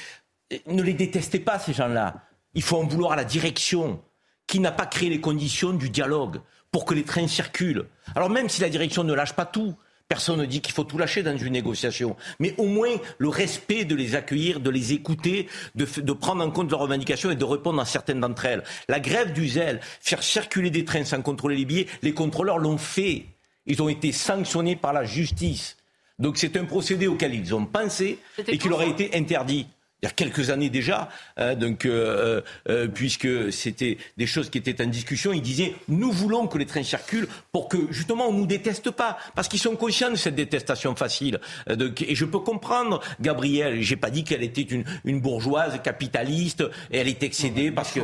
ne 0.67 0.83
les 0.83 0.93
détestez 0.93 1.39
pas, 1.39 1.59
ces 1.59 1.73
gens-là. 1.73 2.17
Il 2.53 2.63
faut 2.63 2.77
en 2.77 2.87
vouloir 2.87 3.13
à 3.13 3.17
la 3.17 3.25
direction 3.25 3.99
qui 4.47 4.61
n'a 4.61 4.73
pas 4.73 4.85
créé 4.85 5.09
les 5.09 5.23
conditions 5.23 5.73
du 5.73 5.89
dialogue 5.89 6.43
pour 6.71 6.85
que 6.85 6.93
les 6.93 7.03
trains 7.03 7.27
circulent. 7.27 7.87
Alors 8.15 8.29
même 8.29 8.51
si 8.51 8.61
la 8.61 8.69
direction 8.69 9.05
ne 9.05 9.15
lâche 9.15 9.33
pas 9.33 9.47
tout, 9.47 9.75
Personne 10.07 10.41
ne 10.41 10.47
dit 10.47 10.63
qu'il 10.63 10.73
faut 10.73 10.85
tout 10.85 10.97
lâcher 10.97 11.23
dans 11.23 11.37
une 11.37 11.53
négociation, 11.53 12.17
mais 12.41 12.55
au 12.57 12.65
moins 12.65 12.97
le 13.19 13.29
respect 13.29 13.85
de 13.85 13.95
les 13.95 14.15
accueillir, 14.15 14.59
de 14.59 14.71
les 14.71 14.95
écouter, 14.95 15.49
de, 15.75 15.87
de 16.01 16.13
prendre 16.15 16.43
en 16.43 16.51
compte 16.51 16.71
leurs 16.71 16.81
revendications 16.81 17.31
et 17.31 17.37
de 17.37 17.45
répondre 17.45 17.79
à 17.79 17.85
certaines 17.85 18.21
d'entre 18.21 18.47
elles. 18.47 18.65
La 18.89 19.01
grève 19.01 19.35
du 19.35 19.47
zèle, 19.47 19.81
faire 20.01 20.23
circuler 20.23 20.71
des 20.71 20.87
trains 20.87 21.05
sans 21.05 21.21
contrôler 21.21 21.57
les 21.57 21.67
billets, 21.67 21.87
les 22.01 22.15
contrôleurs 22.15 22.57
l'ont 22.57 22.79
fait. 22.79 23.27
Ils 23.69 23.81
ont 23.83 23.89
été 23.89 24.11
sanctionnés 24.11 24.75
par 24.75 24.93
la 24.93 25.05
justice. 25.05 25.77
Donc 26.19 26.37
c'est 26.37 26.57
un 26.57 26.65
procédé 26.65 27.07
auquel 27.07 27.35
ils 27.35 27.55
ont 27.55 27.65
pensé 27.65 28.19
et 28.47 28.59
qui 28.59 28.69
leur 28.69 28.81
a 28.81 28.87
été 28.87 29.15
interdit. 29.15 29.69
Il 30.01 30.07
y 30.07 30.09
a 30.09 30.13
quelques 30.13 30.51
années 30.51 30.71
déjà, 30.71 31.09
hein, 31.37 31.57
donc 31.57 31.85
euh, 31.85 32.41
euh, 32.69 32.87
puisque 32.87 33.53
c'était 33.53 33.99
des 34.17 34.27
choses 34.27 34.49
qui 34.49 34.59
étaient 34.59 34.81
en 34.81 34.87
discussion, 34.87 35.33
ils 35.33 35.43
disaient 35.43 35.75
nous 35.89 36.13
voulons 36.13 36.47
que 36.47 36.57
les 36.57 36.67
trains 36.67 36.85
circulent 36.85 37.27
pour 37.51 37.69
que 37.69 37.79
justement 37.91 38.29
on 38.29 38.33
nous 38.33 38.47
déteste 38.47 38.93
pas, 38.93 39.19
parce 39.35 39.49
qu'ils 39.49 39.59
sont 39.59 39.75
conscients 39.75 40.11
de 40.11 40.17
cette 40.17 40.37
détestation 40.37 40.95
facile. 40.95 41.41
Euh, 41.69 41.91
et 42.07 42.15
je 42.15 42.25
peux 42.25 42.39
comprendre 42.39 43.01
Gabrielle, 43.21 43.83
j'ai 43.83 43.97
pas 43.97 44.11
dit 44.11 44.23
qu'elle 44.23 44.45
était 44.45 44.63
une, 44.63 44.85
bourgeoise 45.19 45.81
capitaliste 45.83 46.63
et 46.93 46.99
elle 46.99 47.09
est 47.09 47.23
excédée 47.25 47.73
parce 47.73 47.93
que 47.93 48.01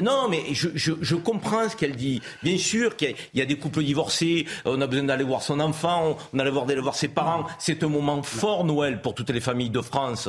non, 0.00 0.28
mais 0.28 0.42
je, 0.52 1.14
comprends 1.14 1.68
ce 1.68 1.76
qu'elle 1.76 1.94
dit. 1.94 2.20
Bien 2.42 2.58
sûr 2.58 2.96
qu'il 2.96 3.14
y, 3.34 3.40
a 3.40 3.44
des 3.44 3.56
couples 3.56 3.84
divorcés, 3.84 4.46
on 4.64 4.80
a 4.80 4.88
besoin 4.88 5.04
d'aller 5.04 5.22
voir 5.22 5.42
son 5.42 5.60
enfant, 5.60 6.16
on, 6.32 6.36
on 6.36 6.38
a 6.40 6.44
besoin 6.44 6.66
d'aller 6.66 6.80
voir 6.80 6.96
ses 6.96 7.08
parents. 7.08 7.46
C'est 7.60 7.84
un 7.84 7.88
moment 7.88 8.22
fort 8.24 8.64
Noël 8.64 9.00
pour 9.00 9.14
toutes 9.14 9.30
les 9.30 9.40
familles 9.40 9.70
de 9.70 9.80
France. 9.80 10.28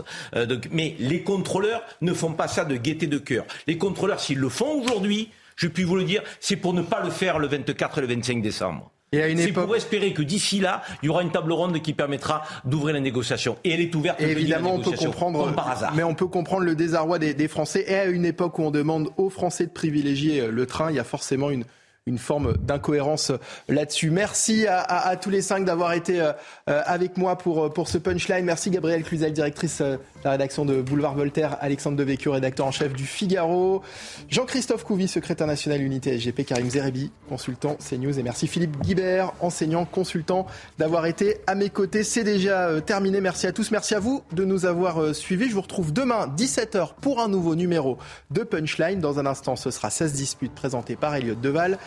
Mais 0.71 0.95
les 0.99 1.21
contrôleurs 1.21 1.81
ne 2.01 2.13
font 2.13 2.33
pas 2.33 2.47
ça 2.47 2.65
de 2.65 2.75
gaieté 2.75 3.07
de 3.07 3.17
cœur. 3.17 3.45
Les 3.67 3.77
contrôleurs, 3.77 4.19
s'ils 4.19 4.39
le 4.39 4.49
font 4.49 4.81
aujourd'hui, 4.81 5.29
je 5.55 5.67
puis 5.67 5.83
vous 5.83 5.95
le 5.95 6.03
dire, 6.03 6.21
c'est 6.39 6.55
pour 6.55 6.73
ne 6.73 6.81
pas 6.81 7.03
le 7.03 7.09
faire 7.09 7.39
le 7.39 7.47
24 7.47 7.97
et 7.97 8.01
le 8.01 8.07
25 8.07 8.41
décembre. 8.41 8.91
C'est 9.13 9.53
pour 9.53 9.73
espérer 9.75 10.11
que 10.11 10.21
d'ici 10.21 10.59
là, 10.59 10.81
il 11.01 11.05
y 11.05 11.09
aura 11.09 11.21
une 11.21 11.31
table 11.31 11.53
ronde 11.53 11.81
qui 11.81 11.93
permettra 11.93 12.43
d'ouvrir 12.65 12.93
la 12.93 12.99
négociation. 12.99 13.57
Et 13.63 13.71
elle 13.71 13.79
est 13.79 13.95
ouverte. 13.95 14.19
Et 14.19 14.31
évidemment, 14.31 14.75
on 14.75 14.81
peut 14.81 14.91
comprendre, 14.91 15.53
par 15.53 15.69
hasard. 15.69 15.93
mais 15.95 16.03
on 16.03 16.13
peut 16.13 16.27
comprendre 16.27 16.63
le 16.63 16.75
désarroi 16.75 17.17
des, 17.17 17.33
des 17.33 17.47
Français. 17.47 17.85
Et 17.87 17.95
à 17.95 18.05
une 18.05 18.25
époque 18.25 18.59
où 18.59 18.63
on 18.63 18.71
demande 18.71 19.09
aux 19.15 19.29
Français 19.29 19.65
de 19.65 19.71
privilégier 19.71 20.47
le 20.47 20.65
train, 20.65 20.91
il 20.91 20.97
y 20.97 20.99
a 20.99 21.05
forcément 21.05 21.49
une, 21.49 21.63
une 22.07 22.17
forme 22.17 22.57
d'incohérence 22.57 23.31
là-dessus. 23.67 24.09
Merci 24.09 24.65
à, 24.65 24.79
à, 24.79 25.09
à, 25.09 25.15
tous 25.17 25.29
les 25.29 25.41
cinq 25.41 25.65
d'avoir 25.65 25.93
été 25.93 26.21
euh, 26.21 26.31
avec 26.65 27.17
moi 27.17 27.37
pour, 27.37 27.71
pour 27.73 27.87
ce 27.87 27.97
punchline. 27.97 28.45
Merci 28.45 28.69
Gabrielle 28.69 29.03
Cluzel, 29.03 29.33
directrice 29.33 29.81
euh, 29.81 29.97
de 29.97 30.23
la 30.23 30.31
rédaction 30.31 30.65
de 30.65 30.81
Boulevard 30.81 31.15
Voltaire, 31.15 31.57
Alexandre 31.61 31.97
Devecchio, 31.97 32.31
rédacteur 32.31 32.65
en 32.65 32.71
chef 32.71 32.93
du 32.93 33.05
Figaro, 33.05 33.81
Jean-Christophe 34.29 34.83
Couvi, 34.83 35.07
secrétaire 35.07 35.47
national 35.47 35.81
unité 35.81 36.17
SGP, 36.17 36.45
Karim 36.45 36.69
Zerebi, 36.69 37.11
consultant 37.29 37.77
CNews 37.77 38.17
et 38.17 38.23
merci 38.23 38.47
Philippe 38.47 38.79
Guibert, 38.81 39.33
enseignant, 39.41 39.85
consultant, 39.85 40.47
d'avoir 40.77 41.05
été 41.05 41.37
à 41.45 41.55
mes 41.55 41.69
côtés. 41.69 42.03
C'est 42.03 42.23
déjà 42.23 42.69
euh, 42.69 42.79
terminé. 42.79 43.21
Merci 43.21 43.47
à 43.47 43.51
tous. 43.51 43.71
Merci 43.71 43.95
à 43.95 43.99
vous 43.99 44.23
de 44.31 44.45
nous 44.45 44.65
avoir 44.65 45.13
suivis. 45.13 45.49
Je 45.49 45.55
vous 45.55 45.61
retrouve 45.61 45.91
demain 45.91 46.27
17h 46.37 46.95
pour 47.01 47.21
un 47.21 47.27
nouveau 47.27 47.55
numéro 47.55 47.97
de 48.31 48.43
Punchline. 48.43 48.99
Dans 48.99 49.19
un 49.19 49.25
instant, 49.25 49.55
ce 49.55 49.71
sera 49.71 49.89
16 49.89 50.13
disputes 50.13 50.55
présentées 50.55 50.95
par 50.95 51.15
Elliot 51.15 51.35
Deval. 51.35 51.77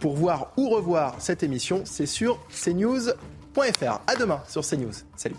Pour 0.00 0.14
voir 0.14 0.52
ou 0.56 0.68
revoir 0.70 1.16
cette 1.18 1.42
émission, 1.42 1.82
c'est 1.84 2.06
sur 2.06 2.38
cnews.fr. 2.48 4.00
À 4.06 4.16
demain 4.18 4.42
sur 4.48 4.62
CNews. 4.62 5.04
Salut. 5.16 5.36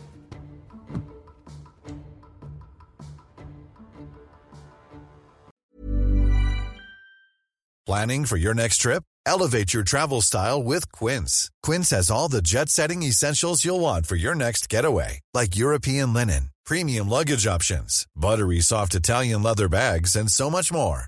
Planning 7.85 8.25
for 8.25 8.37
your 8.37 8.53
next 8.53 8.77
trip? 8.77 9.03
Elevate 9.25 9.73
your 9.73 9.83
travel 9.83 10.21
style 10.21 10.63
with 10.63 10.91
Quince. 10.93 11.51
Quince 11.61 11.89
has 11.91 12.09
all 12.09 12.29
the 12.29 12.41
jet-setting 12.41 13.03
essentials 13.03 13.63
you'll 13.65 13.81
want 13.81 14.05
for 14.05 14.15
your 14.15 14.35
next 14.35 14.69
getaway, 14.69 15.19
like 15.33 15.55
European 15.55 16.13
linen, 16.13 16.49
premium 16.65 17.09
luggage 17.09 17.45
options, 17.45 18.05
buttery 18.15 18.61
soft 18.61 18.95
Italian 18.95 19.43
leather 19.43 19.67
bags, 19.67 20.15
and 20.15 20.31
so 20.31 20.49
much 20.49 20.71
more. 20.71 21.07